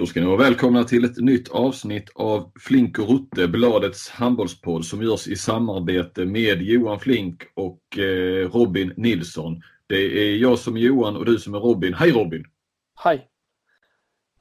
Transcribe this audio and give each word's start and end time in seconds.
Då 0.00 0.06
ska 0.06 0.20
ni 0.20 0.26
vara 0.26 0.36
välkomna 0.36 0.84
till 0.84 1.04
ett 1.04 1.16
nytt 1.16 1.48
avsnitt 1.48 2.10
av 2.14 2.52
Flink 2.60 2.98
och 2.98 3.08
Rutte, 3.08 3.48
Bladets 3.48 4.10
handbollspodd 4.10 4.84
som 4.84 5.02
görs 5.02 5.28
i 5.28 5.36
samarbete 5.36 6.24
med 6.24 6.62
Johan 6.62 7.00
Flink 7.00 7.42
och 7.54 7.98
eh, 7.98 8.50
Robin 8.50 8.92
Nilsson. 8.96 9.62
Det 9.86 9.96
är 9.96 10.36
jag 10.36 10.58
som 10.58 10.76
är 10.76 10.80
Johan 10.80 11.16
och 11.16 11.24
du 11.24 11.38
som 11.38 11.54
är 11.54 11.58
Robin. 11.58 11.94
Hej 11.94 12.10
Robin! 12.10 12.44
Hej! 13.04 13.28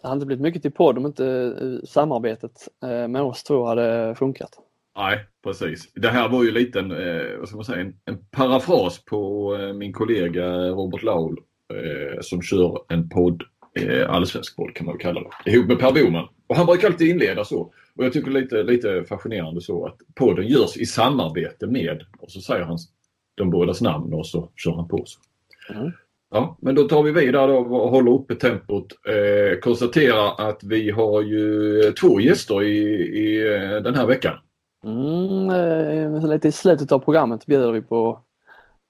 Det 0.02 0.08
hade 0.08 0.18
inte 0.18 0.26
blivit 0.26 0.42
mycket 0.42 0.62
till 0.62 0.72
podd 0.72 0.98
om 0.98 1.06
inte 1.06 1.26
eh, 1.62 1.88
samarbetet 1.88 2.68
eh, 2.84 3.08
med 3.08 3.22
oss 3.22 3.44
två 3.44 3.66
hade 3.66 4.16
funkat. 4.16 4.52
Nej, 4.98 5.20
precis. 5.44 5.94
Det 5.94 6.10
här 6.10 6.30
var 6.30 6.44
ju 6.44 6.52
lite 6.52 6.80
en, 6.80 6.90
vad 7.40 7.48
ska 7.48 7.56
man 7.56 7.66
säga, 7.66 7.82
en, 7.82 7.94
en 8.06 8.18
parafras 8.32 9.06
på 9.06 9.52
min 9.76 9.94
kollega 9.94 10.46
Robert 10.70 11.04
Laul 11.04 11.38
som 12.22 12.42
kör 12.42 12.80
en 12.90 13.10
podd 13.10 13.44
allsvensk 14.08 14.56
boll 14.56 14.74
kan 14.74 14.86
man 14.86 14.96
väl 14.96 15.02
kalla 15.02 15.22
det. 15.22 15.52
Ihop 15.52 15.68
med 15.68 15.80
Per 15.80 15.92
Boman. 15.92 16.28
Och 16.48 16.56
han 16.56 16.66
brukar 16.66 16.88
alltid 16.88 17.08
inleda 17.10 17.46
så. 17.46 17.74
Och 17.96 18.06
jag 18.06 18.14
tycker 18.14 18.32
lite, 18.32 18.64
lite 18.64 19.04
fascinerande 19.04 19.62
så 19.62 19.86
att 19.86 19.98
podden 20.16 20.48
görs 20.48 20.78
i 20.78 20.86
samarbete 20.86 21.68
med 21.68 22.06
och 22.20 22.32
så 22.32 22.42
säger 22.42 22.66
han 22.66 22.78
de 23.36 23.50
bådas 23.50 23.82
namn 23.82 24.14
och 24.14 24.28
så 24.28 24.50
kör 24.56 24.72
han 24.72 24.88
på. 24.88 25.04
Så. 25.06 25.20
Mm. 25.74 25.92
Ja, 26.32 26.58
men 26.62 26.76
då 26.76 26.84
tar 26.84 27.04
vi 27.04 27.12
vidare 27.12 27.52
och 27.52 27.90
håller 27.90 28.12
uppe 28.12 28.36
tempot. 28.36 28.86
Eh, 29.08 29.60
konstaterar 29.60 30.50
att 30.50 30.64
vi 30.64 30.92
har 30.92 31.22
ju 31.22 31.82
två 32.02 32.20
gäster 32.20 32.64
i, 32.64 32.78
i 33.02 33.54
eh, 33.56 33.82
den 33.84 33.96
här 33.96 34.06
veckan. 34.06 34.34
Mm, 34.84 35.50
eh, 35.50 36.30
lite 36.30 36.48
i 36.48 36.52
slutet 36.52 36.92
av 36.92 37.00
programmet 37.00 37.46
bjuder 37.46 37.72
vi 37.72 37.82
på 37.82 38.24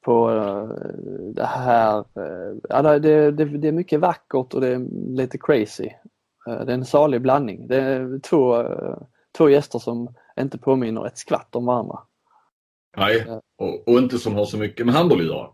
på 0.02 0.32
eh, 0.32 0.68
det 1.34 1.46
här. 1.46 1.98
Eh, 2.00 2.58
ja, 2.70 2.82
det, 2.82 3.32
det, 3.32 3.46
det, 3.46 3.68
är 3.68 3.72
mycket 3.72 4.00
vackert 4.00 4.54
och 4.54 4.62
det 4.62 4.68
är 4.68 4.80
lite 5.16 5.38
crazy. 5.38 5.90
Eh, 6.48 6.66
det 6.66 6.72
är 6.72 6.78
en 6.78 6.86
salig 6.86 7.22
blandning. 7.22 7.68
Det 7.68 7.78
är 7.78 8.20
två, 8.20 8.66
två 9.38 9.50
gäster 9.50 9.80
som 9.80 10.16
inte 10.40 10.58
påminner 10.58 11.08
ett 11.08 11.18
skvatt 11.18 11.56
om 11.56 11.66
varandra. 11.66 12.00
Nej, 12.98 13.26
och, 13.58 13.88
och 13.88 13.98
inte 14.00 14.18
som 14.18 14.36
har 14.36 14.46
så 14.46 14.58
mycket 14.58 14.86
med 14.86 14.96
handboll 14.96 15.20
att 15.20 15.26
göra. 15.26 15.48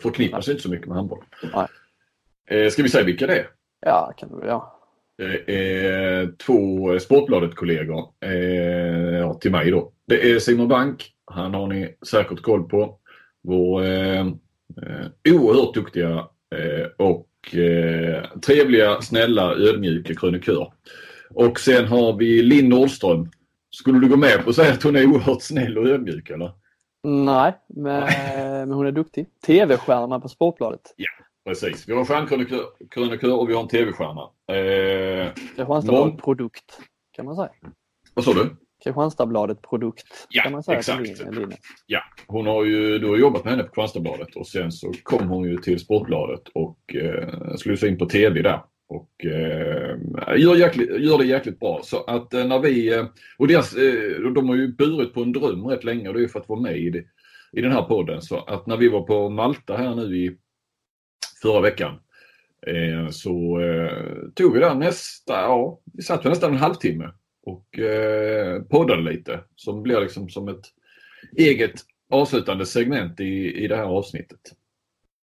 Förknippas 0.00 0.48
inte 0.48 0.62
så 0.62 0.70
mycket 0.70 0.86
med 0.86 0.96
handboll. 0.96 1.24
Nej. 1.54 2.70
Ska 2.70 2.82
vi 2.82 2.88
säga 2.88 3.04
vilka 3.04 3.26
det 3.26 3.38
är? 3.38 3.48
Ja, 3.80 4.12
kan 4.16 4.40
du 4.40 4.46
ja. 4.46 4.80
Det 5.16 5.50
är 5.50 6.32
två 6.46 6.98
Sportbladet-kollegor 6.98 7.98
eh, 8.20 9.38
till 9.38 9.50
mig 9.50 9.70
då. 9.70 9.92
Det 10.06 10.30
är 10.32 10.38
Simon 10.38 10.68
Bank. 10.68 11.12
Han 11.24 11.54
har 11.54 11.66
ni 11.66 11.96
säkert 12.06 12.42
koll 12.42 12.68
på 12.68 12.98
vår 13.44 13.84
eh, 13.84 14.20
eh, 14.20 15.34
oerhört 15.34 15.74
duktiga 15.74 16.10
eh, 16.54 16.86
och 16.98 17.54
eh, 17.54 18.24
trevliga, 18.46 19.00
snälla, 19.00 19.54
ödmjuka 19.54 20.14
krönikör. 20.14 20.72
Och 21.30 21.60
sen 21.60 21.84
har 21.84 22.16
vi 22.16 22.42
Linn 22.42 22.68
Nordström. 22.68 23.30
Skulle 23.70 23.98
du 23.98 24.08
gå 24.08 24.16
med 24.16 24.44
på 24.44 24.50
att 24.50 24.56
säga 24.56 24.72
att 24.72 24.82
hon 24.82 24.96
är 24.96 25.06
oerhört 25.06 25.42
snäll 25.42 25.78
och 25.78 25.88
ödmjuk 25.88 26.30
eller? 26.30 26.52
Nej, 27.02 27.52
men, 27.68 28.02
men 28.68 28.70
hon 28.70 28.86
är 28.86 28.92
duktig. 28.92 29.26
TV-stjärna 29.46 30.20
på 30.20 30.28
Sportbladet. 30.28 30.94
Ja, 30.96 31.10
precis. 31.44 31.88
Vi 31.88 31.92
har 31.92 32.00
en 32.00 32.06
stjärnkrönikör 32.06 33.40
och 33.40 33.48
vi 33.48 33.54
har 33.54 33.62
en 33.62 33.68
TV-stjärna. 33.68 34.22
Eh, 34.48 35.32
Kristianstadsbladet-produkt 35.34 36.78
kan 37.12 37.24
man 37.24 37.36
säga. 37.36 37.50
Vad 38.14 38.24
sa 38.24 38.32
du? 38.32 38.56
Kristianstadsbladet 38.84 39.62
produkt. 39.62 40.04
Ja, 40.28 40.42
kan 40.42 40.52
man 40.52 40.62
säga 40.62 40.78
exakt. 40.78 41.10
Ja, 41.86 42.00
hon 42.26 42.46
har 42.46 42.64
ju, 42.64 43.06
har 43.06 43.16
jobbat 43.16 43.44
med 43.44 43.52
henne 43.52 43.62
på 43.62 43.68
Kristianstadsbladet 43.68 44.36
och 44.36 44.46
sen 44.46 44.72
så 44.72 44.92
kom 45.02 45.28
hon 45.28 45.44
ju 45.44 45.56
till 45.56 45.80
Sportbladet 45.80 46.48
och 46.54 46.94
eh, 46.94 47.56
slog 47.56 47.84
in 47.84 47.98
på 47.98 48.06
TV 48.06 48.42
där. 48.42 48.60
Och 48.88 49.24
eh, 49.24 49.96
gör, 50.36 50.56
jäkligt, 50.56 50.90
gör 51.00 51.18
det 51.18 51.24
jäkligt 51.24 51.60
bra. 51.60 51.80
Så 51.82 52.04
att 52.04 52.34
eh, 52.34 52.46
när 52.46 52.58
vi, 52.58 52.94
eh, 52.94 53.06
och 53.38 53.48
deras, 53.48 53.76
eh, 53.76 54.32
de 54.34 54.48
har 54.48 54.56
ju 54.56 54.72
burit 54.72 55.14
på 55.14 55.22
en 55.22 55.32
dröm 55.32 55.66
rätt 55.66 55.84
länge 55.84 56.08
och 56.08 56.14
det 56.14 56.24
är 56.24 56.28
för 56.28 56.40
att 56.40 56.48
vara 56.48 56.60
med 56.60 56.78
i, 56.78 56.90
det, 56.90 57.04
i 57.52 57.60
den 57.60 57.72
här 57.72 57.82
podden. 57.82 58.22
Så 58.22 58.38
att 58.38 58.66
när 58.66 58.76
vi 58.76 58.88
var 58.88 59.02
på 59.02 59.28
Malta 59.28 59.76
här 59.76 59.94
nu 59.94 60.16
i 60.16 60.36
förra 61.42 61.60
veckan 61.60 61.94
eh, 62.66 63.10
så 63.10 63.60
eh, 63.60 64.28
tog 64.34 64.52
vi 64.54 64.60
där 64.60 64.74
nästa, 64.74 65.32
ja, 65.32 65.80
vi 65.92 66.02
satt 66.02 66.24
nästan 66.24 66.52
en 66.52 66.58
halvtimme 66.58 67.10
och 67.46 67.78
eh, 67.78 68.62
poddade 68.62 69.02
lite 69.02 69.40
som 69.56 69.82
blir 69.82 70.00
liksom 70.00 70.28
som 70.28 70.48
ett 70.48 70.64
eget 71.36 71.72
avslutande 72.10 72.66
segment 72.66 73.20
i, 73.20 73.64
i 73.64 73.68
det 73.68 73.76
här 73.76 73.84
avsnittet. 73.84 74.40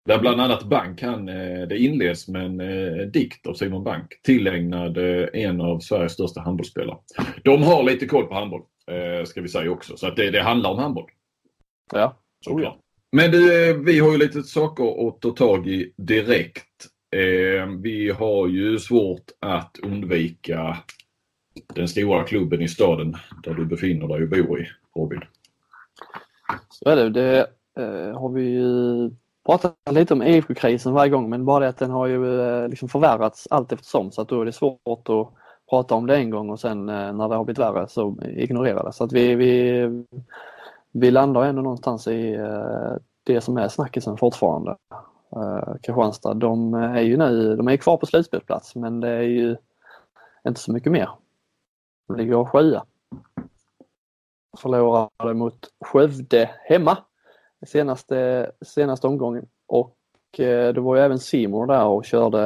Där 0.07 0.19
bland 0.19 0.41
annat 0.41 0.65
Bank, 0.65 1.03
han, 1.03 1.29
eh, 1.29 1.69
det 1.69 1.79
inleds 1.79 2.29
med 2.29 2.47
en 2.47 2.61
eh, 2.61 3.07
dikt 3.07 3.47
av 3.47 3.55
Simon 3.55 3.85
Bank 3.85 4.21
tillägnad 4.23 4.99
eh, 4.99 5.29
en 5.33 5.61
av 5.61 5.79
Sveriges 5.81 6.13
största 6.13 6.41
handbollsspelare. 6.41 6.99
De 7.45 7.63
har 7.63 7.83
lite 7.83 8.07
koll 8.07 8.27
på 8.27 8.35
handboll, 8.35 8.63
eh, 8.87 9.25
ska 9.25 9.41
vi 9.41 9.49
säga 9.49 9.71
också, 9.71 9.97
så 9.97 10.07
att 10.07 10.17
det, 10.17 10.31
det 10.31 10.43
handlar 10.43 10.71
om 10.71 10.79
handboll. 10.79 11.11
Ja, 11.93 12.21
såklart. 12.45 12.79
Men 13.13 13.31
du, 13.31 13.71
eh, 13.71 13.77
vi 13.77 13.99
har 13.99 14.13
ju 14.13 14.19
lite 14.19 14.43
saker 14.43 15.09
att 15.09 15.21
ta 15.21 15.31
tag 15.31 15.69
i 15.69 15.93
direkt. 15.97 16.87
Eh, 17.17 17.67
vi 17.83 18.11
har 18.11 18.49
ju 18.49 18.79
svårt 18.79 19.25
att 19.41 19.79
undvika 19.83 20.77
den 21.67 21.89
stora 21.89 22.25
klubben 22.25 22.63
i 22.63 22.69
staden 22.69 23.17
där 23.43 23.55
du 23.55 23.65
befinner 23.65 24.09
dig 24.09 24.23
och 24.23 24.29
bor 24.29 24.61
i, 24.61 24.67
Robin? 24.97 25.21
Så 26.69 26.89
är 26.89 26.97
det. 26.97 27.11
Det 27.11 27.47
eh, 27.79 28.21
har 28.21 28.29
vi 28.29 28.43
ju 28.43 29.11
pratat 29.47 29.75
lite 29.91 30.15
om 30.15 30.23
IFK-krisen 30.23 30.93
varje 30.93 31.11
gång 31.11 31.31
men 31.31 31.45
bara 31.45 31.61
det 31.61 31.69
att 31.69 31.79
den 31.79 31.91
har 31.91 32.07
ju 32.07 32.41
eh, 32.41 32.69
liksom 32.69 32.89
förvärrats 32.89 33.49
allt 33.51 33.73
eftersom 33.73 34.11
så 34.11 34.23
att 34.23 34.29
då 34.29 34.41
är 34.41 34.45
det 34.45 34.53
svårt 34.53 35.09
att 35.09 35.33
prata 35.71 35.95
om 35.95 36.07
det 36.07 36.17
en 36.17 36.31
gång 36.31 36.51
och 36.51 36.61
sen 36.61 36.89
eh, 36.89 37.13
när 37.13 37.29
det 37.29 37.35
har 37.35 37.45
blivit 37.45 37.59
värre 37.59 37.89
så 37.89 38.17
ignorera 38.23 38.83
det. 38.83 38.93
Så 38.93 39.05
att 39.05 39.13
vi, 39.13 39.35
vi, 39.35 39.87
vi 40.93 41.11
landar 41.11 41.45
ändå 41.45 41.63
någonstans 41.63 42.09
i 42.09 42.35
eh, 42.35 42.95
det 43.25 43.41
som 43.41 43.57
är 43.57 43.69
snackisen 43.69 44.17
fortfarande. 44.17 44.77
Eh, 45.37 45.75
Kristianstad, 45.83 46.35
de 46.35 46.75
är 46.75 47.01
ju 47.01 47.17
nu, 47.17 47.57
de 47.57 47.69
är 47.69 47.77
kvar 47.77 47.97
på 47.97 48.07
slutspelsplats 48.07 48.75
men 48.75 49.01
det 49.01 49.09
är 49.09 49.23
ju 49.23 49.57
inte 50.49 50.61
så 50.61 50.73
mycket 50.73 50.93
mer 50.93 51.09
ligger 52.17 52.37
ligger 52.37 52.45
sjua. 52.45 52.85
Förlorade 54.59 55.35
mot 55.35 55.69
Skövde 55.85 56.51
hemma 56.65 56.99
senaste, 57.67 58.51
senaste 58.61 59.07
omgången 59.07 59.47
och 59.67 59.97
eh, 60.41 60.75
det 60.75 60.81
var 60.81 60.97
ju 60.97 61.03
även 61.03 61.19
Simon 61.19 61.69
där 61.69 61.85
och 61.85 62.05
körde 62.05 62.41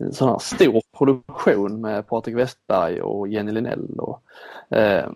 en 0.00 0.12
sån 0.12 0.28
här 0.28 0.38
stor 0.38 0.82
produktion 0.98 1.80
med 1.80 2.06
Patrik 2.06 2.36
Westberg 2.36 3.02
och 3.02 3.28
Jenny 3.28 3.52
Linell 3.52 3.98
och 3.98 4.22
eh, 4.76 5.10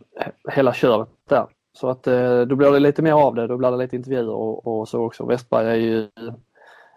hela 0.53 0.75
köret 0.75 1.09
där. 1.29 1.47
Så 1.73 1.89
att 1.89 2.07
eh, 2.07 2.41
då 2.41 2.57
blir 2.57 2.71
det 2.71 2.79
lite 2.79 3.03
mer 3.03 3.13
av 3.13 3.35
det, 3.35 3.47
då 3.47 3.57
blir 3.57 3.71
det 3.71 3.77
lite 3.77 3.97
intervjuer 3.97 4.35
och, 4.35 4.67
och 4.67 4.89
så 4.89 5.05
också. 5.05 5.27
Westberg 5.27 5.69
är 5.69 5.75
ju, 5.75 6.09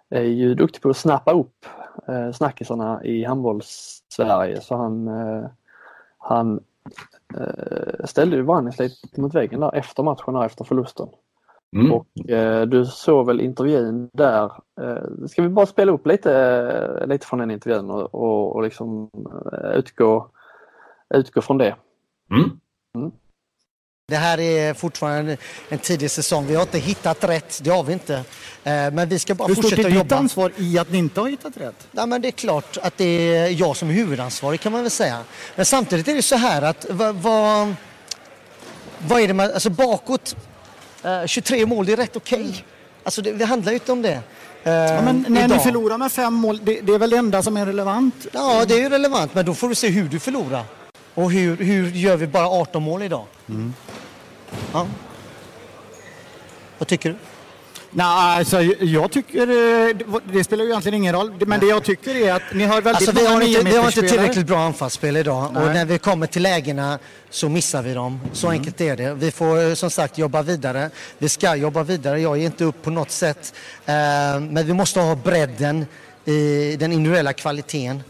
är 0.10 0.24
ju 0.24 0.56
duktig 0.56 0.82
på 0.82 0.90
att 0.90 0.98
snappa 0.98 1.32
upp 1.32 1.66
eh, 2.08 2.32
snackisarna 2.32 3.04
i 3.04 3.24
handbolls-Sverige 3.24 4.62
så 4.62 4.76
han 4.76 5.08
eh, 5.08 5.46
han 6.24 6.60
eh, 7.38 8.06
ställde 8.06 8.36
ju 8.36 8.42
Vannis 8.42 8.80
lite 8.80 9.22
mot 9.22 9.36
väggen 9.36 9.60
där 9.60 9.76
efter 9.76 10.04
matchen, 10.04 10.36
efter 10.36 10.66
förlusten. 10.66 11.08
Mm. 11.76 11.92
Och 11.92 12.30
eh, 12.30 12.66
du 12.66 12.86
såg 12.86 13.26
väl 13.28 13.42
intervjun 13.42 14.10
där. 14.14 14.52
Eh, 14.82 15.26
ska 15.28 15.42
vi 15.42 15.50
bara 15.50 15.66
spela 15.66 15.92
upp 15.92 16.08
lite, 16.08 16.34
eh, 17.02 17.08
lite 17.08 17.28
från 17.28 17.40
den 17.40 17.52
intervjun 17.52 17.90
och, 17.90 18.16
och, 18.16 18.56
och 18.56 18.64
liksom 18.64 19.10
eh, 19.54 19.70
utgå, 19.70 20.30
utgå 21.10 21.42
från 21.42 21.58
det. 21.58 21.76
Mm. 22.32 22.50
Mm. 22.96 23.12
Det 24.08 24.18
här 24.18 24.40
är 24.40 24.74
fortfarande 24.74 25.38
en 25.70 25.80
tidig 25.80 26.12
säsong. 26.12 26.48
Vi 26.48 26.56
har 26.56 26.62
inte 26.62 26.80
hittat 26.80 27.24
rätt, 27.24 27.60
det 27.64 27.70
har 27.70 27.84
vi 27.84 27.94
inte. 27.94 28.14
Eh, 28.14 28.24
men 28.64 29.10
vi 29.10 29.20
ska 29.20 29.36
bara 29.36 29.48
Hur 29.48 29.56
fortsätta 29.56 29.82
jobba. 29.82 29.90
Hur 29.90 29.96
stort 29.96 30.02
är 30.02 30.04
ditt 30.04 30.12
ansvar 30.12 30.52
i 30.58 30.80
att 30.80 30.92
ni 30.92 30.98
inte 30.98 31.22
har 31.22 31.28
hittat 31.28 31.58
rätt? 31.58 31.88
Ja, 31.92 32.06
men 32.06 32.22
det 32.22 32.28
är 32.28 32.32
klart 32.32 32.78
att 32.82 32.98
det 32.98 33.06
är 33.06 33.50
jag 33.50 33.78
som 33.78 33.90
är 33.90 33.94
huvudansvarig 33.94 34.62
kan 34.62 34.72
man 34.72 34.82
väl 34.82 34.92
säga. 34.92 35.20
Men 35.56 35.66
samtidigt 35.66 36.08
är 36.08 36.16
det 36.16 36.22
så 36.22 36.36
här 36.36 36.62
att 36.62 36.86
vad, 36.90 37.16
vad, 37.16 37.74
vad 39.08 39.22
är 39.22 39.28
det 39.28 39.34
man, 39.34 39.52
alltså 39.52 39.70
bakåt, 39.70 40.36
23 41.26 41.62
eh, 41.62 41.68
mål, 41.68 41.86
det 41.86 41.94
är 41.94 41.98
rätt 41.98 42.16
okej. 42.16 42.50
Okay. 42.50 42.62
Alltså 43.04 43.22
det, 43.22 43.32
det 43.32 43.46
handlar 43.46 43.72
ju 43.72 43.76
inte 43.76 43.92
om 43.92 44.02
det. 44.02 44.20
Ja, 44.64 45.02
men 45.02 45.26
när 45.30 45.46
idag. 45.46 45.58
ni 45.58 45.64
förlorar 45.64 45.98
med 45.98 46.12
fem 46.12 46.34
mål, 46.34 46.60
det, 46.64 46.82
det, 46.82 46.94
är 46.94 47.00
väl 47.00 47.10
det 47.10 47.18
enda 47.18 47.44
som 47.44 47.58
är 47.58 47.66
relevant? 47.66 48.28
Ja, 48.32 48.66
det 48.68 48.82
är 48.82 48.90
relevant, 48.90 49.34
men 49.36 49.46
då 49.46 49.54
får 49.54 49.70
du 49.70 49.76
se 49.76 49.88
hur 49.88 50.10
du 50.10 50.20
förlorar. 50.20 50.64
Och 51.14 51.32
hur, 51.32 51.58
hur 51.58 51.90
gör 51.90 52.18
vi 52.18 52.28
bara 52.28 52.48
18 52.48 52.84
mål 52.84 53.04
idag? 53.04 53.26
Mm. 53.50 53.74
Ja. 54.74 54.88
Vad 56.78 56.88
tycker 56.88 57.10
du? 57.10 57.16
Nej, 57.96 58.06
alltså, 58.06 58.62
jag 58.62 59.12
tycker, 59.12 59.42
eh, 59.42 59.96
det 60.34 60.44
spelar 60.44 60.64
ju 60.64 60.70
egentligen 60.70 60.98
ingen 60.98 61.16
roll, 61.16 61.34
men 61.48 61.60
det 61.60 61.66
jag 61.66 61.84
tycker 61.84 62.16
är 62.16 62.34
att 62.34 62.42
ni 62.54 62.64
har 62.64 62.82
väldigt 62.82 62.96
alltså, 63.08 63.12
vi 63.12 63.28
har 63.28 63.42
inte, 63.42 63.64
Vi 63.64 63.78
har 63.78 63.86
inte 63.86 64.02
tillräckligt 64.02 64.48
bra 64.48 64.60
anfallsspel 64.60 65.18
idag 65.18 65.52
Nej. 65.54 65.64
och 65.64 65.74
när 65.74 65.86
vi 65.86 65.98
kommer 65.98 66.28
till 66.28 66.44
lägena 66.44 67.00
så 67.30 67.50
missar 67.50 67.82
vi 67.82 67.94
dem. 67.94 68.20
Så 68.34 68.48
mm. 68.48 68.60
enkelt 68.60 68.82
är 68.82 68.98
det. 68.98 69.14
Vi 69.14 69.32
får 69.32 69.68
eh, 69.68 69.74
som 69.74 69.90
sagt 69.90 70.18
jobba 70.18 70.42
vidare. 70.42 70.90
Vi 71.18 71.30
ska 71.30 71.56
jobba 71.56 71.84
vidare, 71.84 72.22
jag 72.22 72.38
ger 72.38 72.46
inte 72.46 72.64
upp 72.64 72.84
på 72.84 72.90
något 72.90 73.12
sätt. 73.12 73.54
Eh, 73.86 73.94
men 74.40 74.66
vi 74.66 74.74
måste 74.74 75.00
ha 75.00 75.16
bredden 75.16 75.86
i 76.26 76.76
den 76.80 76.92
individuella 76.92 77.34
kvaliteten. 77.34 78.04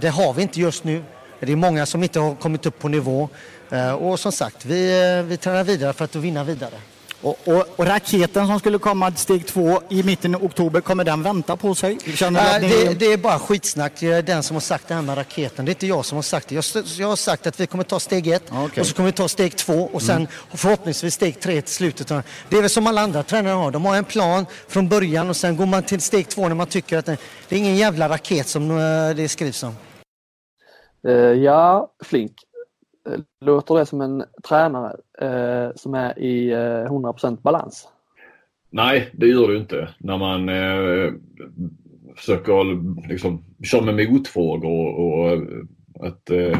Det 0.00 0.08
har 0.08 0.32
vi 0.32 0.42
inte 0.42 0.60
just 0.60 0.84
nu. 0.84 1.02
Det 1.40 1.52
är 1.52 1.56
många 1.56 1.86
som 1.86 2.02
inte 2.02 2.20
har 2.20 2.34
kommit 2.34 2.66
upp 2.66 2.78
på 2.78 2.88
nivå. 2.88 3.28
Eh, 3.70 3.92
och 3.92 4.20
som 4.20 4.32
sagt, 4.32 4.64
vi, 4.64 5.16
eh, 5.18 5.22
vi 5.22 5.36
tränar 5.36 5.64
vidare 5.64 5.92
för 5.92 6.04
att 6.04 6.14
vinna 6.14 6.44
vidare. 6.44 6.74
Och, 7.22 7.38
och, 7.44 7.66
och, 7.76 7.86
raketen 7.86 8.46
som 8.46 8.58
skulle 8.58 8.78
komma 8.78 9.12
steg 9.12 9.46
två 9.46 9.82
i 9.88 10.02
mitten 10.02 10.34
av 10.34 10.44
oktober, 10.44 10.80
kommer 10.80 11.04
den 11.04 11.22
vänta 11.22 11.56
på 11.56 11.74
sig? 11.74 11.98
Känner 12.14 12.54
äh, 12.54 12.68
det, 12.68 12.94
det, 12.98 13.12
är 13.12 13.16
bara 13.16 13.38
skitsnack. 13.38 13.92
Det 14.00 14.06
är 14.06 14.22
den 14.22 14.42
som 14.42 14.56
har 14.56 14.60
sagt 14.60 14.88
det 14.88 14.94
här 14.94 15.02
med 15.02 15.18
raketen. 15.18 15.64
Det 15.64 15.70
är 15.70 15.72
inte 15.72 15.86
jag 15.86 16.04
som 16.04 16.16
har 16.16 16.22
sagt 16.22 16.48
det. 16.48 16.54
Jag, 16.54 16.64
jag 16.98 17.08
har 17.08 17.16
sagt 17.16 17.46
att 17.46 17.60
vi 17.60 17.66
kommer 17.66 17.84
ta 17.84 18.00
steg 18.00 18.28
ett 18.28 18.52
okay. 18.52 18.80
och 18.80 18.86
så 18.86 18.94
kommer 18.94 19.06
vi 19.08 19.12
ta 19.12 19.28
steg 19.28 19.56
två 19.56 19.90
och 19.92 20.02
sen 20.02 20.16
mm. 20.16 20.28
förhoppningsvis 20.54 21.14
steg 21.14 21.40
tre 21.40 21.62
till 21.62 21.74
slutet. 21.74 22.08
Det 22.48 22.56
är 22.56 22.60
väl 22.60 22.70
som 22.70 22.86
alla 22.86 23.00
andra 23.00 23.22
tränare 23.22 23.54
har. 23.54 23.70
De 23.70 23.84
har 23.84 23.96
en 23.96 24.04
plan 24.04 24.46
från 24.68 24.88
början 24.88 25.30
och 25.30 25.36
sen 25.36 25.56
går 25.56 25.66
man 25.66 25.82
till 25.82 26.00
steg 26.00 26.28
två 26.28 26.48
när 26.48 26.54
man 26.54 26.66
tycker 26.66 26.98
att 26.98 27.06
det, 27.06 27.16
det 27.48 27.54
är 27.54 27.58
ingen 27.58 27.76
jävla 27.76 28.08
raket 28.08 28.48
som 28.48 28.70
eh, 28.70 29.16
det 29.16 29.28
skrivs 29.28 29.62
om. 29.62 29.76
Uh, 31.06 31.14
ja, 31.14 31.92
Flink. 32.04 32.32
Låter 33.40 33.74
det 33.74 33.86
som 33.86 34.00
en 34.00 34.24
tränare 34.48 34.96
eh, 35.20 35.74
som 35.74 35.94
är 35.94 36.18
i 36.18 36.50
eh, 36.50 36.56
100% 36.56 37.42
balans? 37.42 37.88
Nej, 38.70 39.10
det 39.12 39.26
gör 39.26 39.48
det 39.48 39.56
inte. 39.56 39.88
När 39.98 40.18
man 40.18 40.48
eh, 40.48 41.12
försöker 42.16 43.08
liksom, 43.08 43.44
köra 43.64 43.92
med 43.92 44.12
motfrågor 44.12 44.70
och, 44.70 45.26
och 45.26 46.06
att 46.06 46.30
eh, 46.30 46.58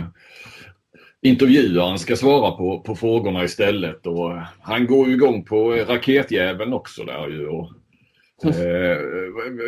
intervjuaren 1.23 1.99
ska 1.99 2.17
svara 2.17 2.51
på, 2.51 2.81
på 2.81 2.95
frågorna 2.95 3.45
istället. 3.45 4.07
Och 4.07 4.33
han 4.61 4.87
går 4.87 5.09
ju 5.09 5.15
igång 5.15 5.45
på 5.45 5.71
raketjäveln 5.71 6.73
också 6.73 7.05
där 7.05 7.29
ju. 7.29 7.49
Och, 7.49 7.71
eh, 8.45 8.99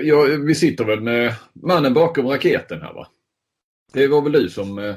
ja, 0.03 0.27
vi 0.47 0.55
sitter 0.55 0.85
väl 0.85 1.01
med 1.01 1.35
mannen 1.53 1.95
bakom 1.95 2.27
raketen 2.27 2.83
här 2.83 2.93
va? 2.93 3.07
Det 3.93 4.08
var 4.08 4.23
väl 4.23 4.32
du 4.32 4.49
som 4.49 4.79
eh, 4.79 4.94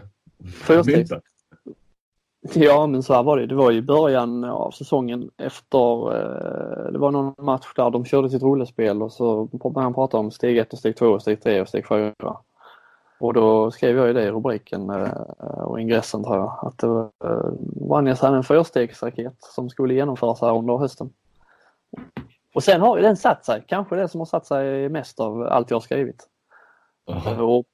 myntade? 0.86 1.22
Ja 2.54 2.88
men 2.88 3.04
så 3.04 3.14
här 3.14 3.24
var 3.24 3.38
det. 3.38 3.46
Det 3.46 3.56
var 3.56 3.72
i 3.72 3.82
början 3.82 4.44
av 4.44 4.72
säsongen 4.72 5.30
efter, 5.38 6.16
eh, 6.16 6.92
det 6.92 7.00
var 7.00 7.12
någon 7.12 7.46
match 7.46 7.74
där 7.76 7.90
de 7.90 8.06
körde 8.06 8.30
sitt 8.30 8.42
rollspel 8.42 9.02
och 9.02 9.14
så 9.14 9.46
började 9.46 9.82
han 9.82 9.94
prata 9.94 10.18
om 10.18 10.32
steg 10.32 10.58
1 10.58 10.74
och 10.74 10.80
steg 10.80 10.96
2 10.98 11.20
steg 11.20 11.42
3 11.44 11.62
och 11.62 11.68
steg 11.68 11.88
4. 11.88 12.14
Och 13.20 13.34
då 13.34 13.72
skrev 13.72 13.98
jag 13.98 14.08
ju 14.08 14.14
det 14.14 14.24
i 14.24 14.32
rubriken 14.32 14.90
eh, 14.90 15.12
och 15.40 15.80
ingressen 15.80 16.24
tror 16.24 16.36
jag 16.36 16.60
att 16.62 16.78
det 16.78 16.88
var, 16.88 17.10
eh, 17.24 17.52
Vanjas 17.90 18.22
hade 18.22 18.38
en 18.38 18.44
fyrstegsraket 18.44 19.36
som 19.40 19.70
skulle 19.70 19.94
genomföras 19.94 20.42
här 20.42 20.58
under 20.58 20.78
hösten. 20.78 21.10
Och 22.54 22.64
sen 22.64 22.82
har 22.82 22.98
ju 22.98 23.04
den 23.04 23.18
satt 23.18 23.46
sig, 23.46 23.64
kanske 23.68 23.96
det 23.96 24.08
som 24.08 24.22
har 24.22 24.26
satt 24.26 24.46
sig 24.46 24.90
mest 24.90 25.20
av 25.20 25.42
allt 25.42 25.70
jag 25.70 25.76
har 25.76 25.82
skrivit. 27.20 27.40
Och, 27.40 27.66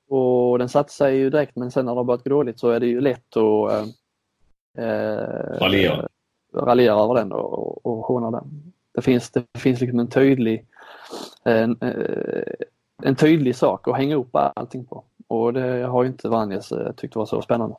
och, 0.51 0.59
den 0.59 0.69
satte 0.69 0.93
sig 0.93 1.17
ju 1.17 1.29
direkt 1.29 1.55
men 1.55 1.71
sen 1.71 1.85
när 1.85 1.93
det 1.93 1.99
har 1.99 2.03
börjat 2.03 2.23
gå 2.23 2.29
dåligt 2.29 2.59
så 2.59 2.69
är 2.69 2.79
det 2.79 2.87
ju 2.87 3.01
lätt 3.01 3.37
att 3.37 3.87
eh, 4.77 5.59
raljera. 5.59 6.07
raljera 6.53 7.03
över 7.03 7.15
den 7.15 7.31
och, 7.31 7.85
och 7.85 7.97
håna 7.97 8.31
den. 8.31 8.73
Det 8.93 9.01
finns, 9.01 9.31
det 9.31 9.43
finns 9.57 9.81
liksom 9.81 9.99
en 9.99 10.09
tydlig 10.09 10.65
en, 11.43 11.77
eh, 11.81 12.53
en 13.03 13.15
tydlig 13.15 13.55
sak 13.55 13.87
att 13.87 13.97
hänga 13.97 14.15
upp 14.15 14.29
allting 14.33 14.85
på 14.85 15.03
och 15.27 15.53
det 15.53 15.83
har 15.85 16.05
inte 16.05 16.29
Vanjes 16.29 16.71
eh, 16.71 16.91
tyckt 16.91 17.15
var 17.15 17.25
så 17.25 17.41
spännande. 17.41 17.75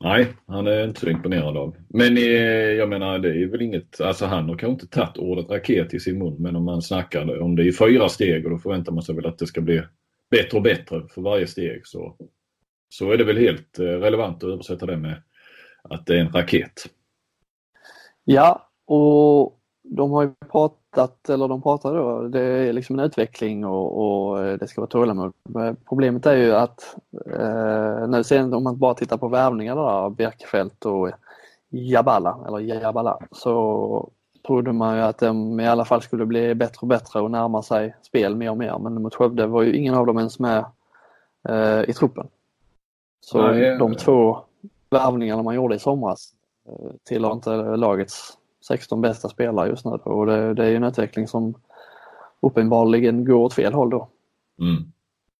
Nej, 0.00 0.26
han 0.46 0.66
är 0.66 0.84
inte 0.84 1.00
så 1.00 1.08
imponerad 1.08 1.56
av. 1.56 1.76
Men 1.88 2.16
eh, 2.16 2.22
jag 2.72 2.88
menar 2.88 3.18
det 3.18 3.42
är 3.42 3.46
väl 3.46 3.62
inget, 3.62 4.00
alltså 4.00 4.26
han 4.26 4.48
har 4.48 4.56
kanske 4.56 4.72
inte 4.72 4.86
tagit 4.86 5.18
ordet 5.18 5.50
raket 5.50 5.94
i 5.94 6.00
sin 6.00 6.18
mun 6.18 6.36
men 6.38 6.56
om 6.56 6.64
man 6.64 6.82
snackar 6.82 7.40
om 7.40 7.56
det 7.56 7.68
är 7.68 7.72
fyra 7.72 8.08
steg 8.08 8.44
och 8.44 8.50
då 8.50 8.58
förväntar 8.58 8.92
man 8.92 9.02
sig 9.02 9.14
väl 9.14 9.26
att 9.26 9.38
det 9.38 9.46
ska 9.46 9.60
bli 9.60 9.82
bättre 10.34 10.56
och 10.56 10.62
bättre 10.62 11.02
för 11.08 11.22
varje 11.22 11.46
steg 11.46 11.86
så, 11.86 12.16
så 12.88 13.12
är 13.12 13.16
det 13.16 13.24
väl 13.24 13.36
helt 13.36 13.78
eh, 13.78 13.84
relevant 13.84 14.44
att 14.44 14.50
översätta 14.50 14.86
det 14.86 14.96
med 14.96 15.22
att 15.82 16.06
det 16.06 16.14
är 16.14 16.20
en 16.20 16.32
raket. 16.32 16.72
Ja, 18.24 18.68
och 18.86 19.58
de 19.82 20.10
har 20.10 20.22
ju 20.22 20.30
pratat, 20.52 21.28
eller 21.28 21.48
de 21.48 21.62
pratar 21.62 21.94
då, 21.94 22.28
det 22.28 22.40
är 22.40 22.72
liksom 22.72 22.98
en 22.98 23.04
utveckling 23.04 23.64
och, 23.64 24.04
och 24.04 24.44
eh, 24.44 24.58
det 24.58 24.68
ska 24.68 24.80
vara 24.80 24.90
tålamod. 24.90 25.32
Problemet 25.88 26.26
är 26.26 26.36
ju 26.36 26.54
att 26.54 26.96
eh, 27.30 28.08
nu 28.08 28.24
sen 28.24 28.54
om 28.54 28.64
man 28.64 28.78
bara 28.78 28.94
tittar 28.94 29.16
på 29.16 29.28
värvningarna 29.28 29.82
där, 29.82 30.10
Bjerkefält 30.10 30.84
och 30.84 31.10
Jabala, 31.68 32.44
eller 32.46 32.58
Jabala, 32.58 33.18
så 33.30 34.10
trodde 34.46 34.72
man 34.72 34.96
ju 34.96 35.02
att 35.02 35.18
de 35.18 35.60
i 35.60 35.66
alla 35.66 35.84
fall 35.84 36.02
skulle 36.02 36.26
bli 36.26 36.54
bättre 36.54 36.78
och 36.80 36.86
bättre 36.86 37.20
och 37.20 37.30
närma 37.30 37.62
sig 37.62 37.96
spel 38.02 38.36
mer 38.36 38.50
och 38.50 38.56
mer. 38.56 38.78
Men 38.78 39.02
mot 39.02 39.14
Skövde 39.14 39.46
var 39.46 39.62
ju 39.62 39.76
ingen 39.76 39.94
av 39.94 40.06
dem 40.06 40.18
ens 40.18 40.38
med 40.38 40.64
eh, 41.48 41.90
i 41.90 41.92
truppen. 41.92 42.26
Så 43.20 43.42
Nej, 43.42 43.78
de 43.78 43.94
två 43.94 44.38
värvningarna 44.90 45.42
man 45.42 45.54
gjorde 45.54 45.74
i 45.74 45.78
somras 45.78 46.32
eh, 46.68 46.90
tillhör 47.04 47.32
inte 47.32 47.56
lagets 47.76 48.38
16 48.68 49.00
bästa 49.00 49.28
spelare 49.28 49.68
just 49.68 49.84
nu 49.84 49.90
och 49.90 50.26
det, 50.26 50.54
det 50.54 50.66
är 50.66 50.76
en 50.76 50.84
utveckling 50.84 51.28
som 51.28 51.54
uppenbarligen 52.40 53.24
går 53.24 53.38
åt 53.38 53.54
fel 53.54 53.72
håll 53.72 53.90
då. 53.90 54.08
Mm. 54.60 54.92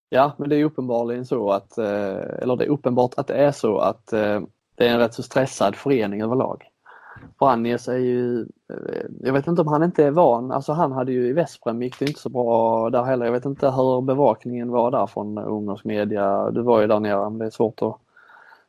Ja, 0.08 0.32
men 0.36 0.48
det 0.48 0.56
är 0.56 0.64
uppenbarligen 0.64 1.26
så 1.26 1.50
att, 1.50 1.78
eh, 1.78 2.42
eller 2.42 2.56
det 2.56 2.64
är 2.64 2.68
uppenbart 2.68 3.14
att 3.16 3.26
det 3.26 3.34
är 3.34 3.52
så 3.52 3.78
att 3.78 4.12
eh, 4.12 4.40
det 4.74 4.88
är 4.88 4.90
en 4.90 4.98
rätt 4.98 5.14
så 5.14 5.22
stressad 5.22 5.76
förening 5.76 6.22
överlag. 6.22 6.62
Branjes 7.38 7.88
är 7.88 7.98
ju, 7.98 8.46
jag 9.20 9.32
vet 9.32 9.46
inte 9.46 9.62
om 9.62 9.68
han 9.68 9.82
inte 9.82 10.04
är 10.04 10.10
van, 10.10 10.52
alltså 10.52 10.72
han 10.72 10.92
hade 10.92 11.12
ju 11.12 11.28
i 11.28 11.32
Vesprem 11.32 11.82
gick 11.82 11.98
det 11.98 12.04
inte 12.04 12.20
så 12.20 12.28
bra 12.28 12.90
där 12.90 13.02
heller. 13.02 13.26
Jag 13.26 13.32
vet 13.32 13.44
inte 13.44 13.70
hur 13.70 14.00
bevakningen 14.00 14.70
var 14.70 14.90
där 14.90 15.06
från 15.06 15.38
ungersk 15.38 15.84
media. 15.84 16.50
Du 16.50 16.62
var 16.62 16.80
ju 16.80 16.86
där 16.86 17.00
nere, 17.00 17.30
men 17.30 17.38
det 17.38 17.46
är 17.46 17.50
svårt 17.50 17.82
att 17.82 17.96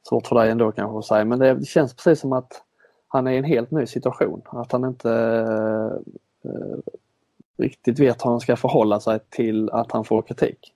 svårt 0.10 0.28
för 0.28 0.36
dig 0.36 0.52
ändå 0.52 0.72
kanske 0.72 0.98
att 0.98 1.06
säga 1.06 1.26
men 1.26 1.40
det 1.40 1.68
känns 1.68 1.94
precis 1.94 2.20
som 2.20 2.34
att 2.34 2.62
han 3.08 3.28
är 3.28 3.32
i 3.32 3.38
en 3.38 3.44
helt 3.44 3.72
ny 3.72 3.86
situation. 3.86 4.42
Att 4.46 4.72
han 4.72 4.86
inte 4.86 5.12
eh, 6.44 6.94
riktigt 7.58 8.00
vet 8.00 8.26
hur 8.26 8.30
han 8.30 8.40
ska 8.40 8.56
förhålla 8.56 9.00
sig 9.00 9.20
till 9.30 9.70
att 9.70 9.92
han 9.92 10.06
får 10.06 10.22
kritik. 10.22 10.72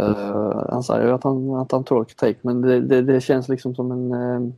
Uh, 0.00 0.66
han 0.70 0.82
säger 0.82 1.06
ju 1.06 1.12
att 1.12 1.24
han, 1.24 1.54
att 1.54 1.72
han 1.72 1.84
tål 1.84 2.04
kritik 2.04 2.38
men 2.42 2.60
det, 2.60 2.80
det, 2.80 3.02
det 3.02 3.20
känns 3.20 3.48
liksom 3.48 3.74
som 3.74 3.92
en... 3.92 4.12
Uh, 4.12 4.52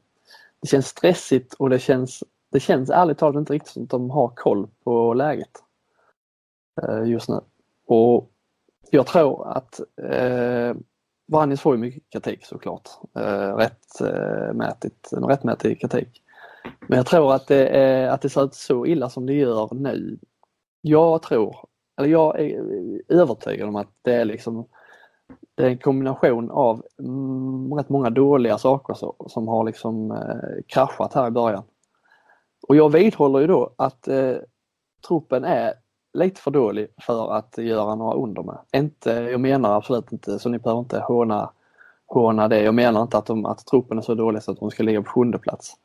det 0.60 0.69
känns 0.69 0.87
stressigt 0.87 1.54
och 1.54 1.70
det 1.70 1.78
känns, 1.78 2.25
det 2.52 2.61
känns 2.61 2.91
ärligt 2.91 3.19
talat 3.19 3.37
inte 3.37 3.52
riktigt 3.52 3.73
som 3.73 3.82
att 3.82 3.91
de 3.91 4.11
har 4.11 4.29
koll 4.29 4.69
på 4.85 5.14
läget 5.14 5.62
eh, 6.82 7.05
just 7.05 7.29
nu. 7.29 7.41
Och 7.87 8.31
jag 8.91 9.06
tror 9.06 9.49
att 9.49 9.81
eh, 10.02 10.75
Vranjes 11.31 11.61
får 11.61 11.75
ju 11.75 11.81
mycket 11.81 12.02
kritik 12.12 12.47
såklart. 12.47 12.88
Eh, 13.14 13.57
rättmätigt, 13.57 15.12
eh, 15.12 15.21
rättmätig 15.21 15.80
kritik. 15.80 16.23
Men 16.88 16.97
jag 16.97 17.07
tror 17.07 17.35
att 17.35 17.47
det, 17.47 17.69
är, 17.69 18.09
att 18.09 18.23
det 18.23 18.28
ser 18.28 18.45
ut 18.45 18.54
så 18.54 18.87
illa 18.87 19.09
som 19.09 19.26
det 19.26 19.33
gör 19.33 19.69
nu. 19.75 20.19
Jag 20.80 21.23
tror, 21.23 21.57
eller 21.97 22.09
jag 22.09 22.40
är 22.40 22.59
eh, 22.59 23.19
övertygad 23.21 23.69
om 23.69 23.76
att 23.76 23.90
det 24.02 24.14
är 24.14 24.25
liksom 24.25 24.66
det 25.54 25.62
är 25.66 25.71
en 25.71 25.78
kombination 25.78 26.50
av 26.50 26.83
mm, 26.99 27.73
rätt 27.73 27.88
många 27.88 28.11
dåliga 28.11 28.59
saker 28.59 28.95
så, 28.95 29.14
som 29.28 29.49
har 29.49 29.64
liksom 29.64 30.11
eh, 30.11 30.62
kraschat 30.66 31.14
här 31.14 31.26
i 31.26 31.30
början. 31.30 31.62
Och 32.69 32.76
jag 32.76 32.93
vidhåller 32.93 33.40
ju 33.40 33.47
då 33.47 33.75
att 33.76 34.09
eh, 34.09 34.37
truppen 35.09 35.45
är 35.45 35.75
lite 36.12 36.40
för 36.40 36.50
dålig 36.50 36.88
för 37.02 37.33
att 37.33 37.59
göra 37.59 37.95
några 37.95 38.14
under 38.14 38.43
med. 38.43 38.59
Inte, 38.73 39.11
jag 39.11 39.40
menar 39.40 39.76
absolut 39.76 40.12
inte, 40.12 40.38
så 40.38 40.49
ni 40.49 40.59
behöver 40.59 40.81
inte 40.81 41.00
håna, 41.00 41.50
håna 42.07 42.49
det. 42.49 42.62
Jag 42.62 42.75
menar 42.75 43.02
inte 43.02 43.19
att, 43.19 43.26
de, 43.26 43.47
att 43.47 43.67
truppen 43.67 43.99
är 43.99 44.02
så 44.02 44.14
dålig 44.14 44.43
så 44.43 44.52
att 44.52 44.61
de 44.61 44.71
ska 44.71 44.83
ligga 44.83 45.02
på 45.02 45.11
sjunde 45.11 45.38
plats. 45.38 45.76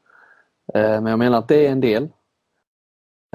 Eh, 0.73 1.01
men 1.01 1.05
jag 1.05 1.19
menar 1.19 1.37
att 1.37 1.47
det 1.47 1.67
är 1.67 1.71
en 1.71 1.81
del. 1.81 2.09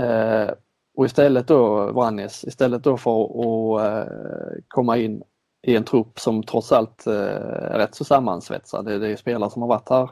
Eh, 0.00 0.50
och 0.96 1.06
istället 1.06 1.46
då, 1.46 1.92
Vranjes, 1.92 2.44
istället 2.44 2.84
då 2.84 2.96
för 2.96 3.24
att 3.24 3.80
eh, 3.86 4.12
komma 4.68 4.96
in 4.96 5.22
i 5.62 5.76
en 5.76 5.84
trupp 5.84 6.20
som 6.20 6.42
trots 6.42 6.72
allt 6.72 7.06
eh, 7.06 7.14
är 7.14 7.78
rätt 7.78 7.94
så 7.94 8.04
sammansvetsad. 8.04 8.84
Det, 8.84 8.98
det 8.98 9.08
är 9.08 9.16
spelare 9.16 9.50
som 9.50 9.62
har 9.62 9.68
varit 9.68 9.88
här 9.88 10.10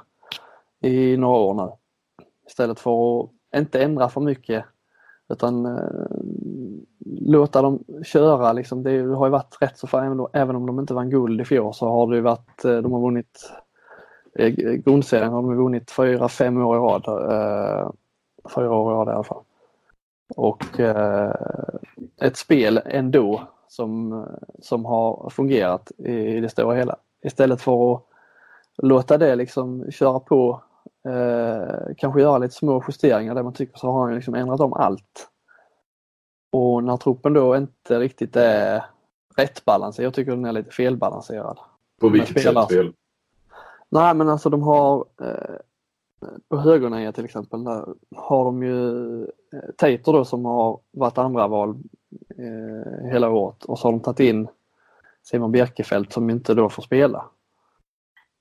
i 0.80 1.16
några 1.16 1.38
år 1.38 1.54
nu. 1.54 1.72
Istället 2.48 2.80
för 2.80 3.20
att 3.20 3.30
inte 3.56 3.82
ändra 3.82 4.08
för 4.08 4.20
mycket 4.20 4.64
utan 5.28 5.66
eh, 5.66 6.16
låta 7.20 7.62
dem 7.62 7.84
köra 8.04 8.52
liksom. 8.52 8.82
Det 8.82 9.02
har 9.02 9.26
ju 9.26 9.30
varit 9.30 9.56
rätt 9.60 9.78
så 9.78 9.86
för 9.86 10.28
även 10.32 10.56
om 10.56 10.66
de 10.66 10.80
inte 10.80 10.94
vann 10.94 11.10
guld 11.10 11.40
i 11.40 11.44
fjol 11.44 11.74
så 11.74 11.88
har 11.88 12.06
det 12.06 12.16
ju 12.16 12.22
varit, 12.22 12.64
eh, 12.64 12.76
de 12.76 12.92
har 12.92 13.00
vunnit 13.00 13.52
eh, 14.34 14.52
grundserien 14.52 15.32
har 15.32 15.42
de 15.42 15.56
vunnit 15.56 15.90
fyra, 15.90 16.28
fem 16.28 16.56
år 16.56 16.76
i 16.76 16.80
rad. 16.80 17.04
Eh, 17.08 17.90
fyra 18.54 18.72
år 18.72 18.92
i 18.92 18.94
rad 18.94 19.08
i 19.08 19.10
alla 19.10 19.24
fall. 19.24 19.42
Och 20.36 20.80
eh, 20.80 21.34
ett 22.20 22.36
spel 22.36 22.80
ändå 22.84 23.42
som, 23.68 24.24
som 24.60 24.84
har 24.84 25.30
fungerat 25.30 25.92
i 25.98 26.40
det 26.40 26.48
stora 26.48 26.74
hela. 26.74 26.96
Istället 27.22 27.60
för 27.60 27.94
att 27.94 28.02
låta 28.76 29.18
det 29.18 29.36
liksom 29.36 29.90
köra 29.90 30.20
på 30.20 30.62
Eh, 31.04 31.94
kanske 31.96 32.20
göra 32.20 32.38
lite 32.38 32.54
små 32.54 32.84
justeringar 32.88 33.34
där 33.34 33.42
man 33.42 33.52
tycker 33.52 33.78
så 33.78 33.90
har 33.90 34.06
han 34.06 34.14
liksom 34.14 34.34
ändrat 34.34 34.60
om 34.60 34.72
allt. 34.72 35.28
Och 36.52 36.84
när 36.84 36.96
truppen 36.96 37.32
då 37.32 37.56
inte 37.56 38.00
riktigt 38.00 38.36
är 38.36 38.84
rätt 39.36 39.64
balanserad. 39.64 40.06
Jag 40.06 40.14
tycker 40.14 40.30
den 40.30 40.44
är 40.44 40.52
lite 40.52 40.70
felbalanserad. 40.70 41.58
På 42.00 42.08
vilket 42.08 42.42
sätt 42.42 42.68
fel? 42.68 42.92
Nej 43.88 44.14
men 44.14 44.28
alltså 44.28 44.50
de 44.50 44.62
har 44.62 45.04
eh, 45.20 45.56
på 46.48 46.56
högernia 46.56 47.12
till 47.12 47.24
exempel 47.24 47.64
där 47.64 47.84
har 48.16 48.44
de 48.44 48.62
ju 48.62 49.22
eh, 49.22 49.28
Tater 49.76 50.12
då 50.12 50.24
som 50.24 50.44
har 50.44 50.80
varit 50.90 51.18
andra 51.18 51.48
val 51.48 51.76
eh, 52.38 53.10
hela 53.10 53.30
året 53.30 53.64
och 53.64 53.78
så 53.78 53.88
har 53.88 53.92
de 53.92 54.00
tagit 54.00 54.20
in 54.20 54.48
Simon 55.22 55.52
Bjerkefelt 55.52 56.12
som 56.12 56.30
inte 56.30 56.54
då 56.54 56.68
får 56.68 56.82
spela. 56.82 57.24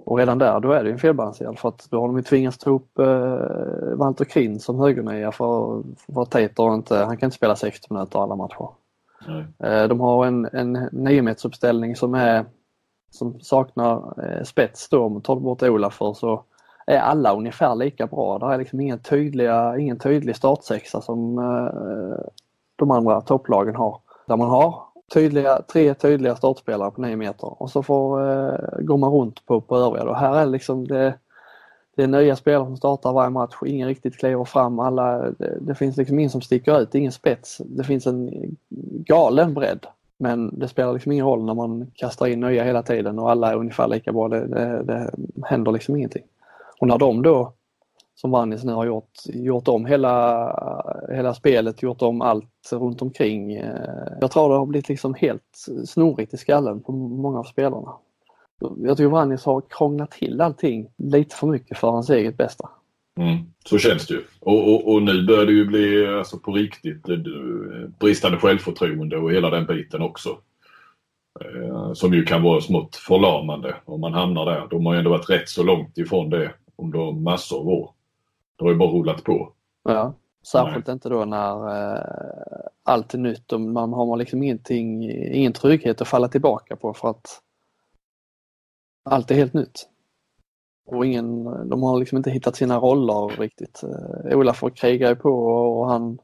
Och 0.08 0.18
redan 0.18 0.38
där 0.38 0.60
då 0.60 0.72
är 0.72 0.84
det 0.84 0.92
en 0.92 1.00
felbalanserad 1.00 1.60
för 1.60 1.70
att 1.70 1.88
då 1.90 2.00
har 2.02 2.08
de 2.08 2.18
ju 2.18 2.24
tvingats 2.24 2.58
ta 2.58 2.70
upp 2.70 3.00
eh, 3.00 3.96
Walter 3.96 4.26
Krin 4.26 4.60
som 4.60 4.80
högernia 4.80 5.32
för, 5.32 5.84
för 6.14 6.26
Tater 6.26 6.74
inte, 6.74 6.96
han 6.98 7.18
kan 7.18 7.28
inte 7.28 7.38
spela 7.38 7.56
60 7.56 7.94
minuter 7.94 8.20
alla 8.20 8.36
matcher. 8.36 8.70
Eh, 9.60 9.88
De 9.88 10.00
har 10.00 10.26
en, 10.26 10.46
en 10.54 10.90
9 10.92 11.36
uppställning 11.46 11.96
som 11.96 12.14
är 12.14 12.46
som 13.10 13.40
saknar 13.40 14.24
eh, 14.24 14.44
spets 14.44 14.90
då. 14.90 15.04
Om 15.04 15.14
man 15.14 15.22
tar 15.22 15.36
bort 15.36 15.64
Olafur 15.64 16.14
så 16.14 16.44
är 16.86 17.00
alla 17.00 17.34
ungefär 17.34 17.76
lika 17.76 18.08
bra. 18.08 18.40
Det 18.40 18.46
är 18.54 18.58
liksom 18.58 18.80
ingen, 18.80 19.00
tydliga, 19.00 19.78
ingen 19.78 20.00
tydlig 20.00 20.36
startsexa 20.36 21.02
som 21.02 21.38
eh, 21.38 22.26
de 22.76 22.92
andra 22.92 23.22
topplagen 23.22 23.76
har. 23.76 24.00
Där 24.28 24.38
man 24.38 24.50
har 24.50 24.84
tydliga, 25.14 25.62
tre 25.62 25.94
tydliga 25.94 26.36
startspelare 26.36 26.92
på 26.92 27.02
9 27.02 27.16
meter 27.16 27.62
och 27.62 27.70
så 27.70 27.84
får, 27.84 28.30
eh, 28.30 28.80
går 28.80 28.98
man 28.98 29.12
runt 29.12 29.46
på, 29.46 29.62
på 29.62 29.78
övriga. 29.78 30.06
Då. 30.06 30.14
Här 30.14 30.36
är 30.36 30.46
det 30.46 30.52
liksom 30.52 30.88
det, 30.88 31.14
det 31.96 32.04
är 32.04 32.08
nya 32.08 32.36
spelare 32.36 32.66
som 32.66 32.78
startar 32.78 33.14
varje 33.14 33.30
match. 33.30 33.56
Ingen 33.66 33.88
riktigt 33.88 34.18
kliver 34.18 34.46
fram. 34.46 34.80
Alla, 34.80 35.32
det, 35.32 35.58
det 35.62 35.76
finns 35.76 35.98
liksom 35.98 36.20
ingen 36.20 36.32
som 36.32 36.42
sticker 36.42 36.82
ut, 36.82 36.96
ingen 36.96 37.12
spets. 37.12 37.62
Det 37.66 37.84
finns 37.84 38.08
en 38.08 38.32
galen 39.06 39.54
bredd. 39.54 39.86
Men 40.20 40.60
det 40.60 40.68
spelar 40.68 40.94
liksom 40.94 41.12
ingen 41.12 41.26
roll 41.26 41.46
när 41.46 41.54
man 41.54 41.92
kastar 41.94 42.28
in 42.28 42.40
nya 42.40 42.64
hela 42.64 42.84
tiden 42.84 43.20
och 43.20 43.32
alla 43.32 43.52
är 43.52 43.56
ungefär 43.56 43.88
lika 43.88 44.12
bra. 44.12 44.28
Det, 44.28 44.48
det, 44.48 44.84
det 44.84 45.12
händer 45.46 45.72
liksom 45.72 45.96
ingenting. 45.96 46.24
Och 46.80 46.88
när 46.88 46.98
de 46.98 47.22
då, 47.22 47.54
som 48.22 48.32
Vannis 48.32 48.64
nu 48.64 48.74
har 48.74 48.86
gjort, 48.86 49.12
gjort 49.26 49.68
om 49.68 49.86
hela, 49.86 51.04
hela 51.10 51.34
spelet, 51.34 51.84
gjort 51.84 52.02
om 52.02 52.22
allt 52.22 52.70
runt 52.72 53.02
omkring. 53.02 53.54
Eh, 53.54 54.18
jag 54.22 54.32
tror 54.32 54.50
det 54.50 54.56
har 54.56 54.66
blivit 54.66 54.90
liksom 54.90 55.14
helt 55.14 55.68
snorigt 55.86 56.34
i 56.34 56.38
skallen 56.38 56.84
på 56.84 56.92
många 56.92 57.40
av 57.40 57.44
spelarna. 57.44 57.94
Jag 58.78 58.98
tycker 58.98 59.10
Vannis 59.10 59.46
har 59.46 59.64
krånglat 59.70 60.12
till 60.12 60.42
allting 60.42 60.88
lite 60.98 61.36
för 61.36 61.48
mycket 61.48 61.78
för 61.78 61.90
hans 61.90 62.10
eget 62.10 62.38
bästa. 62.38 62.70
Mm, 63.20 63.38
så 63.66 63.78
känns 63.78 64.08
det 64.08 64.14
ju. 64.14 64.22
Och, 64.40 64.74
och, 64.74 64.94
och 64.94 65.04
nu 65.04 65.26
börjar 65.26 65.46
det 65.46 65.52
ju 65.52 65.66
bli 65.66 66.08
alltså, 66.08 66.38
på 66.38 66.52
riktigt 66.52 67.10
eh, 67.10 67.16
eh, 67.16 67.90
bristande 68.00 68.38
självförtroende 68.38 69.18
och 69.18 69.32
hela 69.32 69.50
den 69.50 69.66
biten 69.66 70.02
också. 70.02 70.38
Som 71.94 72.14
ju 72.14 72.24
kan 72.24 72.44
vara 72.44 72.62
smått 72.62 72.96
förlamande 72.96 73.76
om 73.86 74.02
man 74.02 74.14
hamnar 74.14 74.46
där. 74.46 74.68
De 74.70 74.86
har 74.86 74.94
ju 74.94 74.98
ändå 74.98 75.10
varit 75.10 75.30
rätt 75.30 75.50
så 75.50 75.64
långt 75.64 75.98
ifrån 75.98 76.30
det 76.30 76.52
under 76.78 77.12
massor 77.12 77.60
av 77.60 77.68
år. 77.68 77.97
Det 78.58 78.66
har 78.66 78.72
ju 78.72 78.78
bara 78.78 78.90
rullat 78.90 79.24
på. 79.24 79.54
Ja, 79.84 80.14
särskilt 80.52 80.88
inte 80.88 81.10
då 81.10 81.26
när 81.26 81.68
eh, 81.96 82.02
allt 82.84 83.14
är 83.14 83.18
nytt 83.18 83.54
och 83.54 83.62
man 83.62 83.94
har 83.94 84.18
liksom 84.18 84.44
ingenting, 84.44 85.12
ingen 85.12 85.54
trygghet 85.54 86.02
att 86.02 86.08
falla 86.08 86.28
tillbaka 86.28 86.76
på 86.76 86.94
för 86.94 87.10
att 87.10 87.42
allt 89.10 89.32
är 89.32 89.36
helt 89.36 89.54
nytt. 89.54 89.90
Och 90.86 91.06
ingen, 91.06 91.44
de 91.70 91.84
har 91.84 92.00
liksom 92.00 92.18
inte 92.18 92.32
hittat 92.32 92.56
sina 92.56 92.80
roller 92.80 93.40
riktigt. 93.40 93.84
Eh, 93.84 94.38
Olafur 94.38 94.70
krigar 94.70 95.10
ju 95.10 95.16
på 95.16 95.30
och 95.80 95.90
han 95.90 96.20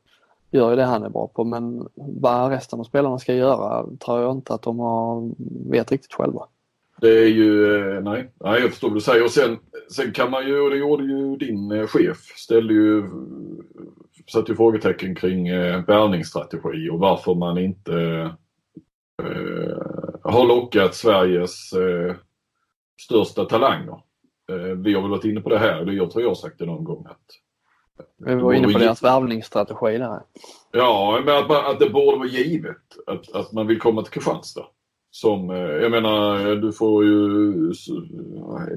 gör 0.52 0.70
ju 0.70 0.76
det 0.76 0.84
han 0.84 1.04
är 1.04 1.10
bra 1.10 1.28
på 1.28 1.44
men 1.44 1.88
vad 1.96 2.52
resten 2.52 2.80
av 2.80 2.84
spelarna 2.84 3.20
ska 3.20 3.34
göra 3.34 3.88
tror 4.00 4.22
jag 4.22 4.32
inte 4.32 4.54
att 4.54 4.62
de 4.62 4.80
har, 4.80 5.32
vet 5.70 5.92
riktigt 5.92 6.14
själva. 6.14 6.48
Det 7.04 7.24
är 7.24 7.28
ju, 7.28 7.76
eh, 7.76 8.04
nej, 8.04 8.32
nej 8.40 8.62
jag 8.62 8.70
förstår 8.70 8.88
vad 8.90 8.98
du 8.98 9.02
säger. 9.02 9.24
Och 9.24 9.32
sen, 9.32 9.60
sen 9.96 10.12
kan 10.12 10.32
man 10.32 10.48
ju, 10.48 10.60
och 10.60 10.70
det 10.70 10.78
gjorde 10.78 11.04
ju 11.04 11.36
din 11.36 11.72
eh, 11.72 11.88
chef, 11.88 12.18
ställde 12.18 12.74
ju, 12.74 13.04
satte 14.32 14.52
ju 14.52 14.56
frågetecken 14.56 15.16
kring 15.16 15.48
eh, 15.48 15.86
värvningsstrategi 15.86 16.90
och 16.90 17.00
varför 17.00 17.36
man 17.36 17.58
inte 17.58 17.94
eh, 19.24 19.78
har 20.24 20.48
lockat 20.48 20.96
Sveriges 20.96 21.74
eh, 21.74 22.16
största 23.02 23.46
talanger. 23.46 24.02
Eh, 24.52 24.78
vi 24.78 24.94
har 24.94 25.02
väl 25.02 25.12
varit 25.12 25.26
inne 25.26 25.42
på 25.42 25.50
det 25.50 25.60
här, 25.60 25.92
jag 25.92 26.12
tror 26.12 26.22
jag 26.22 26.30
har 26.30 26.36
sagt 26.36 26.60
det 26.60 26.66
någon 26.66 26.84
gång. 26.84 27.06
att 27.10 27.26
Vi 28.18 28.36
var 28.36 28.54
inne 28.54 28.74
på 28.74 28.80
deras 28.80 29.04
värvningsstrategi 29.04 29.98
där. 29.98 30.22
Ja, 30.72 31.22
men 31.26 31.38
att, 31.38 31.48
man, 31.48 31.66
att 31.66 31.80
det 31.80 31.90
borde 31.90 32.18
vara 32.18 32.28
givet 32.28 33.08
att, 33.08 33.36
att 33.36 33.52
man 33.52 33.68
vill 33.68 33.80
komma 33.80 34.02
till 34.02 34.12
Kristianstad. 34.12 34.66
Som, 35.16 35.50
eh, 35.50 35.58
jag 35.58 35.92
menar, 35.92 36.56
du 36.56 36.72
får 36.72 37.06
ju... 37.06 37.52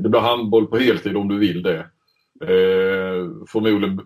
Det 0.00 0.08
blir 0.08 0.20
handboll 0.20 0.66
på 0.66 0.76
heltid 0.76 1.16
om 1.16 1.28
du 1.28 1.38
vill 1.38 1.62
det. 1.62 1.78
Eh, 2.40 3.30
förmodligen 3.48 4.00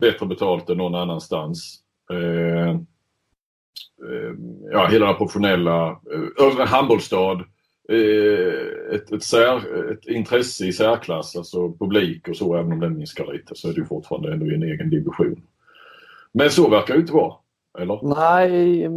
bättre 0.00 0.26
betalt 0.26 0.70
än 0.70 0.78
någon 0.78 0.94
annanstans. 0.94 1.80
Eh, 2.10 2.70
eh, 2.70 4.34
ja, 4.72 4.86
hela 4.86 5.06
den 5.06 5.16
professionella... 5.16 5.88
Eh, 6.38 6.66
handbollsstad. 6.66 7.44
Eh, 7.88 8.94
ett, 8.94 9.12
ett, 9.12 9.22
sär, 9.22 9.90
ett 9.92 10.06
intresse 10.06 10.66
i 10.66 10.72
särklass, 10.72 11.36
alltså 11.36 11.72
publik 11.72 12.28
och 12.28 12.36
så, 12.36 12.56
även 12.56 12.72
om 12.72 12.80
den 12.80 12.96
minskar 12.96 13.32
lite, 13.32 13.54
så 13.54 13.68
är 13.68 13.72
det 13.72 13.80
ju 13.80 13.86
fortfarande 13.86 14.32
ändå 14.32 14.46
i 14.46 14.54
en 14.54 14.62
egen 14.62 14.90
division. 14.90 15.42
Men 16.32 16.50
så 16.50 16.70
verkar 16.70 16.94
det 16.94 17.00
inte 17.00 17.12
vara. 17.12 17.34
Eller? 17.78 18.00
Nej, 18.02 18.88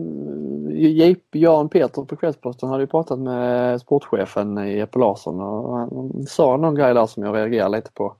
Jan 1.31 1.69
Peter 1.69 2.01
på 2.01 2.15
Kvällsposten 2.15 2.69
hade 2.69 2.84
ju 2.84 2.88
pratat 2.88 3.19
med 3.19 3.81
sportchefen 3.81 4.72
Jeppe 4.77 5.00
Larsson 5.00 5.41
och 5.41 5.77
han 5.77 6.24
sa 6.27 6.57
någon 6.57 6.75
grej 6.75 6.93
där 6.93 7.05
som 7.05 7.24
jag 7.24 7.36
reagerade 7.36 7.77
lite 7.77 7.91
på. 7.91 8.15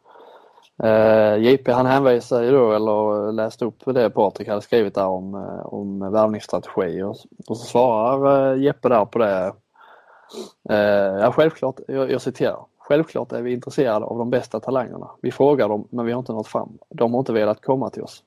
Eh, 0.84 1.34
uh, 1.34 1.38
JP 1.38 1.72
han 1.72 1.86
hänvisade 1.86 2.46
ju 2.46 2.52
då, 2.52 2.72
eller 2.72 3.32
läste 3.32 3.66
upp 3.66 3.86
det 3.86 4.10
Patrik 4.10 4.48
hade 4.48 4.62
skrivit 4.62 4.96
där 4.96 5.08
om, 5.08 5.36
eh, 5.36 5.66
om 5.66 6.12
värvningsstrategi 6.12 7.02
och, 7.04 7.16
och 7.48 7.58
så 7.58 7.66
svarar 7.66 8.54
uh, 8.54 8.64
Jeppe 8.64 8.90
där 8.90 9.06
på 9.06 9.20
det. 9.20 9.54
Uh, 10.70 11.22
ja, 11.22 11.32
självklart, 11.32 11.80
jag, 11.88 12.12
jag 12.12 12.22
citerar. 12.22 12.66
Självklart 12.78 13.32
är 13.32 13.42
vi 13.42 13.54
intresserade 13.54 14.06
av 14.06 14.18
de 14.18 14.30
bästa 14.30 14.60
talangerna. 14.60 15.12
Vi 15.22 15.32
frågar 15.32 15.70
dem 15.70 15.88
men 15.90 16.06
vi 16.06 16.12
har 16.12 16.20
inte 16.20 16.34
nått 16.34 16.48
fram. 16.48 16.78
De 16.90 17.14
har 17.14 17.20
inte 17.20 17.34
velat 17.34 17.62
komma 17.62 17.90
till 17.90 18.04
oss. 18.04 18.24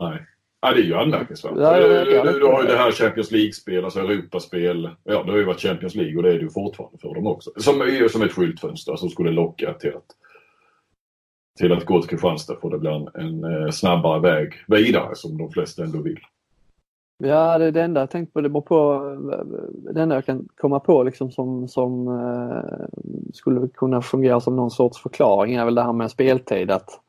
Nej. 0.00 0.26
Ja, 0.62 0.72
det 0.74 0.80
är 0.80 0.84
ju 0.84 0.94
anmärkningsvärt. 0.94 1.52
Ja, 1.56 1.80
ja, 1.80 1.86
ja, 1.86 2.04
ja. 2.10 2.24
du, 2.24 2.38
du 2.38 2.46
har 2.46 2.62
ju 2.62 2.68
det 2.68 2.76
här 2.76 2.92
Champions 2.92 3.30
League-spel, 3.30 3.84
alltså 3.84 4.00
Europaspel. 4.00 4.90
Ja, 5.04 5.22
det 5.22 5.30
har 5.30 5.38
ju 5.38 5.44
varit 5.44 5.60
Champions 5.60 5.94
League 5.94 6.16
och 6.16 6.22
det 6.22 6.28
är 6.28 6.34
det 6.34 6.42
ju 6.42 6.50
fortfarande 6.50 6.98
för 6.98 7.14
dem 7.14 7.26
också. 7.26 7.50
Som 7.56 7.80
är 7.80 8.08
som 8.08 8.22
ett 8.22 8.32
skyltfönster 8.32 8.96
som 8.96 9.08
skulle 9.08 9.30
locka 9.30 9.74
till 9.74 9.96
att, 9.96 10.06
till 11.58 11.72
att 11.72 11.84
gå 11.84 12.00
till 12.00 12.10
Kristianstad 12.10 12.56
för 12.60 12.70
det 12.70 12.78
blir 12.78 12.90
en, 12.90 13.08
en 13.14 13.44
eh, 13.44 13.70
snabbare 13.70 14.20
väg 14.20 14.52
vidare 14.66 15.14
som 15.14 15.38
de 15.38 15.50
flesta 15.50 15.84
ändå 15.84 16.02
vill. 16.02 16.20
Ja, 17.22 17.58
det 17.58 17.64
är 17.64 17.72
det 17.72 17.82
enda 17.82 18.00
jag 18.00 18.10
tänkt 18.10 18.32
på. 18.32 18.40
Det 18.40 18.48
beror 18.48 18.62
på 18.62 19.02
det 19.94 20.02
enda 20.02 20.14
jag 20.14 20.26
kan 20.26 20.48
komma 20.56 20.80
på 20.80 21.02
liksom 21.02 21.30
som, 21.30 21.68
som 21.68 22.08
eh, 22.08 22.86
skulle 23.32 23.68
kunna 23.68 24.02
fungera 24.02 24.40
som 24.40 24.56
någon 24.56 24.70
sorts 24.70 25.02
förklaring 25.02 25.54
är 25.54 25.64
väl 25.64 25.74
det 25.74 25.82
här 25.82 25.92
med 25.92 26.10
speltid. 26.10 26.70
Att 26.70 27.00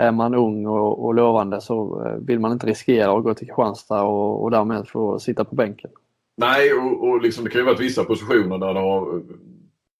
är 0.00 0.12
man 0.12 0.34
ung 0.34 0.66
och, 0.66 1.04
och 1.04 1.14
lovande 1.14 1.60
så 1.60 2.06
eh, 2.06 2.26
vill 2.26 2.40
man 2.40 2.52
inte 2.52 2.66
riskera 2.66 3.12
att 3.12 3.24
gå 3.24 3.34
till 3.34 3.46
Kristianstad 3.46 4.02
och, 4.02 4.42
och 4.42 4.50
därmed 4.50 4.88
få 4.88 5.18
sitta 5.18 5.44
på 5.44 5.54
bänken. 5.54 5.90
Nej, 6.36 6.72
och, 6.72 7.08
och 7.08 7.22
liksom, 7.22 7.44
det 7.44 7.50
kan 7.50 7.60
ju 7.60 7.64
vara 7.64 7.76
vissa 7.76 8.04
positioner 8.04 8.58
där 8.58 8.74
det 8.74 8.80
har... 8.80 9.22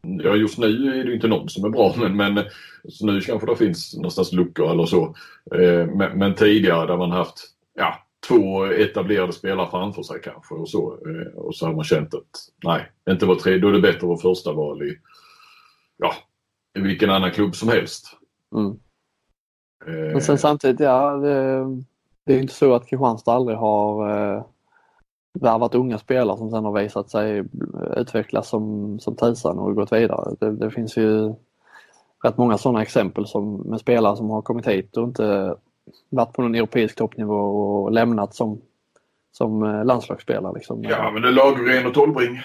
Ja, 0.03 0.37
just 0.37 0.59
nu 0.59 1.01
är 1.01 1.05
det 1.05 1.15
inte 1.15 1.29
någon 1.29 1.49
som 1.49 1.65
är 1.65 1.69
bra, 1.69 1.95
men, 1.97 2.17
men 2.17 2.45
så 2.89 3.07
nu 3.07 3.21
kanske 3.21 3.47
det 3.47 3.57
finns 3.57 3.97
någonstans 3.97 4.33
luckor 4.33 4.71
eller 4.71 4.87
så. 4.87 5.15
Eh, 5.55 5.87
men, 5.87 6.19
men 6.19 6.35
tidigare 6.35 6.87
där 6.87 6.97
man 6.97 7.11
haft 7.11 7.35
ja, 7.75 7.95
två 8.29 8.65
etablerade 8.65 9.33
spelare 9.33 9.71
framför 9.71 10.03
sig 10.03 10.21
kanske 10.25 10.55
och 10.55 10.69
så. 10.69 10.99
Eh, 11.07 11.39
och 11.39 11.55
så 11.55 11.67
har 11.67 11.75
man 11.75 11.85
känt 11.85 12.15
att 12.15 12.31
nej, 12.65 12.91
inte 13.11 13.27
var 13.27 13.35
tredje, 13.35 13.61
då 13.61 13.69
är 13.69 13.73
det 13.73 13.81
bättre 13.81 13.99
att 13.99 14.03
vara 14.03 14.19
första 14.19 14.53
val 14.53 14.83
i, 14.83 14.99
ja, 15.97 16.15
i 16.79 16.81
vilken 16.81 17.11
annan 17.11 17.31
klubb 17.31 17.57
som 17.57 17.69
helst. 17.69 18.17
Mm. 18.57 18.77
Eh, 19.87 19.93
Men 20.13 20.21
sen 20.21 20.39
samtidigt, 20.39 20.81
ja, 20.81 21.11
det, 21.11 21.65
det 22.27 22.35
är 22.35 22.41
inte 22.41 22.55
så 22.55 22.75
att 22.75 22.87
Kristianstad 22.87 23.33
aldrig 23.33 23.59
har 23.59 24.11
eh, 24.11 24.43
värvat 25.33 25.75
unga 25.75 25.99
spelare 25.99 26.37
som 26.37 26.51
sen 26.51 26.65
har 26.65 26.73
visat 26.73 27.11
sig 27.11 27.45
utvecklas 27.97 28.49
som, 28.49 28.99
som 28.99 29.17
tusan 29.17 29.59
och 29.59 29.75
gått 29.75 29.93
vidare. 29.93 30.35
Det, 30.41 30.51
det 30.51 30.71
finns 30.71 30.97
ju 30.97 31.35
rätt 32.25 32.37
många 32.37 32.59
sådana 32.59 32.83
exempel 32.83 33.27
som, 33.27 33.57
med 33.57 33.81
spelare 33.81 34.17
som 34.17 34.31
har 34.31 34.43
kommit 34.43 34.69
hit 34.69 34.97
och 34.97 35.05
inte 35.05 35.57
varit 36.09 36.33
på 36.33 36.43
någon 36.43 36.55
europeisk 36.55 36.97
toppnivå 36.97 37.35
och 37.35 37.93
lämnat 37.93 38.35
som, 38.35 38.61
som 39.33 39.63
eh, 39.63 39.85
landslagsspelare. 39.85 40.55
Liksom. 40.55 40.83
Ja, 40.83 41.11
men 41.11 41.23
det 41.23 41.29
är 41.29 41.33
Lagergren 41.33 41.87
och 41.87 41.95
Tolbring. 41.95 42.41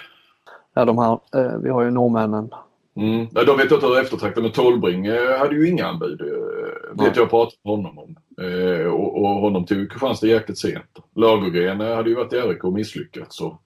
Ja, 0.74 0.86
de 0.86 0.98
här, 0.98 1.20
eh, 1.36 1.58
vi 1.58 1.70
har 1.70 1.84
ju 1.84 1.92
norrmännen 1.92 2.50
Mm. 2.96 3.28
De 3.34 3.58
vet 3.58 3.72
inte 3.72 3.86
hur 3.86 4.00
eftertraktad 4.00 4.44
men 4.44 4.52
Tolbring 4.52 5.10
hade 5.40 5.56
ju 5.56 5.70
inga 5.70 5.86
anbud. 5.88 6.22
eh, 6.22 7.04
Vet 7.06 7.16
jag 7.18 7.30
pratat 7.30 7.60
med 7.64 7.72
honom 7.75 7.98
om. 8.00 8.16
Eh, 8.46 8.86
och, 8.88 9.22
och 9.22 9.28
honom 9.30 9.66
tog 9.66 9.92
Kristianstad 9.92 10.28
jäkligt 10.28 10.60
sent. 10.60 11.00
Lagergren 11.16 11.80
hade 11.80 12.10
ju 12.10 12.16
varit 12.16 12.34
i 12.34 12.36
RIK 12.38 12.64
och 12.64 12.74
misslyckats. 12.74 13.38
Så, 13.38 13.60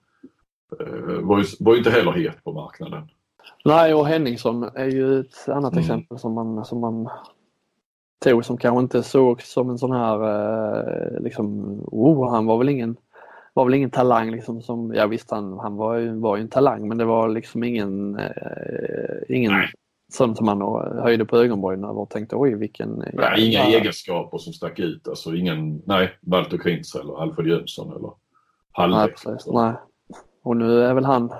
eh, 0.80 1.20
var, 1.20 1.38
ju, 1.38 1.44
var 1.60 1.72
ju 1.72 1.78
inte 1.78 1.90
heller 1.90 2.12
het 2.12 2.44
på 2.44 2.52
marknaden. 2.52 3.08
Nej, 3.64 3.94
och 3.94 4.06
Henningsson 4.06 4.62
är 4.74 4.86
ju 4.88 5.20
ett 5.20 5.48
annat 5.48 5.72
Mm. 5.72 5.82
exempel 5.82 6.18
som 6.18 6.32
man, 6.34 6.64
som 6.64 6.80
man 6.80 7.08
tog 8.24 8.44
som 8.44 8.56
kanske 8.56 8.80
inte 8.82 9.02
sågs 9.02 9.52
som 9.52 9.70
en 9.70 9.78
sån 9.78 9.92
här, 9.92 10.16
eh, 11.14 11.20
liksom, 11.22 11.78
oh, 11.86 12.30
han 12.30 12.46
var 12.46 12.58
väl 12.58 12.68
ingen 12.68 12.96
var 13.54 13.64
väl 13.64 13.74
ingen 13.74 13.90
talang 13.90 14.30
liksom 14.30 14.62
som, 14.62 14.94
ja 14.94 15.06
visst 15.06 15.30
han, 15.30 15.58
han 15.58 15.76
var, 15.76 15.96
ju, 15.96 16.14
var 16.14 16.36
ju 16.36 16.42
en 16.42 16.48
talang 16.48 16.88
men 16.88 16.98
det 16.98 17.04
var 17.04 17.28
liksom 17.28 17.64
ingen, 17.64 18.18
eh, 18.18 19.16
ingen 19.36 19.52
Nej. 19.52 19.68
sån 20.12 20.36
som 20.36 20.46
man 20.46 20.60
höjde 21.02 21.24
på 21.24 21.36
ögonbrynen 21.36 21.84
över 21.84 21.98
och 21.98 22.10
tänkte 22.10 22.36
oj 22.36 22.54
vilken... 22.54 22.90
Nej, 23.12 23.48
inga 23.48 23.58
jävla- 23.58 23.78
egenskaper 23.78 24.38
som 24.38 24.52
stack 24.52 24.78
ut. 24.78 25.08
Alltså 25.08 25.34
ingen, 25.34 25.82
nej, 25.86 26.10
Walter 26.20 26.58
Krintz 26.58 26.94
eller 26.94 27.22
Alfred 27.22 27.46
Jönsson 27.46 27.88
eller 27.90 28.00
Nej, 28.08 28.12
Hallbäck. 28.72 29.22
precis. 29.24 29.46
Nej. 29.52 29.72
Och 30.42 30.56
nu 30.56 30.82
är 30.82 30.94
väl 30.94 31.04
han, 31.04 31.32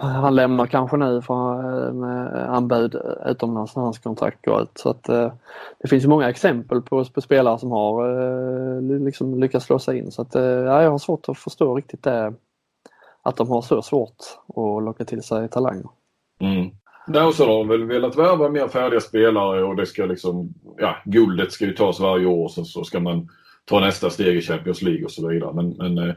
han 0.00 0.34
lämnar 0.34 0.66
kanske 0.66 0.96
nu 0.96 1.22
för, 1.22 1.86
eh, 1.86 1.92
med 1.92 2.50
anbud 2.54 3.00
utomlands 3.26 3.76
när 3.76 3.82
hans 3.82 3.98
kontrakt 3.98 4.44
går 4.44 4.62
ut. 4.62 4.70
Så 4.74 4.90
att, 4.90 5.08
eh, 5.08 5.32
det 5.78 5.88
finns 5.88 6.04
ju 6.04 6.08
många 6.08 6.30
exempel 6.30 6.82
på, 6.82 7.04
på 7.04 7.20
spelare 7.20 7.58
som 7.58 7.70
har 7.70 8.08
eh, 8.08 9.00
liksom 9.00 9.40
lyckats 9.40 9.66
slå 9.66 9.78
sig 9.78 9.98
in. 9.98 10.10
Så 10.10 10.22
att, 10.22 10.34
eh, 10.34 10.42
ja, 10.42 10.82
jag 10.82 10.90
har 10.90 10.98
svårt 10.98 11.28
att 11.28 11.38
förstå 11.38 11.76
riktigt 11.76 12.02
det, 12.02 12.34
att 13.22 13.36
de 13.36 13.48
har 13.48 13.62
så 13.62 13.82
svårt 13.82 14.16
att 14.48 14.84
locka 14.84 15.04
till 15.04 15.22
sig 15.22 15.48
talanger. 15.48 15.88
Mm. 16.40 16.70
Nej, 17.06 17.22
och 17.22 17.34
så 17.34 17.46
har 17.46 17.58
de 17.58 17.68
väl 17.68 17.84
velat 17.84 18.16
värva 18.16 18.48
mer 18.48 18.68
färdiga 18.68 19.00
spelare 19.00 19.64
och 19.64 19.76
det 19.76 19.86
ska 19.86 20.04
liksom, 20.04 20.54
ja, 20.76 20.96
guldet 21.04 21.52
ska 21.52 21.64
ju 21.64 21.72
tas 21.72 22.00
varje 22.00 22.26
år 22.26 22.48
sen 22.48 22.64
så 22.64 22.84
ska 22.84 23.00
man 23.00 23.28
ta 23.64 23.80
nästa 23.80 24.10
steg 24.10 24.36
i 24.36 24.40
Champions 24.40 24.82
League 24.82 25.04
och 25.04 25.10
så 25.10 25.28
vidare. 25.28 25.52
Men, 25.52 25.68
men 25.70 25.98
eh, 25.98 26.14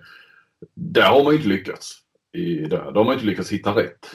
där 0.74 1.10
har 1.10 1.24
man 1.24 1.34
ju 1.34 1.38
inte 1.38 1.50
lyckats. 1.50 2.02
I, 2.34 2.56
där. 2.56 2.92
där 2.92 3.04
har 3.04 3.14
inte 3.14 3.26
lyckats 3.26 3.52
hitta 3.52 3.76
rätt. 3.76 4.08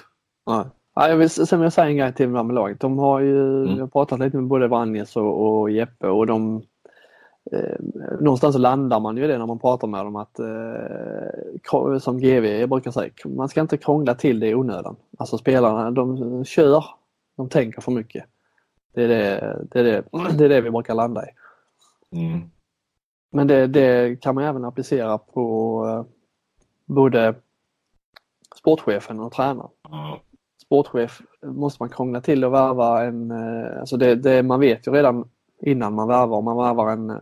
Nej. 0.47 0.65
Ja, 0.95 1.09
jag 1.09 1.17
vill, 1.17 1.31
sen 1.31 1.59
vill 1.59 1.65
jag 1.65 1.73
säga 1.73 1.87
en 1.87 1.97
grej 1.97 2.15
till 2.15 2.29
med 2.29 2.55
laget. 2.55 2.81
De 2.81 2.99
har 2.99 3.21
ju, 3.21 3.63
Mm. 3.63 3.77
jag 3.77 3.83
har 3.83 3.89
pratat 3.89 4.21
lite 4.21 4.37
med 4.37 4.47
både 4.47 4.69
Vranjes 4.69 5.17
och, 5.17 5.61
och 5.61 5.71
Jeppe 5.71 6.09
och 6.09 6.27
de 6.27 6.63
eh, 7.53 7.77
Någonstans 8.21 8.55
så 8.55 8.59
landar 8.59 9.01
man 9.01 9.17
ju 9.17 9.27
det 9.27 9.39
när 9.39 9.47
man 9.47 9.59
pratar 9.59 9.89
med 9.89 10.05
dem 10.05 10.17
att 10.17 10.39
eh, 10.39 11.99
som 11.99 12.19
GV 12.19 12.67
brukar 12.69 12.91
säga, 12.91 13.11
man 13.25 13.49
ska 13.49 13.61
inte 13.61 13.77
krångla 13.77 14.15
till 14.15 14.41
det 14.41 14.49
i 14.49 14.55
onödan. 14.55 14.97
Alltså 15.19 15.39
spelarna 15.39 15.91
de 15.91 16.45
kör, 16.45 16.85
de 17.37 17.49
tänker 17.49 17.81
för 17.81 17.93
mycket. 17.93 18.25
Det 18.95 19.05
är 19.05 19.09
det, 19.09 19.67
det, 19.71 19.81
är 19.81 19.85
det, 19.85 20.03
det, 20.39 20.45
är 20.45 20.49
det 20.49 20.61
vi 20.61 20.71
brukar 20.71 20.95
landa 20.95 21.25
i. 21.27 21.29
Mm. 22.17 22.51
Men 23.31 23.47
det, 23.47 23.67
det 23.67 24.21
kan 24.21 24.35
man 24.35 24.45
även 24.45 24.65
applicera 24.65 25.19
på 25.19 25.87
eh, 25.89 26.05
både 26.87 27.35
sportchefen 28.67 29.21
och 29.21 29.33
tränaren. 29.33 29.71
Ja. 29.89 30.21
sportchef 30.63 31.21
måste 31.43 31.83
man 31.83 31.89
krångla 31.89 32.21
till 32.21 32.45
och 32.45 32.53
värva 32.53 33.05
en, 33.05 33.31
eh, 33.31 33.81
alltså 33.81 33.97
det, 33.97 34.15
det, 34.15 34.43
man 34.43 34.61
vet 34.61 34.87
ju 34.87 34.93
redan 34.93 35.29
innan 35.61 35.95
man 35.95 36.09
värvar, 36.09 36.37
om 36.37 36.45
man 36.45 36.57
värvar 36.57 36.93
en 36.93 37.11
eh, 37.11 37.17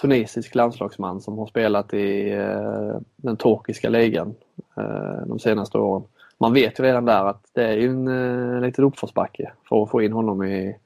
tunisisk 0.00 0.54
landslagsman 0.54 1.20
som 1.20 1.38
har 1.38 1.46
spelat 1.46 1.94
i 1.94 2.30
eh, 2.30 2.96
den 3.16 3.36
turkiska 3.36 3.88
ligan 3.88 4.34
eh, 4.76 5.26
de 5.26 5.38
senaste 5.38 5.78
åren. 5.78 6.02
Man 6.38 6.52
vet 6.52 6.78
ju 6.78 6.84
redan 6.84 7.04
där 7.04 7.24
att 7.24 7.44
det 7.52 7.64
är 7.64 7.76
ju 7.76 7.88
en 7.88 8.08
eh, 8.08 8.60
liten 8.60 8.84
uppförsbacke 8.84 9.52
för 9.68 9.82
att 9.82 9.90
få 9.90 10.02
in 10.02 10.12
honom 10.12 10.42
i 10.42 10.76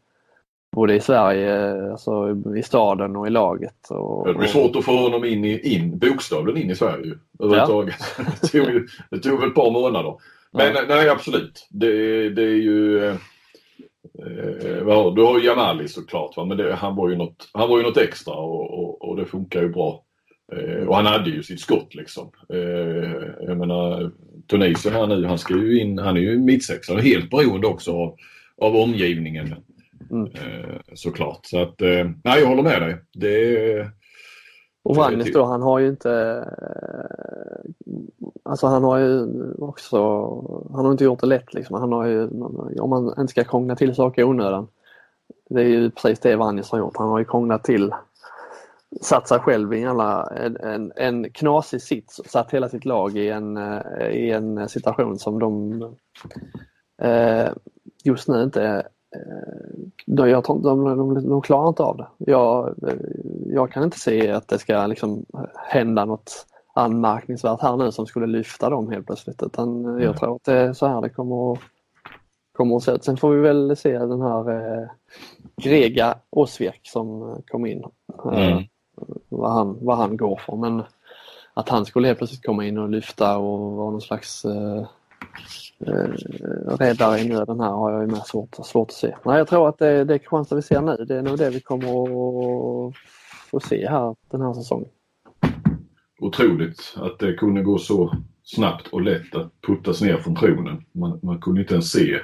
både 0.77 0.95
i 0.95 1.01
Sverige, 1.01 1.83
alltså 1.91 2.37
i 2.57 2.63
staden 2.63 3.17
och 3.17 3.27
i 3.27 3.31
laget. 3.31 3.91
Och, 3.91 4.27
Det 4.27 4.35
blir 4.35 4.49
svårt 4.49 4.77
att 4.77 4.85
få 4.85 4.97
honom 4.97 5.25
in, 5.25 5.45
i, 5.45 5.75
in 5.75 5.99
bokstavligen 5.99 6.63
in 6.63 6.71
i 6.71 6.75
Sverige 6.75 7.15
överhuvudtaget. 7.39 7.95
det, 8.43 8.49
tog, 8.49 8.71
ju- 8.71 8.87
det 9.11 9.19
tog 9.19 9.41
väl 9.41 9.49
ett 9.49 9.55
par 9.55 9.71
månader. 9.71 10.15
Men 10.53 10.75
Ja. 10.75 10.83
nej, 10.89 11.09
absolut. 11.09 11.67
Det, 11.71 12.29
det 12.31 12.43
är 12.43 12.57
ju... 12.57 13.05
Eh, 13.05 13.15
eh, 14.19 15.15
du 15.15 15.23
har 15.23 15.39
ju 15.39 15.45
Jamali 15.47 15.89
såklart, 15.89 16.37
va? 16.37 16.45
men 16.45 16.57
det, 16.57 16.75
han, 16.75 16.97
var 16.97 17.09
ju 17.11 17.17
något, 17.17 17.51
han 17.53 17.69
var 17.69 17.79
ju 17.79 17.85
något 17.85 17.97
extra 17.99 18.35
och, 18.35 18.79
och, 18.79 19.09
och 19.09 19.17
det 19.17 19.25
funkar 19.25 19.63
ju 19.63 19.69
bra. 19.69 20.03
Eh, 20.53 20.89
och 20.89 20.97
han 20.97 21.07
hade 21.07 21.31
ju 21.31 21.43
sitt 21.43 21.61
skott 21.61 21.95
liksom. 21.95 22.31
Eh, 22.53 23.23
jag 23.41 23.57
menar 23.59 24.11
Tunisien 24.51 24.95
här 24.95 25.07
nu, 25.07 25.25
han 25.27 25.39
ska 25.39 25.55
ju 25.55 25.81
in, 25.81 25.99
han 25.99 26.17
är 26.17 26.21
ju 26.21 26.39
mittsexa 26.39 26.93
och 26.95 27.01
helt 27.03 27.31
beroende 27.31 27.67
också 27.67 27.93
av, 27.93 28.17
av 28.61 28.77
omgivningen. 28.77 29.55
Mm. 30.11 30.27
Eh, 30.27 30.81
såklart. 30.95 31.47
Så 31.47 31.63
att, 31.63 31.83
eh, 31.83 32.11
nej 32.25 32.41
jag 32.41 32.47
håller 32.47 32.63
med 32.63 32.83
dig. 32.83 32.97
Det 33.13 33.91
Och 34.83 34.97
Vranjes 34.97 35.33
då, 35.33 35.45
han 35.45 35.63
har 35.63 35.79
ju 35.79 35.89
inte 35.89 36.45
eh, 36.63 37.71
Alltså 38.43 38.67
han 38.67 38.85
har 38.85 38.99
ju 38.99 39.27
också 39.59 39.99
Han 40.73 40.85
har 40.85 40.93
inte 40.93 41.05
gjort 41.05 41.21
det 41.21 41.27
lätt 41.27 41.55
liksom. 41.55 41.81
Han 41.81 41.93
har 41.93 42.07
ju, 42.07 42.29
om 42.81 42.91
man 42.91 43.15
inte 43.19 43.31
ska 43.31 43.45
krångla 43.45 43.77
till 43.77 43.95
saker 43.95 44.23
i 44.23 44.25
onödan. 44.25 44.69
Det 45.51 45.61
är 45.61 45.69
ju 45.69 45.91
precis 45.91 46.21
det 46.21 46.37
Vranjes 46.37 46.71
har 46.71 46.79
gjort. 46.79 46.97
Han 46.97 47.09
har 47.09 47.19
ju 47.19 47.25
krånglat 47.25 47.65
till 47.65 47.95
Satt 49.01 49.29
sig 49.29 49.39
själv 49.39 49.75
i 49.75 49.81
jävla, 49.81 50.27
en, 50.27 50.57
en, 50.57 50.93
en 50.97 51.31
knasig 51.31 51.83
sits 51.83 52.21
satt 52.27 52.51
hela 52.51 52.69
sitt 52.69 52.85
lag 52.85 53.17
i 53.17 53.29
en, 53.29 53.59
i 54.11 54.31
en 54.31 54.69
situation 54.69 55.19
som 55.19 55.39
de 55.39 55.83
eh, 57.03 57.49
just 58.05 58.29
nu 58.29 58.43
inte 58.43 58.87
de, 60.07 60.29
jag 60.29 60.45
tror, 60.45 60.57
inte- 60.57 60.69
de, 60.69 60.85
de, 61.15 61.29
de 61.29 61.43
klarar 61.43 61.69
inte 61.69 61.83
av 61.83 61.97
det. 61.97 62.07
Jag, 62.19 62.75
jag 63.47 63.71
kan 63.73 63.83
inte 63.83 63.99
se 63.99 64.31
att 64.31 64.49
det 64.49 64.59
ska 64.59 64.87
liksom 64.87 65.25
hända 65.55 66.05
något 66.05 66.47
anmärkningsvärt 66.75 67.61
här 67.63 67.77
nu 67.77 67.93
som 67.93 68.07
skulle 68.07 68.27
lyfta 68.27 68.71
dem 68.71 68.91
helt 68.91 69.07
plötsligt. 69.07 69.43
Utan 69.43 69.85
jag 69.85 70.03
Mm. 70.03 70.15
tror 70.15 70.37
att 70.37 70.45
det 70.45 70.53
är 70.55 70.73
så 70.73 70.87
här 70.87 71.01
det 71.01 71.09
kommer 71.09 71.53
att, 71.53 71.59
kommer 72.57 72.77
att 72.77 72.83
se 72.83 72.93
ut. 72.93 73.05
Sen 73.05 73.17
får 73.17 73.31
vi 73.31 73.41
väl 73.41 73.77
se 73.77 73.99
den 73.99 74.21
här 74.21 74.51
eh, 74.51 74.89
Grega 75.57 76.15
Osvierk 76.31 76.81
som 76.83 77.23
eh, 77.23 77.37
kom 77.49 77.67
in. 77.67 77.85
Eh, 78.33 78.49
Mm. 78.53 78.65
vad, 79.29 79.53
han, 79.53 79.79
vad 79.81 79.97
han 79.97 80.17
går 80.17 80.37
för. 80.47 80.57
Men 80.57 80.83
att 81.55 81.69
han 81.69 81.85
skulle 81.87 82.07
helt 82.07 82.19
plötsligt 82.19 82.47
komma 82.47 82.65
in 82.67 82.79
och 82.79 82.89
lyfta 82.89 83.39
och 83.39 83.73
vara 83.73 83.91
någon 83.91 84.01
slags 84.01 84.45
eh, 84.45 84.87
eh, 85.87 86.77
räddare 86.79 87.19
i 87.19 87.29
nöden 87.29 87.61
här 87.61 87.71
har 87.71 87.93
jag 87.93 88.01
ju 88.01 88.07
med 88.07 88.23
svårt, 88.27 88.55
svårt 88.65 88.89
att 88.89 88.95
se. 88.95 89.17
Nej, 89.25 89.39
jag 89.39 89.49
tror 89.49 89.69
att 89.69 89.79
det, 89.79 90.05
det 90.05 90.19
Kristianstad 90.19 90.57
vi 90.57 90.63
ser 90.63 90.81
nu, 90.81 91.05
det 91.05 91.17
är 91.17 91.23
nog 91.23 91.39
det 91.39 91.51
vi 91.51 91.61
kommer 91.61 91.89
att 91.89 92.95
få 93.51 93.61
se 93.61 93.89
här 93.89 94.17
den 94.31 94.41
här 94.41 94.53
säsongen. 94.53 94.89
otroligt 96.21 96.95
att 96.97 97.19
det 97.19 97.35
kunde 97.35 97.63
gå 97.63 97.79
så 97.79 98.17
snabbt 98.43 98.87
och 98.89 99.03
lätt 99.03 99.35
att 99.35 99.53
puttas 99.67 100.01
ner 100.01 100.17
från 100.17 100.37
tronen. 100.37 100.85
Man, 100.93 101.21
man 101.23 101.41
kunde 101.41 101.61
inte 101.61 101.75
ens 101.75 101.91
se. 101.91 102.21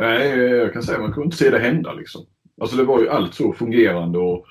Nej, 0.00 0.38
jag 0.38 0.72
kan 0.72 0.82
säga 0.82 0.98
man 0.98 1.12
kunde 1.12 1.24
inte 1.24 1.36
se 1.36 1.50
det 1.50 1.58
hända 1.58 1.92
liksom. 1.92 2.26
Alltså 2.60 2.76
det 2.76 2.84
var 2.84 3.00
ju 3.00 3.08
allt 3.08 3.34
så 3.34 3.52
fungerande 3.52 4.18
och 4.18 4.46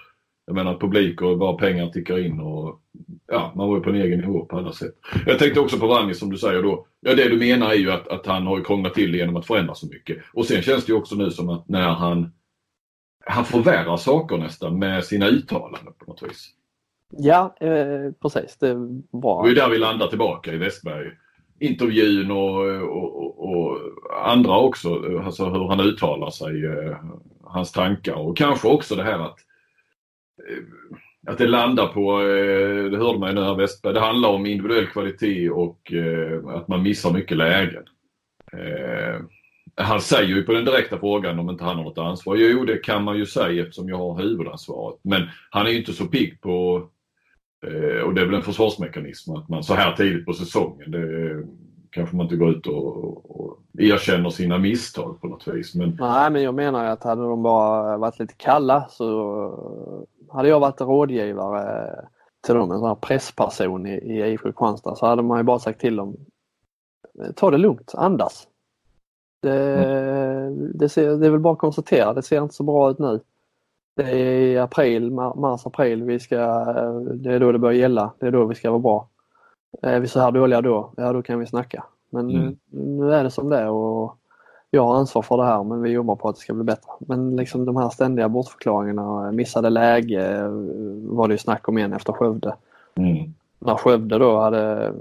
jag 0.52 0.66
menar 0.66 0.80
publik 0.80 1.22
och 1.22 1.38
bara 1.38 1.58
pengar 1.58 1.90
tickar 1.90 2.26
in 2.26 2.40
och 2.40 2.82
ja, 3.28 3.54
man 3.56 3.68
var 3.68 3.76
ju 3.76 3.84
på 3.84 3.90
en 3.90 3.96
egen 3.96 4.20
nivå 4.20 4.46
på 4.46 4.58
alla 4.58 4.72
sätt. 4.72 4.94
Jag 5.26 5.40
tänkte 5.40 5.60
också 5.60 5.80
på 5.80 5.88
Vranjes 5.88 6.20
som 6.20 6.32
du 6.32 6.38
säger 6.38 6.64
då. 6.64 6.86
Ja, 7.00 7.16
det 7.16 7.30
du 7.30 7.38
menar 7.38 7.70
är 7.70 7.76
ju 7.76 7.92
att, 7.92 8.08
att 8.08 8.26
han 8.26 8.48
har 8.48 8.58
ju 8.58 8.64
krånglat 8.64 8.94
till 8.94 9.16
genom 9.16 9.36
att 9.36 9.48
förändra 9.48 9.76
så 9.76 9.88
mycket. 9.88 10.18
Och 10.34 10.46
sen 10.46 10.62
känns 10.62 10.86
det 10.86 10.92
ju 10.92 10.98
också 10.98 11.16
nu 11.16 11.32
som 11.32 11.50
att 11.50 11.70
när 11.70 11.90
han 11.90 12.32
han 13.26 13.46
förvärrar 13.46 13.98
saker 13.98 14.38
nästan 14.38 14.80
med 14.80 15.06
sina 15.06 15.28
uttalanden 15.28 15.94
på 15.98 16.06
något 16.12 16.24
vis. 16.24 16.50
Ja, 17.10 17.56
eh, 17.60 18.12
precis. 18.22 18.58
Det 18.60 18.68
är 18.68 19.44
Det 19.44 19.52
är 19.52 19.56
där 19.56 19.70
vi 19.70 19.78
landar 19.78 20.08
tillbaka 20.08 20.54
i 20.54 20.58
Westberg. 20.58 21.12
Intervjun 21.60 22.32
och, 22.32 22.58
och, 22.82 23.50
och, 23.50 23.78
andra 24.26 24.58
också, 24.58 25.20
alltså 25.26 25.46
hur 25.46 25.68
han 25.68 25.80
uttalar 25.80 26.30
sig, 26.30 26.66
eh, 26.66 26.98
hans 27.44 27.72
tankar 27.72 28.14
och 28.14 28.38
kanske 28.38 28.68
också 28.68 28.96
det 28.96 29.04
här 29.04 29.20
att 29.20 29.38
att 31.28 31.38
det 31.38 31.48
landar 31.48 31.88
på, 31.88 32.22
eh, 32.22 32.92
det 32.92 32.98
hörde 32.98 33.20
man 33.20 33.30
ju 33.30 33.36
nu 33.36 33.42
här 33.42 33.56
Westberg, 33.56 33.94
det 33.94 34.00
handlar 34.00 34.30
om 34.30 34.46
individuell 34.46 34.88
kvalitet 34.88 35.50
och 35.50 35.94
eh, 35.94 36.48
att 36.48 36.68
man 36.68 36.84
missar 36.84 37.14
mycket 37.14 37.38
lägen. 37.38 37.84
Eh, 38.54 39.22
han 39.76 40.02
säger 40.02 40.36
ju 40.36 40.44
på 40.44 40.54
den 40.54 40.66
direkta 40.66 40.98
frågan 40.98 41.40
om 41.40 41.50
inte 41.50 41.64
han 41.64 41.78
har 41.78 41.84
något 41.84 41.98
ansvar. 41.98 42.36
Jo, 42.36 42.66
det 42.66 42.78
kan 42.78 43.04
man 43.04 43.18
ju 43.18 43.26
säga 43.26 43.62
eftersom 43.62 43.90
jag 43.90 43.98
har 43.98 44.22
huvudansvaret. 44.22 45.00
Men 45.04 45.22
han 45.50 45.66
är 45.66 45.72
ju 45.72 45.78
inte 45.78 45.94
så 45.94 46.06
pigg 46.06 46.42
på 46.42 46.88
och 48.06 48.14
det 48.14 48.22
är 48.22 48.26
väl 48.26 48.34
en 48.34 48.42
försvarsmekanism 48.42 49.36
att 49.36 49.50
man 49.50 49.64
så 49.64 49.74
här 49.74 49.96
tidigt 49.96 50.26
på 50.26 50.34
säsongen, 50.34 50.92
det 50.92 51.44
kanske 51.90 52.16
man 52.16 52.26
inte 52.26 52.36
går 52.36 52.52
ut 52.52 52.68
och, 52.68 53.32
och 53.32 53.60
erkänner 53.78 54.30
sina 54.30 54.58
misstag 54.58 55.22
på 55.22 55.28
något 55.28 55.48
vis. 55.48 55.76
Men 55.76 55.98
Nej, 56.00 56.32
men 56.32 56.44
jag 56.44 56.54
menar 56.54 56.84
ju 56.84 56.90
att 56.90 57.04
hade 57.04 57.22
de 57.22 57.44
bara 57.44 57.98
varit 57.98 58.20
lite 58.20 58.34
kalla 58.38 58.88
så 58.90 60.08
hade 60.32 60.50
jag 60.50 60.60
varit 60.60 60.82
rådgivare 60.82 61.96
till 62.42 62.56
dem, 62.56 62.72
en 62.72 62.80
sån 62.80 62.88
här 62.88 62.96
pressperson 62.96 63.86
i, 63.86 63.94
i 63.94 64.32
IFK 64.32 64.44
Kristianstad, 64.44 64.96
så 64.96 65.06
hade 65.06 65.22
man 65.22 65.38
ju 65.38 65.44
bara 65.44 65.60
sagt 65.60 65.80
till 65.80 65.96
dem 65.96 66.18
ta 67.36 67.52
det 67.52 67.58
lugnt, 67.58 67.94
andas. 67.96 68.48
Det, 69.42 70.52
det, 70.74 70.90
ser, 70.90 71.18
det 71.18 71.26
är 71.26 71.32
väl 71.32 71.40
bara 71.40 71.54
att 71.54 71.60
konstatera, 71.60 72.14
det 72.14 72.22
ser 72.22 72.44
inte 72.44 72.56
så 72.56 72.64
bra 72.64 72.92
ut 72.92 73.00
nu. 73.00 73.20
Det 73.96 74.04
är 74.04 74.16
i 74.16 74.58
april, 74.58 75.12
mars, 75.12 75.66
april 75.66 76.04
vi 76.04 76.20
ska, 76.20 76.38
det 77.14 77.34
är 77.34 77.40
då 77.40 77.52
det 77.52 77.60
börjar 77.60 77.80
gälla. 77.80 78.14
Det 78.20 78.28
är 78.28 78.32
då 78.32 78.46
vi 78.46 78.56
ska 78.56 78.70
vara 78.70 78.80
bra. 78.80 79.10
Är 79.82 80.00
vi 80.00 80.08
så 80.08 80.20
här 80.20 80.32
dåliga 80.32 80.62
då, 80.62 80.94
ja 80.98 81.14
då 81.14 81.22
kan 81.22 81.40
vi 81.40 81.46
snacka. 81.46 81.84
Men 82.10 82.30
mm. 82.30 82.58
nu 82.72 83.14
är 83.14 83.24
det 83.24 83.32
som 83.32 83.50
det 83.50 83.58
är 83.58 83.70
och 83.70 84.18
jag 84.74 84.86
har 84.86 84.96
ansvar 84.96 85.22
för 85.22 85.38
det 85.38 85.46
här 85.46 85.64
men 85.64 85.82
vi 85.82 85.90
jobbar 85.90 86.16
på 86.16 86.30
att 86.30 86.36
det 86.36 86.42
ska 86.42 86.54
bli 86.54 86.64
bättre. 86.64 86.92
Men 87.00 87.36
liksom 87.36 87.66
de 87.66 87.76
här 87.76 87.90
ständiga 87.90 88.30
bortförklaringarna, 88.30 89.32
missade 89.32 89.70
läge 89.70 90.48
var 91.04 91.28
det 91.28 91.34
ju 91.34 91.38
snack 91.38 91.68
om 91.68 91.78
igen 91.78 91.94
efter 91.94 92.14
Skövde. 92.14 92.56
Mm. 92.96 93.34
När 93.60 93.76
Skövde 93.76 94.18
då 94.18 94.40
hade, 94.40 94.94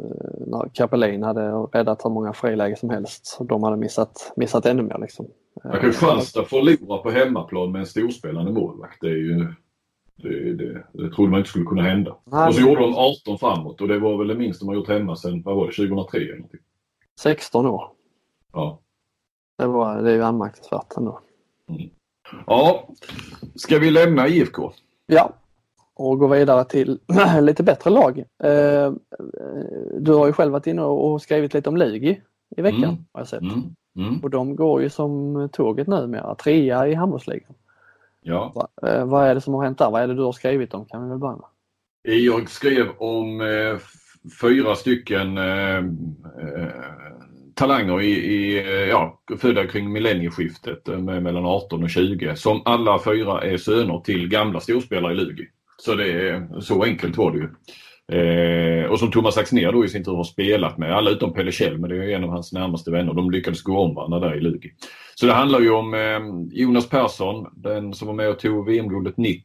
när 0.47 0.69
Kapelin 0.75 1.23
hade 1.23 1.51
räddat 1.53 2.05
hur 2.05 2.11
många 2.11 2.33
friläge 2.33 2.77
som 2.77 2.91
helst. 2.91 3.39
De 3.41 3.63
hade 3.63 3.77
missat, 3.77 4.33
missat 4.37 4.67
ännu 4.67 4.83
mer 4.83 4.99
liksom. 4.99 5.27
Kristianstad 5.81 6.45
förlora 6.45 6.99
på 6.99 7.11
hemmaplan 7.11 7.73
med 7.73 7.81
en 7.81 7.87
storspelande 7.87 8.53
målvakt. 8.53 9.01
Det 9.01 9.07
är 9.07 9.17
ju 9.17 9.55
det, 10.17 10.53
det, 10.53 10.85
det 10.93 11.11
trodde 11.11 11.31
man 11.31 11.39
inte 11.39 11.51
skulle 11.51 11.65
kunna 11.65 11.83
hända. 11.83 12.17
Nej, 12.25 12.49
och 12.49 12.55
så 12.55 12.61
gjorde 12.61 12.81
de 12.81 12.95
18 12.95 13.39
framåt 13.39 13.81
och 13.81 13.89
det 13.89 13.99
var 13.99 14.19
väl 14.19 14.29
det 14.29 14.35
minsta 14.35 14.67
har 14.67 14.75
gjort 14.75 14.89
hemma 14.89 15.17
sedan, 15.17 15.43
vad 15.43 15.57
var 15.57 15.67
det, 15.67 15.73
2003 15.73 16.19
eller 16.19 16.35
någonting? 16.35 16.61
16 17.21 17.67
år. 17.67 17.89
Ja. 18.53 18.81
Det, 19.61 19.67
var, 19.67 20.03
det 20.03 20.11
är 20.11 20.15
ju 20.15 20.23
anmärkningsvärt 20.23 20.97
ändå. 20.97 21.21
Mm. 21.69 21.91
Ja, 22.47 22.89
ska 23.55 23.79
vi 23.79 23.91
lämna 23.91 24.29
IFK? 24.29 24.73
Ja, 25.07 25.33
och 25.95 26.19
gå 26.19 26.27
vidare 26.27 26.65
till 26.65 26.99
lite 27.41 27.63
bättre 27.63 27.91
lag. 27.91 28.19
Eh, 28.19 28.93
du 30.01 30.13
har 30.13 30.27
ju 30.27 30.33
själv 30.33 30.53
varit 30.53 30.67
inne 30.67 30.83
och 30.83 31.23
skrivit 31.23 31.55
lite 31.55 31.69
om 31.69 31.77
Lugi 31.77 32.21
i 32.57 32.63
veckan 32.63 32.85
mm. 32.85 32.97
har 33.13 33.21
jag 33.21 33.29
sett. 33.29 33.43
Mm. 33.43 33.75
Mm. 33.97 34.21
Och 34.23 34.31
de 34.31 34.57
går 34.57 34.83
ju 34.83 34.91
som 34.91 35.49
tåget 35.53 35.87
numera, 35.87 36.35
trea 36.35 36.87
i 36.87 36.95
handbollsligan. 36.95 37.55
Ja. 38.23 38.53
Va, 38.55 38.89
eh, 38.89 39.05
vad 39.05 39.27
är 39.27 39.35
det 39.35 39.41
som 39.41 39.55
har 39.55 39.65
hänt 39.65 39.79
där? 39.79 39.91
Vad 39.91 40.03
är 40.03 40.09
det 40.09 40.15
du 40.15 40.23
har 40.23 40.33
skrivit 40.33 40.75
om? 40.75 40.85
Kan 40.85 41.03
vi 41.03 41.09
väl 41.09 41.19
börja 41.19 41.37
med? 41.37 41.49
Jag 42.03 42.49
skrev 42.49 42.87
om 42.99 43.41
eh, 43.41 43.79
fyra 44.41 44.75
stycken 44.75 45.39
eh, 45.39 45.77
eh 45.77 46.69
talanger 47.61 48.01
i, 48.01 48.11
i, 48.11 48.65
ja, 48.89 49.21
födda 49.41 49.67
kring 49.67 49.93
millennieskiftet 49.93 50.89
eh, 50.89 50.99
med 50.99 51.23
mellan 51.23 51.47
18 51.47 51.83
och 51.83 51.91
20 51.91 52.37
som 52.37 52.63
alla 52.65 52.99
fyra 53.05 53.43
är 53.43 53.57
söner 53.57 54.01
till 54.01 54.29
gamla 54.29 54.61
storspelare 54.61 55.13
i 55.13 55.17
Lugi. 55.17 55.47
Så 55.77 55.95
det 55.95 56.13
är, 56.13 56.61
så 56.61 56.85
enkelt 56.85 57.17
var 57.17 57.33
det 57.33 57.39
ju. 57.39 57.49
Eh, 58.13 58.85
och 58.85 58.99
som 58.99 59.11
Thomas 59.11 59.39
Axnér 59.39 59.73
då 59.73 59.85
i 59.85 59.89
sin 59.89 60.05
tur 60.05 60.17
har 60.17 60.25
spelat 60.25 60.79
med, 60.79 60.97
alla 60.97 61.11
utom 61.11 61.33
Pelle 61.33 61.53
Kjell, 61.53 61.79
men 61.79 61.91
det 61.91 61.97
är 61.97 62.17
en 62.17 62.25
av 62.25 62.31
hans 62.31 62.53
närmaste 62.53 62.91
vänner. 62.91 63.15
De 63.15 63.31
lyckades 63.31 63.63
gå 63.63 63.79
om 63.79 63.95
varandra 63.95 64.21
där 64.21 64.37
i 64.37 64.41
Lugi. 64.41 64.71
Så 65.15 65.27
det 65.27 65.33
handlar 65.33 65.61
ju 65.61 65.71
om 65.71 65.95
eh, 65.95 66.59
Jonas 66.61 66.89
Persson, 66.89 67.47
den 67.53 67.95
som 67.95 68.07
var 68.09 68.15
med 68.15 68.29
och 68.29 68.39
tog 68.39 68.67
VM-guldet 68.67 69.17
90. 69.17 69.43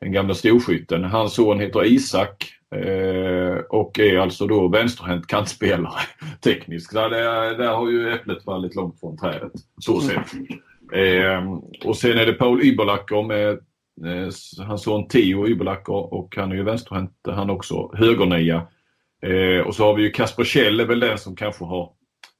Den 0.00 0.12
gamla 0.12 0.34
storskytten. 0.34 1.04
Hans 1.04 1.34
son 1.34 1.60
heter 1.60 1.84
Isak 1.84 2.53
eh, 2.74 3.56
och 3.70 3.98
är 3.98 4.18
alltså 4.18 4.46
då 4.46 4.68
vänsterhänt 4.68 5.26
kantspelare 5.26 6.00
tekniskt. 6.44 6.92
Där, 6.92 7.10
där 7.58 7.74
har 7.74 7.90
ju 7.90 8.12
äpplet 8.12 8.44
fallit 8.44 8.74
långt 8.74 9.00
från 9.00 9.18
trädet. 9.18 9.52
Så 9.80 10.00
sett. 10.00 10.32
Eh, 10.92 11.52
och 11.84 11.96
sen 11.96 12.18
är 12.18 12.26
det 12.26 12.32
Paul 12.32 12.62
Ybolacker 12.62 13.22
med 13.22 13.58
Eh, 14.02 14.64
hans 14.66 14.82
son 14.82 15.08
Theo 15.08 15.48
Ybolacker 15.48 16.14
och 16.14 16.36
han 16.36 16.52
är 16.52 16.56
ju 16.56 16.62
vänsterhänt 16.62 17.12
han 17.26 17.50
också, 17.50 17.90
högernia. 17.94 18.66
Eh, 19.22 19.66
och 19.66 19.74
så 19.74 19.84
har 19.84 19.94
vi 19.94 20.02
ju 20.02 20.10
Kasper 20.10 20.44
Kjell 20.44 20.80
är 20.80 20.84
väl 20.84 21.00
den 21.00 21.18
som 21.18 21.36
kanske 21.36 21.64
har 21.64 21.92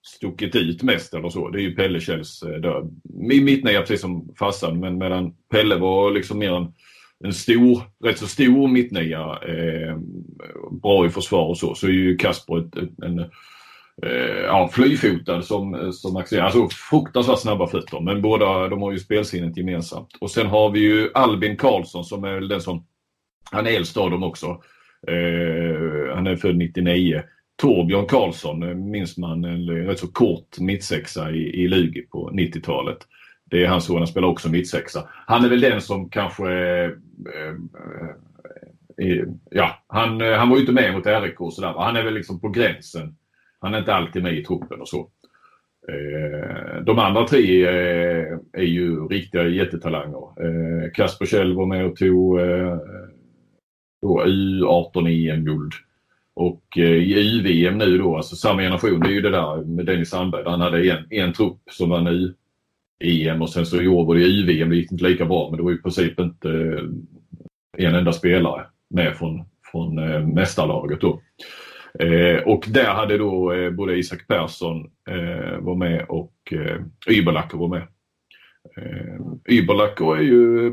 stuckit 0.02 0.56
ut 0.56 0.82
mest 0.82 1.14
eller 1.14 1.28
så. 1.28 1.48
Det 1.48 1.58
är 1.58 1.62
ju 1.62 1.74
Pelle 1.74 2.00
Kjells 2.00 2.42
eh, 2.42 2.60
död. 2.60 3.00
Mittnia 3.28 3.80
precis 3.80 4.00
som 4.00 4.34
farsan 4.38 4.80
men 4.80 4.98
medan 4.98 5.34
Pelle 5.50 5.76
var 5.76 6.10
liksom 6.10 6.38
mer 6.38 6.52
en, 6.52 6.72
en 7.24 7.32
stor, 7.32 7.82
rätt 8.04 8.18
så 8.18 8.26
stor 8.26 8.68
mittnia. 8.68 9.38
Eh, 9.48 9.96
bra 10.82 11.06
i 11.06 11.10
försvar 11.10 11.48
och 11.48 11.58
så. 11.58 11.74
Så 11.74 11.86
är 11.86 11.90
ju 11.90 12.16
Kasper 12.16 12.58
ett, 12.58 12.76
ett, 12.76 13.02
en 13.02 13.18
eh, 14.02 14.42
ja, 14.44 14.70
flyfotad 14.72 15.44
som, 15.44 15.92
som 15.92 16.16
accelererar. 16.16 16.46
Alltså 16.46 16.68
fruktansvärt 16.90 17.38
snabba 17.38 17.66
fötter 17.66 18.00
men 18.00 18.22
båda 18.22 18.68
de 18.68 18.82
har 18.82 18.92
ju 18.92 18.98
spelsinnet 18.98 19.56
gemensamt. 19.56 20.08
Och 20.20 20.30
sen 20.30 20.46
har 20.46 20.70
vi 20.70 20.80
ju 20.80 21.10
Albin 21.14 21.56
Karlsson 21.56 22.04
som 22.04 22.24
är 22.24 22.40
den 22.40 22.60
som, 22.60 22.86
han 23.50 23.66
är 23.66 23.70
äldst 23.70 23.96
av 23.96 24.10
dem 24.10 24.22
också. 24.22 24.46
Eh, 25.08 26.14
han 26.14 26.26
är 26.26 26.36
född 26.36 26.56
99. 26.56 27.22
Torbjörn 27.56 28.06
Karlsson 28.06 28.90
minns 28.90 29.16
man 29.16 29.44
en 29.44 29.66
rätt 29.66 29.98
så 29.98 30.08
kort 30.08 30.58
mittsexa 30.58 31.30
i, 31.30 31.62
i 31.62 31.68
Lugi 31.68 32.02
på 32.02 32.30
90-talet. 32.30 32.98
Det 33.54 33.64
är 33.64 33.68
hans 33.68 33.84
son, 33.84 33.98
han 33.98 34.06
spelar 34.06 34.28
också 34.28 34.48
mittsexa. 34.48 35.08
Han 35.26 35.44
är 35.44 35.48
väl 35.48 35.60
den 35.60 35.80
som 35.80 36.10
kanske 36.10 36.52
eh, 36.52 36.90
eh, 38.98 39.24
ja, 39.50 39.84
han, 39.86 40.20
eh, 40.20 40.32
han 40.32 40.48
var 40.48 40.56
ju 40.56 40.60
inte 40.60 40.72
med 40.72 40.94
mot 40.94 41.06
RIK 41.06 41.40
och 41.40 41.52
sådär. 41.52 41.74
Han 41.78 41.96
är 41.96 42.02
väl 42.02 42.14
liksom 42.14 42.40
på 42.40 42.48
gränsen 42.48 43.16
han 43.64 43.74
är 43.74 43.78
inte 43.78 43.94
alltid 43.94 44.22
med 44.22 44.38
i 44.38 44.44
truppen 44.44 44.80
och 44.80 44.88
så. 44.88 45.08
Eh, 45.88 46.82
de 46.82 46.98
andra 46.98 47.26
tre 47.26 47.66
eh, 47.66 48.38
är 48.52 48.62
ju 48.62 49.08
riktiga 49.08 49.48
jättetalanger. 49.48 50.22
Eh, 50.44 50.90
Kasper 50.94 51.26
Kjell 51.26 51.56
var 51.56 51.66
med 51.66 51.86
och 51.86 51.96
tog 51.96 52.40
eh, 52.40 52.78
U18 54.02 55.08
EM-guld. 55.08 55.72
Och 56.34 56.76
i 56.76 57.38
UVM 57.38 57.78
nu 57.78 57.98
då, 57.98 58.16
alltså 58.16 58.36
samma 58.36 58.62
generation, 58.62 59.00
det 59.00 59.08
är 59.08 59.12
ju 59.12 59.20
det 59.20 59.30
där 59.30 59.64
med 59.64 59.86
Dennis 59.86 60.10
Sandberg. 60.10 60.44
Han 60.46 60.60
hade 60.60 60.90
en, 60.90 61.06
en 61.10 61.32
trupp 61.32 61.60
som 61.70 61.88
var 61.88 62.00
nu 62.00 62.34
EM 63.00 63.42
och 63.42 63.50
sen 63.50 63.66
så 63.66 63.82
i 63.82 63.88
år 63.88 64.04
var 64.04 64.14
det 64.14 64.24
UVM, 64.24 64.70
det 64.70 64.76
gick 64.76 64.92
inte 64.92 65.04
lika 65.04 65.24
bra 65.26 65.50
men 65.50 65.56
det 65.56 65.64
var 65.64 65.72
i 65.72 65.82
princip 65.82 66.20
inte 66.20 66.50
eh, 66.50 67.86
en 67.86 67.94
enda 67.94 68.12
spelare 68.12 68.66
med 68.90 69.16
från, 69.16 69.44
från 69.72 69.98
eh, 69.98 70.26
mästarlaget 70.26 71.00
då. 71.00 71.20
Eh, 71.98 72.42
och 72.42 72.64
där 72.68 72.94
hade 72.94 73.18
då 73.18 73.52
eh, 73.52 73.70
både 73.70 73.96
Isak 73.96 74.26
Persson 74.28 74.90
eh, 75.10 75.58
var 75.58 75.74
med 75.74 76.04
och 76.08 76.34
eh, 76.50 76.80
Yberlacker 77.10 77.58
var 77.58 77.68
med. 77.68 77.82
Eh, 78.76 79.54
Yberlacker 79.54 80.16
är 80.16 80.22
ju, 80.22 80.66
eh, 80.66 80.72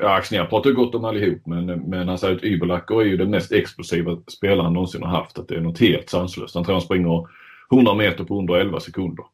ja 0.00 0.14
Axnér 0.14 0.44
pratar 0.44 0.70
gott 0.70 0.94
om 0.94 1.04
allihop 1.04 1.46
men, 1.46 1.66
men 1.66 2.08
han 2.08 2.18
säger 2.18 2.36
att 2.36 2.44
Yberlacker 2.44 3.00
är 3.00 3.04
ju 3.04 3.16
den 3.16 3.30
mest 3.30 3.52
explosiva 3.52 4.18
spelaren 4.36 4.64
han 4.64 4.72
någonsin 4.72 5.02
har 5.02 5.18
haft. 5.18 5.38
Att 5.38 5.48
det 5.48 5.54
är 5.56 5.60
något 5.60 5.80
helt 5.80 6.10
sanslöst. 6.10 6.54
Han 6.54 6.64
tror 6.64 6.74
han 6.74 6.82
springer 6.82 7.26
100 7.72 7.94
meter 7.94 8.24
på 8.24 8.38
under 8.38 8.54
11 8.54 8.80
sekunder. 8.80 9.24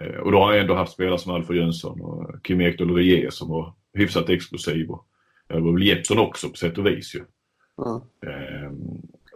Eh, 0.00 0.20
och 0.20 0.32
då 0.32 0.38
har 0.38 0.46
han 0.50 0.60
ändå 0.60 0.74
haft 0.74 0.92
spelare 0.92 1.18
som 1.18 1.32
Alfred 1.32 1.58
Jönsson 1.58 2.00
och 2.00 2.44
Kim 2.44 2.60
Ekdahl 2.60 2.94
Rie 2.94 3.30
som 3.30 3.48
var 3.48 3.72
hyfsat 3.94 4.28
explosiv. 4.28 4.90
Och, 4.90 5.06
det 5.48 5.60
var 5.60 5.72
väl 5.72 5.82
Jeppsson 5.82 6.18
också 6.18 6.48
på 6.48 6.56
sätt 6.56 6.78
och 6.78 6.86
vis 6.86 7.14
ju. 7.14 7.20
Mm. 7.86 8.00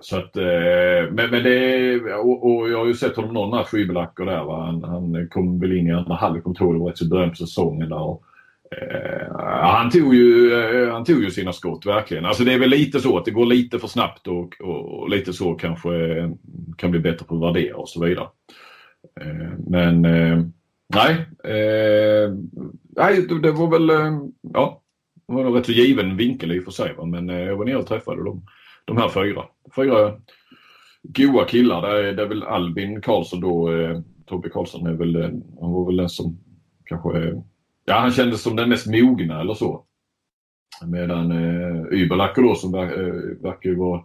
Så 0.01 0.17
att, 0.17 0.37
eh, 0.37 1.13
men, 1.13 1.31
men 1.31 1.43
det, 1.43 2.15
och, 2.15 2.57
och, 2.57 2.71
jag 2.71 2.79
har 2.79 2.87
ju 2.87 2.95
sett 2.95 3.17
honom 3.17 3.35
någon 3.35 3.51
match 3.51 3.67
skivbelackor 3.67 4.27
där. 4.27 4.45
Va? 4.45 4.65
Han, 4.65 4.85
han 4.85 5.29
kom 5.29 5.61
väl 5.61 5.77
in 5.77 5.87
i 5.87 5.93
andra 5.93 6.15
halvlek, 6.15 6.45
det 6.45 6.65
var 6.65 6.89
rätt 6.89 6.99
så 6.99 7.09
början 7.09 7.31
på 7.31 7.37
säsongen 7.37 7.89
där. 7.89 8.03
Och, 8.03 8.23
eh, 8.71 9.37
han, 9.63 9.91
tog 9.91 10.15
ju, 10.15 10.53
eh, 10.53 10.93
han 10.93 11.05
tog 11.05 11.23
ju 11.23 11.31
sina 11.31 11.53
skott 11.53 11.87
verkligen. 11.87 12.25
Alltså 12.25 12.45
det 12.45 12.53
är 12.53 12.59
väl 12.59 12.71
lite 12.71 13.01
så 13.01 13.19
att 13.19 13.25
det 13.25 13.31
går 13.31 13.47
lite 13.47 13.79
för 13.79 13.89
snabbt 13.89 14.27
och, 14.27 14.61
och, 14.61 15.01
och 15.01 15.11
lite 15.11 15.33
så 15.33 15.55
kanske 15.55 15.91
kan 16.77 16.91
bli 16.91 17.01
bättre 17.01 17.27
på 17.27 17.35
att 17.35 17.43
värdera 17.43 17.77
och 17.77 17.89
så 17.89 18.05
vidare. 18.05 18.27
Men 19.67 20.05
eh, 20.05 20.45
nej, 20.95 21.15
eh, 21.45 22.35
nej, 22.97 23.27
det 23.43 23.53
var 23.53 23.71
väl, 23.71 23.91
eh, 23.91 24.19
ja, 24.53 24.83
det 25.27 25.35
var 25.35 25.45
en 25.45 25.53
rätt 25.53 25.67
så 25.67 25.73
given 25.73 26.17
vinkel 26.17 26.53
i 26.53 26.61
och 26.61 26.65
för 26.65 26.71
sig. 26.71 26.95
Va? 26.95 27.05
Men 27.05 27.29
jag 27.29 27.57
var 27.57 27.65
nere 27.65 27.77
och 27.77 27.87
träffade 27.87 28.25
dem 28.25 28.47
de 28.85 28.97
här 28.97 29.09
fyra. 29.09 29.43
Fyra 29.77 30.13
goa 31.03 31.45
killar. 31.45 31.83
Det 31.83 32.09
är, 32.09 32.13
det 32.13 32.23
är 32.23 32.27
väl 32.27 32.43
Albin 32.43 33.01
Karlsson 33.01 33.41
då. 33.41 33.71
Tobbe 34.27 34.49
Karlsson 34.49 34.87
är 34.87 34.93
väl, 34.93 35.23
han 35.61 35.73
var 35.73 35.87
väl 35.87 35.97
den 35.97 36.09
som 36.09 36.39
kanske, 36.85 37.43
ja 37.85 37.95
han 37.95 38.11
kändes 38.11 38.43
som 38.43 38.57
den 38.57 38.69
mest 38.69 38.87
mogna 38.87 39.41
eller 39.41 39.55
så. 39.55 39.85
Medan 40.87 41.33
eh, 41.33 41.93
Yberlacker 41.93 42.43
då 42.43 42.55
som 42.55 42.73
verkar 42.73 43.71
ju 43.71 43.77
vara, 43.77 44.03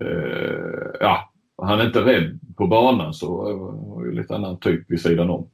eh, 0.00 0.90
ja 1.00 1.32
han 1.62 1.80
är 1.80 1.86
inte 1.86 2.00
rädd 2.00 2.38
på 2.58 2.66
banan 2.66 3.14
så 3.14 3.48
eh, 3.48 4.06
ju 4.06 4.12
lite 4.12 4.34
annan 4.34 4.58
typ 4.58 4.90
vid 4.90 5.00
sidan 5.00 5.30
om. 5.30 5.50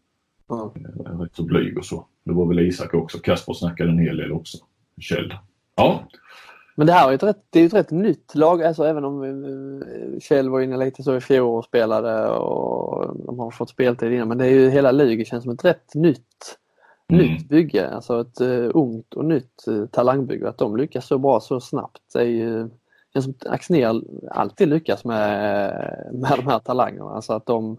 Mm. 0.50 1.20
Rätt 1.20 1.36
så 1.36 1.42
blyg 1.42 1.78
och 1.78 1.84
så. 1.84 2.06
Det 2.24 2.32
var 2.32 2.46
väl 2.46 2.58
Isak 2.58 2.94
också. 2.94 3.18
Kasper 3.18 3.52
snackade 3.52 3.90
en 3.90 3.98
hel 3.98 4.16
del 4.16 4.32
också. 4.32 4.58
Kjell. 5.00 5.34
Ja, 5.76 6.08
men 6.76 6.86
det 6.86 6.92
här 6.92 7.10
är 7.10 7.14
ett 7.14 7.22
rätt, 7.22 7.44
det 7.50 7.60
är 7.60 7.66
ett 7.66 7.74
rätt 7.74 7.90
nytt 7.90 8.34
lag, 8.34 8.62
alltså 8.62 8.84
även 8.84 9.04
om 9.04 9.22
eh, 9.22 10.20
Kjell 10.20 10.48
var 10.48 10.60
inne 10.60 10.76
lite 10.76 11.02
så 11.02 11.16
i 11.16 11.20
fjol 11.20 11.58
och 11.58 11.64
spelade 11.64 12.28
och 12.28 13.16
de 13.26 13.38
har 13.38 13.50
fått 13.50 13.70
speltid 13.70 14.12
innan. 14.12 14.28
Men 14.28 14.38
det 14.38 14.46
är 14.46 14.50
ju 14.50 14.70
hela 14.70 14.92
Lugi 14.92 15.24
känns 15.24 15.44
som 15.44 15.52
ett 15.52 15.64
rätt 15.64 15.94
nytt, 15.94 16.58
mm. 17.08 17.26
nytt 17.26 17.48
bygge. 17.48 17.90
Alltså 17.90 18.20
ett 18.20 18.40
uh, 18.40 18.70
ungt 18.74 19.14
och 19.14 19.24
nytt 19.24 19.64
uh, 19.68 19.86
talangbygge. 19.86 20.48
Att 20.48 20.58
de 20.58 20.76
lyckas 20.76 21.06
så 21.06 21.18
bra 21.18 21.40
så 21.40 21.60
snabbt 21.60 22.14
är 22.14 22.24
ju, 22.24 22.68
som 23.22 23.34
Axnér 23.46 24.02
alltid 24.30 24.68
lyckas 24.68 25.04
med, 25.04 25.70
med 26.12 26.32
de 26.36 26.46
här 26.46 26.58
talangerna. 26.58 27.10
Alltså 27.10 27.32
att 27.32 27.46
de, 27.46 27.76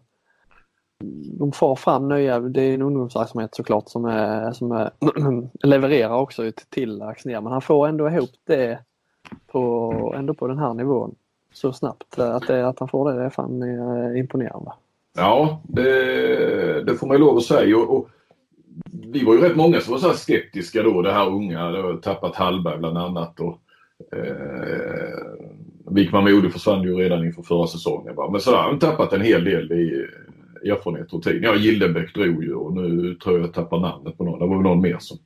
de 1.39 1.51
får 1.51 1.75
fram 1.75 2.09
nya, 2.09 2.39
det 2.39 2.61
är 2.61 2.73
en 2.73 2.81
ungdomsverksamhet 2.81 3.55
såklart 3.55 3.89
som, 3.89 4.05
är, 4.05 4.51
som 4.51 4.71
är, 4.71 4.91
levererar 5.67 6.15
också 6.15 6.51
till 6.69 7.01
Axnér 7.01 7.41
men 7.41 7.51
han 7.51 7.61
får 7.61 7.87
ändå 7.87 8.09
ihop 8.09 8.31
det 8.43 8.79
på, 9.47 10.13
ändå 10.17 10.33
på 10.33 10.47
den 10.47 10.59
här 10.59 10.73
nivån 10.73 11.15
så 11.53 11.73
snabbt. 11.73 12.19
Att, 12.19 12.47
det, 12.47 12.67
att 12.67 12.79
han 12.79 12.87
får 12.87 13.11
det, 13.11 13.19
det 13.19 13.25
är 13.25 13.29
fan 13.29 13.61
eh, 13.61 14.19
imponerande. 14.19 14.71
Ja, 15.17 15.61
det, 15.63 16.83
det 16.83 16.95
får 16.95 17.07
man 17.07 17.15
ju 17.15 17.23
lov 17.23 17.37
att 17.37 17.43
säga. 17.43 17.77
Och, 17.77 17.97
och, 17.97 18.09
vi 18.91 19.23
var 19.23 19.33
ju 19.33 19.41
rätt 19.41 19.55
många 19.55 19.81
som 19.81 19.91
var 19.91 19.99
så 19.99 20.13
skeptiska 20.13 20.83
då, 20.83 21.01
det 21.01 21.11
här 21.11 21.27
unga. 21.27 21.71
Det 21.71 21.81
har 21.81 21.97
tappat 21.97 22.35
Hallberg 22.35 22.77
bland 22.77 22.97
annat. 22.97 23.39
Och, 23.39 23.59
eh, 24.15 25.93
Wikman 25.95 26.23
Mode 26.23 26.49
försvann 26.49 26.83
ju 26.83 26.95
redan 26.95 27.25
inför 27.25 27.41
förra 27.41 27.67
säsongen. 27.67 28.15
Va? 28.15 28.29
Men 28.31 28.41
så 28.41 28.55
har 28.55 28.63
han 28.63 28.79
tappat 28.79 29.13
en 29.13 29.21
hel 29.21 29.43
del 29.43 29.71
i 29.71 30.07
erfarenhet 30.69 31.13
och 31.13 31.23
tid. 31.23 31.43
Ja, 31.43 31.55
Gildenbäck 31.55 32.13
drog 32.13 32.43
ju 32.43 32.53
och 32.53 32.73
nu 32.73 33.15
tror 33.15 33.35
jag 33.35 33.47
jag 33.47 33.53
tappar 33.53 33.79
namnet 33.79 34.17
på 34.17 34.23
någon. 34.23 34.39
Det 34.39 34.45
var 34.45 34.55
väl 34.55 34.63
någon 34.63 34.81
mer 34.81 34.97
som, 34.99 35.17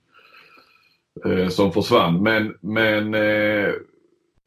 eh, 1.26 1.48
som 1.48 1.72
försvann. 1.72 2.24
Men, 2.24 2.56
men 2.62 3.14
eh, 3.14 3.74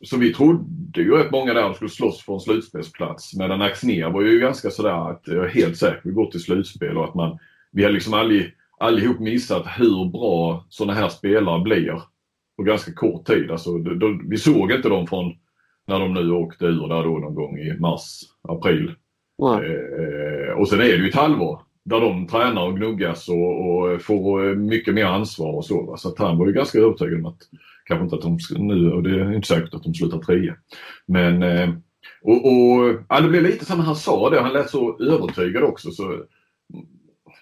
så 0.04 0.16
vi 0.16 0.35
trodde 0.35 1.02
ju 1.02 1.16
rätt 1.16 1.30
många 1.30 1.54
där 1.54 1.72
skulle 1.72 1.90
slåss 1.90 2.24
för 2.24 2.35
en 2.35 2.40
slutspelsplats. 2.40 3.37
Medan 3.37 3.62
Axnér 3.62 4.11
var 4.11 4.22
ju 4.22 4.40
ganska 4.40 4.70
sådär 4.70 5.11
att 5.11 5.22
jag 5.24 5.44
är 5.44 5.48
helt 5.48 5.76
säker 5.76 6.00
vi 6.04 6.11
går 6.11 6.30
till 6.30 6.42
slutspel 6.42 6.98
och 6.98 7.04
att 7.04 7.14
man, 7.14 7.38
vi 7.72 7.85
har 7.85 7.90
liksom 7.90 8.14
aldrig, 8.14 8.54
allihop 8.78 9.20
missat 9.20 9.66
hur 9.78 10.11
bra 10.11 10.66
sådana 10.68 10.94
här 10.94 11.08
spelare 11.08 11.62
blir 11.62 12.02
på 12.64 12.70
ganska 12.70 12.92
kort 12.92 13.27
tid. 13.27 13.51
Alltså, 13.51 13.79
då, 13.79 14.18
vi 14.29 14.37
såg 14.37 14.72
inte 14.72 14.88
dem 14.88 15.07
från 15.07 15.33
när 15.87 16.01
de 16.01 16.14
nu 16.14 16.31
åkte 16.31 16.64
ur 16.64 16.88
där 16.88 17.03
då 17.03 17.18
någon 17.18 17.35
gång 17.35 17.59
i 17.59 17.77
mars, 17.81 18.20
april. 18.48 18.94
Eh, 19.42 20.53
och 20.59 20.68
sen 20.68 20.81
är 20.81 20.85
det 20.85 20.96
ju 20.96 21.09
ett 21.09 21.14
halvår 21.14 21.61
där 21.85 22.01
de 22.01 22.27
tränar 22.27 22.66
och 22.66 22.77
gnuggas 22.77 23.29
och, 23.29 23.68
och 23.68 24.03
får 24.03 24.55
mycket 24.55 24.94
mer 24.94 25.05
ansvar 25.05 25.53
och 25.53 25.64
så. 25.64 25.87
Va? 25.87 25.96
Så 25.96 26.09
att 26.09 26.18
han 26.18 26.38
var 26.38 26.46
ju 26.46 26.53
ganska 26.53 26.79
övertygad 26.79 27.18
om 27.18 27.27
att 27.27 27.42
Kanske 27.85 28.05
inte 28.05 28.16
att 28.16 28.22
de 28.22 28.38
nu, 28.59 28.92
och 28.92 29.03
det 29.03 29.20
är 29.20 29.35
inte 29.35 29.48
säkert 29.48 29.75
att 29.75 29.83
de 29.83 29.94
slutar 29.94 30.18
trea. 30.18 30.57
Men 31.07 31.42
eh, 31.42 31.70
och, 32.22 32.46
och 32.46 32.94
ja, 33.09 33.20
det 33.20 33.29
blev 33.29 33.42
lite 33.42 33.64
som 33.64 33.81
han 33.81 33.96
sa 33.96 34.31
det, 34.31 34.40
han 34.40 34.53
lät 34.53 34.70
så 34.70 34.98
övertygad 35.01 35.62
också. 35.62 35.90
Så 35.90 36.25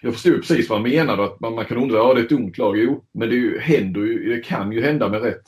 jag 0.01 0.13
förstod 0.13 0.35
precis 0.35 0.69
vad 0.69 0.81
han 0.81 0.89
menade, 0.89 1.23
att 1.23 1.39
man, 1.39 1.55
man 1.55 1.65
kan 1.65 1.77
undra, 1.77 1.97
ja 1.97 2.13
det 2.13 2.19
är 2.19 2.23
ett 2.23 2.29
dumt 2.29 2.53
lag, 2.57 2.77
jo. 2.77 3.05
Men 3.11 3.29
det 3.29 3.35
ju, 3.35 3.59
händer 3.59 4.01
ju, 4.01 4.35
det 4.35 4.39
kan 4.39 4.71
ju 4.71 4.81
hända 4.81 5.09
med 5.09 5.21
rätt, 5.21 5.43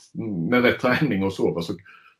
med 0.50 0.62
rätt 0.62 0.80
träning 0.80 1.24
och 1.24 1.32
så, 1.32 1.62
så, 1.62 1.74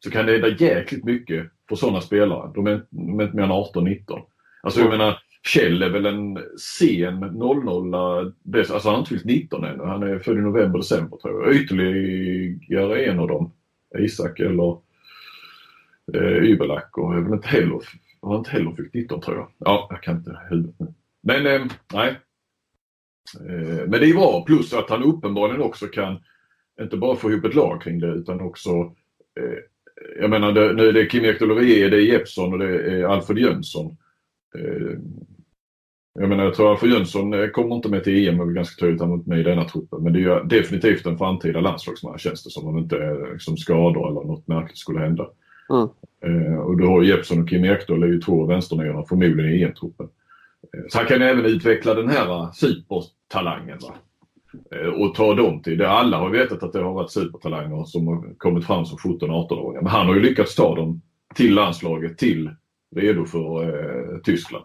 så 0.05 0.11
kan 0.11 0.27
det 0.27 0.33
hända 0.33 0.49
jäkligt 0.49 1.05
mycket 1.05 1.47
för 1.69 1.77
sådana 1.77 2.01
spelare. 2.01 2.51
De 2.55 2.67
är, 2.67 2.85
de 2.91 3.21
är 3.21 3.25
inte 3.25 3.37
mer 3.37 3.45
än 3.45 3.51
18-19. 3.51 4.23
Alltså 4.63 4.81
jag 4.81 4.91
menar, 4.91 5.19
Kjell 5.47 5.83
är 5.83 5.91
väl 5.91 6.07
en 6.07 6.39
sen 6.59 7.21
00 7.21 7.95
alltså 7.95 8.89
han 8.89 8.95
har 8.95 8.99
inte 8.99 9.09
fyllt 9.09 9.25
19 9.25 9.65
ännu. 9.65 9.85
Han 9.85 10.03
är 10.03 10.19
född 10.19 10.39
i 10.39 10.41
november, 10.41 10.79
december 10.79 11.17
tror 11.17 11.45
jag. 11.45 11.55
Ytterligare 11.55 13.05
en 13.05 13.19
av 13.19 13.29
dem, 13.29 13.53
Isak 13.99 14.41
eller 14.41 14.79
eh, 16.15 16.45
Ybelak 16.45 16.99
och 16.99 17.15
är 17.15 17.21
väl 17.21 17.33
inte 17.33 17.49
heller, 17.49 17.81
har 18.23 18.39
inte 18.39 18.51
heller 18.51 18.73
fyllt 18.73 18.95
19 18.95 19.21
tror 19.21 19.37
jag. 19.37 19.49
Ja, 19.59 19.87
jag 19.91 20.03
kan 20.03 20.17
inte 20.17 20.39
huvudet 20.51 20.75
nu. 20.79 20.95
Men 21.23 21.47
eh, 21.47 21.67
nej. 21.93 22.17
Eh, 23.41 23.87
men 23.87 23.91
det 23.91 24.11
är 24.11 24.15
bra 24.15 24.45
plus 24.47 24.73
att 24.73 24.91
han 24.91 25.03
uppenbarligen 25.03 25.63
också 25.63 25.87
kan 25.87 26.19
inte 26.81 26.97
bara 26.97 27.17
få 27.17 27.31
ihop 27.31 27.45
ett 27.45 27.55
lag 27.55 27.83
kring 27.83 27.99
det 27.99 28.07
utan 28.07 28.41
också 28.41 28.71
eh, 29.41 29.59
jag 30.21 30.31
menar 30.31 30.53
det, 30.53 30.73
nu 30.73 30.89
är 30.89 30.93
det 30.93 31.07
Kim 31.07 31.25
Ekdal 31.25 31.49
det 31.49 31.83
är 31.83 32.01
Jeppsson 32.01 32.53
och 32.53 32.59
det 32.59 32.93
är 32.93 33.05
Alfred 33.05 33.39
Jönsson. 33.39 33.97
Eh, 34.59 34.99
jag 36.19 36.29
menar, 36.29 36.45
jag 36.45 36.55
tror 36.55 36.77
för 36.77 36.87
Jönsson 36.87 37.51
kommer 37.53 37.75
inte 37.75 37.89
med 37.89 38.05
till 38.05 38.29
EM 38.29 38.41
och 38.41 38.49
är 38.49 38.53
ganska 38.53 38.81
tydligt 38.81 39.01
han 39.01 39.13
inte 39.13 39.29
med 39.29 39.41
i 39.41 39.43
denna 39.43 39.65
truppen. 39.65 40.03
Men 40.03 40.13
det 40.13 40.19
är 40.19 40.21
ju 40.21 40.45
definitivt 40.45 41.07
en 41.07 41.19
framtida 41.19 41.61
landslagsman 41.61 42.19
känns 42.19 42.45
det 42.45 42.51
som. 42.51 42.69
Om 42.69 42.79
inte 42.79 43.19
liksom, 43.33 43.57
skador 43.57 44.09
eller 44.11 44.29
något 44.29 44.49
märkligt 44.49 44.79
skulle 44.79 45.01
hända. 45.01 45.29
Mm. 45.71 46.59
Och 46.59 46.79
du 46.79 46.87
har 46.87 47.03
Jeppsson 47.03 47.43
och 47.43 47.49
Kim 47.49 47.65
Ekdahl 47.65 48.03
är 48.03 48.07
ju 48.07 48.21
två 48.21 48.47
vänsternierna 48.47 49.05
förmodligen 49.05 49.53
i 49.53 49.63
EM-truppen. 49.63 50.09
Eh, 50.75 50.85
så 50.89 50.99
han 50.99 51.07
kan 51.07 51.23
även 51.23 51.45
utveckla 51.45 51.95
den 51.95 52.09
här 52.09 52.29
eh, 52.29 52.53
supertalangen. 52.53 53.79
Va? 53.79 53.95
Eh, 54.71 54.89
och 54.89 55.15
ta 55.15 55.35
dem 55.35 55.63
till 55.63 55.79
det. 55.79 55.89
Alla 55.89 56.19
har 56.19 56.31
vetat 56.31 56.63
att 56.63 56.73
det 56.73 56.83
har 56.83 56.93
varit 56.93 57.11
supertalanger 57.11 57.85
som 57.85 58.07
har 58.07 58.35
kommit 58.39 58.67
fram 58.67 58.85
som 58.85 58.99
17-18-åringar. 58.99 59.83
Men 59.83 59.93
han 59.93 60.07
har 60.07 60.15
ju 60.15 60.21
lyckats 60.21 60.55
ta 60.55 60.75
dem 60.75 61.03
till 61.35 61.55
landslaget, 61.55 62.19
till 62.19 62.51
redo 62.97 63.25
för 63.25 63.63
eh, 63.63 64.19
Tyskland. 64.19 64.65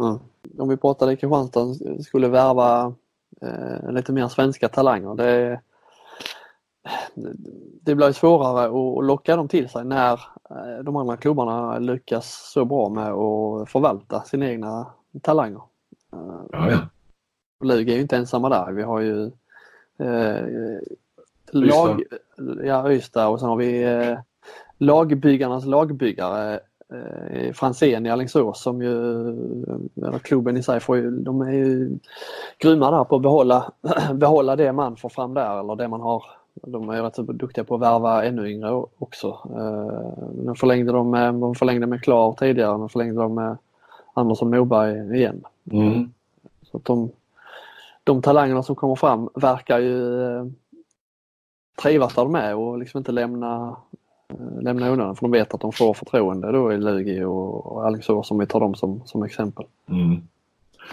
Mm. 0.00 0.18
Om 0.58 0.68
vi 0.68 0.76
pratade 0.76 1.12
i 1.12 1.16
Kristianstad 1.16 1.74
skulle 2.02 2.28
värva 2.28 2.94
eh, 3.42 3.92
lite 3.92 4.12
mer 4.12 4.28
svenska 4.28 4.68
talanger. 4.68 5.14
Det, 5.14 5.60
det 7.82 7.94
blir 7.94 8.12
svårare 8.12 8.64
att 8.66 9.06
locka 9.06 9.36
dem 9.36 9.48
till 9.48 9.68
sig 9.68 9.84
när 9.84 10.20
de 10.82 10.96
andra 10.96 11.16
klubbarna 11.16 11.78
lyckas 11.78 12.50
så 12.52 12.64
bra 12.64 12.88
med 12.88 13.12
att 13.12 13.70
förvalta 13.70 14.22
sina 14.22 14.50
egna 14.50 14.86
talanger. 15.22 15.62
Ja, 16.10 16.70
ja. 16.70 16.78
Lugi 17.64 17.92
är 17.92 17.96
ju 17.96 18.02
inte 18.02 18.16
ensamma 18.16 18.48
där. 18.48 18.72
Vi 18.72 18.82
har 18.82 19.00
ju 19.00 19.24
eh, 19.98 20.80
lag, 21.52 22.02
ja, 22.64 22.92
Ystad 22.92 23.28
och 23.28 23.40
sen 23.40 23.48
har 23.48 23.56
vi 23.56 23.82
eh, 23.84 24.18
lagbyggarnas 24.78 25.64
lagbyggare 25.64 26.60
eh, 26.92 27.52
Franzén 27.52 28.06
i 28.06 28.10
Alingsås 28.10 28.62
som 28.62 28.82
ju, 28.82 29.28
eller 29.96 30.18
klubben 30.18 30.56
i 30.56 30.62
sig, 30.62 30.80
får 30.80 30.96
ju, 30.96 31.10
de 31.10 31.40
är 31.40 31.52
ju 31.52 31.98
grymma 32.58 32.90
där 32.90 33.04
på 33.04 33.16
att 33.16 33.22
behålla, 33.22 33.72
behålla 34.14 34.56
det 34.56 34.72
man 34.72 34.96
får 34.96 35.08
fram 35.08 35.34
där 35.34 35.60
eller 35.60 35.76
det 35.76 35.88
man 35.88 36.00
har. 36.00 36.24
De 36.54 36.88
är 36.88 37.02
rätt 37.02 37.14
så 37.14 37.22
duktiga 37.22 37.64
på 37.64 37.74
att 37.74 37.80
värva 37.80 38.24
ännu 38.24 38.50
yngre 38.50 38.84
också. 38.98 39.28
Eh, 39.56 40.42
de 40.44 40.56
förlängde 40.56 40.92
de 40.92 41.12
de 41.40 41.54
förlängde 41.54 41.86
med 41.86 42.02
Klar 42.02 42.32
tidigare, 42.32 42.70
de 42.70 42.88
förlängde 42.88 43.22
de 43.22 43.34
med 43.34 43.56
Andersson 44.18 44.50
Moberg 44.50 45.16
igen. 45.16 45.44
Mm. 45.72 46.12
Så 46.62 46.76
att 46.76 46.84
de, 46.84 47.10
de 48.04 48.22
talangerna 48.22 48.62
som 48.62 48.76
kommer 48.76 48.94
fram 48.94 49.28
verkar 49.34 49.78
ju 49.78 50.22
eh, 50.22 50.46
trivas 51.82 52.14
där 52.14 52.22
de 52.22 52.34
är 52.34 52.54
och 52.54 52.78
liksom 52.78 52.98
inte 52.98 53.12
lämna 53.12 53.76
Eh, 54.28 54.62
lämna 54.62 54.88
undan 54.88 55.16
för 55.16 55.22
de 55.22 55.30
vet 55.30 55.54
att 55.54 55.60
de 55.60 55.72
får 55.72 55.94
förtroende 55.94 56.52
då 56.52 56.72
i 56.72 56.78
Lugi 56.78 57.22
och 57.24 57.86
Alingsås 57.86 58.30
om 58.30 58.38
vi 58.38 58.46
tar 58.46 58.60
dem 58.60 58.74
som, 58.74 59.02
som 59.06 59.22
exempel. 59.22 59.66
Mm. 59.90 60.22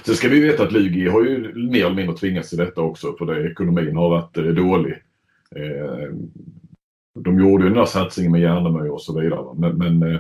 Sen 0.06 0.16
ska 0.16 0.30
vi 0.30 0.40
veta 0.40 0.64
att 0.64 0.72
Lugi 0.72 1.08
har 1.08 1.24
ju 1.24 1.54
mer 1.70 1.86
eller 1.86 1.96
mindre 1.96 2.18
tvingats 2.18 2.50
till 2.50 2.58
detta 2.58 2.82
också 2.82 3.16
för 3.18 3.26
det 3.26 3.52
ekonomin 3.52 3.96
har 3.96 4.10
varit 4.10 4.38
eh, 4.38 4.44
dålig. 4.44 4.94
Eh, 5.56 6.14
de 7.14 7.40
gjorde 7.40 7.64
ju 7.64 7.70
den 7.70 7.78
där 7.78 7.86
satsningen 7.86 8.32
med 8.32 8.42
Järnemö 8.42 8.90
och 8.90 9.02
så 9.02 9.20
vidare 9.20 9.46
men, 9.56 9.78
men 9.78 10.14
eh, 10.14 10.20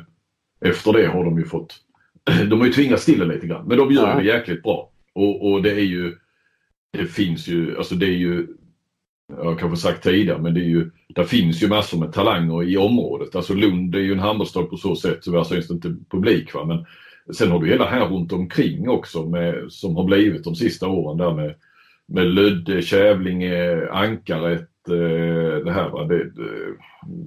efter 0.59 0.93
det 0.93 1.07
har 1.07 1.23
de 1.23 1.37
ju 1.37 1.45
fått 1.45 1.75
de 2.49 2.59
har 2.59 2.67
ju 2.67 2.73
tvingats 2.73 3.05
till 3.05 3.19
det 3.19 3.25
lite 3.25 3.47
grann 3.47 3.67
men 3.67 3.77
de 3.77 3.91
gör 3.91 4.07
ja. 4.07 4.15
det 4.15 4.25
jäkligt 4.25 4.63
bra. 4.63 4.91
Och, 5.13 5.51
och 5.51 5.61
det 5.61 5.71
är 5.71 5.85
ju 5.85 6.15
det 6.97 7.05
finns 7.05 7.47
ju, 7.47 7.77
alltså 7.77 7.95
det 7.95 8.05
är 8.05 8.17
ju 8.17 8.47
jag 9.27 9.45
har 9.45 9.55
kanske 9.55 9.77
sagt 9.77 10.03
tidigare, 10.03 10.41
men 10.41 10.53
det 10.53 10.59
är 10.59 10.69
ju, 10.69 10.91
där 11.07 11.23
finns 11.23 11.63
ju 11.63 11.67
massor 11.67 11.99
med 11.99 12.13
talanger 12.13 12.63
i 12.63 12.77
området. 12.77 13.35
Alltså 13.35 13.53
Lund 13.53 13.95
är 13.95 13.99
ju 13.99 14.11
en 14.11 14.19
handbollsstad 14.19 14.63
på 14.63 14.77
så 14.77 14.95
sätt, 14.95 15.19
tyvärr 15.21 15.43
syns 15.43 15.67
det 15.67 15.73
inte 15.73 15.95
publik. 16.09 16.53
Va? 16.53 16.65
Men 16.65 16.85
sen 17.35 17.51
har 17.51 17.59
du 17.59 17.67
hela 17.67 17.85
här 17.85 18.07
runt 18.07 18.31
omkring 18.31 18.89
också 18.89 19.25
med, 19.25 19.65
som 19.69 19.95
har 19.95 20.03
blivit 20.03 20.43
de 20.43 20.55
sista 20.55 20.87
åren 20.87 21.17
där 21.17 21.33
med, 21.33 21.55
med 22.07 22.27
Lödde, 22.27 22.81
Kävlinge, 22.81 23.87
Ankaret, 23.91 24.69
eh, 24.89 25.65
det 25.65 25.71
här. 25.71 25.89
Va? 25.89 26.03
Det, 26.03 26.31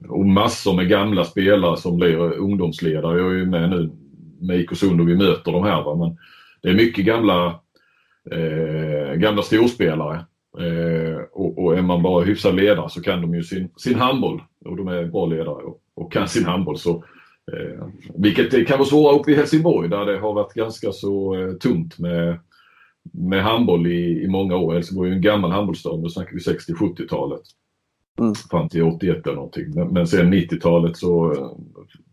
och 0.09 0.27
massor 0.27 0.77
med 0.77 0.89
gamla 0.89 1.25
spelare 1.25 1.77
som 1.77 1.97
blir 1.97 2.17
ungdomsledare. 2.39 3.19
Jag 3.19 3.33
är 3.33 3.37
ju 3.37 3.47
med 3.47 3.71
nu 3.71 3.91
med 4.41 4.61
IK 4.61 4.77
Sund 4.77 5.01
och 5.01 5.09
vi 5.09 5.17
möter 5.17 5.53
de 5.53 5.65
här. 5.65 5.83
Va? 5.83 5.95
Men 5.95 6.19
det 6.63 6.69
är 6.69 6.85
mycket 6.85 7.05
gamla, 7.05 7.61
eh, 8.31 9.15
gamla 9.15 9.43
storspelare 9.43 10.25
Eh, 10.59 11.21
och, 11.33 11.65
och 11.65 11.79
är 11.79 11.83
man 11.83 12.03
bara 12.03 12.25
hyfsad 12.25 12.55
ledare 12.55 12.91
så 12.91 13.03
kan 13.03 13.21
de 13.21 13.35
ju 13.35 13.43
sin, 13.43 13.69
sin 13.77 13.95
handboll 13.95 14.43
och 14.65 14.77
de 14.77 14.89
är 14.89 15.05
bra 15.05 15.27
ledare 15.27 15.65
och, 15.65 15.81
och 15.95 16.13
kan 16.13 16.29
sin 16.29 16.45
handboll. 16.45 16.79
Så, 16.79 17.05
eh, 17.53 17.87
vilket 18.15 18.69
kan 18.69 18.79
vara 18.79 18.89
svårare 18.89 19.19
uppe 19.19 19.31
i 19.31 19.37
Helsingborg 19.37 19.89
där 19.89 20.07
det 20.07 20.19
har 20.19 20.33
varit 20.33 20.55
ganska 20.55 20.93
så 20.93 21.35
eh, 21.35 21.53
tunt 21.53 21.99
med, 21.99 22.39
med 23.13 23.43
handboll 23.43 23.87
i, 23.87 24.23
i 24.23 24.29
många 24.29 24.57
år. 24.57 24.75
Helsingborg 24.75 25.09
är 25.09 25.13
ju 25.13 25.17
en 25.17 25.23
gammal 25.23 25.51
handbollsstad, 25.51 25.97
nu 25.97 26.09
snackar 26.09 26.33
vi 26.33 26.39
60-70-talet. 26.39 27.43
Mm. 28.21 28.35
Fram 28.51 28.69
till 28.69 28.83
81 28.83 29.27
eller 29.27 29.35
någonting. 29.35 29.75
Men, 29.75 29.89
men 29.89 30.07
sen 30.07 30.35
90-talet 30.35 30.97
så 30.97 31.33
eh, 31.33 31.51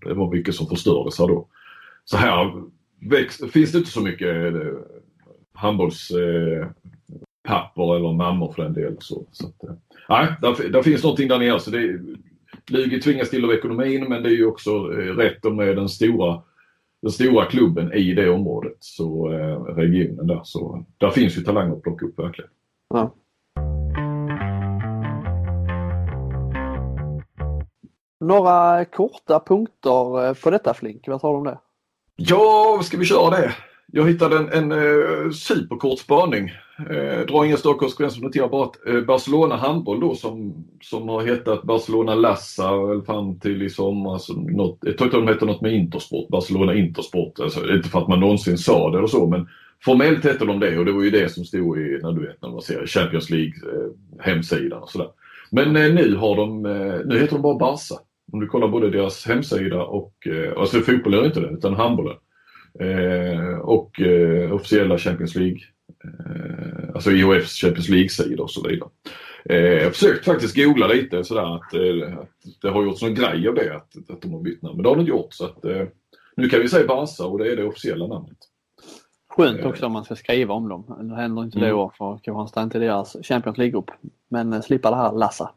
det 0.06 0.14
var 0.14 0.32
mycket 0.32 0.56
som 0.56 0.68
förstördes 0.68 1.20
här 1.20 1.28
då. 1.28 1.48
Så 2.06 2.18
här 2.18 2.64
växt, 3.10 3.52
finns 3.52 3.72
det 3.72 3.78
inte 3.78 3.90
så 3.90 4.02
mycket 4.02 4.56
eh, 4.56 4.72
handbollspapper 5.54 6.72
eh, 7.78 7.96
eller 7.96 8.14
mammor 8.14 8.52
för 8.52 8.64
den 8.64 8.74
delen. 8.74 8.98
Så, 9.00 9.26
så 9.32 9.48
att, 9.48 9.64
eh, 9.64 9.76
nej, 10.10 10.28
där, 10.42 10.70
där, 10.70 10.82
finns 10.82 11.04
någonting 11.04 11.28
där 11.28 11.40
nere. 11.40 11.60
Så 11.60 11.72
det, 11.72 12.00
Lugi 12.68 13.02
tvingas 13.02 13.30
till 13.30 13.46
av 13.46 13.52
ekonomin 13.52 14.06
men 14.10 14.24
det 14.24 14.30
är 14.30 14.36
ju 14.36 14.46
också 14.46 14.84
rätt 14.88 15.46
rätt 15.46 15.54
med 15.54 15.76
den 15.76 15.90
stora 15.90 16.42
den 17.02 17.12
stora 17.12 17.46
klubben 17.46 17.94
i 17.94 18.14
det 18.14 18.30
området, 18.30 18.78
så 18.80 19.28
regionen 19.68 20.28
där. 20.28 20.42
Så 20.44 20.86
där 20.98 21.10
finns 21.10 21.38
ju 21.38 21.42
talanger 21.42 21.76
att 21.76 21.84
plocka 21.84 22.06
upp 22.06 22.20
verkligen. 22.20 22.50
Ja. 22.90 23.16
Några 28.20 28.86
korta 28.86 29.40
punkter 29.40 30.34
på 30.44 30.50
detta 30.50 30.74
Flink, 30.74 31.08
vad 31.08 31.22
tar 31.22 31.32
du 31.32 31.38
om 31.38 31.44
det? 31.44 31.58
Ja, 32.16 32.82
ska 32.84 32.98
vi 32.98 33.06
köra 33.06 33.30
det? 33.30 33.56
Jag 33.92 34.08
hittade 34.08 34.38
en, 34.38 34.50
en 34.50 34.72
eh, 34.72 35.32
superkort 35.32 36.00
spaning. 36.00 36.52
Eh, 36.90 37.26
drar 37.26 37.46
inga 37.46 37.58
större 37.58 37.74
konsekvenser, 37.74 38.22
noterar 38.22 38.50
bara 38.50 38.66
att 38.66 38.88
eh, 38.88 39.02
Barcelona 39.02 39.56
handboll 39.56 40.00
då 40.00 40.16
som, 40.16 40.66
som 40.82 41.10
har 41.10 41.22
hetat 41.22 41.64
Barcelona 41.64 42.16
Lassa 42.16 42.70
fram 43.06 43.40
till 43.40 43.62
i 43.62 43.70
somras. 43.70 44.30
Något, 44.30 44.80
jag 44.82 44.98
tror 44.98 45.08
inte 45.08 45.18
de 45.18 45.28
heter 45.28 45.46
något 45.46 45.62
med 45.62 45.74
Intersport, 45.74 46.30
Barcelona 46.30 46.76
Intersport. 46.76 47.40
Alltså, 47.40 47.74
inte 47.74 47.90
för 47.90 48.00
att 48.00 48.08
man 48.08 48.20
någonsin 48.20 48.58
sa 48.58 48.90
det 48.90 48.98
eller 48.98 49.08
så 49.08 49.28
men 49.28 49.48
formellt 49.86 50.26
heter 50.26 50.46
de 50.46 50.60
det 50.60 50.78
och 50.78 50.86
det 50.86 50.92
var 50.92 51.04
ju 51.04 51.10
det 51.10 51.34
som 51.34 51.46
stod 51.46 51.80
i, 51.80 52.00
när 52.04 52.12
du 52.12 52.28
vet, 52.28 52.42
när 52.42 52.50
man 52.50 52.62
ser 52.62 52.88
Champions 52.88 53.30
League 53.30 53.54
eh, 53.54 54.24
hemsidan 54.26 54.84
och 54.84 54.90
sådär. 54.90 55.10
Men 55.52 55.76
eh, 55.76 55.94
nu 55.94 56.16
har 56.16 56.36
de, 56.36 56.66
eh, 56.66 57.06
nu 57.06 57.20
heter 57.20 57.34
de 57.34 57.42
bara 57.42 57.58
Barca. 57.58 57.96
Om 58.36 58.42
du 58.42 58.48
kollar 58.48 58.68
både 58.68 58.90
deras 58.90 59.26
hemsida 59.26 59.84
och, 59.84 60.28
alltså 60.58 60.80
fotboll 60.80 61.14
är 61.14 61.26
inte 61.26 61.40
det 61.40 61.50
utan 61.50 61.74
handbollen. 61.74 62.18
Eh, 62.80 63.58
och 63.60 64.02
eh, 64.02 64.54
officiella 64.54 64.98
Champions 64.98 65.36
League, 65.36 65.60
eh, 66.04 66.90
alltså 66.96 67.12
IHFs 67.12 67.62
Champions 67.62 67.90
League-sida 67.90 68.44
och 68.44 68.52
så 68.52 68.68
vidare. 68.68 68.90
Eh, 69.50 69.58
jag 69.58 69.84
har 69.84 69.92
försökt 69.92 70.26
faktiskt 70.26 70.56
googla 70.56 70.88
lite 70.88 71.24
sådär 71.24 71.56
att, 71.56 71.74
eh, 71.74 72.18
att 72.20 72.62
det 72.62 72.70
har 72.70 72.84
gjorts 72.84 73.02
någon 73.02 73.16
grej 73.16 73.48
av 73.48 73.56
det 73.56 73.76
att, 73.76 74.10
att 74.10 74.22
de 74.22 74.34
har 74.34 74.42
bytt 74.42 74.62
namn. 74.62 74.76
Men 74.76 74.84
det 74.84 74.90
har 74.90 74.96
de 74.96 75.00
inte 75.00 75.12
gjort 75.12 75.34
så 75.34 75.46
att 75.46 75.66
eh, 75.66 75.88
nu 76.36 76.50
kan 76.50 76.60
vi 76.60 76.70
säga 76.70 76.88
Barca 76.88 77.26
och 77.26 77.40
det 77.40 77.52
är 77.52 77.56
det 77.56 77.66
officiella 77.66 78.08
namnet. 78.08 78.38
Skönt 79.30 79.66
också 79.66 79.86
om 79.86 79.92
man 79.92 80.06
ska 80.06 80.16
skriva 80.16 80.54
om 80.54 80.70
dem. 80.70 80.98
Nu 81.02 81.14
händer 81.14 81.44
inte 81.44 81.60
det 81.60 81.66
i 81.66 81.70
mm. 81.70 81.80
år 81.80 81.92
för 81.98 82.16
Kristianstad 82.16 82.64
inte 82.64 82.80
deras 82.80 83.16
Champions 83.24 83.58
League-grupp. 83.58 83.92
Men 84.30 84.64
slippa 84.64 84.90
det 84.90 84.96
här 84.96 85.12
Lassa. 85.12 85.52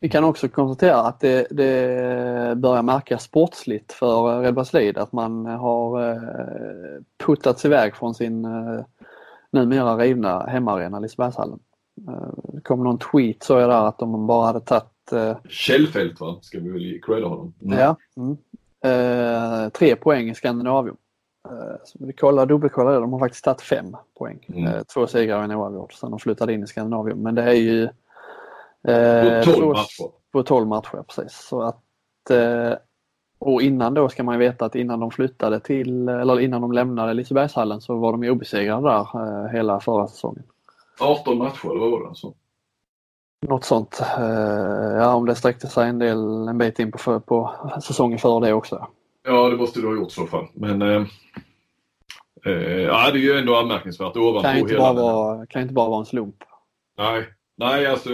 Vi 0.00 0.08
kan 0.08 0.24
också 0.24 0.48
konstatera 0.48 1.00
att 1.00 1.20
det, 1.20 1.46
det 1.50 2.56
börjar 2.56 2.82
märkas 2.82 3.22
sportsligt 3.22 3.92
för 3.92 4.40
Red 4.40 4.54
Baslid 4.54 4.98
att 4.98 5.12
man 5.12 5.46
har 5.46 6.10
eh, 6.10 7.02
puttats 7.26 7.64
iväg 7.64 7.96
från 7.96 8.14
sin 8.14 8.44
eh, 8.44 8.84
numera 9.50 9.96
rivna 9.96 10.46
hemmaarena 10.46 10.98
Lisebergshallen. 10.98 11.58
Eh, 12.08 12.28
det 12.52 12.60
kom 12.60 12.84
någon 12.84 12.98
tweet 12.98 13.42
så 13.42 13.58
jag 13.58 13.70
där 13.70 13.86
att 13.88 13.98
de 13.98 14.26
bara 14.26 14.46
hade 14.46 14.60
tagit... 14.60 14.84
Källfält 15.48 16.20
va, 16.20 16.38
ska 16.42 16.58
vi 16.60 16.70
väl 16.70 17.00
credda 17.02 17.26
honom? 17.26 17.54
Mm. 17.62 17.78
Ja. 17.78 17.96
Mm. 18.16 18.36
Eh, 18.84 19.68
tre 19.68 19.96
poäng 19.96 20.30
i 20.30 20.34
Skandinavium. 20.34 20.96
Eh, 21.48 21.76
så 21.84 21.98
vi 22.00 22.12
kollar, 22.12 22.46
dubbelkollar 22.46 23.00
de 23.00 23.12
har 23.12 23.20
faktiskt 23.20 23.44
tagit 23.44 23.60
fem 23.60 23.96
poäng. 24.18 24.46
Mm. 24.48 24.66
Eh, 24.66 24.82
två 24.82 25.06
segrar 25.06 25.38
och 25.38 25.44
en 25.44 25.52
oavgjord 25.52 25.94
sen 25.94 26.10
de 26.10 26.18
flyttade 26.18 26.52
in 26.52 26.62
i 26.62 26.66
Skandinavium. 26.66 27.22
Men 27.22 27.34
det 27.34 27.42
är 27.42 27.52
ju 27.52 27.88
Eh, 28.88 29.44
på 29.44 29.52
12 29.52 29.66
matcher? 29.66 30.10
På 30.32 30.42
12 30.42 30.68
matcher, 30.68 31.04
precis. 31.06 31.46
Så 31.48 31.62
att, 31.62 32.30
eh, 32.30 32.72
och 33.38 33.62
innan 33.62 33.94
då 33.94 34.08
ska 34.08 34.22
man 34.22 34.38
veta 34.38 34.64
att 34.64 34.74
innan 34.74 35.00
de 35.00 35.10
flyttade 35.10 35.60
till, 35.60 36.08
eller 36.08 36.40
innan 36.40 36.60
de 36.60 36.72
lämnade 36.72 37.14
Lisebergshallen 37.14 37.80
så 37.80 37.96
var 37.96 38.12
de 38.12 38.24
ju 38.24 38.30
obesegrade 38.30 38.88
där 38.88 39.00
eh, 39.00 39.52
hela 39.52 39.80
förra 39.80 40.06
säsongen. 40.06 40.42
18 41.00 41.38
matcher, 41.38 41.70
eller 41.70 41.80
vad 41.80 41.90
var 41.90 42.08
det? 42.08 42.14
Så? 42.14 42.34
Något 43.46 43.64
sånt. 43.64 44.02
Ja, 44.96 45.14
om 45.14 45.26
det 45.26 45.34
sträckte 45.34 45.66
sig 45.66 45.88
en, 45.88 45.98
del, 45.98 46.48
en 46.48 46.58
bit 46.58 46.78
in 46.78 46.92
på, 46.92 47.20
på 47.20 47.54
säsongen 47.82 48.18
före 48.18 48.46
det 48.46 48.52
också. 48.52 48.86
Ja, 49.24 49.48
det 49.48 49.56
måste 49.56 49.80
du 49.80 49.86
ha 49.86 49.94
gjort 49.94 50.08
i 50.08 50.14
så 50.14 50.26
fall. 50.26 50.46
Men 50.54 50.82
eh, 52.48 52.52
ja, 52.52 53.10
det 53.10 53.18
är 53.18 53.22
ju 53.22 53.38
ändå 53.38 53.56
anmärkningsvärt 53.56 54.16
ovanpå 54.16 54.42
kan 54.42 54.58
inte 54.58 54.72
hela... 54.72 54.94
Bara 54.94 55.02
vara, 55.02 55.46
kan 55.46 55.62
inte 55.62 55.74
bara 55.74 55.88
vara 55.88 56.00
en 56.00 56.06
slump. 56.06 56.36
Nej, 56.98 57.24
nej 57.56 57.86
alltså 57.86 58.10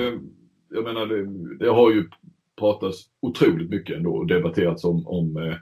jag 0.74 0.84
menar 0.84 1.06
det, 1.06 1.26
det, 1.64 1.70
har 1.70 1.90
ju 1.90 2.10
pratats 2.58 3.04
otroligt 3.20 3.70
mycket 3.70 3.96
ändå 3.96 4.16
och 4.16 4.26
debatterats 4.26 4.84
om, 4.84 5.06
om 5.06 5.36
eh, 5.36 5.56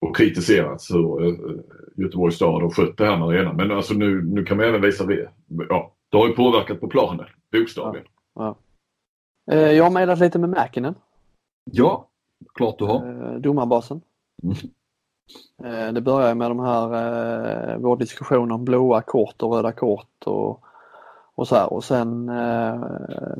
och 0.00 0.16
kritiserats 0.16 0.90
hur 0.90 1.24
eh, 1.24 1.60
Göteborgs 1.96 2.36
stad 2.36 2.62
har 2.62 2.70
skött 2.70 2.96
det 2.96 3.04
här 3.04 3.18
med 3.18 3.28
arenan. 3.28 3.56
Men 3.56 3.70
alltså 3.70 3.94
nu, 3.94 4.22
nu 4.22 4.44
kan 4.44 4.56
man 4.56 4.66
även 4.66 4.82
visa 4.82 5.06
det. 5.06 5.30
Ja, 5.68 5.92
det 6.08 6.16
har 6.16 6.28
ju 6.28 6.34
påverkat 6.34 6.80
på 6.80 6.88
planen, 6.88 7.26
bokstavligen. 7.52 8.06
Ja, 8.34 8.56
ja. 9.46 9.54
Eh, 9.54 9.72
jag 9.72 9.84
har 9.84 9.90
mejlat 9.90 10.18
lite 10.18 10.38
med 10.38 10.50
Mäkinen. 10.50 10.94
Ja, 11.64 12.08
klart 12.54 12.78
du 12.78 12.84
har. 12.84 13.38
Domarbasen. 13.38 14.00
Mm. 14.42 15.94
Det 15.94 16.00
börjar 16.00 16.34
med 16.34 16.50
de 16.50 16.58
här, 16.58 17.78
vår 17.78 17.96
diskussion 17.96 18.52
om 18.52 18.64
blåa 18.64 19.02
kort 19.02 19.42
och 19.42 19.52
röda 19.52 19.72
kort 19.72 20.24
och 20.24 20.64
och 21.38 21.48
så 21.48 21.54
här. 21.54 21.72
Och 21.72 21.84
sen 21.84 22.28
eh, 22.28 22.80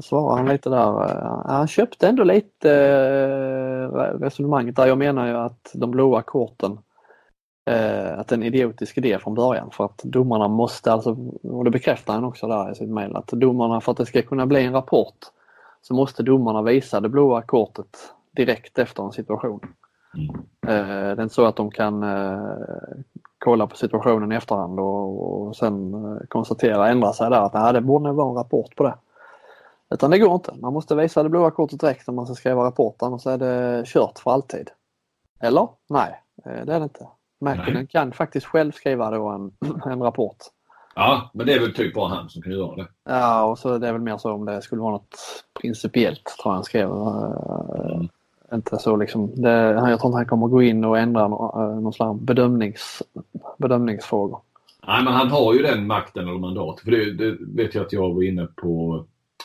svarar 0.01 0.37
han 0.37 0.49
lite 0.49 0.71
där. 0.71 1.05
Eh, 1.05 1.43
han 1.47 1.69
köpte 1.69 2.09
ändå 2.09 2.25
lite 2.25 2.73
eh, 2.73 3.95
resonemanget 4.21 4.77
där. 4.77 4.87
Jag 4.87 4.99
menar 4.99 5.27
ju 5.27 5.35
att 5.35 5.71
de 5.75 5.91
blåa 5.91 6.23
korten 6.23 6.79
eh, 7.71 8.19
att 8.19 8.33
en 8.33 8.43
idiotisk 8.43 8.99
idé 8.99 9.19
från 9.19 9.35
början 9.35 9.71
för 9.71 9.85
att 9.85 10.03
domarna 10.05 10.49
måste, 10.49 10.93
alltså, 10.93 11.17
och 11.43 11.65
det 11.65 11.71
bekräftar 11.71 12.15
han 12.15 12.25
också 12.25 12.47
där 12.47 12.73
i 12.73 12.75
sitt 12.75 12.89
mejl, 12.89 13.17
att 13.17 13.27
domarna 13.27 13.81
för 13.81 13.93
att 13.93 13.99
det 13.99 14.07
ska 14.07 14.23
kunna 14.23 14.47
bli 14.47 14.65
en 14.65 14.73
rapport 14.73 15.19
så 15.83 15.95
måste 15.95 16.23
domarna 16.23 16.63
visa 16.63 17.01
det 17.01 17.09
blåa 17.09 17.43
kortet 17.43 18.13
direkt 18.37 18.79
efter 18.79 19.03
en 19.03 19.13
situation. 19.13 19.61
Mm. 20.15 20.35
Eh, 20.67 21.17
det 21.17 21.21
är 21.21 21.23
inte 21.23 21.35
så 21.35 21.47
att 21.47 21.57
de 21.57 21.71
kan 21.71 22.03
eh, 22.03 22.43
kolla 23.39 23.67
på 23.67 23.77
situationen 23.77 24.33
i 24.33 24.35
efterhand 24.35 24.81
och, 24.81 25.47
och 25.47 25.57
sen 25.57 25.95
eh, 25.95 26.27
konstatera, 26.29 26.89
ändra 26.89 27.13
sig 27.13 27.31
där 27.31 27.43
att 27.43 27.55
nej, 27.55 27.73
det 27.73 27.81
borde 27.81 28.13
vara 28.13 28.29
en 28.29 28.37
rapport 28.37 28.77
på 28.77 28.85
det. 28.85 28.95
Utan 29.91 30.11
det 30.11 30.19
går 30.19 30.35
inte. 30.35 30.55
Man 30.61 30.73
måste 30.73 30.95
visa 30.95 31.23
det 31.23 31.29
blåa 31.29 31.51
kortet 31.51 31.81
direkt 31.81 32.07
när 32.07 32.15
man 32.15 32.27
ska 32.27 32.35
skriva 32.35 32.65
rapporten 32.65 33.13
och 33.13 33.21
så 33.21 33.31
är 33.31 33.39
det 33.39 33.83
kört 33.87 34.19
för 34.19 34.31
alltid. 34.31 34.71
Eller? 35.41 35.69
Nej, 35.89 36.23
eh, 36.45 36.65
det 36.65 36.75
är 36.75 36.79
det 36.79 36.85
inte. 36.85 37.07
Mäkinen 37.41 37.87
kan 37.87 38.13
faktiskt 38.13 38.47
själv 38.47 38.73
skriva 38.73 39.11
då 39.11 39.29
en, 39.29 39.53
en 39.93 40.03
rapport. 40.03 40.37
Ja, 40.95 41.31
men 41.35 41.47
det 41.47 41.53
är 41.53 41.61
väl 41.61 41.75
typ 41.75 41.95
bara 41.95 42.09
han 42.09 42.29
som 42.29 42.43
kan 42.43 42.53
göra 42.53 42.77
det. 42.77 42.87
Ja, 43.05 43.45
och 43.45 43.59
så 43.59 43.75
är 43.75 43.79
det 43.79 43.93
väl 43.93 44.01
mer 44.01 44.19
så 44.19 44.33
om 44.33 44.45
det 44.45 44.63
skulle 44.63 44.83
vara 44.83 44.93
något 44.93 45.17
principiellt 45.61 46.25
tror 46.25 46.53
jag 46.53 46.55
han 46.55 46.65
skrev. 46.65 46.91
Mm 46.91 48.09
inte 48.53 48.79
så 48.79 48.97
liksom, 48.97 49.43
det, 49.43 49.51
jag 49.51 50.01
tror 50.01 50.09
inte 50.09 50.17
han 50.17 50.27
kommer 50.27 50.47
gå 50.47 50.63
in 50.63 50.85
och 50.85 50.99
ändra 50.99 51.25
eh, 51.25 51.81
någon 51.81 51.93
slags 51.93 52.21
bedömnings, 52.21 53.03
bedömningsfrågor. 53.59 54.41
Nej 54.87 55.05
men 55.05 55.13
han 55.13 55.29
har 55.29 55.55
ju 55.55 55.63
den 55.63 55.87
makten 55.87 56.29
eller 56.29 56.39
mandatet. 56.39 56.85
För 56.85 56.91
det, 56.91 57.13
det, 57.15 57.37
vet 57.41 57.75
jag 57.75 57.87
att 57.87 57.93
jag 57.93 58.15
var 58.15 58.23
inne 58.23 58.47
på 58.57 59.05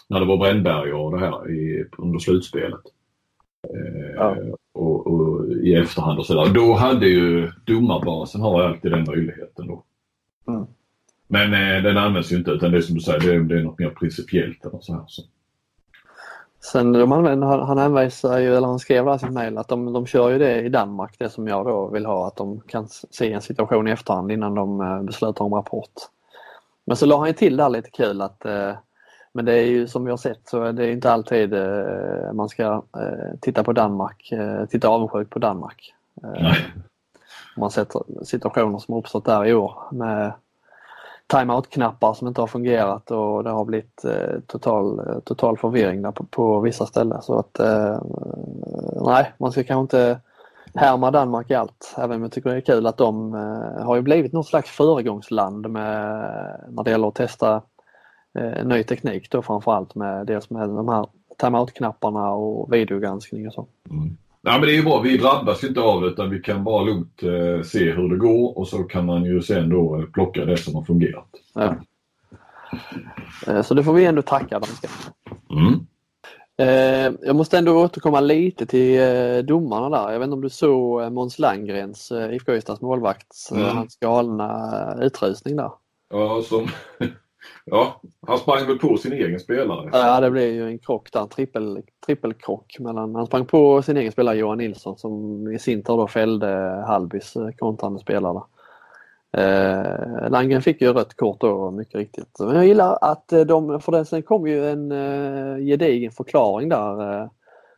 när 0.10 0.20
det 0.20 0.26
var 0.26 0.38
Brännberg 0.38 0.94
och 0.94 1.12
det 1.12 1.20
här 1.20 1.52
i, 1.52 1.86
under 1.98 2.20
slutspelet. 2.20 2.82
Eh, 3.70 4.12
ja. 4.16 4.38
och, 4.74 5.08
och, 5.08 5.48
i 5.52 5.76
efterhand 5.76 6.20
och 6.20 6.26
sådär. 6.26 6.54
Då 6.54 6.74
hade 6.74 7.08
ju 7.08 7.52
domarbasen 7.66 8.42
har 8.42 8.62
alltid 8.62 8.92
den 8.92 9.04
möjligheten 9.04 9.68
då. 9.68 9.84
Mm. 10.48 10.66
Men 11.28 11.54
eh, 11.54 11.84
den 11.84 11.98
används 11.98 12.32
ju 12.32 12.36
inte 12.36 12.52
utan 12.52 12.72
det 12.72 12.78
är 12.78 12.82
som 12.82 12.96
du 12.96 13.02
säger, 13.02 13.20
det 13.20 13.34
är, 13.34 13.40
det 13.40 13.60
är 13.60 13.64
något 13.64 13.80
mer 13.80 13.90
principiellt 13.90 14.66
eller 14.66 14.80
så 14.82 14.94
här. 14.94 15.04
Så. 15.08 15.24
Sen 16.64 16.92
de 16.92 17.12
använder, 17.12 17.48
han 17.48 17.78
hänvisar 17.78 18.38
ju, 18.38 18.56
eller 18.56 18.68
han 18.68 18.80
skrev 18.80 19.16
i 19.16 19.20
sitt 19.20 19.32
mejl 19.32 19.58
att 19.58 19.68
de, 19.68 19.94
de 19.94 20.06
kör 20.06 20.30
ju 20.30 20.38
det 20.38 20.62
i 20.62 20.70
Danmark, 20.70 21.16
det 21.20 21.30
som 21.30 21.48
jag 21.48 21.66
då 21.66 21.88
vill 21.88 22.06
ha, 22.06 22.28
att 22.28 22.36
de 22.36 22.60
kan 22.60 22.88
se 22.88 23.34
en 23.34 23.42
situation 23.42 23.88
i 23.88 23.92
efterhand 23.92 24.32
innan 24.32 24.56
de 24.56 24.82
eh, 24.82 25.02
beslutar 25.02 25.46
om 25.46 25.54
rapport. 25.54 25.94
Men 26.86 26.98
så 26.98 27.06
la 27.06 27.18
han 27.18 27.28
ju 27.28 27.34
till 27.34 27.58
där 27.58 27.70
lite 27.70 27.90
kul 27.90 28.22
att 28.22 28.46
eh, 28.46 28.72
men 29.34 29.46
det 29.46 29.54
är 29.54 29.66
ju 29.66 29.88
som 29.88 30.06
vi 30.06 30.12
har 30.12 30.18
sett 30.18 30.48
så 30.48 30.64
är 30.64 30.74
det 30.74 30.92
inte 30.92 31.12
alltid 31.12 31.54
eh, 31.54 32.34
man 32.34 32.50
ska 32.50 32.84
titta 33.42 33.64
på 33.64 33.74
Danmark, 33.74 34.34
titta 34.70 34.88
avundsjukt 34.88 35.32
på 35.32 35.40
Danmark. 35.40 35.94
Nej. 36.22 36.56
Man 37.58 37.72
sett 37.72 37.92
situationer 38.24 38.80
som 38.80 38.96
uppstått 38.96 39.26
där 39.26 39.46
i 39.46 39.54
år 39.54 39.74
med 39.92 40.34
timeout-knappar 41.28 42.14
som 42.14 42.28
inte 42.28 42.42
har 42.42 42.48
fungerat 42.48 43.12
och 43.12 43.44
det 43.44 43.50
har 43.50 43.66
blivit 43.66 44.06
eh, 44.06 44.40
total, 44.48 45.00
eh, 45.00 45.20
total 45.20 45.58
förvirring 45.58 46.02
där 46.02 46.12
på, 46.12 46.24
på 46.24 46.60
vissa 46.60 46.86
ställen. 46.86 47.22
Så 47.22 47.40
att 47.40 47.60
eh, 47.60 48.02
nej, 49.06 49.34
man 49.38 49.52
ska 49.52 49.64
kanske 49.64 49.82
inte 49.82 50.20
härma 50.76 51.12
Danmark 51.12 51.52
i 51.52 51.56
allt. 51.56 51.96
Även 51.98 52.16
om 52.16 52.22
jag 52.22 52.32
tycker 52.32 52.50
det 52.50 52.56
är 52.56 52.62
kul 52.62 52.88
att 52.88 52.98
de 52.98 53.34
har 53.80 53.96
ju 53.96 54.02
blivit 54.02 54.34
något 54.34 54.48
slags 54.48 54.70
föregångsland 54.70 55.70
med, 55.70 56.30
när 56.70 56.84
det 56.84 56.92
gäller 56.92 57.08
att 57.08 57.16
testa 57.16 57.62
ny 58.64 58.84
teknik 58.84 59.32
då 59.32 59.42
framförallt 59.42 59.96
med 59.96 60.28
dels 60.28 60.50
med 60.50 60.70
de 60.70 60.88
här 60.88 61.08
timeout-knapparna 61.38 62.30
och 62.30 62.74
videogranskning 62.74 63.48
och 63.48 63.54
så. 63.54 63.68
Mm. 63.90 64.18
Nej 64.46 64.60
men 64.60 64.62
det 64.62 64.72
är 64.74 64.76
ju 64.78 64.84
bra, 64.84 65.00
vi 65.00 65.18
drabbas 65.18 65.64
inte 65.64 65.80
av 65.82 66.02
det 66.02 66.08
utan 66.08 66.30
vi 66.30 66.40
kan 66.40 66.64
bara 66.64 66.84
lugnt 66.84 67.24
eh, 67.24 67.64
se 67.64 67.92
hur 67.92 68.10
det 68.10 68.18
går 68.18 68.58
och 68.58 68.68
så 68.68 68.84
kan 68.84 69.06
man 69.06 69.24
ju 69.26 69.42
sen 69.42 69.70
då 69.70 70.00
eh, 70.00 70.06
plocka 70.06 70.46
det 70.46 70.58
som 70.58 70.76
har 70.76 70.84
fungerat. 70.84 71.30
Ja. 71.54 71.76
Eh, 73.48 73.62
så 73.62 73.74
det 73.74 73.84
får 73.84 73.94
vi 73.94 74.06
ändå 74.06 74.22
tacka 74.22 74.60
danskarna. 74.60 74.94
Mm. 75.50 75.86
Eh, 76.58 77.14
jag 77.22 77.36
måste 77.36 77.58
ändå 77.58 77.84
återkomma 77.84 78.20
lite 78.20 78.66
till 78.66 79.00
eh, 79.02 79.38
domarna 79.38 79.90
där. 79.90 80.12
Jag 80.12 80.20
vet 80.20 80.26
inte 80.28 80.34
om 80.34 80.42
du 80.42 80.50
såg 80.50 81.12
Måns 81.12 81.40
Landgrens, 81.40 82.12
IFK 82.32 82.54
Ystads 82.56 82.82
målvakts, 82.82 83.52
Mm. 83.52 83.78
hans 83.78 83.96
galna 84.00 84.98
utrusning 85.02 85.56
där. 85.56 85.72
Ja, 86.10 86.42
som, 86.50 86.68
ja, 87.66 88.02
han 88.28 88.38
sprang 88.38 88.68
väl 88.68 88.80
på 88.80 88.98
sin 88.98 89.14
egen 89.14 89.40
spelare. 89.40 89.90
Ja, 89.94 90.20
det 90.20 90.32
blev 90.32 90.54
ju 90.54 90.68
en 90.68 90.80
krock 90.80 91.12
där, 91.12 91.26
trippel, 91.26 91.82
trippelkrock 92.06 92.80
mellan, 92.80 93.16
han 93.16 93.26
sprang 93.26 93.46
på 93.46 93.82
sin 93.82 93.98
egen 93.98 94.12
spelare 94.12 94.38
Johan 94.38 94.58
Nilsson 94.58 94.98
som 94.98 95.48
i 95.52 95.60
sin 95.60 95.84
tur 95.84 95.98
då 95.98 96.08
fällde 96.08 96.48
Hallbys 96.88 97.36
eh, 97.36 97.50
kontrande 97.50 98.00
spelare. 98.00 98.42
Eh, 99.38 100.30
Landgren 100.30 100.62
fick 100.62 100.82
ju 100.82 100.94
rött 100.94 101.14
kort 101.14 101.42
då 101.42 101.72
mycket 101.72 101.96
riktigt. 101.96 102.40
Men 102.40 102.56
jag 102.56 102.66
gillar 102.66 102.98
att 103.02 103.34
eh, 103.34 103.42
de, 103.42 103.80
för 103.80 103.92
det, 103.92 104.06
sen 104.06 104.24
kom 104.24 104.48
ju 104.48 104.70
en 104.70 104.92
eh, 104.92 105.58
gedigen 105.58 106.12
förklaring 106.12 106.70
där 106.70 107.22
eh, 107.22 107.28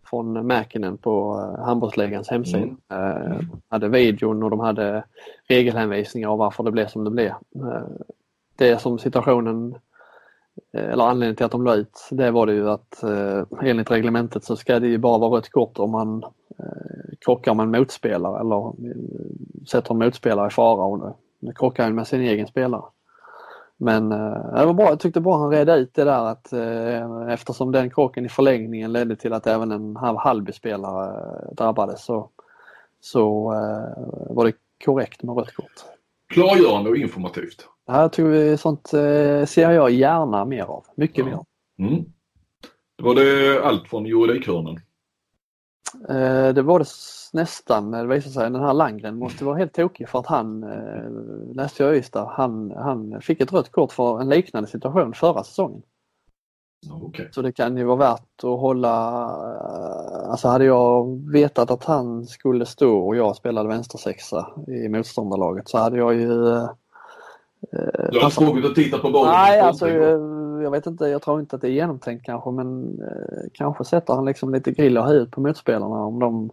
från 0.10 0.48
Mäkinen 0.48 0.98
på 0.98 1.42
eh, 1.58 1.66
handbollsligans 1.66 2.30
hemsida. 2.30 2.76
Eh, 2.92 3.40
hade 3.68 3.88
videon 3.88 4.44
och 4.44 4.50
de 4.50 4.60
hade 4.60 5.04
regelhänvisningar 5.50 6.30
och 6.30 6.38
varför 6.38 6.64
det 6.64 6.72
blev 6.72 6.88
som 6.88 7.04
det 7.04 7.12
blev. 7.12 7.34
Det 8.56 8.82
som 8.82 9.00
situationen 9.00 9.76
eh, 10.74 10.90
eller 10.90 11.04
anledningen 11.04 11.36
till 11.36 11.46
att 11.46 11.52
de 11.52 11.64
la 11.64 11.76
ut 11.76 12.08
det 12.12 12.32
var 12.32 12.46
det 12.46 12.54
ju 12.54 12.70
att 12.70 13.04
eh, 13.04 13.44
enligt 13.62 13.92
reglementet 13.92 14.44
så 14.44 14.56
ska 14.56 14.80
det 14.80 14.88
ju 14.88 14.98
bara 14.98 15.18
vara 15.18 15.38
rött 15.38 15.50
kort 15.50 15.80
om 15.80 15.92
man 15.92 16.24
eh, 16.60 17.18
krockar 17.26 17.54
med 17.54 17.64
en 17.64 17.72
motspelare 17.72 18.40
eller 18.40 18.68
eh, 18.68 19.66
sätter 19.68 19.94
en 19.94 20.00
motspelare 20.00 20.48
i 20.48 20.52
fara 20.52 20.86
och 20.86 21.00
det, 21.00 21.14
det 21.40 21.54
krockar 21.54 21.84
han 21.84 21.96
med 21.96 22.08
sin 22.08 22.22
egen 22.22 22.48
spelare. 22.48 22.84
Men 23.78 24.12
eh, 24.12 24.56
det 24.56 24.66
var 24.66 24.74
bra, 24.74 24.90
jag 24.90 25.00
tyckte 25.00 25.22
bra 25.22 25.38
han 25.38 25.52
redde 25.52 25.76
ut 25.76 25.94
det 25.94 26.04
där 26.04 26.26
att 26.26 26.54
eh, 26.54 27.34
eftersom 27.34 27.72
den 27.72 27.90
krocken 27.90 28.26
i 28.26 28.30
förlängningen 28.30 28.92
ledde 28.92 29.16
till 29.16 29.34
att 29.34 29.48
även 29.48 29.72
en 29.72 29.96
halv 29.96 30.18
Hallby-spelare 30.18 31.08
eh, 31.08 31.54
drabbades 31.56 32.06
så, 32.06 32.30
så 33.02 33.54
eh, 33.54 34.36
var 34.36 34.46
det 34.46 34.54
korrekt 34.86 35.24
med 35.24 35.38
rött 35.38 35.54
kort. 35.54 35.95
Klargörande 36.34 36.90
och 36.90 36.98
informativt. 36.98 37.68
Det 37.86 37.92
här 37.92 38.10
tror 38.10 38.30
vi, 38.30 38.58
sånt 38.58 38.94
eh, 38.94 39.46
ser 39.46 39.72
jag 39.72 39.92
gärna 39.92 40.46
mer 40.46 40.64
av. 40.64 40.86
Mycket 40.96 41.26
Ja. 41.26 41.46
mer. 41.78 41.88
Mm. 41.88 42.06
Då 42.98 43.06
var 43.06 43.16
det 43.16 43.62
allt 43.64 43.88
från 43.88 44.06
juridikhörnan. 44.06 44.80
Eh, 46.10 46.54
det 46.54 46.62
var 46.62 46.80
det 46.80 46.86
nästan, 47.34 47.92
det 47.92 48.08
visade 48.08 48.34
sig. 48.34 48.44
Den 48.52 48.62
här 48.62 48.74
Landgren 48.74 49.18
måste 49.18 49.46
vara 49.46 49.58
helt 49.58 49.74
tokig 49.74 50.10
för 50.10 50.20
att 50.20 50.26
han, 50.28 50.64
eh, 50.64 51.56
läste 51.56 51.84
jag 51.84 51.96
Ystad, 51.96 52.26
han, 52.26 52.72
han 52.72 53.22
fick 53.22 53.42
ett 53.42 53.54
rött 53.54 53.72
kort 53.72 53.92
för 53.92 54.22
en 54.22 54.30
liknande 54.30 54.70
situation 54.70 55.14
förra 55.14 55.44
säsongen. 55.44 55.82
Okej. 56.92 57.30
Så 57.32 57.42
det 57.42 57.52
kan 57.52 57.78
ju 57.78 57.84
vara 57.84 57.98
värt 57.98 58.44
att 58.44 58.60
hålla, 58.60 59.22
eh, 59.24 60.30
alltså 60.32 60.48
hade 60.48 60.66
jag 60.66 61.22
vetat 61.32 61.72
att 61.72 61.84
han 61.84 62.26
skulle 62.26 62.66
stå 62.66 63.08
och 63.08 63.16
jag 63.16 63.36
spelade 63.36 63.70
vänstersexa 63.70 64.48
i 64.68 64.90
motståndarlaget 64.90 65.70
så 65.70 65.78
hade 65.78 65.98
jag 65.98 66.14
ju 66.14 66.48
eh, 66.58 66.70
Du 68.12 68.20
har 68.20 68.26
inte 68.26 68.46
vågat 68.46 68.66
att 68.66 68.76
titta 68.76 68.98
på 68.98 69.10
bollen? 69.10 69.32
Nej, 69.32 69.60
alltså 69.60 69.88
eh, 69.90 70.20
jag 70.64 70.72
vet 70.72 70.86
inte. 70.88 71.06
Jag 71.08 71.22
tror 71.22 71.40
inte 71.40 71.56
att 71.56 71.62
det 71.62 71.68
är 71.68 71.72
genomtänkt 71.72 72.26
kanske 72.26 72.52
men 72.52 73.00
eh, 73.02 73.50
kanske 73.54 73.84
sätter 73.86 74.14
han 74.14 74.26
liksom 74.26 74.54
lite 74.54 74.72
grill 74.72 74.98
och 74.98 75.06
hud 75.06 75.32
på 75.32 75.42
motspelarna 75.42 75.96
om 76.04 76.20
de 76.20 76.50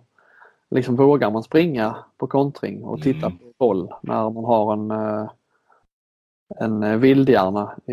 liksom 0.70 0.96
vågar 0.96 1.30
man 1.30 1.42
springa 1.42 1.96
på 2.18 2.26
kontring 2.26 2.84
och 2.84 3.02
titta 3.02 3.26
Mm. 3.26 3.38
på 3.38 3.44
boll 3.58 3.92
när 4.02 4.30
man 4.30 4.44
har 4.44 4.72
en 4.72 4.90
eh, 4.90 5.30
en 6.60 6.82
eh, 6.82 6.96
vildhjärna 6.96 7.72
i, 7.88 7.92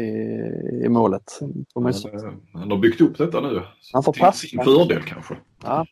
i 0.85 0.89
målet. 0.89 1.39
Han, 1.73 1.93
han 2.53 2.71
har 2.71 2.77
byggt 2.77 3.01
upp 3.01 3.17
detta 3.17 3.41
nu. 3.41 3.61
Han 3.93 4.03
får 4.03 4.13
Till 4.13 4.21
passa. 4.21 4.47
sin 4.47 4.63
fördel 4.63 5.03
kanske. 5.03 5.37
Ja. 5.63 5.85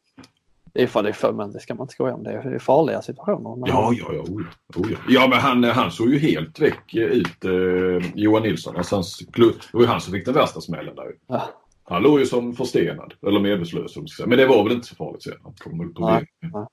Det 0.74 0.84
är 0.84 0.88
för 0.88 1.03
det 1.03 1.09
är 1.09 1.13
för, 1.13 1.34
men 1.34 1.51
det 1.51 1.59
ska 1.59 1.76
man 1.76 1.84
inte 1.84 1.93
skoja 1.93 2.13
om. 2.13 2.24
Det 2.24 2.32
är, 2.32 2.59
farliga 2.59 3.01
situationer. 3.01 3.55
Men, 3.55 3.70
Ja, 3.70 3.93
ja, 3.93 4.05
ja. 4.13 4.22
Oh, 4.22 4.41
ja. 4.74 4.80
Oh, 4.82 4.91
ja. 4.91 4.97
ja 5.07 5.28
men 5.28 5.39
han, 5.39 5.63
han 5.63 5.91
såg 5.91 6.09
ju 6.09 6.20
helt 6.20 6.59
väck 6.59 6.93
eh, 6.95 7.03
ut, 7.03 7.45
eh, 7.45 8.11
Johan 8.15 8.43
Nilsson. 8.43 8.78
Alltså 8.78 8.95
hans, 8.95 9.18
det 9.18 9.74
var 9.74 9.82
ju 9.82 9.88
han 9.88 10.01
som 10.01 10.13
fick 10.13 10.26
den 10.26 10.34
värsta 10.34 10.61
smällen 10.61 10.95
där. 10.95 11.05
Ja. 11.28 11.49
Han 11.84 12.03
låg 12.03 12.20
ju 12.20 12.26
som 12.26 12.53
förstenad, 12.53 13.13
eller 13.28 13.39
medvetslös. 13.39 13.95
Men 14.26 14.38
det 14.38 14.47
var 14.47 14.63
väl 14.63 14.74
inte 14.74 14.88
så 14.88 14.95
farligt 14.95 15.24
sen. 15.24 15.34
Han 15.43 15.53
kom 15.53 15.82
upp 15.82 15.95
på 15.95 16.09
Nej. 16.09 16.26
det. 16.41 16.68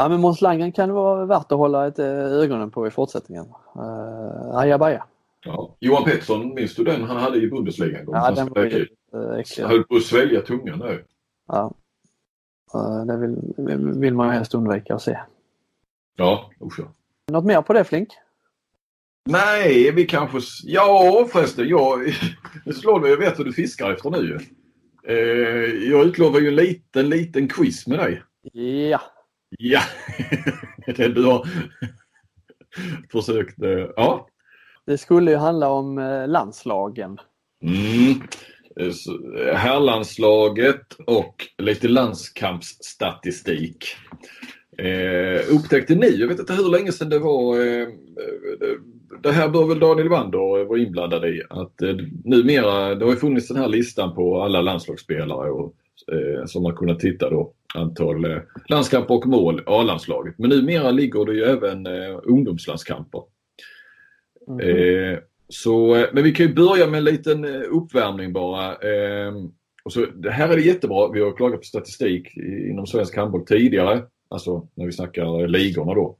Ja, 0.00 0.08
men 0.08 0.20
Måns 0.20 0.40
Landgren 0.40 0.72
kan 0.72 0.88
det 0.88 0.94
vara 0.94 1.26
värt 1.26 1.52
att 1.52 1.58
hålla 1.58 1.86
ett, 1.86 1.98
eh, 1.98 2.06
ögonen 2.06 2.70
på 2.70 2.86
i 2.86 2.90
fortsättningen. 2.90 3.44
Uh, 3.76 4.56
ajabaja. 4.56 5.04
Ja. 5.44 5.76
Johan 5.80 6.04
Pettersson, 6.04 6.54
minns 6.54 6.74
du 6.74 6.84
den 6.84 7.02
han 7.02 7.16
hade 7.16 7.38
i 7.38 7.50
Bundesliga 7.50 7.98
en 7.98 8.04
gång? 8.04 8.14
Ja, 8.14 8.20
Han 8.20 8.34
den 8.34 8.48
var 8.48 8.64
ju 8.64 8.80
uh, 8.80 8.86
Han 9.12 9.38
äcklig. 9.38 9.64
höll 9.64 9.84
på 9.84 9.96
att 9.96 10.02
svälja 10.02 10.40
tungan 10.40 10.78
där. 10.78 11.04
Ja. 11.48 11.74
Eh, 12.74 13.04
det 13.04 13.16
vill, 13.16 13.36
vill 14.00 14.14
man 14.14 14.26
ju 14.26 14.32
helst 14.32 14.54
undvika 14.54 14.94
att 14.94 15.02
se. 15.02 15.18
Ja, 16.16 16.50
usch. 16.64 16.80
Något 17.32 17.44
mer 17.44 17.62
på 17.62 17.72
det 17.72 17.84
Flink? 17.84 18.08
Nej, 19.24 19.92
vi 19.92 20.06
kanske... 20.06 20.38
Ja 20.64 21.26
förresten, 21.32 21.68
jag... 21.68 21.98
Det 22.64 22.72
slår 22.72 23.00
mig, 23.00 23.10
jag 23.10 23.18
vet 23.18 23.38
vad 23.38 23.46
du 23.46 23.52
fiskar 23.52 23.90
efter 23.90 24.10
nu. 24.10 24.38
Eh, 25.06 25.88
jag 25.90 26.06
utlovar 26.06 26.40
ju 26.40 26.48
en 26.48 26.56
liten, 26.56 27.08
liten 27.08 27.48
quiz 27.48 27.86
med 27.86 27.98
dig. 27.98 28.22
Ja. 28.90 29.00
Ja, 29.58 29.80
det 30.96 31.08
du 31.08 31.24
har 31.24 31.46
försökt. 33.12 33.56
Ja. 33.96 34.28
Det 34.86 34.98
skulle 34.98 35.30
ju 35.30 35.36
handla 35.36 35.68
om 35.68 35.98
eh, 35.98 36.28
landslagen. 36.28 37.18
Mm. 37.62 38.22
Eh, 38.76 38.92
Herrlandslaget 39.54 40.94
och 41.06 41.46
lite 41.58 41.88
landskampsstatistik. 41.88 43.84
Eh, 44.78 45.54
upptäckte 45.56 45.94
ni, 45.94 46.16
jag 46.16 46.28
vet 46.28 46.38
inte 46.38 46.52
hur 46.52 46.70
länge 46.70 46.92
sedan 46.92 47.08
det 47.08 47.18
var, 47.18 47.60
eh, 47.60 47.82
eh, 47.82 47.88
det 49.22 49.32
här 49.32 49.48
bör 49.48 49.66
väl 49.66 49.80
Daniel 49.80 50.08
Wander 50.08 50.64
vara 50.64 50.78
inblandad 50.78 51.24
i, 51.24 51.42
att 51.50 51.82
eh, 51.82 51.96
numera, 52.24 52.94
det 52.94 53.04
har 53.04 53.12
ju 53.12 53.18
funnits 53.18 53.48
den 53.48 53.56
här 53.56 53.68
listan 53.68 54.14
på 54.14 54.42
alla 54.42 54.60
landslagsspelare 54.60 55.50
och, 55.50 55.74
eh, 56.12 56.44
som 56.46 56.62
man 56.62 56.76
kunnat 56.76 57.00
titta 57.00 57.30
då, 57.30 57.52
antal 57.74 58.24
eh, 58.24 58.38
landskamper 58.68 59.14
och 59.14 59.26
mål, 59.26 59.62
A-landslaget. 59.66 60.34
Men 60.38 60.50
numera 60.50 60.90
ligger 60.90 61.24
det 61.24 61.34
ju 61.34 61.42
även 61.42 61.86
eh, 61.86 62.18
ungdomslandskamper. 62.22 63.22
Eh, 64.62 65.18
så, 65.48 66.06
men 66.12 66.24
vi 66.24 66.32
kan 66.32 66.46
ju 66.46 66.54
börja 66.54 66.86
med 66.86 66.98
en 66.98 67.04
liten 67.04 67.44
uppvärmning 67.54 68.32
bara. 68.32 68.72
Eh, 68.72 69.32
och 69.84 69.92
så, 69.92 70.06
det 70.06 70.30
här 70.30 70.48
är 70.48 70.56
det 70.56 70.62
jättebra. 70.62 71.10
Vi 71.12 71.20
har 71.20 71.36
klagat 71.36 71.60
på 71.60 71.64
statistik 71.64 72.36
inom 72.70 72.86
svensk 72.86 73.16
handboll 73.16 73.46
tidigare. 73.46 74.02
Alltså 74.28 74.68
när 74.74 74.86
vi 74.86 74.92
snackar 74.92 75.48
ligorna 75.48 75.94
då. 75.94 76.16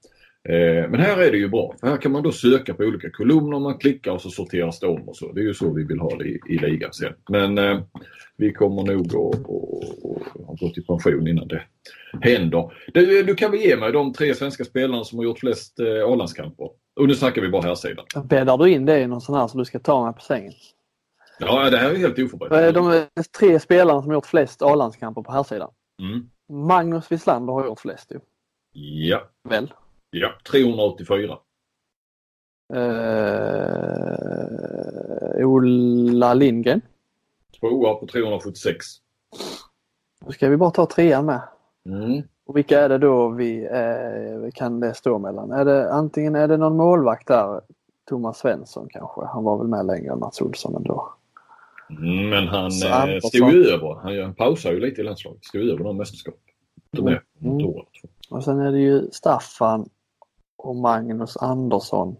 Eh, 0.48 0.90
men 0.90 1.00
här 1.00 1.18
är 1.18 1.30
det 1.30 1.38
ju 1.38 1.48
bra. 1.48 1.74
Här 1.82 1.96
kan 1.96 2.12
man 2.12 2.22
då 2.22 2.32
söka 2.32 2.74
på 2.74 2.82
olika 2.82 3.10
kolumner. 3.10 3.58
Man 3.58 3.78
klickar 3.78 4.12
och 4.12 4.20
så 4.20 4.30
sorteras 4.30 4.80
det 4.80 4.86
om 4.86 5.08
och 5.08 5.16
så. 5.16 5.32
Det 5.32 5.40
är 5.40 5.44
ju 5.44 5.54
så 5.54 5.72
vi 5.72 5.84
vill 5.84 6.00
ha 6.00 6.16
det 6.16 6.24
i, 6.24 6.40
i 6.48 6.58
ligan 6.58 6.92
sen. 6.92 7.12
Men 7.28 7.58
eh, 7.58 7.80
vi 8.36 8.52
kommer 8.52 8.82
nog 8.82 9.06
att 9.06 9.14
och, 9.14 9.34
och, 10.04 10.22
och 10.34 10.58
gå 10.58 10.68
till 10.68 10.86
pension 10.86 11.28
innan 11.28 11.48
det 11.48 11.62
händer. 12.20 12.72
Du, 12.94 13.22
du 13.22 13.34
kan 13.34 13.50
väl 13.50 13.60
ge 13.60 13.76
mig 13.76 13.92
de 13.92 14.12
tre 14.12 14.34
svenska 14.34 14.64
spelarna 14.64 15.04
som 15.04 15.18
har 15.18 15.24
gjort 15.24 15.38
flest 15.38 15.80
eh, 15.80 16.12
A-landskamper? 16.12 16.70
Och 17.00 17.08
nu 17.08 17.14
snackar 17.14 17.42
vi 17.42 17.48
bara 17.48 17.62
här 17.62 17.74
sidan. 17.74 18.04
Bäddar 18.24 18.58
du 18.58 18.70
in 18.70 18.86
det 18.86 19.00
i 19.00 19.06
någon 19.06 19.20
sån 19.20 19.34
här 19.34 19.48
så 19.48 19.58
du 19.58 19.64
ska 19.64 19.78
ta 19.78 20.04
mig 20.04 20.14
på 20.14 20.20
sängen? 20.20 20.52
Ja, 21.38 21.70
det 21.70 21.76
här 21.76 21.90
är 21.90 21.96
helt 21.96 22.18
Eh, 22.18 22.24
oförberett. 22.24 22.74
De 22.74 22.88
är 22.88 23.06
tre 23.38 23.60
spelarna 23.60 24.00
som 24.00 24.08
har 24.10 24.14
gjort 24.14 24.26
flest 24.26 24.62
A-landskamper 24.62 25.22
på 25.22 25.32
här 25.32 25.42
sidan. 25.42 25.70
Mm. 26.02 26.30
Magnus 26.66 27.12
Wislander 27.12 27.52
har 27.52 27.66
gjort 27.66 27.80
flest 27.80 28.12
ju. 28.12 28.20
Ja, 28.72 29.28
Väl? 29.48 29.72
Ja. 30.10 30.32
384. 30.50 31.38
Eh, 32.74 34.20
Ola 35.46 36.34
Lindgren. 36.34 36.80
Tvåa 37.60 37.94
på 37.94 38.06
376. 38.06 38.86
Då 40.26 40.32
ska 40.32 40.48
vi 40.48 40.56
bara 40.56 40.70
ta 40.70 40.86
trean 40.86 41.26
med. 41.26 41.40
Mm. 41.86 42.22
Och 42.46 42.56
vilka 42.56 42.80
är 42.80 42.88
det 42.88 42.98
då 42.98 43.28
vi 43.28 43.64
eh, 43.64 44.50
kan 44.54 44.80
det 44.80 44.94
stå 44.94 45.18
mellan? 45.18 45.52
Är 45.52 45.64
det, 45.64 45.92
antingen 45.92 46.34
är 46.34 46.48
det 46.48 46.56
någon 46.56 46.76
målvakt 46.76 47.28
där, 47.28 47.60
Thomas 48.08 48.38
Svensson 48.38 48.88
kanske. 48.90 49.20
Han 49.24 49.44
var 49.44 49.58
väl 49.58 49.66
med 49.66 49.86
längre 49.86 50.12
än 50.12 50.18
Mats 50.18 50.40
Olsson 50.40 50.76
ändå. 50.76 51.14
Mm, 51.90 52.28
men 52.28 52.48
han 52.48 52.64
eh, 52.66 53.18
stod 53.22 53.52
ju 53.52 53.64
över. 53.64 53.94
Han, 53.94 54.22
han 54.22 54.34
pausade 54.34 54.74
ju 54.74 54.80
lite 54.80 55.00
i 55.00 55.04
landslaget. 55.04 55.44
Stod 55.44 55.62
ju 55.62 55.72
över 55.72 55.84
någon 55.84 55.96
mästerskap. 55.96 56.34
Mm. 56.98 57.18
Och 58.30 58.44
sen 58.44 58.60
är 58.60 58.72
det 58.72 58.78
ju 58.78 59.10
Staffan 59.12 59.88
och 60.60 60.76
Magnus 60.76 61.36
Andersson. 61.36 62.16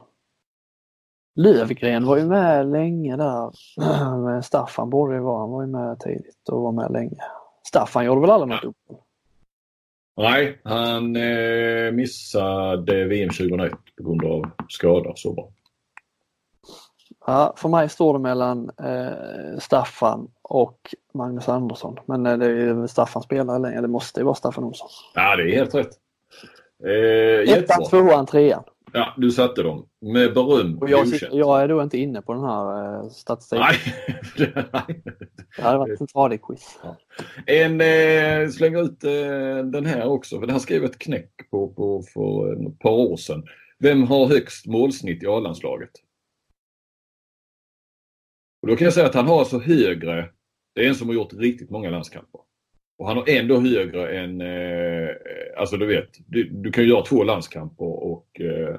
Lövgren 1.35 2.07
var 2.07 2.17
ju 2.17 2.25
med 2.25 2.71
länge 2.71 3.17
där. 3.17 3.51
Men 4.25 4.43
Staffan 4.43 4.91
borde 4.91 5.15
ju 5.15 5.21
vara. 5.21 5.41
Han 5.41 5.51
var 5.51 5.63
ju 5.63 5.69
med 5.69 6.01
tidigt 6.01 6.49
och 6.49 6.63
var 6.63 6.73
med 6.73 6.93
länge. 6.93 7.17
Staffan 7.67 8.05
gjorde 8.05 8.21
väl 8.21 8.31
aldrig 8.31 8.49
något 8.49 8.65
uppehåll? 8.65 9.03
Nej, 10.17 10.61
han 10.65 11.17
eh, 11.17 11.93
missade 11.93 13.05
VM 13.05 13.29
2001 13.29 13.73
på 13.97 14.03
grund 14.03 14.25
av 14.25 14.51
skada. 14.69 15.13
Så 15.17 15.33
bra. 15.33 15.49
Ja, 17.27 17.55
för 17.57 17.69
mig 17.69 17.89
står 17.89 18.13
det 18.13 18.19
mellan 18.19 18.71
eh, 18.83 19.59
Staffan 19.59 20.29
och 20.43 20.95
Magnus 21.15 21.49
Andersson. 21.49 21.97
Men 22.07 22.27
eh, 22.27 22.39
det 22.39 22.47
är 22.47 22.87
Staffan 22.87 23.23
spelar 23.23 23.59
längre. 23.59 23.81
Det 23.81 23.89
måste 23.89 24.21
ju 24.21 24.25
vara 24.25 24.35
Staffan 24.35 24.65
Olsson. 24.65 24.89
Ja, 25.15 25.37
det 25.37 25.43
är 25.43 25.55
helt 25.55 25.75
rätt. 25.75 25.91
Eh, 26.85 27.59
Ettan, 27.59 27.85
tvåan, 27.91 28.27
trean. 28.27 28.63
Ja, 28.93 29.15
du 29.17 29.31
satte 29.31 29.63
dem 29.63 29.87
med 30.01 30.35
beröm. 30.35 30.79
Och 30.79 30.91
jag, 30.91 31.09
sitter, 31.09 31.39
jag 31.39 31.63
är 31.63 31.69
då 31.69 31.83
inte 31.83 31.99
inne 31.99 32.23
på 32.23 32.33
den 32.33 32.43
här 32.45 32.95
eh, 33.03 33.09
statistiken. 33.09 33.67
Nej. 33.67 34.55
Nej. 34.73 35.03
Det 35.57 35.63
hade 35.63 35.79
varit 35.79 36.01
ett 36.01 36.09
tradigt 36.09 36.43
quiz. 36.43 36.81
En, 37.47 37.81
eh, 37.81 38.49
slänger 38.49 38.83
ut 38.83 39.05
eh, 39.05 39.65
den 39.65 39.87
här 39.87 40.07
också, 40.07 40.41
för 40.41 40.47
det 40.47 40.53
här 40.53 40.61
skrev 40.61 40.85
ett 40.85 40.99
knäck 40.99 41.51
på, 41.51 41.69
på 41.69 42.03
för 42.15 42.53
ett 42.53 42.79
par 42.79 42.91
år 42.91 43.17
sedan. 43.17 43.45
Vem 43.79 44.03
har 44.03 44.27
högst 44.27 44.67
målsnitt 44.67 45.23
i 45.23 45.27
A-landslaget? 45.27 45.91
Och 48.63 48.69
då 48.69 48.77
kan 48.77 48.85
jag 48.85 48.95
säga 48.95 49.07
att 49.07 49.15
han 49.15 49.27
har 49.27 49.39
alltså 49.39 49.59
högre, 49.59 50.31
det 50.75 50.85
är 50.85 50.89
en 50.89 50.95
som 50.95 51.09
har 51.09 51.15
gjort 51.15 51.33
riktigt 51.33 51.71
många 51.71 51.91
landskamper. 51.91 52.41
Och 53.01 53.07
han 53.07 53.17
har 53.17 53.29
ändå 53.29 53.61
högre 53.61 54.19
än, 54.19 54.41
eh, 54.41 55.11
alltså 55.57 55.77
du 55.77 55.87
vet, 55.87 56.09
du, 56.27 56.49
du 56.49 56.73
kan 56.73 56.85
ju 56.85 56.91
göra 56.91 57.05
två 57.05 57.25
landskamper 57.25 57.85
och 57.85 58.41
eh, 58.41 58.77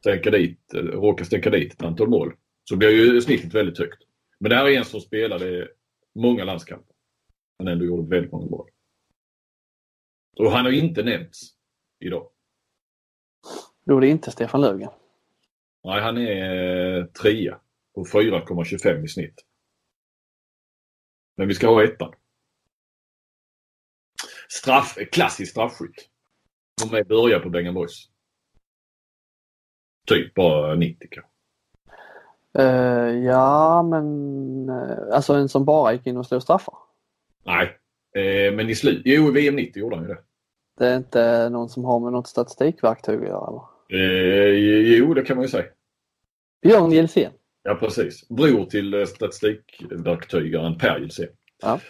stänka 0.00 0.30
dit, 0.30 0.74
eh, 0.74 0.78
råka 0.78 1.24
stänka 1.24 1.50
dit 1.50 1.72
ett 1.72 1.82
antal 1.82 2.08
mål. 2.08 2.34
Så 2.64 2.76
blir 2.76 2.90
ju 2.90 3.20
snittet 3.20 3.54
väldigt 3.54 3.78
högt. 3.78 4.02
Men 4.38 4.50
det 4.50 4.56
här 4.56 4.68
är 4.68 4.78
en 4.78 4.84
som 4.84 5.00
spelade 5.00 5.68
många 6.14 6.44
landskamper. 6.44 6.94
Han 7.58 7.68
ändå 7.68 7.84
gjorde 7.84 8.16
väldigt 8.16 8.32
många 8.32 8.46
mål. 8.46 8.70
Och 10.38 10.50
han 10.50 10.64
har 10.64 10.72
inte 10.72 11.02
nämnts 11.02 11.40
idag. 12.00 12.30
Då 13.84 13.96
är 13.96 14.00
det 14.00 14.08
inte 14.08 14.30
Stefan 14.30 14.60
Löfgren. 14.60 14.90
Nej, 15.84 16.00
han 16.00 16.18
är 16.18 16.98
eh, 16.98 17.04
trea 17.04 17.60
på 17.94 18.04
4,25 18.04 19.04
i 19.04 19.08
snitt. 19.08 19.44
Men 21.36 21.48
vi 21.48 21.54
ska 21.54 21.68
ha 21.68 21.84
ettan. 21.84 22.14
Straff, 24.52 24.98
klassisk 25.12 25.50
straffskytt. 25.50 26.08
Som 26.80 26.94
är 26.94 27.04
börjar 27.04 27.40
på 27.40 27.48
Bengan 27.50 27.74
Boys. 27.74 28.08
Typ 30.06 30.34
bara 30.34 30.74
90 30.74 31.08
kanske. 31.10 31.30
Eh, 32.58 33.24
ja, 33.24 33.82
men 33.82 34.68
eh, 34.68 35.14
alltså 35.14 35.34
en 35.34 35.48
som 35.48 35.64
bara 35.64 35.92
gick 35.92 36.06
in 36.06 36.16
och 36.16 36.26
slog 36.26 36.42
straffar. 36.42 36.74
Nej, 37.44 37.78
eh, 38.14 38.54
men 38.54 38.70
i 38.70 38.74
slut. 38.74 39.02
Jo, 39.04 39.30
VM 39.30 39.56
90 39.56 39.80
gjorde 39.80 39.96
han 39.96 40.04
ju 40.04 40.14
det. 40.14 40.20
Det 40.78 40.86
är 40.86 40.96
inte 40.96 41.48
någon 41.48 41.68
som 41.68 41.84
har 41.84 42.00
med 42.00 42.12
något 42.12 42.28
statistikverktyg 42.28 43.20
att 43.20 43.28
göra 43.28 43.48
eller? 43.48 43.62
Eh, 44.02 44.96
jo, 44.96 45.14
det 45.14 45.22
kan 45.22 45.36
man 45.36 45.44
ju 45.44 45.48
säga. 45.48 45.66
Björn 46.62 46.92
Gilsén. 46.92 47.32
Ja, 47.62 47.74
precis. 47.74 48.28
Bror 48.28 48.64
till 48.64 49.06
statistikverktygaren 49.06 50.78
Per 50.78 50.98
Gilsén. 50.98 51.28
Ja. 51.62 51.80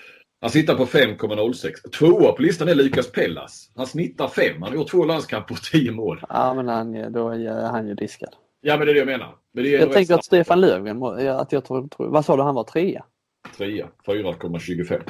Han 0.41 0.51
sitter 0.51 0.75
på 0.75 0.85
5,06. 0.87 1.91
Tvåa 1.99 2.33
på 2.33 2.43
listan 2.43 2.69
är 2.69 2.75
Lukas 2.75 3.13
Pellas. 3.13 3.71
Han 3.77 3.87
snittar 3.87 4.29
5. 4.29 4.63
Han 4.63 4.71
har 4.71 4.77
gjort 4.77 4.91
två 4.91 5.05
landskamper 5.05 5.55
och 5.55 5.63
10 5.63 5.93
mål. 5.93 6.23
Ja, 6.29 6.55
men 6.55 6.69
han, 6.69 7.13
då 7.13 7.29
är 7.29 7.63
han 7.71 7.89
ju 7.89 7.95
diskad. 7.95 8.29
Ja, 8.61 8.77
men 8.77 8.87
det 8.87 8.93
är 8.93 8.95
det 8.95 8.99
jag 8.99 9.07
menar. 9.07 9.35
Men 9.55 9.65
det 9.65 9.75
är 9.77 9.81
Jag 9.81 9.93
tänker 9.93 10.13
rätt 10.15 10.19
att 10.19 10.25
Stefan 10.25 10.61
Löfgren, 10.61 11.03
att 11.29 11.53
jag 11.53 11.65
tror, 11.65 11.89
tror, 11.89 12.09
vad 12.09 12.25
sa 12.25 12.37
du 12.37 12.43
han 12.43 12.55
var 12.55 12.65
trea? 12.65 13.05
Trea. 13.57 13.89
4,25 14.07 15.01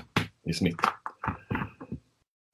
i 0.47 0.53
snitt. 0.53 0.77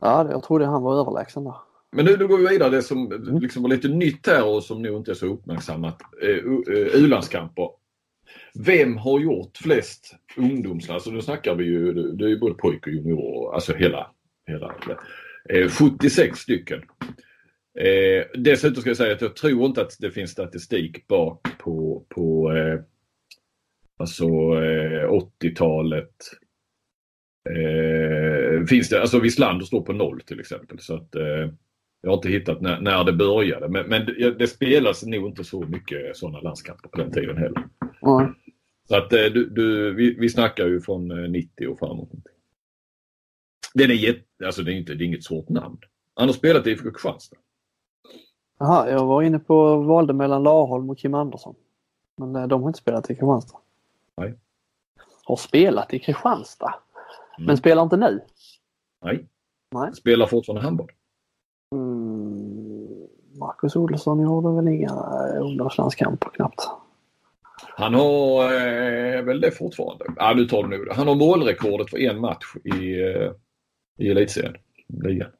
Ja, 0.00 0.30
jag 0.30 0.42
trodde 0.42 0.66
han 0.66 0.82
var 0.82 1.00
överlägsen 1.00 1.44
där. 1.44 1.54
Men 1.92 2.04
nu, 2.04 2.16
nu 2.16 2.26
går 2.26 2.38
vi 2.38 2.46
vidare. 2.46 2.70
Det 2.70 2.82
som 2.82 3.12
Mm. 3.12 3.38
liksom 3.38 3.62
var 3.62 3.70
lite 3.70 3.88
nytt 3.88 4.26
här 4.26 4.44
och 4.46 4.62
som 4.62 4.82
nog 4.82 4.96
inte 4.96 5.10
är 5.10 5.14
så 5.14 5.26
uppmärksammat. 5.26 5.98
Eh, 6.22 6.28
eh, 6.76 7.02
U-landskamper. 7.02 7.68
Vem 8.54 8.96
har 8.96 9.20
gjort 9.20 9.56
flest 9.56 10.16
ungdomsland? 10.36 10.94
Alltså 10.94 11.10
nu 11.10 11.22
snackar 11.22 11.54
vi 11.54 11.64
ju, 11.64 11.92
det 11.92 12.24
är 12.24 12.28
ju 12.28 12.38
både 12.38 12.54
pojk 12.54 12.86
och 12.86 12.92
junior, 12.92 13.54
alltså 13.54 13.74
hela, 13.74 14.10
hela 14.46 14.74
eh, 15.48 15.68
76 15.68 16.38
stycken. 16.38 16.82
Eh, 17.78 18.26
dessutom 18.34 18.80
ska 18.80 18.90
jag 18.90 18.96
säga 18.96 19.14
att 19.14 19.20
jag 19.20 19.36
tror 19.36 19.66
inte 19.66 19.82
att 19.82 19.96
det 19.98 20.10
finns 20.10 20.30
statistik 20.30 21.06
bak 21.06 21.46
på, 21.58 22.06
på 22.08 22.52
eh, 22.52 22.80
alltså 23.96 24.24
eh, 24.24 25.10
80-talet. 25.42 26.14
Eh, 27.50 28.66
finns 28.66 28.88
det, 28.88 29.00
alltså 29.00 29.18
Wislander 29.18 29.64
står 29.64 29.80
på 29.80 29.92
noll 29.92 30.20
till 30.20 30.40
exempel. 30.40 30.78
Så 30.80 30.94
att, 30.94 31.14
eh, 31.14 31.50
jag 32.02 32.10
har 32.10 32.16
inte 32.16 32.28
hittat 32.28 32.60
när, 32.60 32.80
när 32.80 33.04
det 33.04 33.12
började. 33.12 33.68
Men, 33.68 33.86
men 33.86 34.06
det, 34.06 34.38
det 34.38 34.46
spelas 34.46 35.02
nog 35.02 35.26
inte 35.26 35.44
så 35.44 35.60
mycket 35.60 36.16
sådana 36.16 36.40
landskamper 36.40 36.88
på 36.88 36.98
den 36.98 37.12
tiden 37.12 37.36
heller. 37.36 37.64
Ja. 38.07 38.34
Så 38.88 38.96
att 38.96 39.12
eh, 39.12 39.18
du, 39.18 39.50
du, 39.50 39.94
vi, 39.94 40.14
vi 40.14 40.28
snackar 40.28 40.66
ju 40.66 40.80
från 40.80 41.11
eh, 41.11 41.30
90 41.30 41.68
och 41.68 41.78
framåt. 41.78 42.09
Den 43.74 43.90
är 43.90 43.94
jätte, 43.94 44.46
alltså 44.46 44.62
det 44.62 44.72
är, 44.72 44.76
inte, 44.76 44.94
det 44.94 45.04
är 45.04 45.07
inget 45.07 45.24
svårt 45.24 45.48
namn. 45.48 45.78
Han 46.14 46.28
har 46.28 46.34
spelat 46.34 46.66
i 46.66 46.70
IFK 46.70 46.90
Kristianstad. 46.90 47.36
Jaha, 48.59 48.90
jag 48.90 49.07
var 49.07 49.22
inne 49.22 49.38
på 49.38 49.76
valde 49.76 50.12
mellan 50.12 50.42
Larholm 50.42 50.90
och 50.90 50.98
Kim 50.98 51.14
Andersson. 51.14 51.54
Men 52.16 52.36
eh, 52.36 52.46
de 52.46 52.62
har 52.62 52.70
inte 52.70 52.78
spelat 52.78 53.04
i 53.11 53.14
Kristianstad. 53.14 53.59
Nej. 54.16 54.34
Har 55.24 55.36
spelat 55.36 55.94
i 55.94 55.98
Kristianstad? 55.98 56.74
Mm. 57.38 57.46
Men 57.46 57.57
spelar 57.57 57.82
inte 57.82 57.96
nu? 57.96 58.20
Nej. 59.02 59.26
Nej. 59.70 59.94
Spelar 59.94 60.26
fortfarande 60.26 60.62
handboll. 60.62 60.92
Mm, 61.72 63.07
Marcus 63.38 63.76
Olsson 63.76 64.20
gjorde 64.20 64.57
väl 64.57 64.68
inga 64.68 64.88
eh, 64.88 65.42
ungdomslandskamper 65.42 66.30
knappt. 66.30 66.68
Han 67.78 67.94
har 67.94 68.44
eh, 68.44 69.22
väl 69.22 69.40
det 69.40 69.50
fortfarande. 69.50 70.04
Ja, 70.16 70.34
nu 70.36 70.44
tar 70.44 70.62
du 70.62 70.68
nog 70.68 70.86
det. 70.86 70.94
Han 70.94 71.08
har 71.08 71.14
målrekordet 71.14 71.90
för 71.90 71.98
en 71.98 72.20
match 72.20 72.44
i, 72.64 73.00
eh, 73.02 73.32
i 73.98 74.10
elitserien. 74.10 74.56
Ligan. 75.04 75.30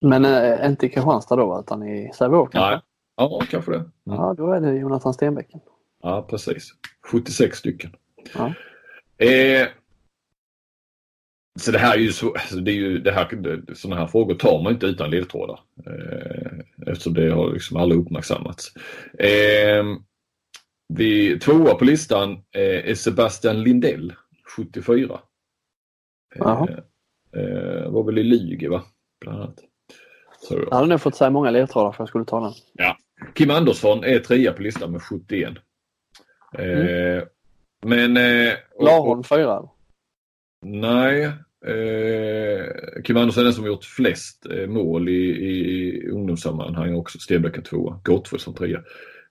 Men 0.00 0.24
eh, 0.24 0.66
inte 0.66 0.86
i 0.86 0.88
Kristianstad 0.88 1.36
då 1.36 1.60
utan 1.60 1.88
i 1.88 2.10
Sävehof 2.14 2.50
kanske? 2.50 2.70
Nej. 2.70 2.80
Ja, 3.16 3.42
kanske 3.50 3.70
det. 3.70 3.76
Mm. 3.76 3.90
Ja, 4.04 4.34
då 4.38 4.52
är 4.52 4.60
det 4.60 4.78
Jonathan 4.78 5.14
Stenbecken. 5.14 5.60
Ja, 6.02 6.26
precis. 6.30 6.72
76 7.12 7.58
stycken. 7.58 7.90
Ja. 8.34 8.46
Eh, 9.26 9.68
så 11.58 11.70
det 11.70 11.78
här 11.78 11.94
är 11.94 12.00
ju 12.00 12.12
så, 12.12 12.32
alltså 12.32 12.56
det 12.56 12.70
är 12.70 12.74
ju 12.74 12.98
det 12.98 13.12
här, 13.12 13.62
sådana 13.74 14.00
här 14.00 14.06
frågor 14.06 14.34
tar 14.34 14.62
man 14.62 14.72
inte 14.72 14.86
utan 14.86 15.10
ledtrådar. 15.10 15.60
Eh, 15.86 16.58
eftersom 16.86 17.14
det 17.14 17.30
har 17.30 17.52
liksom 17.52 17.76
aldrig 17.76 18.00
uppmärksammats. 18.00 18.72
Eh, 19.18 19.84
vi, 20.88 21.38
tvåa 21.38 21.74
på 21.74 21.84
listan 21.84 22.32
eh, 22.32 22.90
är 22.90 22.94
Sebastian 22.94 23.62
Lindell, 23.62 24.14
74. 24.56 25.20
Jaha. 26.34 26.68
Eh, 26.68 27.42
eh, 27.42 27.90
var 27.90 28.04
väl 28.04 28.18
i 28.18 28.22
Lyge 28.22 28.68
va? 28.68 28.82
Bland 29.20 29.42
annat. 29.42 29.58
Jag 30.50 30.70
hade 30.70 30.88
nog 30.88 31.00
fått 31.00 31.16
säga 31.16 31.30
många 31.30 31.50
ledtrådar 31.50 31.92
för 31.92 32.00
jag 32.02 32.08
skulle 32.08 32.24
ta 32.24 32.40
den. 32.40 32.52
Kim 33.34 33.50
Andersson 33.50 34.04
är 34.04 34.18
trea 34.18 34.52
på 34.52 34.62
listan 34.62 34.92
med 34.92 35.02
71. 35.02 35.48
Eh, 36.58 37.24
Men... 37.82 38.16
Eh, 38.16 38.52
Larholm 38.80 39.24
fyra. 39.24 39.62
Nej. 40.64 41.24
Eh, 41.66 43.02
Kim 43.04 43.16
Andersson 43.16 43.40
är 43.40 43.44
den 43.44 43.54
som 43.54 43.66
gjort 43.66 43.84
flest 43.84 44.46
mål 44.68 45.08
i, 45.08 45.12
i 45.12 46.08
ungdomssammanhang 46.08 46.94
också. 46.94 47.18
Stenbecken 47.18 47.62
tvåa. 47.62 48.00
Gottfridsson 48.04 48.54
trea. 48.54 48.82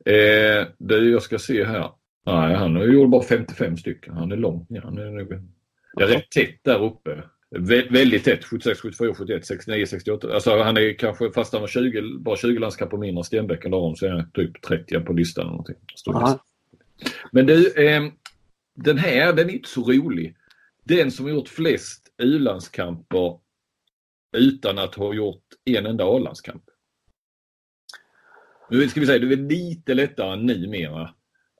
Eh, 0.05 0.67
det 0.77 0.97
jag 0.97 1.21
ska 1.21 1.39
se 1.39 1.63
här. 1.63 1.91
Nej, 2.25 2.55
han 2.55 2.93
gjort 2.93 3.09
bara 3.09 3.23
55 3.23 3.77
stycken. 3.77 4.13
Han 4.13 4.31
är 4.31 4.37
långt 4.37 4.69
ner. 4.69 4.81
Han 4.81 4.97
är, 4.97 5.05
nog, 5.05 5.29
det 5.95 6.03
är 6.03 6.07
rätt 6.07 6.31
tätt 6.31 6.63
där 6.63 6.83
uppe. 6.83 7.23
Vä 7.49 7.87
väldigt 7.89 8.23
tätt. 8.23 8.45
76, 8.45 8.79
74, 8.81 9.15
71, 9.15 9.45
69, 9.45 9.85
68. 9.85 10.33
Alltså 10.33 10.63
han 10.63 10.77
är 10.77 10.93
kanske, 10.93 11.31
fast 11.31 11.53
han 11.53 11.61
har 11.61 11.67
20, 11.67 12.19
bara 12.19 12.35
20 12.35 12.59
landskamper 12.59 12.97
mindre 12.97 13.19
än 13.19 13.23
Stenbecken 13.23 13.71
Laron 13.71 13.95
så 13.95 14.05
är 14.05 14.09
han 14.09 14.31
typ 14.31 14.61
30 14.61 14.99
på 14.99 15.13
listan. 15.13 15.41
Eller 15.41 15.51
någonting. 15.51 15.75
Men 17.31 17.45
du, 17.45 17.73
eh, 17.73 18.03
den 18.75 18.97
här 18.97 19.33
den 19.33 19.49
är 19.49 19.53
inte 19.53 19.69
så 19.69 19.91
rolig. 19.91 20.35
Den 20.83 21.11
som 21.11 21.25
har 21.25 21.31
gjort 21.31 21.49
flest 21.49 22.13
U-landskamper 22.17 23.39
utan 24.37 24.79
att 24.79 24.95
ha 24.95 25.13
gjort 25.13 25.43
en 25.65 25.85
enda 25.85 26.03
A-landskamp. 26.03 26.63
Nu 28.69 28.87
ska 28.87 28.99
vi 28.99 29.05
säga, 29.05 29.19
det 29.19 29.33
är 29.33 29.37
lite 29.37 29.93
lättare 29.93 30.35
numera 30.35 31.09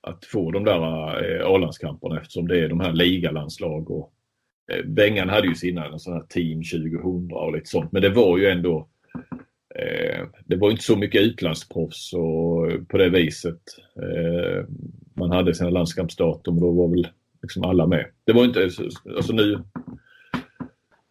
att 0.01 0.25
få 0.25 0.51
de 0.51 0.63
där 0.63 0.79
eh, 1.23 1.47
A-landskamperna 1.47 2.21
eftersom 2.21 2.47
det 2.47 2.59
är 2.59 2.69
de 2.69 2.79
här 2.79 2.93
ligalandslag 2.93 3.91
och 3.91 4.13
eh, 4.71 4.85
Bengan 4.85 5.29
hade 5.29 5.47
ju 5.47 5.55
sina 5.55 5.85
en 5.85 5.99
sån 5.99 6.13
här 6.13 6.21
Team 6.21 6.63
2000 6.63 7.31
och 7.31 7.53
lite 7.53 7.69
sånt 7.69 7.91
men 7.91 8.01
det 8.01 8.09
var 8.09 8.37
ju 8.37 8.47
ändå 8.47 8.89
eh, 9.75 10.27
det 10.45 10.55
var 10.55 10.71
inte 10.71 10.83
så 10.83 10.95
mycket 10.95 11.21
utlandsproffs 11.21 12.13
och 12.13 12.87
på 12.87 12.97
det 12.97 13.09
viset. 13.09 13.61
Man 15.13 15.31
hade 15.31 15.55
sina 15.55 15.69
landskampsdatum 15.69 16.55
och 16.55 16.61
då 16.61 16.71
var 16.71 16.87
väl 16.87 17.07
liksom 17.41 17.63
alla 17.63 17.87
med. 17.87 18.05
Det 18.23 18.33
var 18.33 18.45
inte, 18.45 18.63
alltså, 18.63 18.83
alltså 19.15 19.33
nu, 19.33 19.63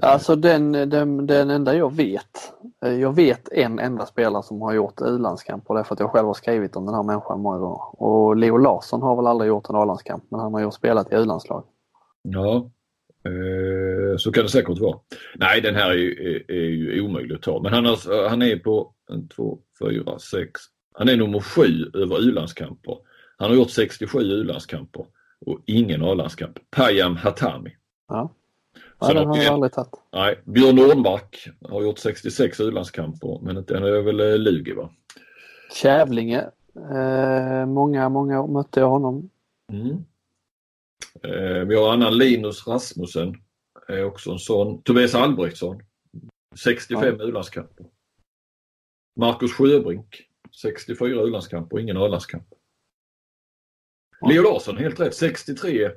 Alltså 0.02 0.36
den, 0.36 0.72
den, 0.72 1.26
den 1.26 1.50
enda 1.50 1.74
jag 1.76 1.92
vet. 1.96 2.52
eh, 2.84 2.92
Jag 2.92 3.14
vet 3.14 3.48
en 3.52 3.78
enda 3.78 4.06
spelare 4.06 4.42
som 4.42 4.62
har 4.62 4.72
gjort 4.74 5.00
u-landskamp 5.00 5.64
och 5.66 5.74
det 5.74 5.80
är 5.80 5.84
för 5.84 5.94
att 5.94 6.00
jag 6.00 6.10
själv 6.10 6.26
har 6.26 6.34
skrivit 6.34 6.76
om 6.76 6.86
den 6.86 6.94
här 6.94 7.02
människan 7.02 7.40
många 7.40 7.58
gånger. 7.58 8.02
Och 8.02 8.36
Leo 8.36 8.56
Larsson 8.56 9.02
har 9.02 9.16
väl 9.16 9.26
aldrig 9.26 9.48
gjort 9.48 9.68
en 9.68 9.76
A-landskamp 9.76 10.24
men 10.30 10.40
han 10.40 10.54
har 10.54 10.60
ju 10.60 10.70
spelat 10.70 11.12
i 11.12 11.14
u-landslag. 11.14 11.64
Ja, 12.22 12.70
eh, 13.24 14.16
så 14.18 14.32
kan 14.32 14.42
det 14.42 14.48
säkert 14.50 14.78
vara. 14.80 14.98
Nej, 15.36 15.60
den 15.60 15.74
här 15.74 15.90
är, 15.90 15.94
ju- 15.94 16.44
är, 16.48 16.54
är 16.54 16.64
ju 16.68 17.00
omöjlig 17.00 17.34
att 17.34 17.42
ta. 17.42 17.60
Men 17.62 17.72
han, 17.72 17.84
har, 17.84 18.28
han 18.28 18.42
är 18.42 18.56
på 18.56 18.92
en, 19.12 19.28
två, 19.28 19.58
fyra, 19.84 20.18
sex. 20.18 20.60
Han 20.94 21.08
är 21.08 21.16
nummer 21.16 21.40
sju 21.40 21.90
över 22.02 22.20
u-landskamper. 22.28 22.98
Han 23.38 23.50
har 23.50 23.56
gjort 23.56 23.70
67 23.70 24.18
u-landskamper 24.20 25.06
och 25.46 25.60
ingen 25.66 26.02
A-landskamp. 26.04 26.58
Payam 26.76 27.16
Hatami. 27.16 27.70
Ja. 28.08 28.30
Ja, 28.98 29.12
den 29.12 29.26
har 29.26 29.36
jag 29.36 29.54
aldrig 29.54 29.72
tagit. 29.72 29.94
Nej, 30.12 30.40
Björn 30.44 30.76
Nordmark 30.76 31.48
har 31.68 31.82
gjort 31.82 31.98
66 31.98 32.60
u-landskamper 32.60 33.38
men 33.42 33.56
inte, 33.56 33.74
han 33.74 33.84
är 33.84 34.02
väl 34.02 34.20
eh, 34.20 34.38
Lugi 34.38 34.72
va? 34.72 34.90
Kävlinge. 35.72 36.50
Eh, 36.76 37.66
många, 37.66 38.08
många 38.08 38.46
mötte 38.46 38.80
jag 38.80 38.88
honom. 38.88 39.30
Mm. 39.72 40.04
Eh, 41.22 41.64
vi 41.66 41.76
har 41.76 41.92
annan 41.92 42.18
Linus 42.18 42.66
Rasmussen. 42.66 43.34
Är 43.88 44.04
också 44.04 44.30
en 44.30 44.38
sån. 44.38 44.82
Tobias 44.82 45.14
Albrektsson. 45.14 45.82
65 46.56 47.20
u-landskamper. 47.20 47.86
Marcus 49.16 49.52
Sjöbrink. 49.52 50.28
64 50.62 51.22
u-landskamper 51.22 51.78
ingen 51.78 51.96
A-landskamp. 51.96 52.46
Ja. 54.20 54.28
Leo 54.28 54.42
Larsson, 54.42 54.76
helt 54.76 55.00
rätt. 55.00 55.14
63 55.14 55.84
eh, 55.84 55.90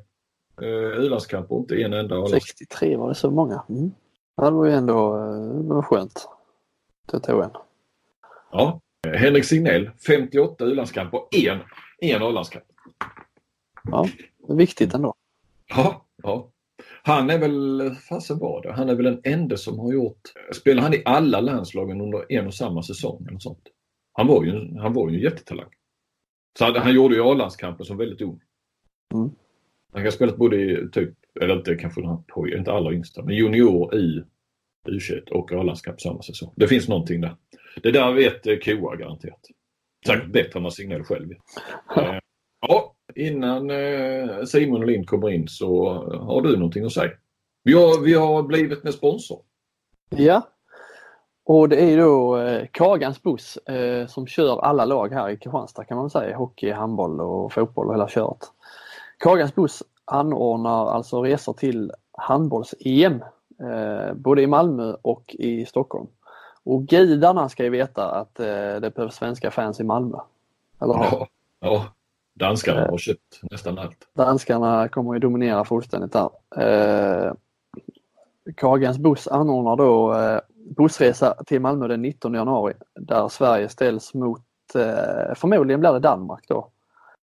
u-landskamper 0.66 1.55
och 1.55 1.62
inte 1.62 1.76
en 1.76 1.93
enda 1.93 2.16
A-landskamp. 2.16 2.43
63 2.43 2.95
var 2.95 3.10
det 3.10 3.16
så 3.16 3.32
många. 3.32 3.64
Mm. 3.70 3.91
Ja, 4.36 4.45
det 4.49 4.55
var 4.55 4.66
ju 4.66 4.72
ändå 4.72 5.18
eh, 5.18 5.62
det 5.64 5.74
var 5.74 5.82
skönt. 5.82 6.28
Det 7.12 7.20
tog 7.20 7.43
en. 7.43 7.51
Ja. 8.51 8.82
Eh, 9.08 9.14
Henrik 9.14 9.45
Signell, 9.45 9.89
58 10.08 10.66
u-landskamper 10.66 11.22
en, 11.32 11.60
en 12.01 12.24
A-landskamp. 12.24 12.66
Är 14.49 14.55
viktigt 14.55 14.93
ändå. 14.93 15.14
Ja, 15.68 16.05
ja. 16.24 16.51
Han 17.03 17.30
är 17.30 17.39
väl, 17.39 17.91
fasen 18.10 18.39
var 18.39 18.62
det, 18.62 18.74
han 18.74 18.89
är 18.89 18.95
väl 18.95 19.05
den 19.05 19.22
enda 19.24 19.58
som 19.58 19.80
har 19.80 19.93
gjort, 19.93 20.22
spelar 20.53 20.84
han 20.84 20.93
i 20.93 21.01
alla 21.05 21.41
landslagen 21.41 22.01
under 22.01 22.32
en 22.32 22.47
och 22.47 22.53
samma 22.53 22.84
säsong 22.84 23.26
eller 23.30 23.39
sånt? 23.39 23.68
Han 24.14 24.28
var 24.28 24.43
ju, 24.43 24.78
han 24.78 24.93
var 24.93 25.10
ju 25.10 25.16
en 25.16 25.22
jättetalang. 25.22 25.70
Så 26.58 26.66
han, 26.66 26.76
han 26.76 26.93
gjorde 26.93 27.16
ju 27.16 27.22
A-landskampen 27.22 27.86
som 27.86 27.97
väldigt 27.97 28.22
ung. 28.22 28.39
Mm. 29.14 29.30
Han 29.94 30.02
kan 30.02 30.06
ha 30.06 30.12
spelat 30.12 30.38
både 30.38 30.56
i 30.56 30.90
typ, 30.92 31.14
eller 31.42 31.56
inte 31.56 31.76
kanske 31.76 32.02
den 32.02 32.10
här 32.10 32.18
på, 32.28 32.48
inte 32.48 32.72
alla 32.72 32.92
yngsta, 32.92 33.24
men 33.24 33.36
junior 33.36 33.96
i 33.96 34.24
U21 34.88 35.30
och 35.30 35.52
A-landskamp 35.52 36.02
samma 36.02 36.22
säsong. 36.22 36.54
Det 36.56 36.68
finns 36.68 36.88
någonting 36.88 37.22
där. 37.22 37.36
Det 37.84 37.92
där 37.92 38.14
vet 38.14 38.48
eh, 38.48 38.58
Koa 38.58 38.96
garanterat. 38.96 39.42
Säkert 40.06 40.32
bättre 40.32 40.60
än 40.60 40.64
vad 40.64 40.74
Signell 40.74 41.04
själv. 41.04 41.32
Eh, 41.98 42.18
Ja, 42.60 42.96
innan 43.16 43.70
eh, 43.70 44.44
Simon 44.44 44.82
och 44.82 44.88
Lind 44.88 45.08
kommer 45.08 45.30
in 45.30 45.48
så 45.48 45.90
har 46.14 46.42
du 46.42 46.58
någonting 46.58 46.86
att 46.86 46.94
säga. 46.94 47.12
Vi 47.64 47.74
har, 47.74 48.02
vi 48.02 48.14
har 48.14 48.44
blivit 48.44 48.84
med 48.84 48.94
sponsor. 48.94 49.40
Ja. 50.10 50.48
Och 51.46 51.70
det 51.70 51.82
är 51.82 51.98
då 51.98 52.38
eh, 52.38 52.68
Kagans 52.72 53.24
buss 53.24 53.58
eh, 53.58 54.08
som 54.08 54.28
kör 54.28 54.60
alla 54.60 54.86
lag 54.86 55.14
här 55.14 55.30
i 55.30 55.38
Kristianstad 55.38 55.84
kan 55.84 55.98
man 55.98 56.10
säga. 56.10 56.38
Hockey, 56.38 56.72
handboll 56.72 57.22
och 57.22 57.54
fotboll 57.54 57.88
och 57.88 57.94
hela 57.94 58.08
köret. 58.08 58.52
Kagans 59.18 59.55
buss 59.55 59.84
anordnar 60.05 60.91
alltså 60.91 61.22
resor 61.22 61.53
till 61.53 61.91
handbolls-EM 62.11 63.24
eh, 63.59 64.13
både 64.13 64.41
i 64.41 64.47
Malmö 64.47 64.95
och 65.01 65.36
i 65.39 65.65
Stockholm. 65.65 66.07
Och 66.63 66.86
gudarna 66.88 67.49
ska 67.49 67.63
ju 67.63 67.70
veta 67.70 68.11
att 68.11 68.39
eh, 68.39 68.45
det 68.82 68.91
behövs 68.95 69.15
svenska 69.15 69.51
fans 69.51 69.80
i 69.80 69.84
Malmö. 69.84 70.18
Eller? 70.82 70.93
Ja, 70.93 71.28
ja. 71.59 71.86
Danskarna 72.34 72.88
har 72.88 72.97
köpt 72.97 73.39
nästan 73.51 73.80
allt. 73.80 74.07
Danskarna 74.13 74.88
kommer 74.88 75.13
ju 75.13 75.20
dominera 75.20 75.65
fullständigt 75.65 76.11
där. 76.13 76.30
Eh, 76.57 77.34
Kagens 78.55 78.97
buss 78.97 79.28
anordnar 79.28 79.76
då 79.76 80.13
eh, 80.13 80.39
bussresa 80.78 81.36
till 81.45 81.61
Malmö 81.61 81.88
den 81.88 82.01
19 82.01 82.34
januari 82.34 82.74
där 82.95 83.28
Sverige 83.28 83.70
ställs 83.70 84.13
mot, 84.13 84.41
eh, 84.76 85.36
förmodligen 85.36 85.80
blir 85.80 85.93
det 85.93 85.99
Danmark 85.99 86.43
då. 86.47 86.70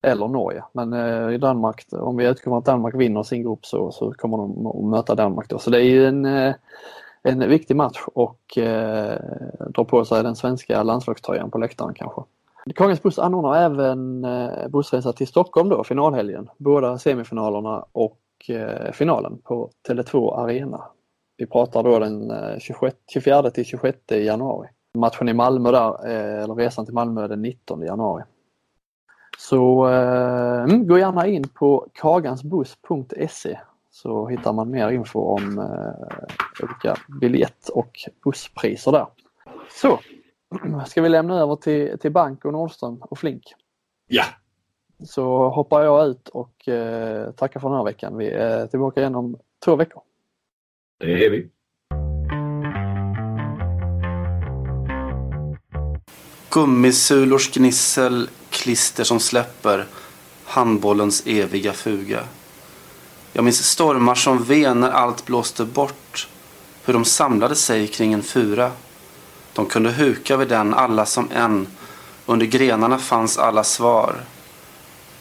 Eller 0.04 0.28
Norge. 0.28 0.64
Men 0.72 0.94
eh, 0.94 1.36
i 1.36 1.38
Danmark, 1.38 1.86
om 1.92 2.18
vi 2.18 2.28
utgår 2.28 2.52
från 2.52 2.58
att 2.58 2.66
Danmark 2.66 2.96
vinner 2.96 3.24
sin 3.24 3.44
grupp 3.44 3.66
så, 3.66 3.92
så 3.92 4.12
kommer 4.12 4.38
de 4.38 4.68
att 4.68 4.84
möta 4.84 5.16
Danmark 5.16 5.50
då. 5.50 5.60
Så 5.60 5.70
det 5.70 5.78
är 5.78 5.90
ju 5.90 6.06
en, 6.06 6.26
eh, 6.26 6.56
en 7.24 7.50
viktig 7.50 7.76
match 7.76 8.00
och 8.14 8.58
eh, 8.58 9.20
dra 9.70 9.86
på 9.86 10.06
sig 10.06 10.24
den 10.24 10.36
svenska 10.36 10.84
landslagströjan 10.84 11.52
på 11.52 11.58
läktaren 11.58 11.94
kanske. 11.94 12.22
Kagens 12.76 13.04
buss 13.04 13.20
anordnar 13.20 13.56
även 13.56 14.26
eh, 14.26 14.68
bussresa 14.68 15.14
till 15.14 15.28
Stockholm 15.28 15.70
då, 15.70 15.84
finalhelgen. 15.84 16.50
Båda 16.58 16.98
semifinalerna 16.98 17.86
och 17.92 18.20
eh, 18.50 18.92
finalen 18.92 19.38
på 19.44 19.70
Tele2 19.88 20.40
Arena. 20.44 20.82
Vi 21.38 21.46
pratar 21.46 21.84
då 21.84 22.00
den 22.00 22.32
eh, 22.32 22.60
26, 22.60 22.98
24 23.14 23.52
till 23.52 23.66
26 23.66 23.98
januari. 24.10 24.68
Matchen 24.98 25.30
i 25.30 25.34
Malmö 25.34 25.72
där, 25.72 26.08
eh, 26.08 26.44
eller 26.44 26.56
resan 26.56 26.86
till 26.86 26.94
Malmö 26.94 27.24
är 27.24 27.28
den 27.28 27.42
19 27.42 27.82
januari. 27.82 28.24
Så 29.38 29.90
eh, 29.90 30.64
mm, 30.64 30.88
gå 30.88 30.98
gärna 30.98 31.28
in 31.28 31.48
på 31.48 31.88
kagansbuss.se 31.94 33.60
så 33.92 34.28
hittar 34.28 34.54
man 34.54 34.70
mer 34.70 34.90
info 34.90 35.20
om 35.20 35.60
eh, 35.60 36.64
olika 36.64 36.96
biljett 37.22 37.70
och 37.70 38.00
busspriser 38.24 38.92
där. 38.92 39.08
Så, 39.70 40.00
ska 40.86 41.02
vi 41.02 41.10
lämna 41.10 41.40
över 41.40 41.56
till, 41.56 42.00
till 42.00 42.12
Bank 42.12 42.46
och 42.46 42.54
Nordström 42.54 42.98
och 43.02 43.18
Flink? 43.18 43.44
Ja, 44.08 44.24
Så 45.04 45.50
hoppar 45.50 45.84
jag 45.84 46.08
ut 46.08 46.28
och 46.28 46.68
eh, 46.68 47.32
tackar 47.32 47.60
för 47.60 47.70
den 47.70 47.78
här 47.78 47.86
veckan. 47.86 48.18
Vi 48.18 48.30
är 48.30 48.68
tillbaka 48.68 49.00
igen 49.00 49.16
om 49.16 49.38
två 49.66 49.76
veckor. 49.76 50.02
det 51.00 51.26
är 51.26 51.30
vi. 51.30 51.50
Gummisulors 56.54 57.52
gnissel, 57.52 58.28
klister 58.54 59.04
som 59.04 59.20
släpper, 59.20 59.86
handbollens 60.46 61.24
eviga 61.26 61.74
fuga. 61.74 62.24
Jag 63.34 63.44
minns 63.44 63.66
stormar 63.66 64.16
som 64.16 64.44
ven 64.44 64.80
när 64.80 64.92
allt 64.92 65.26
blåste 65.26 65.66
bort, 65.66 66.28
hur 66.86 66.94
de 66.94 67.06
samlade 67.06 67.56
sig 67.56 67.88
kring 67.88 68.14
en 68.14 68.24
fura. 68.24 68.72
De 69.54 69.66
kunde 69.66 69.92
huka 69.92 70.38
vid 70.38 70.48
den 70.48 70.74
alla 70.74 71.06
som 71.06 71.30
en, 71.32 71.68
under 72.26 72.46
grenarna 72.46 72.98
fanns 72.98 73.38
alla 73.38 73.64
svar. 73.64 74.16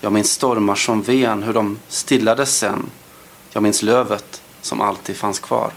Jag 0.00 0.12
minns 0.12 0.30
stormar 0.30 0.74
som 0.74 1.02
ven, 1.02 1.42
hur 1.42 1.52
de 1.52 1.78
stillades 1.88 2.58
sen. 2.58 2.90
Jag 3.52 3.62
minns 3.62 3.82
lövet 3.82 4.42
som 4.60 4.80
alltid 4.80 5.16
fanns 5.16 5.38
kvar. 5.38 5.72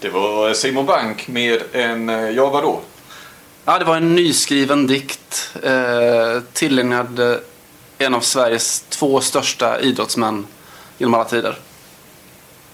Det 0.00 0.08
var 0.08 0.54
Simon 0.54 0.86
Bank 0.86 1.28
med 1.28 1.62
en, 1.72 2.08
eh, 2.08 2.30
ja 2.30 2.50
vadå? 2.50 2.80
Ja, 3.70 3.78
det 3.78 3.84
var 3.84 3.96
en 3.96 4.14
nyskriven 4.14 4.86
dikt 4.86 5.50
eh, 5.62 6.42
tillägnad 6.52 7.18
eh, 7.18 7.36
en 7.98 8.14
av 8.14 8.20
Sveriges 8.20 8.84
två 8.88 9.20
största 9.20 9.80
idrottsmän 9.80 10.46
genom 10.98 11.14
alla 11.14 11.24
tider. 11.24 11.58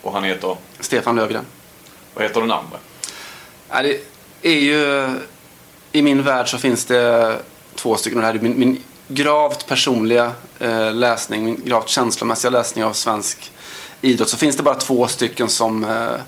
Och 0.03 0.12
han 0.12 0.24
heter, 0.24 0.57
Stefan 0.80 1.16
Löfgren. 1.16 1.44
vad 2.14 2.24
heter 2.24 2.40
den 2.40 2.51
andra? 2.51 2.78
Ja, 3.68 3.82
det 3.82 4.01
är 4.42 4.61
ju... 4.61 5.09
I 5.92 6.03
min 6.03 6.22
värld 6.22 6.51
så 6.51 6.59
finns 6.59 6.84
det 6.84 7.38
två 7.74 7.97
stycken. 7.97 8.20
Det 8.20 8.26
här 8.26 8.34
är 8.34 8.38
min, 8.38 8.59
min 8.59 8.82
gravt 9.09 9.66
personliga 9.66 10.32
eh, 10.59 10.94
läsning, 10.94 11.44
min 11.44 11.61
gravt 11.64 11.88
känslomässiga 11.88 12.51
läsning 12.51 12.84
av 12.84 12.92
svensk 12.92 13.53
idrott. 14.01 14.28
Så 14.28 14.36
finns 14.36 14.57
det 14.57 14.62
bara 14.62 14.74
två 14.74 15.09
stycken 15.09 15.49
som, 15.49 15.84
eh, 15.84 16.20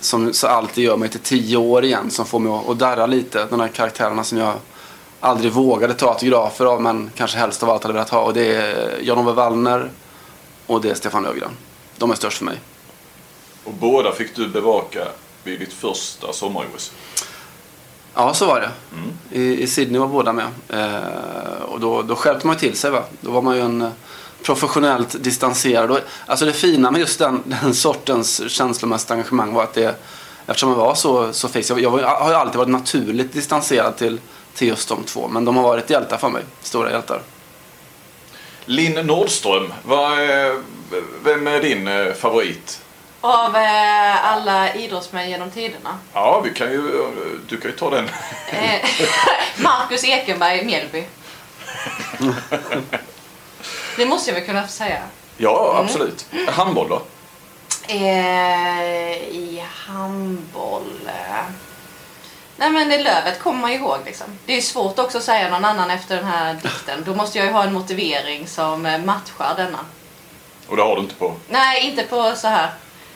som 0.00 0.32
så 0.32 0.46
alltid 0.46 0.84
gör 0.84 0.96
mig 0.96 1.08
till 1.08 1.20
tio 1.20 1.56
år 1.56 1.84
igen. 1.84 2.10
Som 2.10 2.26
får 2.26 2.38
mig 2.38 2.52
att, 2.68 2.78
darra 2.78 3.06
lite. 3.06 3.46
De 3.50 3.60
här 3.60 3.68
karaktärerna 3.68 4.24
som 4.24 4.38
jag 4.38 4.54
aldrig 5.20 5.52
vågade 5.52 5.94
ta 5.94 6.08
autografer 6.08 6.64
av 6.64 6.82
men 6.82 7.10
kanske 7.14 7.38
helst 7.38 7.62
av 7.62 7.70
allt 7.70 7.82
hade 7.82 7.92
velat 7.92 8.10
ha. 8.10 8.20
Och 8.20 8.34
det 8.34 8.54
är 8.54 8.98
Jan-Ove 9.02 9.32
Wallner 9.32 9.90
och 10.66 10.80
det 10.80 10.90
är 10.90 10.94
Stefan 10.94 11.22
Löfgren. 11.22 11.50
De 11.96 12.10
är 12.10 12.14
störst 12.14 12.38
för 12.38 12.44
mig. 12.44 12.60
Och 13.64 13.72
båda 13.72 14.12
fick 14.12 14.36
du 14.36 14.48
bevaka 14.48 15.08
vid 15.44 15.60
ditt 15.60 15.72
första 15.72 16.32
sommar-OS. 16.32 16.92
Ja, 18.14 18.34
så 18.34 18.46
var 18.46 18.60
det. 18.60 18.70
I, 19.38 19.62
I 19.62 19.66
Sydney 19.66 20.00
var 20.00 20.06
båda 20.06 20.32
med. 20.32 20.46
Eh, 20.68 21.62
och 21.62 21.80
då, 21.80 22.02
då 22.02 22.16
skärpte 22.16 22.46
man 22.46 22.56
till 22.56 22.76
sig. 22.76 22.90
Va? 22.90 23.02
Då 23.20 23.30
var 23.30 23.42
man 23.42 23.56
ju 23.56 23.62
en 23.62 23.82
eh, 23.82 23.90
professionellt 24.42 25.22
distanserad. 25.24 25.90
Och, 25.90 25.98
alltså 26.26 26.44
det 26.44 26.52
fina 26.52 26.90
med 26.90 27.00
just 27.00 27.18
den, 27.18 27.42
den 27.44 27.74
sortens 27.74 28.50
känslomässigt 28.50 29.10
engagemang 29.10 29.52
var 29.54 29.62
att 29.62 29.74
det, 29.74 29.94
eftersom 30.46 30.70
man 30.70 30.78
var 30.78 30.94
så, 30.94 31.32
så 31.32 31.48
fix, 31.48 31.70
jag, 31.70 31.80
jag 31.80 31.90
har 31.90 32.28
ju 32.30 32.34
alltid 32.34 32.56
varit 32.56 32.68
naturligt 32.68 33.32
distanserad 33.32 33.96
till, 33.96 34.20
till 34.54 34.68
just 34.68 34.88
de 34.88 35.04
två. 35.04 35.28
Men 35.28 35.44
de 35.44 35.56
har 35.56 35.62
varit 35.62 35.90
hjältar 35.90 36.16
för 36.16 36.28
mig. 36.28 36.42
Stora 36.62 36.90
hjältar. 36.90 37.22
Linn 38.64 39.06
Nordström, 39.06 39.72
vad 39.82 40.18
är, 40.18 40.62
vem 41.24 41.46
är 41.46 41.60
din 41.60 41.88
eh, 41.88 42.12
favorit? 42.12 42.82
Av 43.20 43.56
eh, 43.56 44.24
alla 44.24 44.74
idrottsmän 44.74 45.30
genom 45.30 45.50
tiderna. 45.50 45.98
Ja, 46.12 46.40
vi 46.44 46.50
kan 46.50 46.70
ju, 46.70 46.82
du 47.48 47.56
kan 47.56 47.70
ju 47.70 47.76
ta 47.76 47.90
den. 47.90 48.08
Eh, 48.48 48.80
Marcus 49.62 50.04
Ekenberg, 50.04 50.64
Mjällby. 50.64 51.04
Det 54.00 54.06
måste 54.06 54.30
jag 54.30 54.34
väl 54.34 54.44
kunna 54.44 54.68
säga. 54.68 54.98
Ja, 55.36 55.76
absolut. 55.84 56.26
Handboll 56.48 56.88
då? 56.88 57.02
Eh, 57.88 59.12
I 59.18 59.64
handboll... 59.86 61.00
Eh. 61.06 61.44
Nej 62.56 62.70
men 62.70 62.88
det 62.88 62.98
Lövet 63.02 63.38
kommer 63.42 63.60
man 63.60 63.70
ihåg 63.70 63.98
liksom. 64.04 64.26
Det 64.46 64.56
är 64.56 64.60
svårt 64.60 64.98
också 64.98 65.18
att 65.18 65.24
säga 65.24 65.50
någon 65.50 65.64
annan 65.64 65.90
efter 65.90 66.16
den 66.16 66.24
här 66.24 66.54
dikten. 66.54 67.02
Då 67.06 67.14
måste 67.14 67.38
jag 67.38 67.46
ju 67.46 67.52
ha 67.52 67.64
en 67.64 67.72
motivering 67.72 68.46
som 68.46 68.86
eh, 68.86 69.04
matchar 69.04 69.54
denna. 69.56 69.78
Och 70.68 70.76
det 70.76 70.82
har 70.82 70.96
du 70.96 71.02
inte 71.02 71.14
på, 71.14 71.34
Nej, 71.48 71.90
inte 71.90 72.02
på 72.02 72.32
så 72.36 72.48
här. 72.48 72.70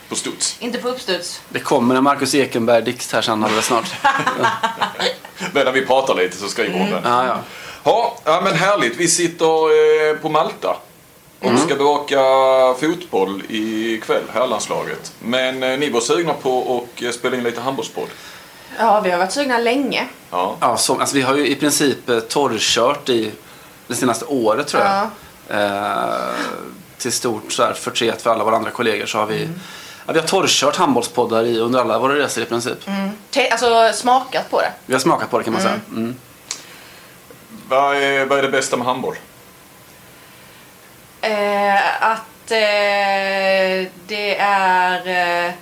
på 0.08 0.14
studs. 0.14 0.56
Inte 0.60 0.78
på 0.78 0.88
uppstuds. 0.88 1.40
Det 1.48 1.60
kommer 1.60 1.94
en 1.94 2.04
Marcus 2.04 2.34
Ekenberg-dikt 2.34 3.12
här 3.12 3.22
sen 3.22 3.44
alldeles 3.44 3.66
snart. 3.66 3.94
Medan 5.52 5.74
vi 5.74 5.86
pratar 5.86 6.14
lite 6.14 6.36
så 6.36 6.48
skriver 6.48 6.78
hon 6.78 6.90
den. 6.90 7.02
Ja, 7.04 7.26
ja. 7.26 7.38
Ja, 7.84 8.16
ja, 8.24 8.40
men 8.44 8.54
härligt. 8.54 8.96
Vi 8.96 9.08
sitter 9.08 9.44
eh, 10.10 10.16
på 10.16 10.28
Malta 10.28 10.76
och 11.40 11.58
ska 11.58 11.74
bevaka 11.74 12.18
fotboll 12.80 13.42
ikväll, 13.48 14.22
herrlandslaget. 14.32 15.12
Men 15.18 15.62
eh, 15.62 15.78
ni 15.78 15.90
var 15.90 16.00
sugna 16.00 16.34
på 16.34 16.82
att 16.96 17.02
eh, 17.02 17.10
spela 17.10 17.36
in 17.36 17.42
lite 17.44 17.60
handbollspodd. 17.60 18.08
Ja, 18.78 19.00
vi 19.00 19.10
har 19.10 19.18
varit 19.18 19.32
sugna 19.32 19.58
länge. 19.58 20.08
Ja. 20.30 20.56
Ja, 20.60 20.76
så, 20.76 21.00
alltså, 21.00 21.16
vi 21.16 21.22
har 21.22 21.34
ju 21.36 21.46
i 21.48 21.54
princip 21.54 22.08
eh, 22.08 22.20
torrkört 22.20 23.08
i 23.08 23.32
det 23.86 23.94
senaste 23.94 24.24
året 24.24 24.68
tror 24.68 24.82
jag. 24.82 25.08
Ja. 25.48 25.64
Eh, 25.64 26.34
till 26.98 27.12
stort 27.12 27.52
så 27.52 27.62
här, 27.62 27.72
förtret 27.72 28.22
för 28.22 28.30
alla 28.30 28.44
våra 28.44 28.56
andra 28.56 28.70
kollegor 28.70 29.06
så 29.06 29.18
har 29.18 29.26
vi 29.26 29.48
ja, 30.06 30.12
vi 30.12 30.18
har 30.20 30.26
torrkört 30.26 30.76
handbollspoddar 30.76 31.44
i, 31.44 31.58
under 31.58 31.80
alla 31.80 31.98
våra 31.98 32.14
resor 32.18 32.42
i 32.42 32.46
princip. 32.46 32.78
Te- 33.30 33.48
alltså 33.50 33.90
smakat 33.94 34.50
på 34.50 34.60
det. 34.60 34.72
Vi 34.86 34.92
har 34.92 35.00
smakat 35.00 35.30
på 35.30 35.38
det 35.38 35.44
kan 35.44 35.52
man 35.52 35.62
säga. 35.62 35.80
Mm. 35.90 36.14
Vad, 37.68 37.96
är, 37.96 38.26
vad 38.26 38.38
är 38.38 38.42
det 38.42 38.48
bästa 38.48 38.76
med 38.76 38.86
handboll? 38.86 39.16
Eh, 41.20 42.02
att 42.02 42.50
eh, 42.50 43.90
det 44.06 44.36
är 44.38 45.46
eh, 45.46 45.52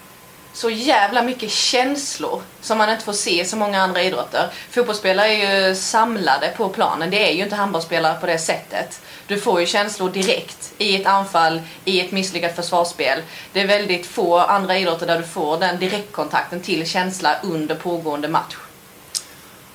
så 0.53 0.71
jävla 0.71 1.23
mycket 1.23 1.51
känslor 1.51 2.43
som 2.61 2.79
man 2.79 2.91
inte 2.91 3.05
får 3.05 3.13
se 3.13 3.41
i 3.41 3.45
så 3.45 3.57
många 3.57 3.83
andra 3.83 4.03
idrotter. 4.03 4.51
Fotbollsspelare 4.71 5.29
är 5.29 5.69
ju 5.69 5.75
samlade 5.75 6.49
på 6.57 6.69
planen. 6.69 7.11
Det 7.11 7.31
är 7.31 7.33
ju 7.33 7.43
inte 7.43 7.57
handbollsspelare 7.57 8.21
på 8.21 8.27
det 8.27 8.39
sättet. 8.39 9.01
Du 9.27 9.41
får 9.41 9.61
ju 9.61 9.67
känslor 9.67 10.11
direkt 10.11 10.73
i 10.79 10.97
ett 11.01 11.07
anfall, 11.07 11.61
i 11.85 12.01
ett 12.01 12.13
misslyckat 12.13 12.57
försvarsspel. 12.57 13.19
Det 13.53 13.61
är 13.61 13.67
väldigt 13.67 14.07
få 14.07 14.39
andra 14.39 14.79
idrotter 14.79 15.07
där 15.07 15.19
du 15.19 15.27
får 15.27 15.59
den 15.59 15.79
direktkontakten 15.79 16.61
till 16.61 16.87
känsla 16.87 17.37
under 17.43 17.75
pågående 17.75 18.29
match. 18.29 18.57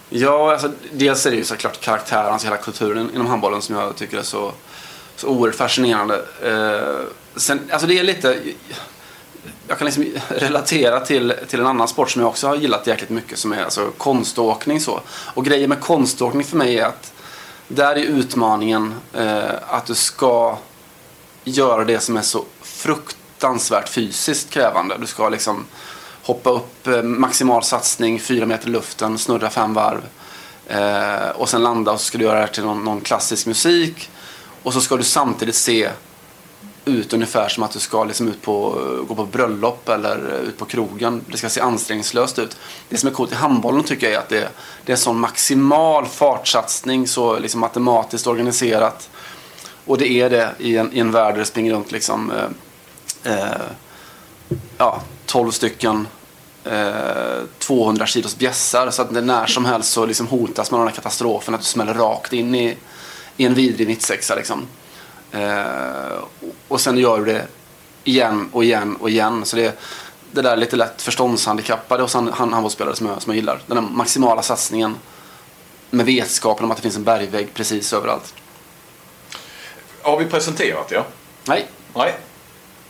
Ja, 0.10 0.52
alltså, 0.52 0.72
dels 0.92 1.26
är 1.26 1.32
det 1.32 1.38
ju 1.38 1.44
såklart 1.44 1.82
karaktären, 1.82 2.34
alltså 2.34 2.48
hela 2.48 2.58
kulturen 2.58 3.12
inom 3.16 3.28
handbollen 3.28 3.62
som 3.62 3.76
jag 3.76 3.96
tycker 3.96 4.18
är 4.18 4.24
så, 4.24 4.52
så 5.16 5.28
oerhört 5.28 5.56
fascinerande. 5.56 6.26
Eh, 6.44 7.06
sen, 7.36 7.70
alltså 7.72 7.88
det 7.88 8.00
är 8.00 8.04
lite... 8.04 8.38
Jag 9.68 9.78
kan 9.78 9.86
liksom 9.86 10.06
relatera 10.28 11.00
till, 11.00 11.34
till 11.48 11.60
en 11.60 11.66
annan 11.66 11.88
sport 11.88 12.12
som 12.12 12.22
jag 12.22 12.30
också 12.30 12.48
har 12.48 12.56
gillat 12.56 12.88
jäkligt 12.88 13.10
mycket 13.10 13.40
som 13.40 13.54
är 13.54 13.64
alltså 13.64 13.92
konståkning. 13.98 14.80
Så. 14.80 15.02
Och 15.10 15.46
grejen 15.46 15.70
med 15.70 15.80
konståkning 15.80 16.44
för 16.44 16.58
mig 16.58 16.80
är 16.80 16.86
att 16.86 17.14
där 17.68 17.96
är 17.96 18.02
utmaningen 18.02 18.94
eh, 19.14 19.52
att 19.68 19.86
du 19.86 19.96
ska 19.96 20.58
göra 21.44 21.84
det 21.84 22.00
som 22.00 22.18
är 22.18 22.22
så 22.22 22.46
fruktansvärt 22.62 23.90
fysiskt 23.90 24.50
krävande. 24.50 24.98
Du 25.00 25.06
ska 25.08 25.30
liksom 25.30 25.66
hoppa 26.28 26.50
upp 26.50 26.88
eh, 26.88 27.04
maximal 27.04 27.64
satsning, 27.64 28.20
fyra 28.20 28.46
meter 28.46 28.68
i 28.68 28.72
luften, 28.72 29.18
snurra 29.18 29.50
fem 29.50 29.74
varv. 29.74 30.02
Eh, 30.68 31.30
och 31.30 31.50
sen 31.50 31.64
landa 31.64 31.92
och 31.92 32.00
så 32.00 32.06
ska 32.06 32.18
du 32.18 32.24
göra 32.24 32.36
det 32.36 32.42
här 32.42 32.48
till 32.48 32.64
någon, 32.64 32.84
någon 32.84 33.02
klassisk 33.02 33.46
musik. 33.46 34.10
Och 34.64 34.74
så 34.74 34.82
ska 34.82 34.98
du 34.98 35.04
samtidigt 35.04 35.56
se 35.56 35.90
ut 36.86 37.14
ungefär 37.14 37.50
som 37.50 37.64
att 37.64 37.72
du 37.72 37.80
ska 37.80 38.04
liksom 38.04 38.28
ut 38.28 38.42
på, 38.42 38.82
eh, 38.82 39.08
gå 39.08 39.16
på 39.16 39.26
bröllop 39.26 39.90
eller 39.90 40.16
eh, 40.16 40.50
ut 40.50 40.58
på 40.58 40.66
krogen. 40.66 41.26
Det 41.28 41.38
ska 41.38 41.50
se 41.50 41.62
ansträngningslöst 41.62 42.40
ut. 42.40 42.58
Det 42.90 42.98
som 42.98 43.10
är 43.10 43.14
coolt 43.14 43.32
i 43.32 43.36
handbollen 43.36 43.84
tycker 43.84 44.08
jag 44.08 44.16
är 44.16 44.20
att 44.20 44.30
det, 44.30 44.50
det 44.86 44.92
är 44.92 44.96
en 44.96 45.02
sån 45.02 45.20
maximal 45.20 46.06
fartsatsning, 46.06 47.08
så 47.08 47.40
liksom 47.40 47.60
matematiskt 47.60 48.28
organiserat. 48.28 49.10
Och 49.86 49.98
det 49.98 50.12
är 50.12 50.30
det 50.30 50.52
i 50.60 50.78
en, 50.78 50.94
i 50.94 51.00
en 51.00 51.12
värld 51.12 51.34
där 51.34 51.40
det 51.40 51.46
springer 51.46 51.74
runt 51.74 51.92
liksom, 51.92 52.32
eh, 52.32 53.34
eh, 53.34 53.62
ja, 54.78 55.02
12 55.28 55.52
stycken 55.52 56.08
eh, 56.64 57.44
200 57.60 58.06
kilos 58.06 58.38
bjässar. 58.38 58.90
Så 58.92 59.02
att 59.02 59.14
det 59.14 59.22
när 59.22 59.46
som 59.46 59.66
helst 59.66 59.92
så 59.92 60.06
liksom 60.06 60.28
hotas 60.28 60.72
man 60.72 60.80
av 60.80 60.86
den 60.86 60.94
här 60.94 60.96
katastrofen 60.96 61.54
att 61.54 61.62
du 61.62 61.66
smäller 61.68 61.94
rakt 61.94 62.34
in 62.34 62.56
i, 62.56 62.78
i 63.38 63.46
en 63.46 63.54
vidrig 63.54 63.88
mittsexa. 63.88 64.36
Liksom. 64.36 64.68
Eh, 65.32 66.24
och 66.68 66.82
sen 66.82 66.98
gör 66.98 67.18
du 67.20 67.26
det 67.26 67.46
igen 68.04 68.50
och 68.54 68.64
igen 68.64 68.96
och 68.96 69.10
igen. 69.10 69.46
Så 69.46 69.56
det, 69.56 69.80
det 70.32 70.42
där 70.42 70.52
är 70.52 70.58
lite 70.58 70.76
lätt 70.76 71.02
förståndshandikappade 71.02 72.04
hos 72.04 72.14
han- 72.14 72.32
han- 72.34 72.54
handbollsspelare 72.54 72.96
som 72.96 73.08
jag, 73.08 73.22
som 73.22 73.32
jag 73.32 73.36
gillar. 73.36 73.62
Den 73.68 73.76
där 73.76 73.82
maximala 73.92 74.42
satsningen 74.42 74.96
med 75.90 76.06
vetskapen 76.06 76.66
om 76.66 76.72
att 76.72 76.78
det 76.78 76.84
finns 76.84 76.96
en 76.96 77.04
bergvägg 77.04 77.54
precis 77.54 77.94
överallt. 77.94 78.34
Har 80.02 80.18
vi 80.20 80.26
presenterat 80.26 80.92
ja? 80.92 81.06
Nej, 81.46 81.68
Nej. 81.94 82.16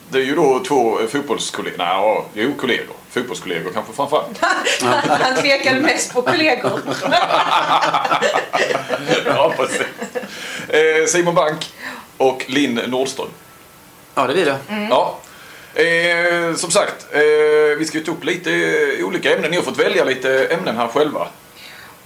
Det 0.09 0.17
är 0.17 0.23
ju 0.23 0.35
då 0.35 0.59
två 0.59 0.97
fotbollskollegor. 1.09 1.77
Nej, 1.77 1.87
ja, 1.87 2.25
jo, 2.33 2.53
kollegor. 2.59 2.95
Fotbollskollegor 3.09 3.71
kanske 3.73 3.93
framförallt. 3.93 4.37
Han 5.21 5.35
tvekade 5.35 5.81
mest 5.81 6.13
på 6.13 6.21
kollegor. 6.21 6.81
ja, 9.25 9.53
precis. 9.57 9.81
Eh, 10.67 11.05
Simon 11.07 11.35
Bank 11.35 11.73
och 12.17 12.45
Linn 12.47 12.75
Nordström. 12.75 13.27
ja 14.15 14.27
det 14.27 14.33
blir 14.33 14.45
det. 14.45 14.57
Ja. 14.89 15.17
Eh, 15.81 16.55
som 16.55 16.71
sagt, 16.71 17.05
eh, 17.11 17.21
vi 17.77 17.85
ska 17.87 17.97
ju 17.97 18.03
ta 18.03 18.11
upp 18.11 18.23
lite 18.23 18.49
olika 19.03 19.35
ämnen. 19.35 19.51
Ni 19.51 19.57
har 19.57 19.63
fått 19.63 19.79
välja 19.79 20.03
lite 20.03 20.45
ämnen 20.45 20.77
här 20.77 20.87
själva. 20.87 21.27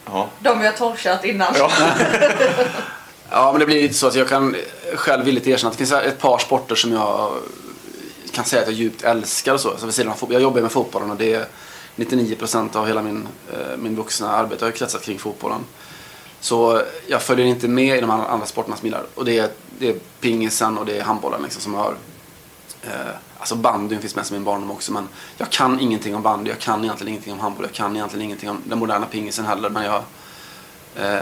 Ja. 0.06 0.30
De 0.40 0.60
vi 0.60 0.66
har 0.66 0.74
torrkört 0.74 1.26
innan. 1.26 1.54
Ja. 1.58 1.72
Ja, 3.34 3.52
men 3.52 3.60
det 3.60 3.66
blir 3.66 3.82
lite 3.82 3.94
så 3.94 4.08
att 4.08 4.16
jag 4.16 4.30
kan 4.30 4.56
själv 4.96 5.26
villigt 5.26 5.48
erkänna 5.48 5.72
att 5.72 5.78
det 5.78 5.86
finns 5.86 5.92
ett 5.92 6.20
par 6.20 6.38
sporter 6.38 6.76
som 6.76 6.92
jag 6.92 7.32
kan 8.32 8.46
säga 8.46 8.62
att 8.62 8.68
jag 8.68 8.78
djupt 8.78 9.04
älskar 9.04 9.54
och 9.54 9.60
så. 9.60 9.78
så 9.78 9.86
vid 9.86 9.96
sidan 9.96 10.12
av 10.12 10.16
fotboll. 10.16 10.34
Jag 10.34 10.42
jobbar 10.42 10.62
med 10.62 10.72
fotbollen 10.72 11.12
och 11.12 11.18
det 11.18 11.34
är 11.34 11.46
99% 11.96 12.76
av 12.76 12.88
hela 12.88 13.02
min, 13.02 13.28
eh, 13.54 13.78
min 13.78 13.96
vuxna 13.96 14.32
arbete 14.32 14.66
har 14.66 14.72
kretsat 14.72 15.02
kring 15.02 15.20
fotbollen. 15.20 15.62
Så 16.40 16.82
jag 17.08 17.22
följer 17.22 17.46
inte 17.46 17.68
med 17.68 17.98
i 17.98 18.02
de 18.02 18.10
andra 18.10 18.28
andra 18.28 18.46
sporterna 18.46 18.78
som 18.78 18.86
gillar. 18.86 19.06
Och 19.16 19.26
det 19.26 19.40
är, 19.40 19.50
det 19.80 19.90
är 19.90 19.96
pingisen 20.20 20.78
och 20.78 20.86
det 20.86 20.98
är 20.98 21.04
handbollen 21.04 21.42
liksom 21.44 21.62
som 21.62 21.74
har... 21.74 21.96
Eh, 22.84 23.14
alltså 23.38 23.56
bandyn 23.56 24.02
finns 24.02 24.16
med 24.16 24.26
som 24.26 24.36
min 24.36 24.44
barndom 24.44 24.72
också 24.72 24.92
men 24.92 25.08
jag 25.38 25.50
kan 25.50 25.80
ingenting 25.80 26.16
om 26.16 26.22
bandy, 26.22 26.50
jag 26.50 26.60
kan 26.60 26.84
egentligen 26.84 27.10
ingenting 27.10 27.34
om 27.34 27.40
handboll, 27.40 27.66
jag 27.66 27.74
kan 27.74 27.96
egentligen 27.96 28.26
ingenting 28.26 28.50
om 28.50 28.62
den 28.66 28.80
moderna 28.80 29.06
pingisen 29.06 29.46
heller 29.46 29.70
men 29.70 29.84
jag... 29.84 30.04
Eh, 30.96 31.22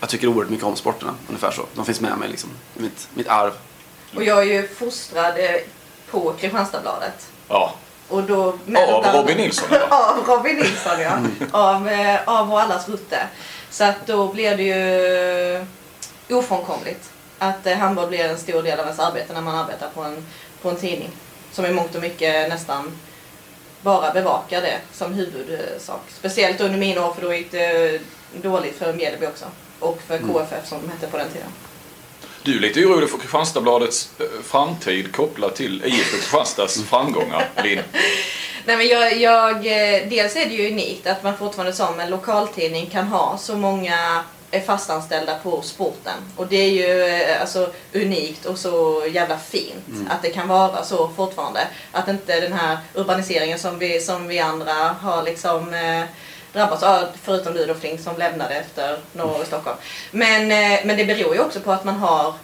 jag 0.00 0.08
tycker 0.08 0.26
oerhört 0.26 0.50
mycket 0.50 0.66
om 0.66 0.76
sporterna, 0.76 1.14
ungefär 1.28 1.50
så. 1.50 1.62
De 1.74 1.84
finns 1.84 2.00
med 2.00 2.18
mig 2.18 2.28
liksom, 2.28 2.50
i 2.76 2.82
mitt, 2.82 3.08
mitt 3.14 3.28
arv. 3.28 3.52
Och 4.14 4.22
jag 4.22 4.38
är 4.38 4.42
ju 4.44 4.68
fostrad 4.68 5.38
eh, 5.38 5.50
på 6.10 6.32
Kristianstadsbladet. 6.32 7.26
ja. 7.48 7.74
Och 8.08 8.22
då 8.22 8.44
Av 8.48 8.58
mellan- 8.66 9.16
Robin 9.16 9.36
Nilsson 9.36 9.68
eller? 9.72 9.86
Av 9.90 10.24
Robin 10.26 10.56
Nilsson 10.56 11.00
ja. 11.00 11.18
Av, 11.52 11.88
eh, 11.88 12.20
av 12.26 12.52
och 12.52 12.60
allas 12.60 12.88
Rutte. 12.88 13.18
Så 13.70 13.84
att 13.84 14.06
då 14.06 14.28
blir 14.32 14.56
det 14.56 14.62
ju 14.62 15.66
ofrånkomligt 16.36 17.10
att 17.38 17.66
eh, 17.66 17.76
handboll 17.78 18.08
blir 18.08 18.24
en 18.24 18.38
stor 18.38 18.62
del 18.62 18.78
av 18.80 18.84
ens 18.86 18.98
arbete 19.00 19.32
när 19.32 19.40
man 19.40 19.54
arbetar 19.54 19.88
på 19.94 20.02
en, 20.02 20.26
på 20.62 20.70
en 20.70 20.76
tidning. 20.76 21.10
Som 21.52 21.66
i 21.66 21.70
mångt 21.70 21.94
och 21.94 22.02
mycket 22.02 22.48
nästan 22.48 22.92
bara 23.82 24.12
bevakar 24.12 24.62
det 24.62 24.78
som 24.92 25.14
huvudsak. 25.14 26.00
Speciellt 26.18 26.60
under 26.60 26.78
mina 26.78 27.06
år 27.06 27.12
för 27.14 27.22
då 27.22 27.34
gick 27.34 27.50
det 27.52 28.00
dåligt 28.42 28.78
för 28.78 28.92
Mjällby 28.92 29.26
också. 29.26 29.44
Och 29.80 29.98
för 30.06 30.18
KFF 30.18 30.68
som 30.68 30.80
de 30.82 30.88
hette 30.92 31.06
på 31.06 31.16
den 31.18 31.28
tiden. 31.28 31.48
Du 32.46 32.56
är 32.56 32.60
lite 32.60 32.84
orolig 32.84 33.10
för 33.10 33.18
Kristianstadsbladets 33.18 34.10
eh, 34.18 34.26
framtid 34.42 35.12
kopplat 35.12 35.56
till 35.56 35.82
IFK 35.84 36.16
Kristianstads 36.16 36.84
framgångar, 36.84 37.48
Linn. 37.64 37.78
Nej, 38.64 38.76
men 38.76 38.88
jag, 38.88 39.16
jag, 39.16 39.56
eh, 39.56 40.08
dels 40.08 40.36
är 40.36 40.46
det 40.46 40.54
ju 40.54 40.70
unikt 40.72 41.06
att 41.06 41.22
man 41.22 41.36
fortfarande 41.36 41.72
som 41.72 42.00
en 42.00 42.10
lokaltidning 42.10 42.86
kan 42.86 43.06
ha 43.06 43.38
så 43.38 43.56
många 43.56 44.24
eh, 44.50 44.62
fastanställda 44.62 45.38
på 45.42 45.62
sporten. 45.62 46.14
Och 46.36 46.46
det 46.46 46.56
är 46.56 46.70
ju 46.70 47.24
alltså, 47.40 47.72
unikt 47.92 48.46
och 48.46 48.58
så 48.58 49.04
jävla 49.10 49.38
fint 49.38 50.10
att 50.10 50.22
det 50.22 50.30
kan 50.30 50.48
vara 50.48 50.84
så 50.84 51.08
fortfarande. 51.16 51.60
Att 51.92 52.08
inte 52.08 52.40
den 52.40 52.52
här 52.52 52.78
urbaniseringen 52.94 53.58
som 53.58 53.78
vi, 53.78 54.00
som 54.00 54.28
vi 54.28 54.38
andra 54.38 54.74
har 55.00 55.22
liksom 55.22 55.74
eh, 55.74 56.04
drabbas 56.56 56.82
av, 56.82 57.06
förutom 57.22 57.54
du 57.54 57.66
då 57.66 57.74
Flink 57.74 58.00
som 58.00 58.16
lämnade 58.16 58.54
efter 58.54 58.98
några 59.12 59.36
år 59.36 59.42
i 59.42 59.46
Stockholm. 59.46 59.76
Men, 60.10 60.42
eh, 60.42 60.80
men 60.84 60.96
det 60.96 61.04
beror 61.04 61.34
ju 61.34 61.40
också 61.40 61.60
på 61.60 61.72
att 61.72 61.84
man 61.84 61.96
har 61.96 62.34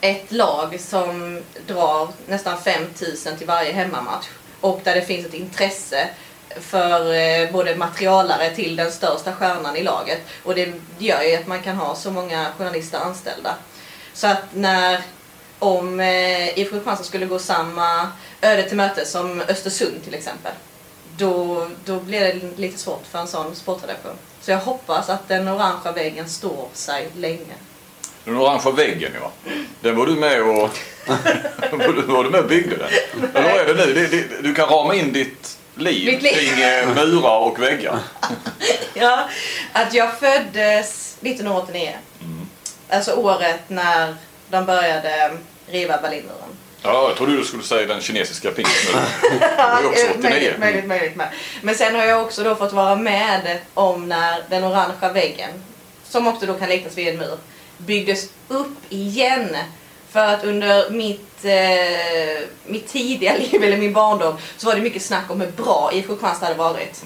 ett 0.00 0.32
lag 0.32 0.80
som 0.80 1.42
drar 1.66 2.08
nästan 2.26 2.62
5000 2.62 3.36
till 3.36 3.46
varje 3.46 3.72
hemmamatch 3.72 4.26
och 4.60 4.80
där 4.84 4.94
det 4.94 5.02
finns 5.02 5.26
ett 5.26 5.34
intresse 5.34 6.08
för 6.60 7.14
eh, 7.14 7.52
både 7.52 7.76
materialare 7.76 8.54
till 8.54 8.76
den 8.76 8.92
största 8.92 9.32
stjärnan 9.32 9.76
i 9.76 9.82
laget 9.82 10.18
och 10.42 10.54
det 10.54 10.72
gör 10.98 11.22
ju 11.22 11.36
att 11.36 11.46
man 11.46 11.62
kan 11.62 11.76
ha 11.76 11.94
så 11.94 12.10
många 12.10 12.46
journalister 12.58 12.98
anställda. 12.98 13.54
Så 14.12 14.26
att 14.26 14.44
när 14.54 15.00
om 15.58 16.00
eh, 16.00 16.58
IFK 16.58 16.76
Kristianstad 16.76 17.04
skulle 17.04 17.26
gå 17.26 17.38
samma 17.38 18.08
öde 18.42 18.62
till 18.62 18.76
möte 18.76 19.06
som 19.06 19.40
Östersund 19.40 20.04
till 20.04 20.14
exempel 20.14 20.52
då, 21.20 21.66
då 21.84 22.00
blir 22.00 22.20
det 22.20 22.40
lite 22.56 22.78
svårt 22.78 23.02
för 23.10 23.18
en 23.18 23.28
sån 23.28 23.54
sportredaktion. 23.56 24.12
Så 24.40 24.50
jag 24.50 24.58
hoppas 24.58 25.08
att 25.08 25.28
den 25.28 25.48
orangea 25.48 25.92
väggen 25.92 26.28
står 26.28 26.68
sig 26.72 27.08
länge. 27.16 27.54
Den 28.24 28.36
orangea 28.36 28.72
väggen 28.72 29.12
ja. 29.20 29.32
Den 29.80 29.96
var 29.96 30.06
du 30.06 30.12
med 30.14 30.42
och, 30.42 30.48
var 32.08 32.24
du- 32.24 32.30
med 32.30 32.40
och 32.40 32.48
byggde 32.48 32.76
den? 32.76 32.88
Eller 33.34 33.52
vad 33.52 33.60
är 33.60 33.74
det 33.74 33.86
nu? 33.86 33.94
Det, 33.94 34.06
det, 34.06 34.42
du 34.42 34.54
kan 34.54 34.68
rama 34.68 34.94
in 34.94 35.12
ditt 35.12 35.58
liv, 35.74 36.06
Mitt 36.12 36.22
liv. 36.22 36.32
kring 36.32 36.62
eh, 36.62 36.94
murar 36.94 37.38
och 37.38 37.62
väggar. 37.62 37.98
Ja, 38.94 39.28
att 39.72 39.94
jag 39.94 40.18
föddes 40.18 41.16
1989. 41.20 41.92
Alltså 42.88 43.12
året 43.12 43.60
när 43.68 44.14
de 44.50 44.64
började 44.66 45.30
riva 45.66 45.96
Berlinmuren. 46.02 46.49
Ja, 46.82 47.08
jag 47.08 47.16
trodde 47.16 47.36
du 47.36 47.44
skulle 47.44 47.62
säga 47.62 47.86
den 47.86 48.00
kinesiska 48.00 48.48
89. 48.48 48.66
möjligt, 50.22 50.58
möjligt, 50.58 50.86
möjligt 50.86 51.16
med. 51.16 51.28
Men 51.62 51.74
sen 51.74 51.94
har 51.94 52.04
jag 52.04 52.22
också 52.22 52.42
då 52.42 52.54
fått 52.54 52.72
vara 52.72 52.96
med 52.96 53.58
om 53.74 54.08
när 54.08 54.42
den 54.50 54.64
orangea 54.64 55.12
väggen, 55.12 55.50
som 56.04 56.26
också 56.26 56.46
då 56.46 56.54
kan 56.54 56.68
liknas 56.68 56.98
vid 56.98 57.08
en 57.08 57.16
mur, 57.16 57.38
byggdes 57.78 58.28
upp 58.48 58.78
igen. 58.88 59.56
För 60.10 60.26
att 60.26 60.44
under 60.44 60.90
mitt, 60.90 61.44
eh, 61.44 62.48
mitt 62.66 62.88
tidiga 62.88 63.36
liv, 63.38 63.64
eller 63.64 63.76
min 63.76 63.92
barndom, 63.92 64.36
så 64.56 64.66
var 64.66 64.74
det 64.74 64.80
mycket 64.80 65.02
snack 65.02 65.30
om 65.30 65.40
hur 65.40 65.50
bra 65.50 65.90
IFK 65.92 66.12
Kristianstad 66.12 66.46
hade 66.46 66.58
varit. 66.58 67.04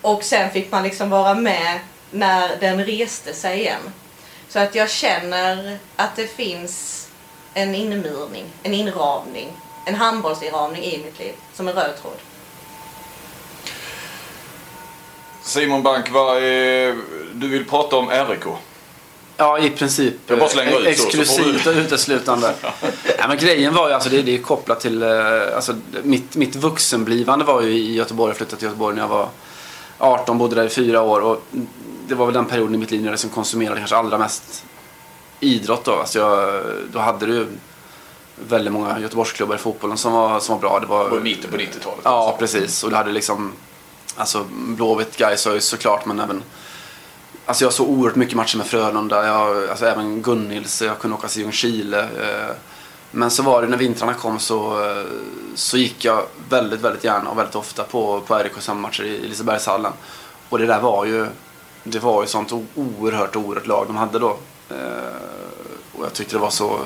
Och 0.00 0.24
sen 0.24 0.50
fick 0.50 0.70
man 0.70 0.82
liksom 0.82 1.10
vara 1.10 1.34
med 1.34 1.78
när 2.10 2.56
den 2.60 2.84
reste 2.84 3.34
sig 3.34 3.60
igen. 3.60 3.80
Så 4.48 4.58
att 4.58 4.74
jag 4.74 4.90
känner 4.90 5.78
att 5.96 6.16
det 6.16 6.36
finns 6.36 7.03
en 7.54 7.74
inmurning, 7.74 8.44
en 8.62 8.74
inramning, 8.74 9.48
en 9.84 9.94
handbollsinramning 9.94 10.82
i 10.82 11.04
mitt 11.04 11.18
liv, 11.18 11.32
som 11.54 11.68
en 11.68 11.74
röd 11.74 11.96
tråd. 12.02 12.16
Simon 15.42 15.82
Bank, 15.82 16.10
vad 16.10 16.42
är, 16.42 16.96
du 17.34 17.48
vill 17.48 17.64
prata 17.64 17.96
om 17.96 18.10
RIK? 18.10 18.44
Ja, 19.36 19.58
i 19.58 19.70
princip. 19.70 20.14
Jag 20.26 20.38
bara 20.38 20.48
slänger 20.48 20.72
eh, 20.72 20.78
ut 20.78 20.86
Exklusivt 20.86 21.66
och 21.66 21.72
uteslutande. 21.72 22.54
ja, 23.18 23.28
men 23.28 23.38
grejen 23.38 23.74
var 23.74 23.88
ju, 23.88 23.94
alltså 23.94 24.10
det, 24.10 24.22
det 24.22 24.34
är 24.34 24.38
kopplat 24.42 24.80
till, 24.80 25.02
eh, 25.02 25.08
alltså 25.56 25.74
mitt, 26.02 26.36
mitt 26.36 26.56
vuxenblivande 26.56 27.44
var 27.44 27.62
ju 27.62 27.70
i 27.70 27.94
Göteborg. 27.94 28.30
Jag 28.30 28.36
flyttade 28.36 28.56
till 28.58 28.66
Göteborg 28.68 28.94
när 28.94 29.02
jag 29.02 29.08
var 29.08 29.28
18, 29.98 30.38
bodde 30.38 30.54
där 30.54 30.64
i 30.64 30.68
fyra 30.68 31.02
år. 31.02 31.20
Och 31.20 31.42
det 32.08 32.14
var 32.14 32.26
väl 32.26 32.34
den 32.34 32.44
perioden 32.44 32.74
i 32.74 32.78
mitt 32.78 32.90
liv 32.90 33.00
när 33.00 33.08
jag 33.08 33.12
liksom 33.12 33.30
konsumerade 33.30 33.78
kanske 33.78 33.96
allra 33.96 34.18
mest 34.18 34.64
idrott 35.40 35.84
då. 35.84 35.92
Alltså 35.92 36.18
jag, 36.18 36.62
då 36.92 36.98
hade 36.98 37.26
du 37.26 37.46
väldigt 38.48 38.72
många 38.72 39.00
Göteborgsklubbar 39.00 39.54
i 39.54 39.58
fotbollen 39.58 39.98
som 39.98 40.12
var, 40.12 40.40
som 40.40 40.54
var 40.54 40.60
bra. 40.60 40.80
Det 40.80 40.86
var, 40.86 41.08
var 41.08 41.20
mitten 41.20 41.50
på 41.50 41.56
90-talet. 41.56 42.00
Ja, 42.02 42.36
precis. 42.38 42.84
Och 42.84 42.90
du 42.90 42.96
hade 42.96 43.12
liksom 43.12 43.52
alltså 44.16 44.44
Blåvitt, 44.50 45.16
Gais 45.16 45.46
ju 45.46 45.60
såklart, 45.60 46.06
men 46.06 46.20
även 46.20 46.42
Alltså 47.46 47.64
jag 47.64 47.72
såg 47.72 47.88
oerhört 47.88 48.16
mycket 48.16 48.36
matcher 48.36 48.56
med 48.56 48.66
Frölunda, 48.66 49.26
jag, 49.26 49.68
alltså 49.70 49.86
även 49.86 50.22
Gunnils, 50.22 50.82
jag 50.82 50.98
kunde 50.98 51.16
åka 51.16 51.28
till 51.28 51.42
Ljungskile. 51.42 52.00
Eh, 52.00 52.56
men 53.10 53.30
så 53.30 53.42
var 53.42 53.62
det 53.62 53.68
när 53.68 53.76
vintrarna 53.76 54.14
kom 54.14 54.38
så, 54.38 54.84
eh, 54.84 55.04
så 55.54 55.76
gick 55.76 56.04
jag 56.04 56.22
väldigt, 56.48 56.80
väldigt 56.80 57.04
gärna 57.04 57.30
och 57.30 57.38
väldigt 57.38 57.54
ofta 57.54 57.84
på, 57.84 58.20
på 58.20 58.34
RIKs 58.34 58.68
hemmamatcher 58.68 59.02
i 59.04 59.28
Lisebergshallen. 59.28 59.92
Och 60.48 60.58
det 60.58 60.66
där 60.66 60.80
var 60.80 61.04
ju, 61.04 61.26
det 61.84 61.98
var 61.98 62.22
ju 62.22 62.28
sånt 62.28 62.52
oerhört, 62.74 63.36
oerhört 63.36 63.66
lag 63.66 63.86
de 63.86 63.96
hade 63.96 64.18
då. 64.18 64.36
Eh, 64.70 64.76
och 65.92 66.04
jag 66.04 66.12
tyckte 66.12 66.36
det 66.36 66.40
var 66.40 66.50
så 66.50 66.80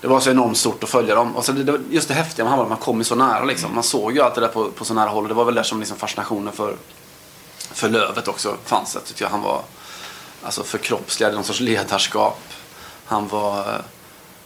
det 0.00 0.08
var 0.08 0.20
så 0.20 0.30
enormt 0.30 0.58
stort 0.58 0.84
att 0.84 0.90
följa 0.90 1.14
dem. 1.14 1.36
Och 1.36 1.44
så 1.44 1.52
det, 1.52 1.62
det, 1.64 1.80
just 1.90 2.08
det 2.08 2.14
häftiga 2.14 2.44
med 2.44 2.54
att 2.54 2.68
man 2.68 2.78
kom 2.78 2.98
ju 2.98 3.04
så 3.04 3.14
nära 3.14 3.44
liksom. 3.44 3.74
Man 3.74 3.82
såg 3.82 4.12
ju 4.12 4.20
allt 4.20 4.34
det 4.34 4.40
där 4.40 4.48
på, 4.48 4.70
på 4.70 4.84
så 4.84 4.94
nära 4.94 5.08
håll. 5.08 5.24
Och 5.24 5.28
det 5.28 5.34
var 5.34 5.44
väl 5.44 5.54
där 5.54 5.62
som 5.62 5.80
liksom 5.80 5.96
fascinationen 5.96 6.52
för, 6.52 6.76
för 7.58 7.88
Lövet 7.88 8.28
också 8.28 8.56
fanns. 8.64 8.94
Jag 8.94 9.04
tyckte 9.04 9.24
jag 9.24 9.30
han 9.30 9.42
var 9.42 9.62
alltså 10.42 10.62
förkroppsligade 10.62 11.34
någon 11.34 11.44
sorts 11.44 11.60
ledarskap. 11.60 12.40
Han 13.04 13.28
var, 13.28 13.58
eh, 13.58 13.80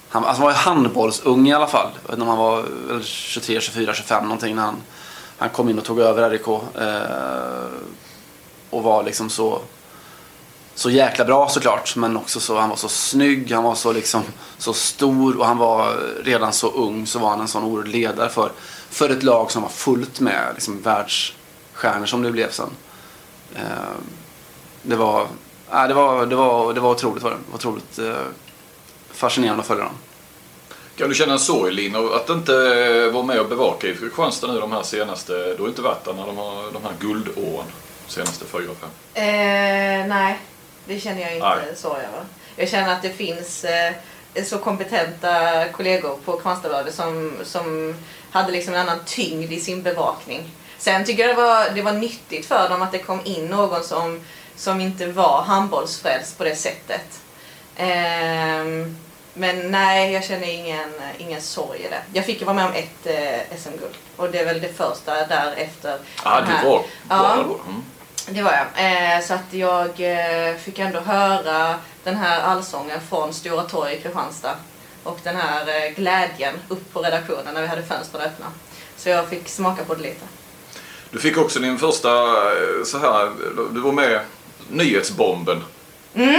han, 0.08 0.24
alltså 0.24 0.42
han 0.42 0.42
var 0.42 0.50
ju 0.50 0.56
handbollsung 0.56 1.48
i 1.48 1.54
alla 1.54 1.66
fall. 1.66 1.90
Jag 1.94 2.02
vet 2.02 2.12
inte 2.12 2.22
om 2.22 2.28
han 2.28 2.38
var 2.38 2.64
23, 3.02 3.60
24, 3.60 3.94
25 3.94 4.24
någonting 4.24 4.56
när 4.56 4.62
han, 4.62 4.76
han 5.38 5.50
kom 5.50 5.68
in 5.68 5.78
och 5.78 5.84
tog 5.84 6.00
över 6.00 6.30
RIK. 6.30 6.48
Eh, 6.48 7.64
och 8.70 8.82
var 8.82 9.02
liksom 9.02 9.30
så 9.30 9.60
så 10.74 10.90
jäkla 10.90 11.24
bra 11.24 11.48
såklart, 11.48 11.96
men 11.96 12.16
också 12.16 12.40
så, 12.40 12.58
han 12.58 12.68
var 12.68 12.76
så 12.76 12.88
snygg, 12.88 13.52
han 13.52 13.64
var 13.64 13.74
så 13.74 13.92
liksom 13.92 14.22
så 14.58 14.72
stor 14.72 15.38
och 15.38 15.46
han 15.46 15.58
var 15.58 15.96
redan 16.24 16.52
så 16.52 16.70
ung 16.70 17.06
så 17.06 17.18
var 17.18 17.30
han 17.30 17.40
en 17.40 17.48
sån 17.48 17.64
oerhörd 17.64 17.88
ledare 17.88 18.28
för, 18.28 18.52
för 18.90 19.10
ett 19.10 19.22
lag 19.22 19.50
som 19.50 19.62
var 19.62 19.68
fullt 19.68 20.20
med 20.20 20.50
liksom, 20.54 20.82
världsstjärnor 20.82 22.06
som 22.06 22.22
det 22.22 22.32
blev 22.32 22.50
sen. 22.50 22.70
Eh, 23.54 23.62
det 24.82 24.96
var, 24.96 25.26
nej, 25.72 25.88
det 25.88 25.94
var, 25.94 26.26
det 26.26 26.36
var, 26.36 26.74
det 26.74 26.80
var 26.80 26.90
otroligt 26.90 27.22
var 27.22 27.30
det. 27.30 27.36
Det 27.36 27.50
var 27.50 27.58
otroligt 27.58 27.98
eh, 27.98 28.26
fascinerande 29.12 29.60
att 29.60 29.66
följa 29.66 29.84
dem. 29.84 29.94
Kan 30.96 31.08
du 31.08 31.14
känna 31.14 31.32
en 31.32 31.38
sorg 31.38 31.72
Linn 31.72 31.96
att 31.96 32.30
inte 32.30 32.54
eh, 32.54 33.12
vara 33.12 33.24
med 33.24 33.40
och 33.40 33.48
bevaka 33.48 33.86
IFK 33.86 34.00
Kristianstad 34.00 34.46
nu 34.46 34.60
de 34.60 34.72
här 34.72 34.82
senaste, 34.82 35.54
du 35.54 35.62
har 35.62 35.68
inte 35.68 35.82
varit 35.82 36.04
där 36.04 36.12
när 36.12 36.26
de 36.26 36.36
har 36.36 36.72
de 36.72 36.82
här 36.82 36.92
guldåren. 37.00 37.66
Senaste 38.06 38.44
fyra, 38.44 38.70
fem. 38.80 38.90
Eh, 39.14 40.06
nej, 40.08 40.38
det 40.86 41.00
känner 41.00 41.22
jag 41.22 41.34
inte 41.34 41.46
Nej. 41.66 41.76
sorg 41.76 42.00
över. 42.00 42.24
Jag 42.56 42.68
känner 42.68 42.92
att 42.92 43.02
det 43.02 43.10
finns 43.10 43.64
eh, 43.64 43.92
så 44.44 44.58
kompetenta 44.58 45.64
kollegor 45.68 46.18
på 46.24 46.32
Kristianstadsbladet 46.32 46.94
som, 46.94 47.32
som 47.44 47.94
hade 48.30 48.52
liksom 48.52 48.74
en 48.74 48.80
annan 48.80 49.04
tyngd 49.06 49.52
i 49.52 49.60
sin 49.60 49.82
bevakning. 49.82 50.50
Sen 50.78 51.04
tycker 51.04 51.28
jag 51.28 51.36
det 51.36 51.42
var, 51.42 51.70
det 51.70 51.82
var 51.82 51.92
nyttigt 51.92 52.46
för 52.46 52.68
dem 52.68 52.82
att 52.82 52.92
det 52.92 52.98
kom 52.98 53.20
in 53.24 53.46
någon 53.46 53.84
som, 53.84 54.20
som 54.56 54.80
inte 54.80 55.06
var 55.06 55.42
handbollsfrälst 55.42 56.38
på 56.38 56.44
det 56.44 56.56
sättet. 56.56 57.20
Ehm, 57.76 58.96
men 59.34 59.70
nej, 59.70 60.12
jag 60.12 60.24
känner 60.24 60.46
ingen, 60.48 60.90
ingen 61.18 61.42
sorg 61.42 61.78
i 61.78 61.88
det. 61.88 62.02
Jag 62.12 62.24
fick 62.24 62.40
ju 62.40 62.46
vara 62.46 62.56
med 62.56 62.66
om 62.66 62.72
ett 62.72 63.06
eh, 63.06 63.58
SM-guld 63.58 63.94
och 64.16 64.30
det 64.30 64.38
är 64.38 64.44
väl 64.44 64.60
det 64.60 64.72
första 64.72 65.26
därefter. 65.26 65.98
Den 66.24 66.46
du 66.46 66.68
var, 66.68 66.72
var 66.72 66.84
Ja. 67.08 67.32
Mm. 67.32 67.84
Det 68.28 68.42
var 68.42 68.52
jag. 68.52 69.16
Eh, 69.16 69.20
så 69.24 69.34
att 69.34 69.54
jag 69.54 69.88
eh, 70.00 70.56
fick 70.56 70.78
ändå 70.78 71.00
höra 71.00 71.74
den 72.04 72.16
här 72.16 72.40
allsången 72.40 73.00
från 73.08 73.34
Stora 73.34 73.62
Torg 73.62 73.94
i 73.94 74.00
Kristianstad. 74.00 74.56
Och 75.02 75.18
den 75.22 75.36
här 75.36 75.68
eh, 75.68 75.94
glädjen 75.94 76.54
upp 76.68 76.92
på 76.92 77.02
redaktionen 77.02 77.54
när 77.54 77.62
vi 77.62 77.66
hade 77.66 77.82
fönstren 77.82 78.22
öppna. 78.22 78.46
Så 78.96 79.08
jag 79.08 79.28
fick 79.28 79.48
smaka 79.48 79.84
på 79.84 79.94
det 79.94 80.02
lite. 80.02 80.24
Du 81.10 81.18
fick 81.18 81.36
också 81.36 81.60
din 81.60 81.78
första, 81.78 82.08
eh, 82.08 82.84
så 82.84 82.98
här, 82.98 83.32
du 83.74 83.80
var 83.80 83.92
med 83.92 84.20
Nyhetsbomben. 84.68 85.62
Jag 86.14 86.30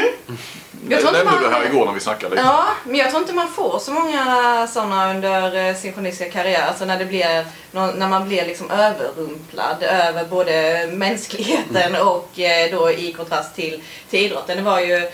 Jag 0.90 1.00
tror 1.02 1.12
nämnde 1.12 1.32
man- 1.32 1.44
det 1.44 1.50
här 1.50 1.66
igår 1.66 1.86
när 1.86 1.94
vi 1.94 2.00
snackade 2.00 2.36
lite. 2.36 2.48
Ja, 2.48 2.66
men 2.86 2.96
jag 2.96 3.10
tror 3.10 3.22
inte 3.22 3.34
man 3.34 3.48
får 3.52 3.80
så 3.80 3.92
många 3.92 4.68
sådana 4.68 5.10
under 5.12 5.56
eh, 5.70 5.76
sin 5.76 5.94
journalistiska 5.94 6.32
karriär. 6.32 6.68
Alltså 6.68 6.86
när, 6.86 7.00
det 7.00 7.06
blir, 7.06 7.46
när 7.72 8.08
man 8.08 8.28
blir 8.28 8.46
liksom 8.46 8.72
överrumplad 8.72 9.84
över 9.84 10.26
både 10.26 10.88
mänskligheten 10.94 11.96
och 11.96 12.40
eh, 12.40 12.72
då 12.72 12.92
i 12.92 13.14
kontrast 13.14 13.56
till, 13.56 13.82
till 14.10 14.20
idrotten. 14.26 14.58
Det 14.58 14.64
var 14.64 14.80
ju, 14.80 15.10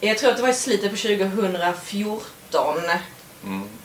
jag 0.00 0.18
tror 0.18 0.30
att 0.30 0.36
det 0.36 0.42
var 0.42 0.48
i 0.50 0.54
slutet 0.54 0.90
på 0.90 0.96
2014 0.96 2.74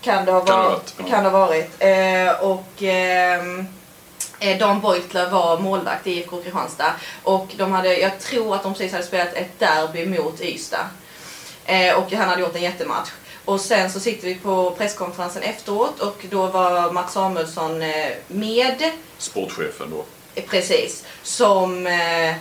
kan 0.02 0.26
det 0.26 0.32
ha 0.32 0.42
Kan 0.42 0.46
det 0.46 0.54
ha 0.54 0.64
varit. 0.70 0.94
varit. 1.00 1.10
Kan 1.10 1.24
det 1.24 1.30
ha 1.30 1.40
varit. 1.48 1.72
Eh, 1.80 2.50
och 2.50 2.84
ehm, 2.84 3.60
eh, 3.60 3.66
Dan 4.60 4.82
Beutler 4.82 5.30
var 5.30 5.60
målvakt 5.60 6.08
i 6.08 6.12
IFK 6.12 6.41
Kristianstad. 6.41 6.94
Och 7.24 7.48
de 7.58 7.72
hade, 7.72 7.98
jag 7.98 8.20
tror 8.20 8.56
att 8.56 8.64
de 8.64 8.74
precis 8.74 8.91
hade 8.91 9.04
spelat 9.04 9.34
ett 9.34 9.60
derby 9.60 10.06
mot 10.06 10.41
Ystad. 10.41 10.88
Eh, 11.66 11.96
och 11.96 12.12
han 12.12 12.30
hade 12.30 12.41
gjort 12.41 12.56
en 12.56 12.62
jättematch. 12.62 13.10
Och 13.46 13.60
sen 13.62 13.91
så 13.91 14.00
sitter 14.00 14.28
vi 14.28 14.36
på 14.36 14.72
presskonferensen 14.72 15.44
efteråt 15.44 16.00
och 16.00 16.26
då 16.30 16.48
var 16.48 16.91
Mats 16.91 17.14
Samuelsson 17.14 17.82
eh, 17.82 18.12
med. 18.28 18.91
Sportchefen 19.18 19.89
då. 19.89 20.06
Eh, 20.36 20.44
Precis. 20.44 21.06
Som, 21.24 21.88
eh, 21.88 22.36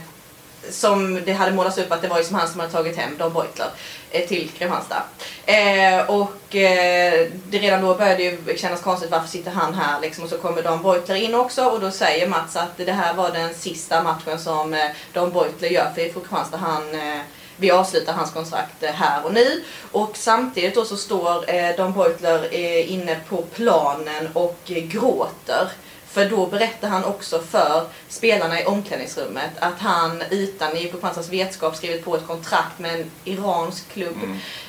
som 0.70 1.20
det 1.24 1.32
hade 1.32 1.52
målats 1.52 1.78
upp 1.78 1.92
att 1.92 2.02
det 2.02 2.08
var 2.08 2.18
ju 2.18 2.24
som 2.24 2.36
han 2.36 2.48
som 2.48 2.60
hade 2.60 2.72
tagit 2.72 2.96
hem 2.96 3.16
Dan 3.18 3.32
Beutler. 3.32 3.68
Eh, 4.14 4.28
till 4.28 4.48
Kristianstad. 4.48 5.02
Eh, 5.46 6.10
och 6.10 6.56
eh, 6.56 7.28
det 7.48 7.58
redan 7.58 7.80
då 7.80 7.94
började 7.94 8.22
ju 8.22 8.38
kännas 8.56 8.80
konstigt 8.80 9.10
varför 9.10 9.28
sitter 9.28 9.50
han 9.50 9.74
här 9.74 10.00
liksom 10.00 10.24
och 10.24 10.30
så 10.30 10.38
kommer 10.38 10.62
Don 10.62 10.82
Beutler 10.82 11.14
in 11.14 11.34
också 11.34 11.64
och 11.64 11.80
då 11.80 11.90
säger 11.90 12.28
Mats 12.28 12.56
att 12.56 12.76
det 12.76 12.92
här 12.92 13.14
var 13.14 13.30
den 13.30 13.54
sista 13.54 14.02
matchen 14.02 14.38
som 14.38 14.74
eh, 14.74 14.90
Don 15.12 15.32
Beutler 15.32 15.68
gör 15.68 15.90
för 15.94 16.00
IFK 16.00 16.20
Kristianstad. 16.20 16.56
Han, 16.56 16.94
eh, 16.94 17.20
vi 17.56 17.70
avslutar 17.70 18.12
hans 18.12 18.30
kontrakt 18.30 18.82
eh, 18.82 18.90
här 18.90 19.24
och 19.24 19.34
nu. 19.34 19.64
Och 19.92 20.16
samtidigt 20.16 20.74
då 20.74 20.84
så 20.84 20.96
står 20.96 21.54
eh, 21.54 21.76
Don 21.76 21.92
Beutler 21.92 22.48
eh, 22.50 22.92
inne 22.92 23.16
på 23.28 23.42
planen 23.42 24.28
och 24.32 24.58
eh, 24.66 24.82
gråter. 24.82 25.68
För 26.12 26.24
då 26.24 26.46
berättar 26.46 26.88
han 26.88 27.04
också 27.04 27.42
för 27.50 27.86
spelarna 28.08 28.60
i 28.60 28.64
omklädningsrummet 28.64 29.50
att 29.58 29.78
han 29.78 30.22
utan 30.30 30.76
IFK 30.76 30.92
Kristianstads 30.92 31.28
vetskap 31.28 31.76
skrivit 31.76 32.04
på 32.04 32.16
ett 32.16 32.26
kontrakt 32.26 32.78
med 32.78 33.00
en 33.00 33.10
iransk 33.24 33.92
klubb 33.92 34.16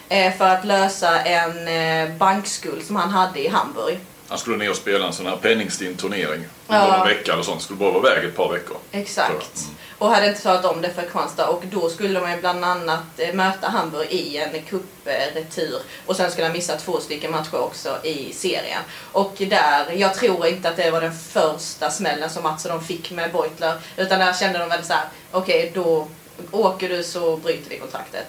eh, 0.10 0.34
för 0.34 0.46
att 0.46 0.66
lösa 0.66 1.22
en 1.22 1.68
eh, 1.68 2.18
bankskuld 2.18 2.86
som 2.86 2.96
han 2.96 3.10
hade 3.10 3.40
i 3.40 3.48
Hamburg. 3.48 4.00
Han 4.28 4.38
skulle 4.38 4.58
ner 4.58 4.70
och 4.70 4.76
spela 4.76 5.08
en 5.08 5.14
sån 5.14 5.26
här 5.26 5.36
penningstinn 5.36 5.96
turnering. 5.96 6.44
Ja. 6.68 6.98
Någon 6.98 7.08
vecka 7.08 7.34
eller 7.34 7.44
sånt. 7.44 7.62
Skulle 7.62 7.80
bara 7.80 7.92
vara 7.92 8.14
iväg 8.14 8.26
ett 8.26 8.36
par 8.36 8.54
veckor. 8.54 8.78
Exakt. 8.92 9.58
Mm. 9.64 9.76
Och 10.04 10.10
hade 10.10 10.28
inte 10.28 10.42
talat 10.42 10.66
om 10.66 10.82
det 10.82 10.90
för 10.90 11.02
Kristianstad 11.02 11.48
och 11.48 11.64
då 11.72 11.90
skulle 11.90 12.20
de 12.20 12.32
ju 12.32 12.38
bland 12.38 12.66
annat 12.66 13.04
eh, 13.18 13.34
möta 13.34 13.70
Hamburg 13.70 14.12
i 14.12 14.38
en 14.38 14.64
cupretur 14.64 15.80
och 16.06 16.16
sen 16.16 16.32
skulle 16.32 16.46
han 16.46 16.54
missa 16.54 16.78
två 16.78 17.00
stycken 17.00 17.32
matcher 17.32 17.62
också 17.62 17.98
i 18.04 18.34
serien. 18.34 18.82
Och 19.12 19.36
där, 19.38 19.92
jag 19.92 20.14
tror 20.14 20.48
inte 20.48 20.70
att 20.70 20.78
det 20.78 20.92
var 20.92 21.02
den 21.02 21.14
första 21.14 21.92
smällen 21.92 22.30
som 22.30 22.44
Mats 22.44 22.66
och 22.66 22.72
de 22.72 22.84
fick 22.84 23.12
med 23.12 23.32
Beutler 23.32 23.74
utan 23.98 24.20
där 24.20 24.34
kände 24.34 24.60
de 24.60 24.70
väl 24.70 24.84
så 24.84 24.94
här: 24.94 25.06
okej 25.32 25.72
då 25.76 26.08
åker 26.52 26.90
du 26.90 27.04
så 27.04 27.38
bryter 27.38 27.70
vi 27.70 27.80
kontraktet. 27.80 28.28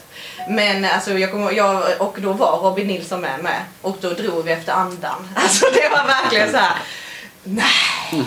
Men 0.48 0.84
alltså 0.84 1.18
jag 1.18 1.30
kommer, 1.30 1.52
jag, 1.52 1.84
och 1.98 2.16
då 2.20 2.32
var 2.32 2.58
Robin 2.58 2.86
Nilsson 2.86 3.20
med 3.20 3.42
med 3.42 3.64
och 3.82 3.96
då 4.00 4.10
drog 4.10 4.44
vi 4.44 4.52
efter 4.52 4.72
andan. 4.72 5.28
Alltså 5.36 5.66
det 5.74 5.88
var 5.88 6.06
verkligen 6.06 6.50
så 6.50 6.56
här. 6.56 6.78
nej. 7.42 8.24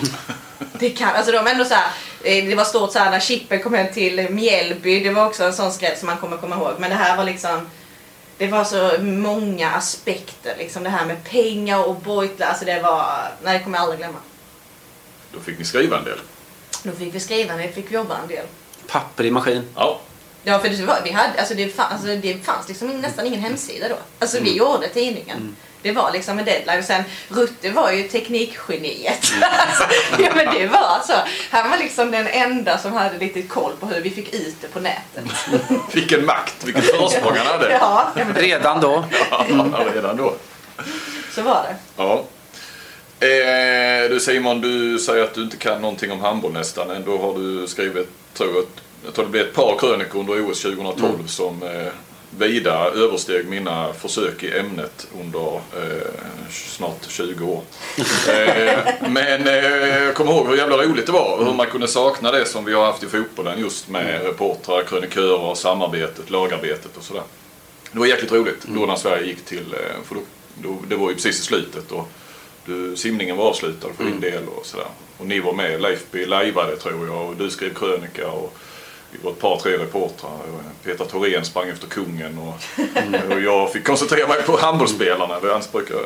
Det 0.78 0.90
kan, 0.90 1.16
alltså 1.16 1.32
de 1.32 1.46
ändå 1.46 1.64
så 1.64 1.74
här, 1.74 1.90
det 2.22 2.54
var 2.54 2.64
stort 2.64 2.92
så 2.92 2.98
här 2.98 3.10
när 3.10 3.20
Chippen 3.20 3.62
kom 3.62 3.74
hem 3.74 3.92
till 3.94 4.30
Mjällby, 4.30 5.00
det 5.04 5.10
var 5.10 5.26
också 5.26 5.44
en 5.44 5.52
sån 5.52 5.72
skräll 5.72 5.96
som 5.96 6.06
man 6.06 6.18
kommer 6.18 6.36
komma 6.36 6.56
ihåg. 6.56 6.72
Men 6.78 6.90
det 6.90 6.96
här 6.96 7.16
var 7.16 7.24
liksom, 7.24 7.70
det 8.38 8.46
var 8.46 8.64
så 8.64 9.02
många 9.02 9.70
aspekter 9.70 10.54
liksom 10.58 10.82
det 10.84 10.90
här 10.90 11.06
med 11.06 11.24
pengar 11.24 11.84
och 11.88 11.96
Beutler, 11.96 12.46
alltså 12.46 12.64
det 12.64 12.80
var, 12.82 13.32
nej 13.42 13.58
det 13.58 13.64
kommer 13.64 13.78
jag 13.78 13.82
aldrig 13.82 13.98
glömma. 13.98 14.18
Då 15.32 15.40
fick 15.40 15.58
ni 15.58 15.64
skriva 15.64 15.98
en 15.98 16.04
del. 16.04 16.18
Då 16.82 16.92
fick 16.92 17.14
vi 17.14 17.20
skriva, 17.20 17.56
det 17.56 17.68
fick 17.72 17.90
vi 17.90 17.94
jobba 17.94 18.18
en 18.22 18.28
del. 18.28 18.46
Papper 18.86 19.24
i 19.24 19.30
maskin. 19.30 19.62
Ja. 19.74 20.00
Ja 20.42 20.58
för 20.58 20.68
det, 20.68 20.84
var, 20.84 21.00
vi 21.04 21.10
hade, 21.10 21.38
alltså 21.40 21.54
det, 21.54 21.68
fanns, 21.68 21.92
alltså 21.92 22.06
det 22.16 22.44
fanns 22.44 22.68
liksom 22.68 22.88
nästan 23.00 23.26
ingen 23.26 23.40
hemsida 23.40 23.88
då. 23.88 23.96
Alltså 24.18 24.36
Mm. 24.36 24.48
vi 24.52 24.56
gjorde 24.58 24.88
tidningen. 24.88 25.56
Det 25.88 25.92
var 25.94 26.12
liksom 26.12 26.38
en 26.38 26.44
deadline. 26.44 26.78
Och 26.78 26.84
sen 26.84 27.02
Rutte 27.28 27.70
var 27.70 27.90
ju 27.90 28.02
teknikgeniet. 28.08 29.32
Mm. 29.32 29.48
alltså, 29.68 29.84
ja 30.22 30.30
men 30.34 30.54
det 30.54 30.66
var 30.66 31.00
så. 31.06 31.12
Han 31.50 31.70
var 31.70 31.78
liksom 31.78 32.10
den 32.10 32.26
enda 32.26 32.78
som 32.78 32.92
hade 32.92 33.18
lite 33.18 33.42
koll 33.42 33.72
på 33.80 33.86
hur 33.86 34.00
vi 34.00 34.10
fick 34.10 34.34
ut 34.34 34.54
det 34.60 34.68
på 34.68 34.80
nätet. 34.80 35.24
Vilken 35.92 36.26
makt, 36.26 36.64
vilket 36.64 36.84
försprång 36.84 37.36
han 37.36 37.46
hade. 37.46 37.70
Ja, 37.72 38.12
Redan 38.34 38.80
då. 38.80 39.04
Ja, 39.30 39.84
redan 39.94 40.16
då. 40.16 40.34
så 41.34 41.42
var 41.42 41.62
det. 41.62 41.76
Ja. 41.96 42.24
Eh, 43.26 44.10
du 44.10 44.20
Simon, 44.20 44.60
du 44.60 44.98
säger 44.98 45.24
att 45.24 45.34
du 45.34 45.42
inte 45.42 45.56
kan 45.56 45.82
någonting 45.82 46.12
om 46.12 46.20
handboll 46.20 46.52
nästan. 46.52 46.90
Ändå 46.90 47.18
har 47.18 47.34
du 47.38 47.66
skrivit, 47.66 48.08
tror 48.34 48.54
jag, 48.54 48.64
jag 49.04 49.14
tror 49.14 49.24
det 49.24 49.30
blev 49.30 49.46
ett 49.46 49.54
par 49.54 49.78
krönikor 49.78 50.20
under 50.20 50.50
OS 50.50 50.62
2012 50.62 51.26
som 51.26 51.62
eh, 51.62 51.92
vida 52.30 52.90
översteg 52.90 53.46
mina 53.46 53.92
försök 53.92 54.42
i 54.42 54.58
ämnet 54.58 55.08
under 55.20 55.54
eh, 55.54 56.12
snart 56.50 57.08
20 57.08 57.44
år. 57.44 57.62
eh, 58.28 58.78
men 59.08 59.48
eh, 59.48 60.04
jag 60.04 60.14
kommer 60.14 60.32
ihåg 60.32 60.46
hur 60.46 60.56
jävla 60.56 60.76
roligt 60.76 61.06
det 61.06 61.12
var 61.12 61.36
och 61.38 61.46
hur 61.46 61.54
man 61.54 61.66
kunde 61.66 61.88
sakna 61.88 62.32
det 62.32 62.44
som 62.44 62.64
vi 62.64 62.72
har 62.74 62.84
haft 62.84 63.02
i 63.02 63.06
fotbollen 63.06 63.60
just 63.60 63.88
med 63.88 64.22
reportrar, 64.22 64.82
krönikörer, 64.82 65.54
samarbetet, 65.54 66.30
lagarbetet 66.30 66.96
och 66.96 67.02
sådär. 67.02 67.22
Det 67.92 67.98
var 67.98 68.06
jäkligt 68.06 68.32
roligt 68.32 68.64
då 68.66 68.86
när 68.86 68.96
Sverige 68.96 69.26
gick 69.26 69.44
till, 69.44 69.72
eh, 69.72 70.02
för 70.04 70.14
då, 70.14 70.20
då, 70.54 70.78
det 70.88 70.96
var 70.96 71.08
ju 71.08 71.14
precis 71.14 71.40
i 71.40 71.42
slutet 71.42 71.92
och 71.92 72.08
du, 72.64 72.96
simningen 72.96 73.36
var 73.36 73.44
avslutad 73.44 73.88
för 73.96 74.04
din 74.04 74.20
del 74.20 74.48
och 74.48 74.66
sådär. 74.66 74.86
Och 75.18 75.26
ni 75.26 75.40
var 75.40 75.52
med, 75.52 75.80
Leifby 75.80 76.26
lajvade 76.26 76.76
tror 76.76 77.06
jag 77.06 77.28
och 77.28 77.36
du 77.36 77.50
skrev 77.50 77.74
krönika 77.74 78.28
och 78.28 78.56
vi 79.10 79.18
var 79.22 79.30
ett 79.30 79.38
par, 79.38 79.56
tre 79.56 79.72
reportrar. 79.78 80.30
Peter 80.84 81.04
Thorén 81.04 81.44
sprang 81.44 81.68
efter 81.68 81.86
kungen 81.86 82.38
och, 82.38 82.54
och 83.32 83.40
jag 83.40 83.72
fick 83.72 83.84
koncentrera 83.84 84.28
mig 84.28 84.42
på 84.42 84.56
handbollsspelarna. 84.56 85.34
Annars 85.34 85.72
brukar, 85.72 85.96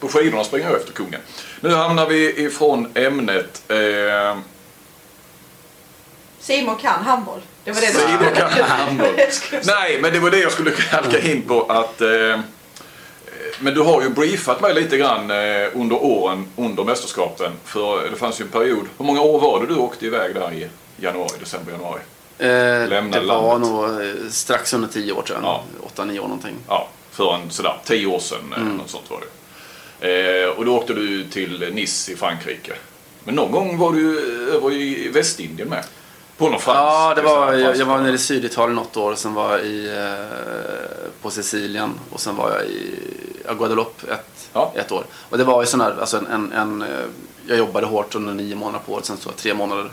på 0.00 0.08
skidorna 0.08 0.44
springer 0.44 0.70
jag 0.70 0.80
efter 0.80 0.92
kungen. 0.92 1.20
Nu 1.60 1.74
hamnar 1.74 2.06
vi 2.06 2.42
ifrån 2.44 2.92
ämnet 2.94 3.62
eh, 3.68 4.38
Simon 6.40 6.76
kan 6.76 7.04
handboll. 7.04 7.40
Det 7.64 7.72
var 7.72 7.80
det 7.80 7.86
Simon 7.86 8.34
kan 8.34 8.50
handboll. 8.68 9.14
Nej, 9.64 9.98
men 10.00 10.12
det 10.12 10.18
var 10.18 10.30
det 10.30 10.38
jag 10.38 10.52
skulle 10.52 10.72
halka 10.90 11.20
in 11.20 11.42
på 11.42 11.62
att 11.62 12.00
eh, 12.00 12.40
men 13.58 13.74
du 13.74 13.80
har 13.80 14.02
ju 14.02 14.08
briefat 14.08 14.60
mig 14.60 14.74
lite 14.74 14.96
grann 14.96 15.30
eh, 15.30 15.68
under 15.74 16.04
åren 16.04 16.46
under 16.56 16.84
mästerskapen. 16.84 17.52
För 17.64 18.10
det 18.10 18.16
fanns 18.16 18.40
ju 18.40 18.44
en 18.44 18.50
period. 18.50 18.86
Hur 18.98 19.04
många 19.04 19.20
år 19.20 19.40
var 19.40 19.60
det 19.60 19.66
du 19.66 19.76
åkte 19.76 20.06
iväg 20.06 20.34
där 20.34 20.52
i 20.52 20.68
januari, 20.96 21.38
december, 21.40 21.72
januari? 21.72 22.00
Eh, 22.40 22.88
Lämna 22.88 23.20
det 23.20 23.26
var 23.26 23.58
landet. 23.58 23.70
nog 23.70 23.84
eh, 24.24 24.30
strax 24.30 24.72
under 24.72 24.88
tio 24.88 25.12
år 25.12 25.22
jag. 25.28 25.38
Ja. 25.42 25.64
Åtta, 25.82 26.04
nio 26.04 26.18
år 26.20 26.24
någonting. 26.24 26.54
Ja, 26.68 26.88
för 27.10 27.34
en 27.34 27.50
sådär 27.50 27.76
tio 27.84 28.06
år 28.06 28.18
sedan. 28.18 28.54
Mm. 28.56 28.76
Något 28.76 28.90
sånt 28.90 29.10
var 29.10 29.20
det. 29.20 30.42
Eh, 30.42 30.48
och 30.50 30.64
då 30.64 30.76
åkte 30.76 30.92
du 30.94 31.24
till 31.24 31.70
Nice 31.74 32.12
i 32.12 32.16
Frankrike. 32.16 32.72
Men 33.24 33.34
någon 33.34 33.50
gång 33.52 33.78
var 33.78 33.92
du 33.92 34.18
över 34.54 34.72
i 34.72 35.08
Västindien 35.08 35.68
med. 35.68 35.84
På 36.36 36.48
någon 36.48 36.60
frans. 36.60 36.76
Ja, 36.78 37.12
det 37.14 37.22
var, 37.22 37.52
jag, 37.52 37.60
fransk- 37.74 37.80
jag 37.80 37.86
var 37.86 37.98
nere 37.98 38.14
i 38.14 38.18
Syditalien 38.18 38.76
något 38.76 38.96
år. 38.96 39.14
Sen 39.14 39.34
var 39.34 39.50
jag 39.50 39.66
i, 39.66 39.88
eh, 39.96 41.10
på 41.22 41.30
Sicilien 41.30 41.90
och 42.10 42.20
sen 42.20 42.36
var 42.36 42.50
jag 42.50 42.62
i 42.64 42.96
Guadeloupe 43.58 44.12
ett, 44.12 44.48
Ja. 44.52 44.72
ett 44.76 44.92
år. 44.92 45.04
Och 45.30 45.38
det 45.38 45.44
var 45.44 45.62
ju 45.62 45.66
sån 45.66 45.80
här, 45.80 45.94
alltså 46.00 46.16
en, 46.16 46.26
en, 46.26 46.52
en, 46.52 46.82
eh, 46.82 46.88
jag 47.46 47.58
jobbade 47.58 47.86
hårt 47.86 48.14
under 48.14 48.34
nio 48.34 48.54
månader 48.56 48.80
på 48.86 48.92
året. 48.92 49.04
Sen 49.04 49.16
så 49.16 49.28
var 49.28 49.36
tre 49.36 49.54
månader 49.54 49.90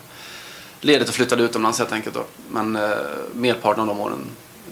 ledigt 0.81 1.09
och 1.09 1.15
flyttade 1.15 1.43
utomlands 1.43 1.79
helt 1.79 1.91
enkelt. 1.91 2.15
Då. 2.15 2.23
Men 2.51 2.75
eh, 2.75 2.91
merparten 3.33 3.81
av 3.81 3.87
de 3.87 3.99
åren, 3.99 4.25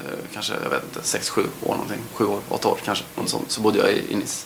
eh, 0.05 0.19
kanske 0.33 0.53
jag 0.63 0.69
vet 0.69 0.83
inte, 0.83 1.07
sex, 1.07 1.29
sju 1.29 1.43
år 1.63 1.73
någonting. 1.73 1.99
Sju 2.13 2.25
år, 2.25 2.39
åtta 2.49 2.67
år 2.67 2.77
kanske. 2.85 3.03
Sånt, 3.25 3.51
så 3.51 3.61
bodde 3.61 3.79
jag 3.79 3.91
i, 3.91 4.03
i 4.09 4.15
Nice. 4.15 4.45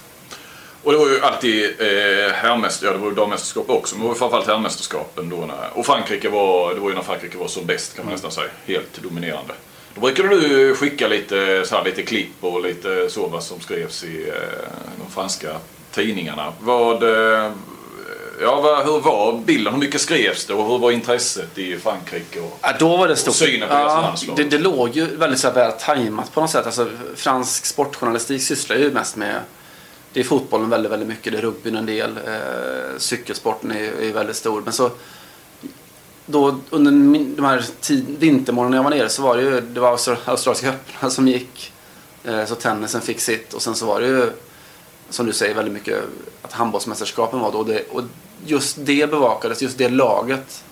Och 0.84 0.91
det 0.91 0.97
var 0.97 1.07
ju 1.07 1.22
alltid 1.22 1.66
eh, 1.80 2.32
herrmäster, 2.34 2.88
ja 2.88 2.93
det 2.93 2.99
var 2.99 3.10
ju 3.10 3.16
dammästerskap 3.16 3.70
också, 3.70 3.95
men 3.95 4.01
det 4.01 4.07
var 4.07 4.16
ju 4.16 4.20
framförallt 4.20 4.47
herrmästerskapen 4.47 5.30
då. 5.30 5.36
När, 5.36 5.70
och 5.74 5.86
Frankrike 5.86 6.30
var, 6.30 6.74
det 6.74 6.80
var 6.80 6.89
ju 6.89 6.95
när 6.95 7.01
Frankrike 7.01 7.38
var 7.38 7.47
som 7.47 7.66
bäst 7.66 7.95
kan 7.95 8.05
man 8.05 8.14
nästan 8.14 8.32
säga. 8.32 8.47
Helt 8.66 9.03
dominerande. 9.03 9.53
Då 9.95 10.01
brukade 10.01 10.30
du 10.30 10.76
skicka 10.76 11.07
lite, 11.07 11.64
så 11.66 11.76
här, 11.76 11.84
lite 11.84 12.03
klipp 12.03 12.32
och 12.39 12.62
lite 12.62 13.10
så 13.10 13.28
vad 13.28 13.43
som 13.43 13.60
skrevs 13.60 14.03
i 14.03 14.30
eh, 14.30 14.36
de 14.97 15.12
franska 15.12 15.49
tidningarna. 15.91 16.53
Vad, 16.60 17.03
eh, 17.03 17.51
ja, 18.42 18.62
vad, 18.62 18.86
hur 18.86 19.00
var 19.00 19.38
bilden? 19.46 19.74
Hur 19.74 19.80
mycket 19.80 20.02
skrevs 20.02 20.46
det 20.46 20.54
och 20.54 20.72
hur 20.72 20.78
var 20.78 20.92
intresset 20.92 21.58
i 21.58 21.78
Frankrike? 21.78 22.40
Och, 22.40 22.60
Ja, 22.62 22.74
då 22.80 22.98
var 22.98 23.08
det 23.08 23.16
stort. 23.16 23.30
Och 23.30 23.36
synen 23.36 23.68
på 23.70 23.74
deras 23.76 23.94
ja, 23.94 24.02
landslag. 24.02 24.38
det, 24.38 24.44
det 24.44 24.58
låg 24.58 24.90
ju 24.96 25.06
väldigt 25.16 25.40
så 25.40 25.52
väl 25.52 25.72
tajmat 25.72 26.34
på 26.34 26.42
något 26.42 26.50
sätt. 26.50 26.66
Alltså, 26.66 26.90
fransk 27.16 27.66
sportjournalistik 27.66 28.42
sysslar 28.44 28.76
ju 28.76 28.92
mest 28.92 29.16
med 29.16 29.40
det 30.14 30.20
är 30.20 30.24
fotbollen 30.24 30.70
väldigt, 30.70 30.92
väldigt 30.92 31.08
mycket. 31.10 31.34
Det 31.34 31.38
är 31.40 31.42
rugbyn 31.42 31.76
en 31.76 31.86
del. 31.86 32.18
Eh, 32.28 32.98
cykelsporten 32.98 33.72
är, 33.72 34.02
är 34.02 34.14
väldigt 34.14 34.36
stor. 34.36 34.62
Men 34.62 34.74
så 34.74 34.92
då 36.26 36.60
under 36.70 36.92
min, 36.92 37.36
de 37.36 37.46
här 37.46 37.66
tid, 37.82 38.06
vintermånaderna 38.20 38.76
jag 38.78 38.84
var 38.84 38.90
nere 38.90 39.10
så 39.10 39.22
var 39.22 39.38
det 39.38 39.44
ju 39.44 39.62
det 39.62 39.80
var 39.80 39.92
Austra- 39.98 40.18
Australiska 40.26 40.70
öppna 40.70 41.10
som 41.10 41.28
gick. 41.28 41.72
Eh, 42.24 42.46
så 42.46 42.56
tennisen 42.56 43.02
fick 43.02 43.20
sitt 43.20 43.54
och 43.54 43.62
sen 43.62 43.76
så 43.76 43.86
var 43.86 44.02
det 44.02 44.08
ju 44.08 44.30
som 45.10 45.26
du 45.26 45.34
säger 45.34 45.56
väldigt 45.56 45.74
mycket 45.74 45.98
att 46.42 46.54
handbollsmästerskapen 46.54 47.40
var 47.40 47.52
då. 47.52 47.58
Och 47.58 47.66
det, 47.66 47.84
och 47.90 48.04
just 48.46 48.78
det 48.80 49.10
bevakades, 49.12 49.62
just 49.62 49.78
det 49.78 49.90
laget. 49.90 50.64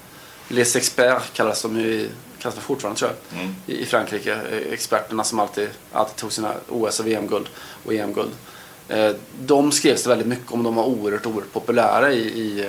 Les 0.47 0.75
experts 0.75 1.29
kallas 1.33 1.61
de 1.61 1.79
ju 1.79 1.87
i- 1.93 2.09
kallas 2.39 2.55
de 2.55 2.61
fortfarande 2.61 2.99
tror 2.99 3.11
jag. 3.31 3.39
Mm. 3.41 3.55
I, 3.65 3.81
I 3.81 3.85
Frankrike. 3.85 4.33
Eh, 4.33 4.73
Experterna 4.73 5.23
som 5.23 5.39
alltid, 5.39 5.69
alltid 5.91 6.15
tog 6.15 6.31
sina 6.31 6.53
OS 6.69 6.99
och 6.99 7.07
VM-guld 7.07 7.49
och 7.85 7.93
EM-guld. 7.93 8.31
Eh, 8.87 9.11
de 9.39 9.71
skrevs 9.71 10.03
det 10.03 10.09
väldigt 10.09 10.27
mycket 10.27 10.51
om. 10.51 10.63
De 10.63 10.75
var 10.75 10.83
oerhört, 10.83 11.25
oerhört 11.25 11.53
populära 11.53 12.11
i, 12.11 12.19
i, 12.19 12.59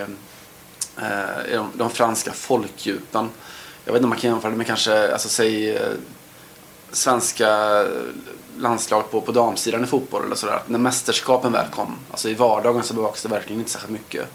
eh, 0.96 1.52
i 1.52 1.54
de, 1.54 1.70
de 1.74 1.90
franska 1.90 2.32
folkdjupen. 2.32 3.28
Jag 3.84 3.92
vet 3.92 3.98
inte 4.00 4.04
om 4.04 4.08
man 4.10 4.18
kan 4.18 4.30
jämföra 4.30 4.50
det 4.50 4.56
med 4.56 4.66
kanske, 4.66 5.12
alltså 5.12 5.28
säg 5.28 5.76
eh, 5.76 5.82
svenska 6.92 7.84
landslag 8.58 9.10
på, 9.10 9.20
på 9.20 9.32
damsidan 9.32 9.84
i 9.84 9.86
fotboll 9.86 10.24
eller 10.24 10.36
sådär. 10.36 10.62
När 10.66 10.78
mästerskapen 10.78 11.52
väl 11.52 11.66
kom, 11.70 11.96
alltså 12.10 12.28
i 12.28 12.34
vardagen 12.34 12.82
så 12.82 12.94
bevakades 12.94 13.22
det 13.22 13.28
verkligen 13.28 13.60
inte 13.60 13.70
särskilt 13.72 13.92
mycket. 13.92 14.28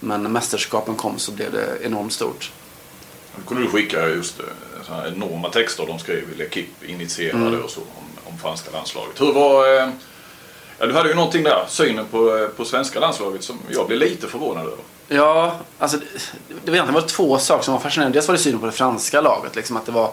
Men 0.00 0.22
när 0.22 0.30
mästerskapen 0.30 0.94
kom 0.94 1.18
så 1.18 1.32
blev 1.32 1.52
det 1.52 1.78
enormt 1.82 2.12
stort. 2.12 2.52
Då 3.36 3.48
kunde 3.48 3.62
du 3.62 3.70
skicka 3.70 4.08
just 4.08 4.40
eh, 4.40 4.46
så 4.86 4.92
här 4.92 5.08
enorma 5.08 5.48
texter 5.48 5.86
de 5.86 5.98
skrev 5.98 6.18
i 6.18 6.42
L'Equipe 6.42 6.86
initierade 6.90 7.46
Mm. 7.46 7.62
och 7.62 7.70
så 7.70 7.80
om, 7.80 8.32
om 8.32 8.38
franska 8.38 8.70
landslaget. 8.70 9.20
Hur 9.20 9.32
var... 9.32 9.78
Eh, 9.78 9.88
ja, 10.78 10.86
du 10.86 10.92
hade 10.94 11.08
ju 11.08 11.14
någonting 11.14 11.42
där, 11.42 11.64
synen 11.68 12.06
på, 12.10 12.36
eh, 12.36 12.48
på 12.48 12.64
svenska 12.64 13.00
landslaget 13.00 13.44
som 13.44 13.58
jag 13.70 13.86
blev 13.86 13.98
lite 13.98 14.26
förvånad 14.26 14.66
över. 14.66 14.78
Ja, 15.08 15.56
alltså 15.78 15.96
det, 15.96 16.04
det 16.64 16.70
var 16.70 16.74
egentligen 16.76 17.02
var 17.02 17.08
två 17.08 17.38
saker 17.38 17.64
som 17.64 17.74
var 17.74 17.80
fascinerande. 17.80 18.16
Dels 18.16 18.28
var 18.28 18.34
det 18.34 18.40
synen 18.40 18.60
på 18.60 18.66
det 18.66 18.72
franska 18.72 19.20
laget. 19.20 19.56
Liksom 19.56 19.76
att 19.76 19.86
det, 19.86 19.92
var, 19.92 20.12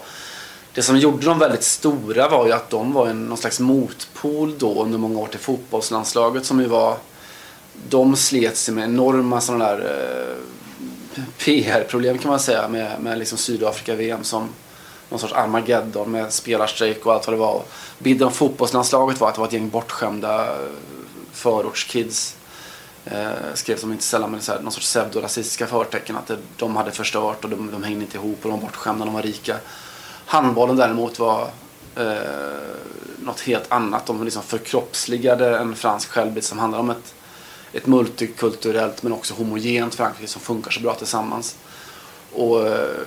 det 0.73 0.81
som 0.81 0.97
gjorde 0.97 1.25
dem 1.25 1.39
väldigt 1.39 1.63
stora 1.63 2.29
var 2.29 2.45
ju 2.45 2.51
att 2.51 2.69
de 2.69 2.93
var 2.93 3.07
en, 3.07 3.25
någon 3.25 3.37
slags 3.37 3.59
motpol 3.59 4.57
då 4.57 4.83
under 4.83 4.97
många 4.97 5.19
år 5.19 5.27
till 5.27 5.39
fotbollslandslaget 5.39 6.45
som 6.45 6.59
ju 6.59 6.65
var... 6.67 6.97
De 7.89 8.15
slet 8.15 8.57
sig 8.57 8.73
med 8.73 8.83
enorma 8.83 9.41
sådana 9.41 9.65
där 9.65 9.79
eh, 9.79 11.23
PR-problem 11.37 12.17
kan 12.17 12.31
man 12.31 12.39
säga 12.39 12.67
med, 12.67 13.01
med 13.01 13.19
liksom 13.19 13.37
Sydafrika-VM 13.37 14.23
som 14.23 14.49
någon 15.09 15.19
sorts 15.19 15.33
Armageddon 15.33 16.11
med 16.11 16.33
spelarstrejk 16.33 17.05
och 17.05 17.13
allt 17.13 17.27
vad 17.27 17.33
det 17.33 17.39
var. 17.39 17.61
Bilden 17.99 18.27
av 18.27 18.31
fotbollslandslaget 18.31 19.19
var 19.19 19.27
att 19.29 19.35
det 19.35 19.41
var 19.41 19.47
ett 19.47 19.53
gäng 19.53 19.69
bortskämda 19.69 20.45
eh, 20.45 20.69
förortskids 21.31 22.35
eh, 23.05 23.29
skrev 23.53 23.77
som 23.77 23.91
inte 23.91 24.03
sällan 24.03 24.31
med 24.31 24.43
så 24.43 24.51
här, 24.51 24.59
någon 24.59 24.71
sorts 24.71 24.85
pseudorasistiska 24.85 25.67
förtecken 25.67 26.15
att 26.15 26.27
det, 26.27 26.37
de 26.57 26.75
hade 26.75 26.91
förstört 26.91 27.43
och 27.43 27.49
de, 27.49 27.71
de 27.71 27.83
hängde 27.83 28.01
inte 28.01 28.17
ihop 28.17 28.37
och 28.41 28.49
de 28.49 28.59
var 28.59 28.67
bortskämda, 28.67 29.05
de 29.05 29.13
var 29.13 29.21
rika. 29.21 29.57
Handbollen 30.25 30.75
däremot 30.75 31.19
var 31.19 31.49
eh, 31.95 32.15
något 33.19 33.39
helt 33.39 33.71
annat. 33.71 34.05
De 34.05 34.23
liksom 34.23 34.43
förkroppsligade 34.43 35.57
en 35.57 35.75
fransk 35.75 36.09
självbild 36.09 36.45
som 36.45 36.59
handlar 36.59 36.79
om 36.79 36.89
ett, 36.89 37.13
ett 37.77 37.85
multikulturellt 37.85 39.03
men 39.03 39.13
också 39.13 39.33
homogent 39.33 39.95
Frankrike 39.95 40.27
som 40.27 40.41
funkar 40.41 40.71
så 40.71 40.79
bra 40.79 40.93
tillsammans. 40.93 41.55
Och 42.33 42.67
eh, 42.67 42.97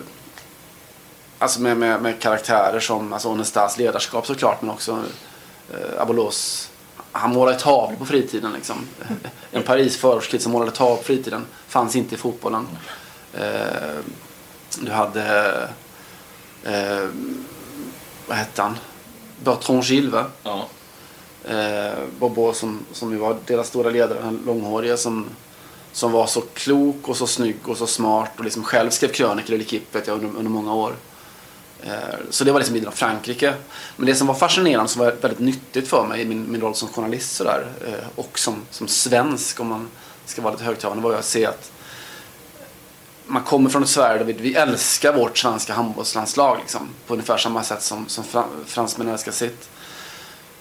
Alltså 1.42 1.60
med, 1.60 1.76
med, 1.76 2.02
med 2.02 2.20
karaktärer 2.20 2.80
som 2.80 3.12
alltså 3.12 3.28
Onestas 3.28 3.78
ledarskap 3.78 4.26
såklart 4.26 4.62
men 4.62 4.70
också 4.70 5.04
eh, 5.72 6.02
Abolos 6.02 6.70
han 7.12 7.32
målade 7.32 7.58
tavlor 7.58 7.96
på 7.96 8.06
fritiden. 8.06 8.52
Liksom. 8.52 8.76
En 9.52 9.62
Paris 9.62 9.96
förortskid 9.96 10.42
som 10.42 10.52
målade 10.52 10.70
tavlor 10.70 10.96
på 10.96 11.02
fritiden 11.02 11.46
fanns 11.68 11.96
inte 11.96 12.14
i 12.14 12.18
fotbollen. 12.18 12.68
Eh, 13.34 13.98
du 14.80 14.92
hade, 14.92 15.52
eh, 16.64 17.08
vad 18.26 18.36
hette 18.36 18.62
han? 18.62 18.78
Bertrand 19.44 19.84
Gilles 19.84 20.12
va? 20.12 20.26
Ja. 20.42 20.68
Eh, 21.49 21.99
Bobo 22.18 22.53
som, 22.53 22.80
som 22.93 23.12
ju 23.12 23.18
var 23.18 23.36
deras 23.47 23.68
stora 23.68 23.91
ledare, 23.91 24.18
den 24.22 24.43
långhåriga 24.47 24.97
som, 24.97 25.26
som 25.93 26.12
var 26.12 26.26
så 26.26 26.41
klok 26.41 27.09
och 27.09 27.16
så 27.16 27.26
snygg 27.26 27.57
och 27.68 27.76
så 27.76 27.86
smart 27.86 28.30
och 28.38 28.45
liksom 28.45 28.64
själv 28.64 28.91
skrev 28.91 29.09
krönikor 29.09 29.57
i 29.57 29.59
L'Equipe 29.59 29.93
vet 29.93 30.07
jag, 30.07 30.14
under, 30.14 30.38
under 30.38 30.51
många 30.51 30.74
år. 30.74 30.95
Eh, 31.82 31.93
Så 32.30 32.45
det 32.45 32.53
var 32.53 32.59
liksom 32.61 32.72
bilden 32.72 32.88
av 32.88 32.97
Frankrike. 32.97 33.55
Men 33.97 34.07
det 34.07 34.14
som 34.14 34.26
var 34.26 34.34
fascinerande, 34.34 34.88
som 34.88 35.05
var 35.05 35.12
väldigt 35.12 35.41
nyttigt 35.41 35.88
för 35.88 36.07
mig 36.07 36.20
i 36.20 36.24
min, 36.24 36.53
min 36.53 36.61
roll 36.61 36.74
som 36.74 36.88
journalist 36.88 37.36
sådär, 37.36 37.66
eh, 37.86 38.09
och 38.16 38.38
som, 38.38 38.55
som 38.70 38.88
svensk 38.88 39.61
om 39.61 39.66
man 39.66 39.88
ska 40.26 40.43
vara 40.43 40.53
lite 40.53 40.64
högtravande, 40.64 41.03
var 41.03 41.11
ju 41.11 41.18
att 41.18 41.24
se 41.24 41.47
att 41.47 41.72
man 43.26 43.43
kommer 43.43 43.70
från 43.70 43.82
ett 43.82 43.88
Sverige 43.88 44.18
där 44.18 44.24
vi, 44.24 44.32
vi 44.32 44.55
älskar 44.55 45.12
vårt 45.12 45.38
svenska 45.38 45.72
handbollslandslag 45.72 46.59
liksom, 46.61 46.88
på 47.07 47.14
ungefär 47.14 47.36
samma 47.36 47.62
sätt 47.62 47.82
som, 47.82 48.09
som 48.09 48.24
fransmännen 48.66 49.12
älskar 49.12 49.32
sitt. 49.32 49.68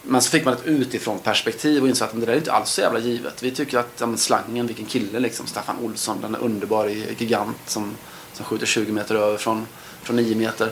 Men 0.09 0.21
så 0.21 0.29
fick 0.29 0.45
man 0.45 0.53
ett 0.53 0.65
utifrån 0.65 1.19
perspektiv 1.19 1.83
och 1.83 1.89
insåg 1.89 2.07
att 2.07 2.19
det 2.19 2.25
där 2.25 2.33
är 2.33 2.37
inte 2.37 2.51
alls 2.51 2.69
så 2.69 2.81
jävla 2.81 2.99
givet. 2.99 3.43
Vi 3.43 3.51
tycker 3.51 3.77
att 3.77 3.93
ja, 3.97 4.05
men 4.05 4.17
slangen, 4.17 4.67
vilken 4.67 4.85
kille 4.85 5.19
liksom. 5.19 5.47
Staffan 5.47 5.75
Olsson, 5.81 6.21
den 6.21 6.35
är 6.35 6.39
underbar 6.39 6.87
gigant 7.17 7.57
som, 7.65 7.95
som 8.33 8.45
skjuter 8.45 8.65
20 8.65 8.91
meter 8.91 9.15
över 9.15 9.37
från, 9.37 9.67
från 10.01 10.15
9 10.15 10.35
meter. 10.35 10.71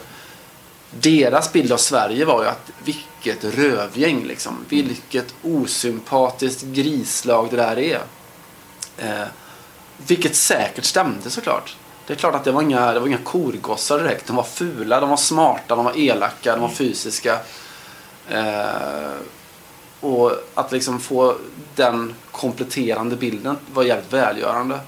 Deras 0.91 1.53
bild 1.53 1.71
av 1.71 1.77
Sverige 1.77 2.25
var 2.25 2.43
ju 2.43 2.49
att 2.49 2.71
vilket 2.83 3.43
rövgäng 3.43 4.23
liksom. 4.23 4.65
Vilket 4.69 5.35
osympatiskt 5.41 6.61
grislag 6.61 7.47
det 7.51 7.57
där 7.57 7.79
är. 7.79 8.01
Eh, 8.97 9.27
vilket 9.97 10.35
säkert 10.35 10.85
stämde 10.85 11.29
såklart. 11.29 11.75
Det 12.07 12.13
är 12.13 12.17
klart 12.17 12.35
att 12.35 12.43
det 12.43 12.51
var 12.51 12.61
inga, 12.61 12.93
det 12.93 12.99
var 12.99 13.07
inga 13.07 13.17
korgossar 13.17 13.99
direkt. 13.99 14.27
De 14.27 14.35
var 14.35 14.43
fula, 14.43 14.99
de 14.99 15.09
var 15.09 15.17
smarta, 15.17 15.75
de 15.75 15.85
var 15.85 15.97
elaka, 15.97 16.51
de 16.51 16.61
var 16.61 16.69
fysiska. 16.69 17.39
Eh, 18.29 19.11
och 19.99 20.31
att 20.53 20.71
liksom 20.71 20.99
få 20.99 21.35
den 21.75 22.15
kompletterande 22.31 23.15
bilden 23.15 23.57
var 23.73 23.83
jävligt 23.83 24.13
välgörande. 24.13 24.79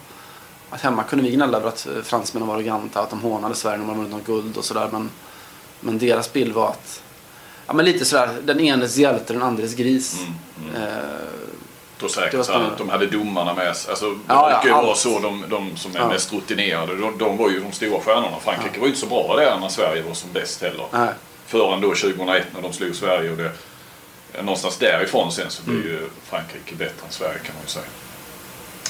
Att 0.70 0.82
hemma 0.82 1.04
kunde 1.04 1.26
vi 1.26 1.32
gnälla 1.32 1.58
över 1.58 1.68
att 1.68 1.88
eh, 1.88 2.04
fransmännen 2.04 2.48
var 2.48 2.56
arroganta, 2.56 3.00
att 3.02 3.10
de 3.10 3.20
hånade 3.22 3.56
Sverige 3.56 3.78
när 3.78 3.86
man 3.86 3.96
vunnit 3.96 4.12
något 4.12 4.26
guld 4.26 4.58
och 4.58 4.66
sådär. 4.66 4.90
Men, 4.92 5.10
men 5.80 5.98
deras 6.00 6.34
bild 6.34 6.54
var 6.54 6.68
att, 6.70 7.02
ja 7.68 7.74
men 7.74 7.86
lite 7.86 8.06
sådär, 8.06 8.30
den 8.44 8.60
enes 8.60 8.98
hjälte, 8.98 9.34
den 9.34 9.44
andres 9.44 9.76
gris. 9.76 10.16
Eh, 10.76 10.82
Då 12.00 12.08
Det 12.08 12.14
säkert 12.14 12.34
var 12.34 12.44
så 12.44 12.52
här, 12.52 12.60
spännande. 12.60 12.78
de 12.84 12.90
hade 12.90 13.06
domarna 13.06 13.54
med 13.54 13.76
sig. 13.76 13.90
Alltså, 13.90 14.10
det 14.10 14.20
Ja, 14.28 14.44
brukar 14.50 14.64
ju 14.64 14.70
ja, 14.70 14.82
vara 14.82 14.96
så 14.96 15.20
de, 15.20 15.46
de 15.50 15.78
som 15.78 15.96
är 15.96 16.00
Ja. 16.00 16.08
mest 16.08 16.34
rutinerade. 16.34 16.96
De, 16.96 17.18
de 17.18 17.38
var 17.38 17.50
ju 17.50 17.60
de 17.60 17.72
stora 17.72 18.00
stjärnorna. 18.02 18.40
Frankrike 18.44 18.80
var 18.80 18.86
ju 18.86 18.94
inte 18.94 19.00
så 19.00 19.08
bra 19.08 19.36
där 19.36 19.60
när 19.60 19.70
Sverige 19.70 20.02
var 20.02 20.14
som 20.14 20.30
bäst 20.34 20.62
heller. 20.62 20.86
nej. 20.92 21.10
Förrän 21.50 21.82
då 21.82 21.88
2001 21.96 22.46
när 22.54 22.62
de 22.62 22.74
slog 22.74 22.96
Sverige 22.96 23.32
och 23.32 23.38
det 23.38 23.52
någonstans 24.42 24.78
därifrån 24.78 25.32
sen 25.32 25.50
så 25.50 25.64
blir 25.64 25.76
Mm. 25.76 25.88
ju 25.88 26.10
Frankrike 26.30 26.76
bättre 26.76 27.06
än 27.06 27.12
Sverige 27.12 27.40
kan 27.40 27.56
man 27.56 27.64
ju 27.64 27.70
säga. 27.70 27.86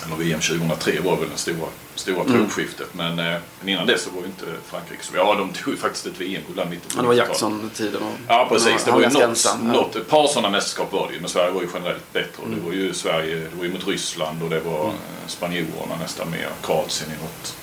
Eller 0.05 0.15
VM 0.15 0.39
2003 0.39 0.99
var 1.03 1.15
väl 1.15 1.29
det 1.29 1.37
stora, 1.37 1.67
stora 1.95 2.21
Mm. 2.21 2.31
tronskiftet. 2.33 2.93
Men, 2.93 3.19
eh, 3.19 3.35
men 3.59 3.69
innan 3.69 3.87
dess 3.87 4.03
så 4.03 4.09
var 4.09 4.21
ju 4.21 4.25
inte 4.27 4.45
Frankrike 4.69 5.03
så 5.03 5.15
Ja, 5.17 5.35
de 5.35 5.53
tog 5.53 5.73
ju 5.73 5.79
faktiskt 5.79 6.05
ett 6.05 6.21
VM-guld 6.21 6.55
där 6.57 6.65
mitten 6.65 6.89
på 6.89 6.97
Ja, 6.97 7.01
det 7.01 7.07
var 7.07 7.13
90-talet. 7.13 7.29
Jackson-tiden. 7.29 8.01
Ja 8.27 8.45
precis, 8.49 8.83
det 8.83 8.91
var 8.91 8.99
ju 9.01 9.09
något, 9.09 9.21
ensam, 9.23 9.67
något, 9.67 9.95
ett 9.95 10.07
par 10.09 10.27
sådana 10.27 10.49
mästerskap 10.49 10.91
var 10.93 11.07
det 11.07 11.13
ju. 11.13 11.19
Men 11.19 11.29
Sverige 11.29 11.51
var 11.51 11.61
ju 11.61 11.67
generellt 11.73 12.13
bättre. 12.13 12.43
Mm. 12.45 12.59
det 12.59 12.65
var 12.65 12.73
ju 12.73 12.93
Sverige, 12.93 13.35
det 13.35 13.55
var 13.57 13.63
ju 13.65 13.73
mot 13.73 13.87
Ryssland 13.87 14.43
och 14.43 14.49
det 14.49 14.59
var 14.59 14.85
eh, 14.87 14.93
spanjorerna 15.27 15.95
nästan 16.01 16.31
mer. 16.31 16.49
Kroatien 16.63 17.09
i 17.11 17.23
något, 17.23 17.55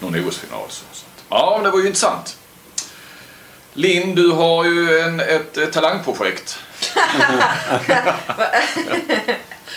någon 0.00 0.28
OS-final. 0.28 0.66
Så. 0.70 0.84
Ja, 1.28 1.60
det 1.64 1.70
var 1.70 1.78
ju 1.78 1.86
intressant. 1.86 2.38
Linn, 3.76 4.14
du 4.14 4.30
har 4.30 4.64
ju 4.64 4.98
en, 5.00 5.20
ett, 5.20 5.56
ett 5.56 5.72
talangprojekt. 5.72 6.58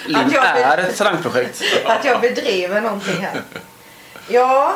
Linn 0.06 0.16
Att 0.26 0.32
jag- 0.34 0.46
är 0.46 0.78
ett 0.78 0.98
talangprojekt. 0.98 1.62
Att 1.86 2.06
jag 2.06 2.22
bedriver 2.22 2.82
någonting 2.82 3.16
här. 3.22 3.42
Ja, 4.30 4.76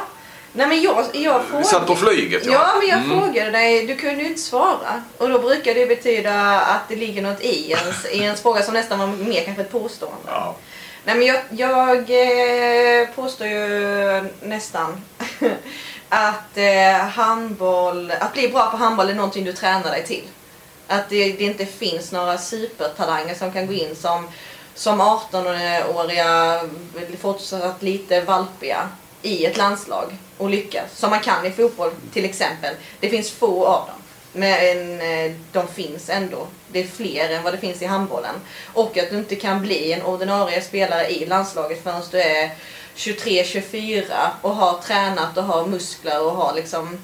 nej 0.53 0.67
men 0.67 0.81
jag, 0.81 1.05
jag 1.13 1.41
Vi 1.57 1.63
satt 1.63 1.87
på 1.87 1.95
frågade... 1.95 2.15
flyget 2.17 2.45
Ja, 2.45 2.67
men 2.79 2.87
jag 2.89 2.97
Mm. 2.99 3.09
frågade 3.19 3.51
dig, 3.51 3.87
du 3.87 3.95
kunde 3.95 4.21
ju 4.23 4.27
inte 4.27 4.41
svara. 4.41 5.03
Och 5.17 5.29
då 5.29 5.39
brukar 5.39 5.73
det 5.73 5.85
betyda 5.85 6.59
att 6.61 6.89
det 6.89 6.95
ligger 6.95 7.21
något 7.21 7.41
i 7.41 7.71
ens, 7.71 8.05
i 8.05 8.19
ens 8.19 8.41
fråga 8.41 8.61
som 8.63 8.73
nästan 8.73 8.99
var 8.99 9.07
mer 9.07 9.43
kanske 9.45 9.61
ett 9.63 9.71
påstående. 9.71 10.17
Ja. 10.27 10.55
Nej 11.05 11.15
men 11.15 11.27
jag, 11.27 11.39
jag 11.49 11.97
eh, 13.01 13.07
påstår 13.15 13.47
ju 13.47 14.23
nästan 14.41 15.01
att 16.13 16.57
eh, 16.57 16.93
handboll, 16.93 18.11
att 18.19 18.33
bli 18.33 18.47
bra 18.47 18.71
på 18.71 18.77
handboll 18.77 19.09
är 19.09 19.13
någonting 19.13 19.43
du 19.43 19.53
tränar 19.53 19.91
dig 19.91 20.05
till. 20.05 20.23
Att 20.87 21.09
det, 21.09 21.31
det 21.31 21.43
inte 21.43 21.65
finns 21.65 22.11
några 22.11 22.37
supertalanger 22.37 23.35
som 23.35 23.51
kan 23.51 23.67
gå 23.67 23.73
in 23.73 23.95
som, 23.95 24.27
som 24.73 25.01
18-åriga, 25.01 26.61
fortsatt 27.19 27.81
lite 27.81 28.21
valpiga 28.21 28.89
i 29.21 29.45
ett 29.45 29.57
landslag 29.57 30.17
och 30.37 30.49
lyckas. 30.49 30.85
Som 30.95 31.09
man 31.09 31.19
kan 31.19 31.45
i 31.45 31.51
fotboll 31.51 31.91
till 32.13 32.25
exempel. 32.25 32.75
Det 32.99 33.09
finns 33.09 33.31
få 33.31 33.65
av 33.65 33.87
dem. 33.87 34.01
Men 34.33 35.01
eh, 35.01 35.31
de 35.51 35.67
finns 35.67 36.09
ändå. 36.09 36.47
Det 36.71 36.79
är 36.79 36.87
fler 36.87 37.29
än 37.29 37.43
vad 37.43 37.53
det 37.53 37.57
finns 37.57 37.81
i 37.81 37.85
handbollen. 37.85 38.35
Och 38.73 38.97
att 38.97 39.09
du 39.09 39.17
inte 39.17 39.35
kan 39.35 39.61
bli 39.61 39.93
en 39.93 40.01
ordinarie 40.01 40.61
spelare 40.61 41.09
i 41.09 41.25
landslaget 41.25 41.83
förrän 41.83 42.01
du 42.11 42.21
är 42.21 42.51
23-24 42.95 44.03
och 44.41 44.55
har 44.55 44.81
tränat 44.81 45.37
och 45.37 45.43
har 45.43 45.65
muskler 45.65 46.25
och 46.25 46.31
har 46.31 46.53
liksom 46.53 46.99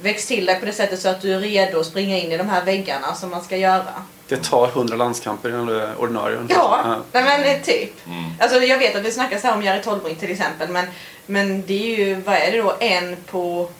växt 0.00 0.28
till 0.28 0.46
dig 0.46 0.60
på 0.60 0.66
det 0.66 0.72
sättet 0.72 1.00
så 1.00 1.08
att 1.08 1.22
du 1.22 1.34
är 1.34 1.40
redo 1.40 1.80
att 1.80 1.86
springa 1.86 2.18
in 2.18 2.32
i 2.32 2.36
de 2.36 2.48
här 2.48 2.64
väggarna 2.64 3.14
som 3.14 3.30
man 3.30 3.44
ska 3.44 3.56
göra. 3.56 4.04
Det 4.28 4.36
tar 4.36 4.68
100 4.68 4.96
landskamper 4.96 5.48
innan 5.48 5.66
du 5.66 5.80
är 5.80 6.00
ordinarie. 6.00 6.38
Ja, 6.48 7.02
nej 7.12 7.24
men 7.24 7.44
eh, 7.44 7.62
typ. 7.62 8.06
Mm. 8.06 8.24
Alltså 8.40 8.60
jag 8.60 8.78
vet 8.78 8.96
att 8.96 9.04
vi 9.04 9.10
snackar 9.12 9.38
så 9.38 9.46
här 9.46 9.54
om 9.54 9.62
Jerry 9.62 9.82
Tolbring 9.82 10.16
till 10.16 10.30
exempel 10.30 10.68
men, 10.68 10.86
men 11.26 11.66
det 11.66 11.94
är 11.94 11.98
ju, 11.98 12.14
vad 12.14 12.34
är 12.34 12.52
det 12.52 12.58
då, 12.58 12.76
en 12.80 13.16
på, 13.16 13.70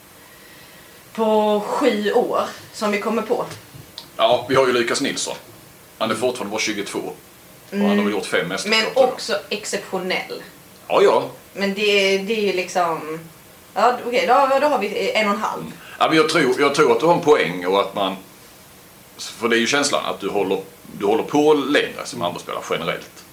på 1.13 1.61
sju 1.67 2.13
år 2.13 2.41
som 2.73 2.91
vi 2.91 3.01
kommer 3.01 3.23
på. 3.23 3.45
ja, 4.17 4.47
vi 4.49 4.55
har 4.55 4.67
ju 4.67 4.73
Lukas 4.73 5.01
Nilsson. 5.01 5.35
Han 5.99 6.11
är 6.11 6.15
fortfarande 6.15 6.51
bara 6.51 6.61
22. 6.61 6.99
Och 6.99 7.79
han 7.79 7.99
har 7.99 8.05
väl 8.05 8.11
gjort 8.11 8.27
fem 8.27 8.49
mästerskap. 8.49 8.81
Mm. 8.81 8.93
Men 8.95 9.05
också 9.09 9.39
exceptionell. 9.49 10.43
Ja, 10.89 11.03
ja. 11.03 11.31
Men 11.53 11.75
det, 11.75 12.19
det 12.19 12.33
är 12.33 12.41
ju 12.41 12.53
liksom, 12.53 13.19
ja 13.75 13.99
okej 14.07 14.27
då, 14.27 14.59
då 14.61 14.67
har 14.67 14.79
vi 14.79 15.13
en 15.13 15.29
och 15.29 15.35
en 15.35 15.41
halv. 15.41 15.65
Ja, 15.99 16.09
men 16.09 16.17
jag, 16.17 16.29
tror, 16.29 16.61
jag 16.61 16.75
tror 16.75 16.93
att 16.93 17.01
du 17.01 17.07
har 17.07 17.15
en 17.15 17.21
poäng 17.21 17.67
och 17.67 17.81
att 17.81 17.95
man... 17.95 18.17
För 19.19 19.49
det 19.49 19.57
är 19.57 19.61
ju 19.61 19.67
känslan 19.67 20.05
att 20.05 20.21
du 20.21 20.29
håller, 20.29 20.61
du 20.99 21.07
håller 21.07 21.23
på 21.23 21.55
längre 21.55 22.05
som 22.05 22.21
handbollsspelare 22.21 22.63
generellt. 22.71 23.25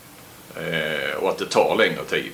Eh, 0.55 1.15
och 1.15 1.29
att 1.29 1.37
det 1.37 1.45
tar 1.45 1.75
längre 1.75 2.03
tid. 2.03 2.33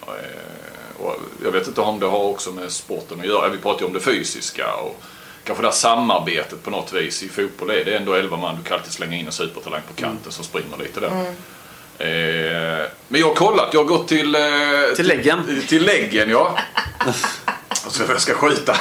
Eh, 0.00 1.00
och 1.00 1.16
jag 1.44 1.52
vet 1.52 1.66
inte 1.66 1.80
om 1.80 2.00
det 2.00 2.06
har 2.06 2.24
också 2.24 2.52
med 2.52 2.70
sporten 2.70 3.20
att 3.20 3.26
göra. 3.26 3.48
Vi 3.48 3.58
pratar 3.58 3.80
ju 3.80 3.86
om 3.86 3.92
det 3.92 4.00
fysiska 4.00 4.74
och 4.74 5.02
kanske 5.44 5.62
det 5.62 5.68
här 5.68 5.74
samarbetet 5.74 6.62
på 6.62 6.70
något 6.70 6.92
vis. 6.92 7.22
I 7.22 7.28
fotboll 7.28 7.70
är 7.70 7.84
det 7.84 7.96
ändå 7.96 8.14
11 8.14 8.36
man. 8.36 8.56
Du 8.56 8.62
kan 8.62 8.78
alltid 8.78 8.92
slänga 8.92 9.16
in 9.16 9.26
en 9.26 9.32
supertalang 9.32 9.80
på 9.88 9.94
kanten 9.94 10.32
som 10.32 10.44
springer 10.44 10.76
lite 10.78 11.00
där. 11.00 11.34
Eh, 11.98 12.86
men 13.08 13.20
jag 13.20 13.28
har 13.28 13.34
kollat. 13.34 13.68
Jag 13.72 13.80
har 13.80 13.84
gått 13.88 14.08
till... 14.08 14.34
Eh, 14.34 14.40
Till 14.96 15.06
läggen? 15.06 15.62
Till 15.68 15.84
läggen, 15.84 16.30
ja. 16.30 16.58
Så 17.88 18.02
jag 18.08 18.20
ska 18.20 18.34
skjuta, 18.34 18.76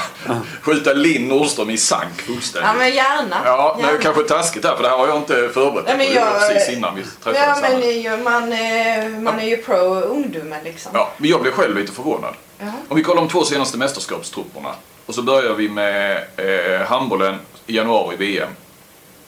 skjuta 0.62 0.94
Linn 0.94 1.28
Nordström 1.28 1.70
i 1.70 1.78
sank 1.78 2.22
fullständigt. 2.22 2.68
Ja 2.74 2.78
men 2.78 2.94
gärna. 2.96 3.42
Ja, 3.46 3.76
det 3.80 3.84
är 3.84 3.88
Gärna. 3.88 4.04
kanske 4.04 4.24
taskigt 4.24 4.66
här 4.66 4.76
för 4.76 4.84
det 4.84 4.90
här 4.90 4.98
har 4.98 5.08
jag 5.08 5.18
inte 5.18 5.50
förberett 5.54 5.86
Ja, 5.90 5.98
men 5.98 6.14
jag- 6.14 6.40
precis 6.50 6.70
innan 6.78 6.96
vi 6.96 7.02
träffades. 7.24 7.40
Ja 7.64 7.70
men 7.70 7.80
det 7.82 7.86
är 7.94 8.02
ju, 8.18 8.18
man, 8.24 8.44
eh, 8.54 9.22
man 9.22 9.40
är 9.40 9.46
ju 9.48 9.58
pro 9.58 9.76
ungdomen 9.96 10.64
liksom. 10.64 10.92
Ja, 10.96 11.12
men 11.18 11.30
jag 11.30 11.42
blev 11.42 11.52
själv 11.52 11.78
lite 11.78 11.92
förvånad. 11.92 12.34
Ja. 12.60 12.66
Om 12.88 12.98
vi 12.98 13.04
kollar 13.04 13.22
de 13.22 13.30
två 13.30 13.44
senaste 13.44 13.78
mästerskapstrupperna. 13.78 14.76
Och 15.06 15.16
så 15.16 15.22
börjar 15.22 15.54
vi 15.54 15.70
med 15.70 16.24
eh, 16.38 16.88
handbollen 16.88 17.40
i 17.68 17.76
januari 17.78 18.16
VM. 18.16 18.50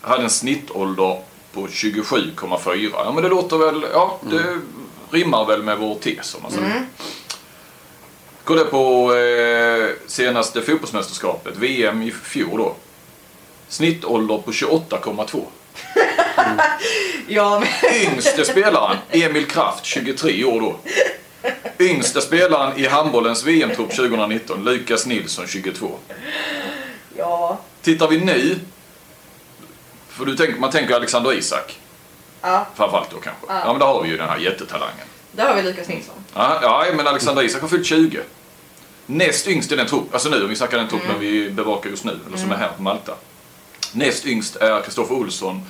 Hade 0.01 0.23
en 0.23 0.29
snittålder 0.29 1.21
på 1.53 1.67
27,4. 1.67 2.91
Ja 2.93 3.11
men 3.11 3.23
det 3.23 3.29
låter 3.29 3.57
väl, 3.57 3.85
ja 3.93 4.19
det 4.21 4.59
rimmar 5.17 5.45
väl 5.45 5.63
med 5.63 5.77
vår 5.77 5.95
tes 5.95 6.35
om 6.35 6.41
man 6.43 6.51
säger. 6.51 6.85
Kolla 8.43 8.63
på 8.63 9.13
eh, 9.15 9.89
senaste 10.07 10.61
fotbollsmästerskapet, 10.61 11.57
VM 11.57 12.01
i 12.01 12.11
fjol 12.11 12.57
då. 12.57 12.75
Snittålder 13.67 14.37
på 14.37 14.51
28,2. 14.51 15.45
Ja, 17.27 17.59
men, 17.59 17.93
Yngste 18.01 18.45
spelaren, 18.45 18.97
Emil 19.11 19.45
Kraft, 19.45 19.85
23 19.85 20.43
år 20.43 20.61
då. 20.61 20.79
Yngste 21.79 22.21
spelaren 22.21 22.77
i 22.79 22.87
handbollens 22.87 23.43
VM-trupp 23.45 23.95
2019, 23.95 24.63
Lukas 24.63 25.05
Nilsson, 25.05 25.47
22. 25.47 25.91
ja. 27.17 27.59
Tittar 27.81 28.07
vi 28.07 28.17
nu, 28.17 28.59
för 30.13 30.25
du 30.25 30.35
tänker, 30.35 30.59
man 30.59 30.71
tänker 30.71 30.95
Alexander 30.95 31.33
Isak, 31.33 31.79
ja. 32.41 32.67
framförallt 32.75 33.11
då 33.11 33.17
kanske. 33.17 33.45
Ja, 33.47 33.71
men 33.71 33.79
där 33.79 33.85
har 33.85 34.03
vi 34.03 34.09
ju 34.09 34.17
den 34.17 34.29
här 34.29 34.37
jättetalangen. 34.37 35.07
Där 35.31 35.47
har 35.47 35.55
vi 35.55 35.61
Lukas 35.61 35.87
Nilsson. 35.87 36.15
Ja, 36.33 36.59
ja 36.61 36.93
men 36.95 37.07
Alexander 37.07 37.43
Isak 37.43 37.61
har 37.61 37.67
fyllt 37.67 37.85
20. 37.85 38.19
Näst 39.05 39.47
yngst 39.47 39.71
i 39.71 39.75
den 39.75 39.87
truppen, 39.87 40.09
alltså 40.13 40.29
nu 40.29 40.43
om 40.43 40.49
vi 40.49 40.55
snackar 40.55 40.77
den 40.77 40.87
truppen 40.87 41.19
vi 41.19 41.49
bevakar 41.49 41.89
just 41.89 42.03
nu, 42.03 42.19
eller 42.27 42.37
som 42.37 42.51
är 42.51 42.55
här 42.55 42.69
på 42.77 42.83
Malta. 42.83 43.13
Näst 43.91 44.25
yngst 44.25 44.55
är 44.55 44.81
Kristoffer 44.81 45.15
Olsson 45.15 45.61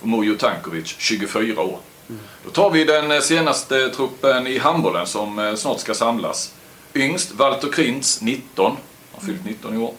och 0.00 0.08
Mujo 0.08 0.34
Tankovic, 0.38 0.94
24 0.98 1.62
år. 1.62 1.78
Då 2.44 2.50
tar 2.50 2.70
vi 2.70 2.84
den 2.84 3.10
eh, 3.10 3.20
senaste 3.20 3.88
truppen 3.88 4.46
i 4.46 4.58
handbollen 4.58 5.06
som 5.06 5.38
eh, 5.38 5.54
snart 5.54 5.80
ska 5.80 5.94
samlas. 5.94 6.54
Yngst 6.94 7.32
Walter 7.32 7.68
Krintz, 7.68 8.20
19. 8.20 8.76
Har 9.12 9.20
fyllt 9.20 9.44
19 9.44 9.74
i 9.74 9.78
år. 9.78 9.94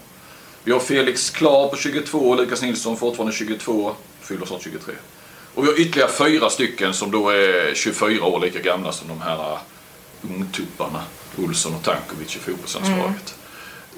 Vi 0.64 0.72
har 0.72 0.80
Felix 0.80 1.30
Klar 1.30 1.68
på 1.68 1.77
22 1.77 2.18
och 2.18 2.38
Lukas 2.38 2.61
Nilsson 2.61 2.98
fortfarande 2.98 3.35
22. 3.35 3.95
Fyller 4.22 4.45
snart 4.45 4.64
23. 4.64 4.94
Och 5.56 5.64
vi 5.64 5.68
har 5.68 5.80
ytterligare 5.80 6.11
fyra 6.11 6.49
stycken 6.49 6.94
som 6.94 7.11
då 7.11 7.30
är 7.30 7.76
24 7.76 8.26
år 8.26 8.40
lika 8.40 8.60
gamla 8.60 8.91
som 8.91 9.07
de 9.07 9.22
här 9.22 9.52
eh, 9.52 9.60
ungtupparna. 10.22 11.03
Olsson 11.38 11.76
och 11.76 11.84
Tankovic 11.84 12.35
i 12.35 12.40
fotbollslandslaget. 12.40 13.35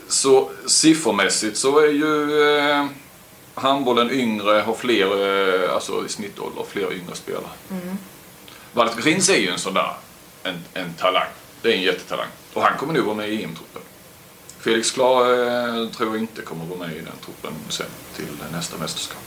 Så 0.07 0.51
siffermässigt 0.65 1.57
så 1.57 1.79
är 1.79 1.87
ju 1.87 2.41
eh, 2.59 2.85
handbollen 3.53 4.11
yngre, 4.11 4.61
har 4.61 4.75
fler, 4.75 5.07
eh, 5.65 5.73
alltså 5.73 6.05
i 6.05 6.09
snittålder, 6.09 6.63
fler 6.69 6.93
yngre 6.93 7.15
spelare. 7.15 7.49
Walter 8.73 9.01
Krins 9.01 9.29
är 9.29 9.37
ju 9.37 9.49
en 9.49 9.59
sån 9.59 9.73
där, 9.73 9.93
en, 10.43 10.63
en 10.73 10.93
talang. 10.93 11.27
Det 11.61 11.69
är 11.69 11.73
en 11.73 11.81
jättetalang. 11.81 12.27
Och 12.53 12.61
han 12.61 12.77
kommer 12.77 12.93
nog 12.93 13.05
vara 13.05 13.15
med 13.15 13.29
i 13.29 13.43
EM-truppen. 13.43 13.81
Felix 14.65 14.91
Klar 14.91 15.21
eh, 15.21 15.89
tror 15.89 16.09
jag 16.09 16.17
inte 16.17 16.41
kommer 16.41 16.65
vara 16.65 16.79
med 16.79 16.91
i 16.91 16.99
den 16.99 17.17
truppen 17.25 17.53
sen 17.69 17.85
till 18.15 18.25
nästa 18.51 18.77
mästerskap. 18.77 19.21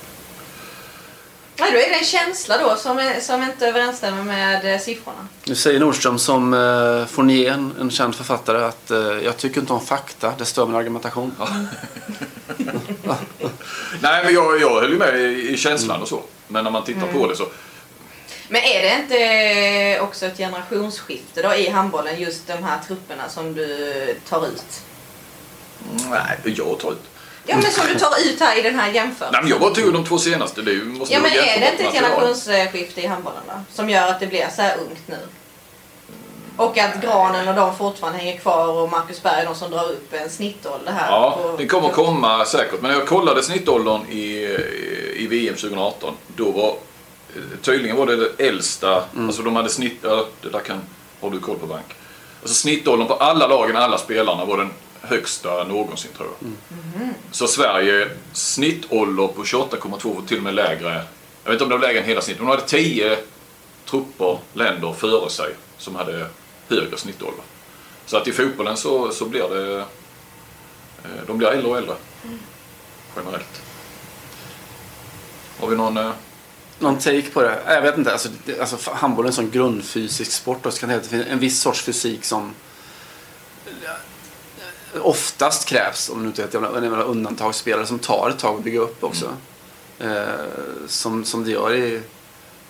Nej, 1.56 1.73
då 1.73 1.78
är 1.78 1.89
det 1.89 1.94
en 1.94 2.05
känsla 2.05 2.59
då 2.59 2.77
som, 2.77 2.98
är, 2.98 3.20
som 3.20 3.43
inte 3.43 3.69
överensstämmer 3.69 4.23
med 4.23 4.74
eh, 4.74 4.81
siffrorna. 4.81 5.28
Nu 5.44 5.55
säger 5.55 5.81
Nordström 5.81 6.19
som 6.19 6.55
eh, 6.55 7.06
Fournier, 7.06 7.52
en, 7.81 7.90
känd 7.90 8.15
författare, 8.15 8.65
att 8.65 8.90
eh, 8.90 8.98
jag 8.98 9.36
tycker 9.36 9.60
inte 9.60 9.73
om 9.73 9.81
fakta, 9.81 10.32
det 10.39 10.44
stör 10.44 10.66
min 10.66 10.77
argumentation. 10.77 11.35
Nej 14.01 14.24
men 14.24 14.35
jag, 14.35 14.60
jag 14.60 14.81
höll 14.81 14.93
ju 14.93 14.98
med 14.98 15.20
i, 15.20 15.48
i 15.52 15.56
känslan 15.56 16.02
och 16.02 16.09
så. 16.09 16.23
Men 16.47 16.65
när 16.65 16.70
man 16.70 16.85
tittar 16.85 17.12
på 17.12 17.27
det 17.27 17.36
så. 17.36 17.47
Men 18.48 18.62
är 18.62 18.82
det 18.82 19.02
inte 19.02 20.01
också 20.01 20.27
ett 20.27 20.36
generationsskifte 20.36 21.43
då 21.43 21.55
i 21.55 21.69
handbollen, 21.69 22.20
just 22.20 22.47
de 22.47 22.52
här 22.52 22.78
trupperna 22.86 23.28
som 23.28 23.55
du 23.55 24.16
tar 24.28 24.47
ut? 24.47 24.82
Nej, 26.11 26.39
jag 26.45 26.79
tar 26.79 26.93
ut. 26.93 26.99
Ja, 27.47 27.57
men 27.57 27.73
som 27.73 27.87
du 27.87 27.95
tar 27.99 28.13
ut 28.31 28.41
här 28.41 28.59
i 28.59 28.63
den 28.63 28.79
här 28.79 28.87
Nej 28.87 28.95
jämförelsen. 28.95 29.41
men 29.43 29.51
jag 29.51 29.61
bara 29.61 29.75
tog 29.75 29.93
de 29.93 30.05
två 30.05 30.19
senaste. 30.19 30.63
Det 30.63 30.71
är 30.73 30.85
måste 30.85 31.15
Ja, 31.15 31.21
men 31.21 31.33
är 31.33 31.61
det 31.61 31.71
inte 31.71 31.85
ett 31.85 31.93
generationsskifte 31.93 33.01
i 33.01 33.07
handbollen 33.07 33.41
då? 33.47 33.53
Som 33.75 33.91
gör 33.91 34.09
att 34.09 34.21
det 34.21 34.27
blir 34.27 34.49
så 34.57 34.63
här 34.63 34.77
ungt 34.79 35.03
nu? 35.07 35.19
Och 36.57 36.79
att 36.79 37.03
Granen 37.03 37.49
och 37.49 37.55
de 37.55 37.77
fortfarande 37.77 38.19
hänger 38.19 38.39
kvar 38.39 38.69
och 38.69 38.91
Marcus 38.91 39.23
Berg 39.23 39.45
de 39.45 39.55
som 39.55 39.71
drar 39.71 39.85
upp 39.85 40.13
en 40.15 40.31
snittålder 40.31 40.93
här. 40.93 41.11
Ja, 41.11 41.39
på- 41.43 41.57
det 41.59 41.67
kommer 41.67 41.89
komma 41.89 42.45
säkert. 42.45 42.81
Men 42.83 42.91
när 42.91 42.99
jag 42.99 43.09
kollade 43.09 43.43
snittåldern 43.43 44.07
i, 44.11 44.57
i 45.17 45.27
VM 45.31 45.55
2018, 45.55 46.15
då 46.37 46.51
var 46.51 46.75
tydligen 47.63 47.97
var 47.97 48.07
det 48.07 48.17
det 48.17 48.47
äldsta, 48.49 49.05
alltså 49.19 49.43
de 49.43 49.57
hade 49.57 49.69
snitt, 49.69 49.99
ja, 50.03 50.27
det 50.43 50.49
där 50.49 50.61
kan, 50.61 50.81
har 51.21 51.31
du 51.31 51.41
koll 51.41 51.59
på 51.59 51.67
bank. 51.67 51.85
Alltså 52.43 52.55
snittåldern 52.55 53.09
på 53.09 53.15
alla 53.15 53.47
lagen, 53.47 53.77
alla 53.77 53.99
spelarna 53.99 54.45
var 54.45 54.57
den 54.57 54.71
högsta 55.01 55.65
någonsin 55.65 56.11
tror 56.16 56.29
jag. 56.41 56.51
Så 57.31 57.47
Sverige 57.47 58.09
snittålder 58.33 59.27
på 59.29 59.43
28,2 59.45 60.15
var 60.15 60.23
till 60.27 60.37
och 60.37 60.43
med 60.43 60.55
lägre. 60.55 61.05
Jag 61.45 61.51
vet 61.51 61.53
inte 61.53 61.65
om 61.65 61.70
det 61.70 61.77
var 61.77 61.87
lägre 61.87 62.01
än 62.01 62.07
hela 62.09 62.20
snittet. 62.20 62.41
De 62.41 62.49
hade 62.49 62.62
10 62.62 63.19
trupper, 63.91 64.39
länder 64.53 64.93
före 64.93 65.31
sig 65.31 65.55
som 65.79 65.97
hade 65.97 66.27
högre 66.69 66.97
snittålder. 66.97 67.43
Så 68.07 68.16
att 68.16 68.29
i 68.29 68.33
fotbollen 68.33 68.77
så, 68.77 69.11
så 69.11 69.25
blir 69.25 69.49
det 69.49 69.85
Eh, 71.05 71.11
De 71.27 71.39
blir 71.39 71.49
äldre 71.49 71.70
och 71.70 71.79
äldre. 71.79 71.95
Generellt. 73.16 73.62
Har 75.61 75.69
vi 75.69 75.77
någon... 75.77 75.97
eh, 75.97 76.11
Någon 76.79 76.99
take 76.99 77.23
på 77.31 77.43
det? 77.43 77.62
Jag 77.66 77.83
vet 77.83 77.99
inte. 77.99 78.12
Alltså, 78.12 78.29
det, 78.45 78.61
alltså, 78.61 78.77
f- 78.77 78.89
handboll 78.93 79.25
är 79.25 79.29
en 79.29 79.35
sån 79.35 79.51
grundfysisk 79.51 80.33
sport. 80.33 80.66
Och 80.66 80.73
så 80.73 80.81
kan 80.81 80.89
det 80.89 81.03
finnas 81.03 81.27
en 81.27 81.39
viss 81.39 81.61
sorts 81.61 81.83
fysik 81.83 82.25
som 82.25 82.55
oftast 85.01 85.69
krävs. 85.69 86.09
Om 86.11 86.23
du 86.23 86.27
inte 86.27 86.49
jag 86.53 86.62
menar 86.62 87.03
undantagsspelare 87.03 87.87
som 87.87 87.99
tar 87.99 88.31
ett 88.31 88.39
tag 88.39 88.57
att 88.59 88.65
bygga 88.65 88.81
upp 88.81 89.05
också. 89.05 89.37
Eh, 89.99 90.23
som, 90.87 91.25
som 91.25 91.45
det 91.45 91.51
gör 91.51 91.75
i 91.75 92.01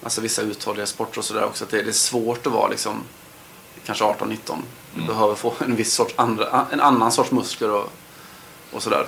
alltså, 0.02 0.20
vissa 0.20 0.42
uthålliga 0.42 0.86
sporter 0.86 1.18
och 1.18 1.24
sådär 1.24 1.44
också. 1.44 1.64
Att 1.64 1.70
det, 1.70 1.82
det 1.82 1.90
är 1.90 1.92
svårt 1.92 2.46
att 2.46 2.52
vara 2.52 2.68
liksom 2.68 3.02
kanske 3.86 4.04
18-19. 4.04 4.36
Du 4.94 5.06
behöver 5.06 5.34
få 5.34 5.52
en 5.58 5.76
viss 5.76 5.92
sorts 5.94 6.14
andra, 6.16 6.66
en 6.72 6.80
annan 6.80 7.12
sorts 7.12 7.30
muskler 7.30 7.70
och, 7.70 7.92
och 8.72 8.82
sådär. 8.82 9.06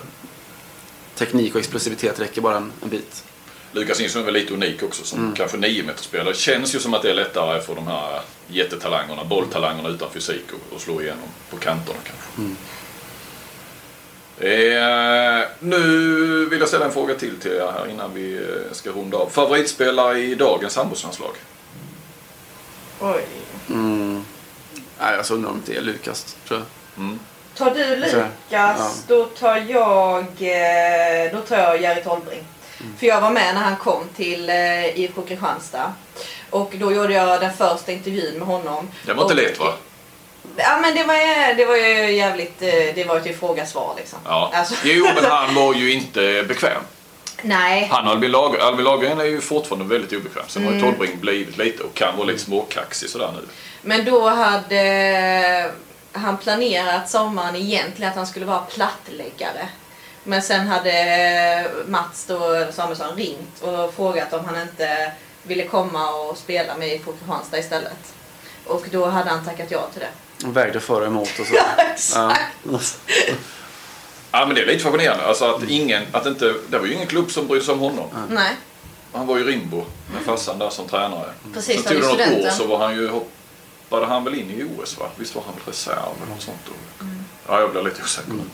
Teknik 1.15 1.55
och 1.55 1.61
explosivitet 1.61 2.21
räcker 2.21 2.41
bara 2.41 2.57
en, 2.57 2.73
en 2.83 2.89
bit. 2.89 3.25
Lukas 3.73 3.99
Nilsson 4.01 4.23
är 4.23 4.25
väl 4.27 4.35
lite 4.35 4.55
unik 4.55 4.83
också 4.83 5.05
som 5.05 5.19
Mm. 5.19 5.35
kanske 5.35 5.57
9 5.57 5.85
spelare. 5.97 6.29
Det 6.29 6.37
känns 6.39 6.75
ju 6.75 6.79
som 6.79 6.95
att 6.95 7.03
det 7.03 7.11
är 7.11 7.15
lättare 7.15 7.61
för 7.61 7.75
de 7.75 7.87
här 7.87 8.21
jättetalangerna, 8.47 9.25
bolltalangerna 9.25 9.89
utan 9.89 10.11
fysik 10.11 10.43
att- 10.77 10.81
slå 10.83 11.03
igenom 11.03 11.29
på 11.51 11.57
kanterna 11.57 11.99
kanske. 12.05 12.55
Eh, 14.41 15.47
nu 15.59 16.47
vill 16.51 16.59
jag 16.61 16.69
ställa 16.69 16.85
en 16.85 16.93
fråga 16.93 17.15
till 17.15 17.41
till 17.41 17.53
er 17.53 17.73
här 17.79 17.91
innan 17.91 18.15
vi 18.15 18.35
eh, 18.37 18.73
ska 18.73 18.91
runda 18.91 19.17
av. 19.17 19.29
Favoritspelare 19.31 20.19
i 20.19 20.35
dagens 20.35 20.77
handbollslandslag? 20.77 21.33
Oj. 23.01 23.25
Mm. 23.69 24.25
Nej, 25.01 25.17
jag 25.17 25.31
undrar 25.31 25.51
om 25.51 25.63
det 25.67 25.77
är 25.77 25.81
Lukas, 25.81 26.37
tror 26.49 26.61
jag. 26.97 27.19
Tar 27.55 27.75
du 27.75 27.97
Lukas, 27.97 28.15
Ja. 28.49 28.77
då 29.09 29.25
tar 29.25 29.57
jag 29.69 30.19
eh, 30.21 31.33
då 31.33 31.41
tar 31.41 31.57
jag 31.59 31.83
Jerry 31.83 32.03
Tolbring. 32.03 32.45
För 32.99 33.07
jag 33.07 33.21
var 33.21 33.31
med 33.31 33.55
när 33.55 33.63
han 33.63 33.77
kom 33.77 34.05
till 34.17 34.51
eh, 34.51 34.99
IFK 35.01 35.23
Kristianstad. 35.23 35.93
Och 36.51 36.73
då 36.77 36.93
gjorde 36.93 37.13
jag 37.15 37.41
den 37.41 37.53
första 37.53 37.93
intervjun 37.93 38.39
med 38.39 38.49
honom. 38.49 38.89
Det 39.07 39.13
var 39.13 39.23
inte 39.23 39.35
lätt 39.35 39.59
va? 39.59 39.75
Ja 40.57 40.79
men 40.83 40.95
det 40.95 41.05
var, 41.05 41.55
det 41.55 41.65
var 41.65 41.77
ju 41.77 42.13
jävligt, 42.13 42.63
eh, 42.63 42.69
det 42.95 43.05
var 43.09 43.15
ju 43.17 43.23
till 43.23 43.37
fråga-svar 43.37 43.95
liksom. 43.97 44.19
Ja. 44.25 44.51
Alltså, 44.55 44.75
Jo, 44.85 45.07
men 45.15 45.25
han 45.31 45.55
var 45.55 45.75
ju 45.75 45.93
inte 45.99 46.45
bekväm. 46.49 46.83
nej. 47.43 47.89
Han 47.93 48.05
och 48.07 48.11
Albin 48.13 48.31
Lager, 48.31 48.59
Albin 48.59 48.85
Lagergren 48.85 49.21
är 49.21 49.25
ju 49.25 49.41
fortfarande 49.41 49.95
väldigt 49.95 50.13
obekväm. 50.21 50.45
Sen 50.49 50.63
Mm. 50.63 50.75
har 50.75 50.81
ju 50.81 50.93
Tolbring 50.93 51.21
blivit 51.21 51.59
lite 51.59 51.83
och 51.83 51.95
kan 51.95 52.17
vara 52.17 52.27
lite 52.27 52.39
småkaxig 52.41 53.11
sådär 53.11 53.31
nu. 53.35 53.49
Men 53.83 54.05
då 54.05 54.29
hade 54.29 55.71
han 56.13 56.37
planerat 56.37 57.11
sommaren 57.11 57.57
egentligen 57.57 58.11
att 58.11 58.17
han 58.17 58.27
skulle 58.27 58.47
vara 58.47 58.59
plattläggare. 58.61 59.69
Men 60.25 60.43
sen 60.43 60.67
hade 60.67 61.71
Mats 61.87 62.25
då, 62.29 62.67
Samuelsson 62.73 63.17
ringt 63.17 63.63
och 63.63 63.95
frågat 63.95 64.33
om 64.33 64.45
han 64.45 64.61
inte 64.63 65.13
ville 65.43 65.65
komma 65.67 66.11
och 66.11 66.37
spela 66.39 66.77
med 66.77 66.89
IFK 66.89 67.13
Kristianstad 67.13 67.59
istället. 67.59 68.15
Och 68.67 68.87
då 68.93 69.07
hade 69.07 69.31
han 69.31 69.45
tackat 69.45 69.71
ja 69.71 69.87
till 69.93 70.01
det. 70.01 70.09
Han 70.43 70.53
vägde 70.53 70.81
för 70.81 71.01
och 71.01 71.07
emot 71.07 71.39
och 71.41 71.47
så. 71.47 71.55
Ja, 71.55 71.83
exakt. 71.95 72.41
Ja. 72.63 72.79
Ja 74.33 74.47
men 74.47 74.55
det 74.55 74.63
är 74.63 74.67
lite 74.67 74.85
fascinerande. 74.85 75.25
Alltså 75.25 75.45
att 75.45 75.63
ingen, 75.63 76.03
att 76.13 76.27
inte, 76.27 76.55
det 76.69 76.79
var 76.79 76.87
ju 76.87 76.93
ingen 76.95 77.07
klubb 77.07 77.31
som 77.31 77.47
brydde 77.47 77.65
sig 77.65 77.75
om 77.75 77.81
honom. 77.81 78.09
Nej. 78.31 78.57
Han 79.13 79.27
var 79.27 79.39
ju 79.39 79.45
Rimbo 79.45 79.85
med 80.15 80.23
farsan 80.25 80.59
där 80.59 80.71
som 80.71 80.89
tränare. 80.89 81.31
Precis, 81.55 81.85
han 81.87 81.95
tog 81.95 82.03
det 82.19 82.27
något 82.27 82.45
år 82.47 82.51
så 82.51 82.67
var 82.67 82.79
han 82.79 82.95
ju, 82.95 83.09
hoppade 83.09 84.07
han 84.07 84.25
väl 84.25 84.35
in 84.35 84.51
i 84.51 84.65
OS 84.83 84.99
va? 84.99 85.07
Visst 85.17 85.35
var 85.35 85.43
han 85.43 85.55
väl 85.55 85.63
reserv 85.67 85.97
eller 86.23 86.33
något 86.35 86.43
sånt 86.43 86.59
då? 86.67 87.07
Ja 87.49 87.61
jag 87.61 87.71
blir 87.71 87.83
lite 87.83 88.03
osäker. 88.03 88.31
Mm. 88.31 88.51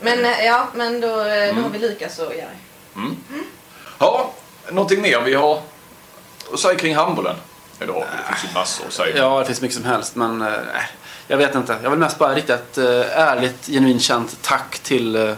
Men 0.00 0.24
eh, 0.24 0.44
ja, 0.44 0.68
men 0.74 1.00
då, 1.00 1.20
eh, 1.20 1.42
Mm. 1.42 1.56
då 1.56 1.62
har 1.62 1.70
vi 1.70 1.78
Lukas 1.78 2.18
och 2.18 2.32
Jerry. 2.34 2.56
Ja, 3.98 4.32
någonting 4.70 5.02
mer 5.02 5.20
vi 5.20 5.34
har 5.34 5.62
att 6.52 6.60
säga 6.60 6.74
kring 6.78 6.94
handbollen 6.96 7.36
idag? 7.80 8.04
Det 8.28 8.34
finns 8.34 8.50
ju 8.50 8.54
massor 8.54 8.86
att 8.86 8.92
säga. 8.92 9.16
Ja, 9.16 9.38
det 9.38 9.44
finns 9.44 9.60
mycket 9.60 9.76
som 9.76 9.84
helst 9.84 10.16
men 10.16 10.42
eh, 10.42 10.48
jag 11.26 11.36
vet 11.36 11.54
inte. 11.54 11.76
Jag 11.82 11.90
vill 11.90 11.98
mest 11.98 12.18
bara 12.18 12.34
rikta 12.34 12.54
ett 12.54 12.78
eh, 12.78 13.18
ärligt, 13.18 13.66
genuint 13.66 14.02
känt 14.02 14.38
tack 14.42 14.78
till 14.78 15.16
eh, 15.16 15.34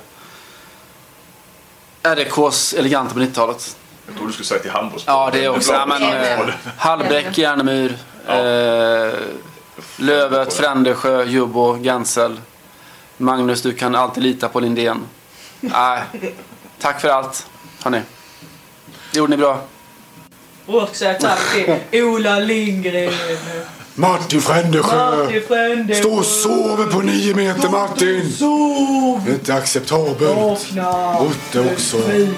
RIKs 2.03 2.73
eleganter 2.73 3.15
på 3.15 3.21
90-talet. 3.21 3.77
Jag 4.07 4.15
trodde 4.15 4.29
du 4.29 4.33
skulle 4.33 4.47
säga 4.47 4.61
till 4.61 4.71
handbollssporten. 4.71 5.21
Ja, 5.21 5.31
det 5.33 5.49
också. 5.49 5.73
Ja, 5.73 5.87
men, 5.87 6.03
eh, 6.03 6.55
Hallbäck, 6.77 7.39
Järnemyr, 7.39 7.99
eh, 8.27 9.13
Lövet, 9.97 10.53
Frändesjö, 10.53 11.25
Jubbo, 11.25 11.73
Gansel. 11.73 12.41
Magnus, 13.17 13.63
du 13.63 13.73
kan 13.73 13.95
alltid 13.95 14.23
lita 14.23 14.49
på 14.49 14.61
Lindén. 14.61 15.07
Nej, 15.61 16.03
tack 16.79 17.01
för 17.01 17.09
allt, 17.09 17.47
hörni. 17.83 18.03
Det 19.13 19.19
gjorde 19.19 19.31
ni 19.31 19.37
bra. 19.37 19.61
Till 21.91 22.03
Ola 22.03 22.39
Lindgren, 22.39 23.13
Martin 23.95 24.41
Frändesjö! 24.41 25.41
Frände. 25.49 25.95
Stå 25.95 26.13
och 26.13 26.25
sover 26.25 26.87
på 26.87 27.01
nio 27.01 27.35
meter 27.35 27.69
Martin! 27.69 28.33
Sov! 28.33 29.21
Det 29.25 29.31
är 29.31 29.35
inte 29.35 29.55
acceptabelt. 29.55 30.21
Vakna! 30.37 31.17
Utte 31.21 31.73
också. 31.73 31.99
Fin. 31.99 32.35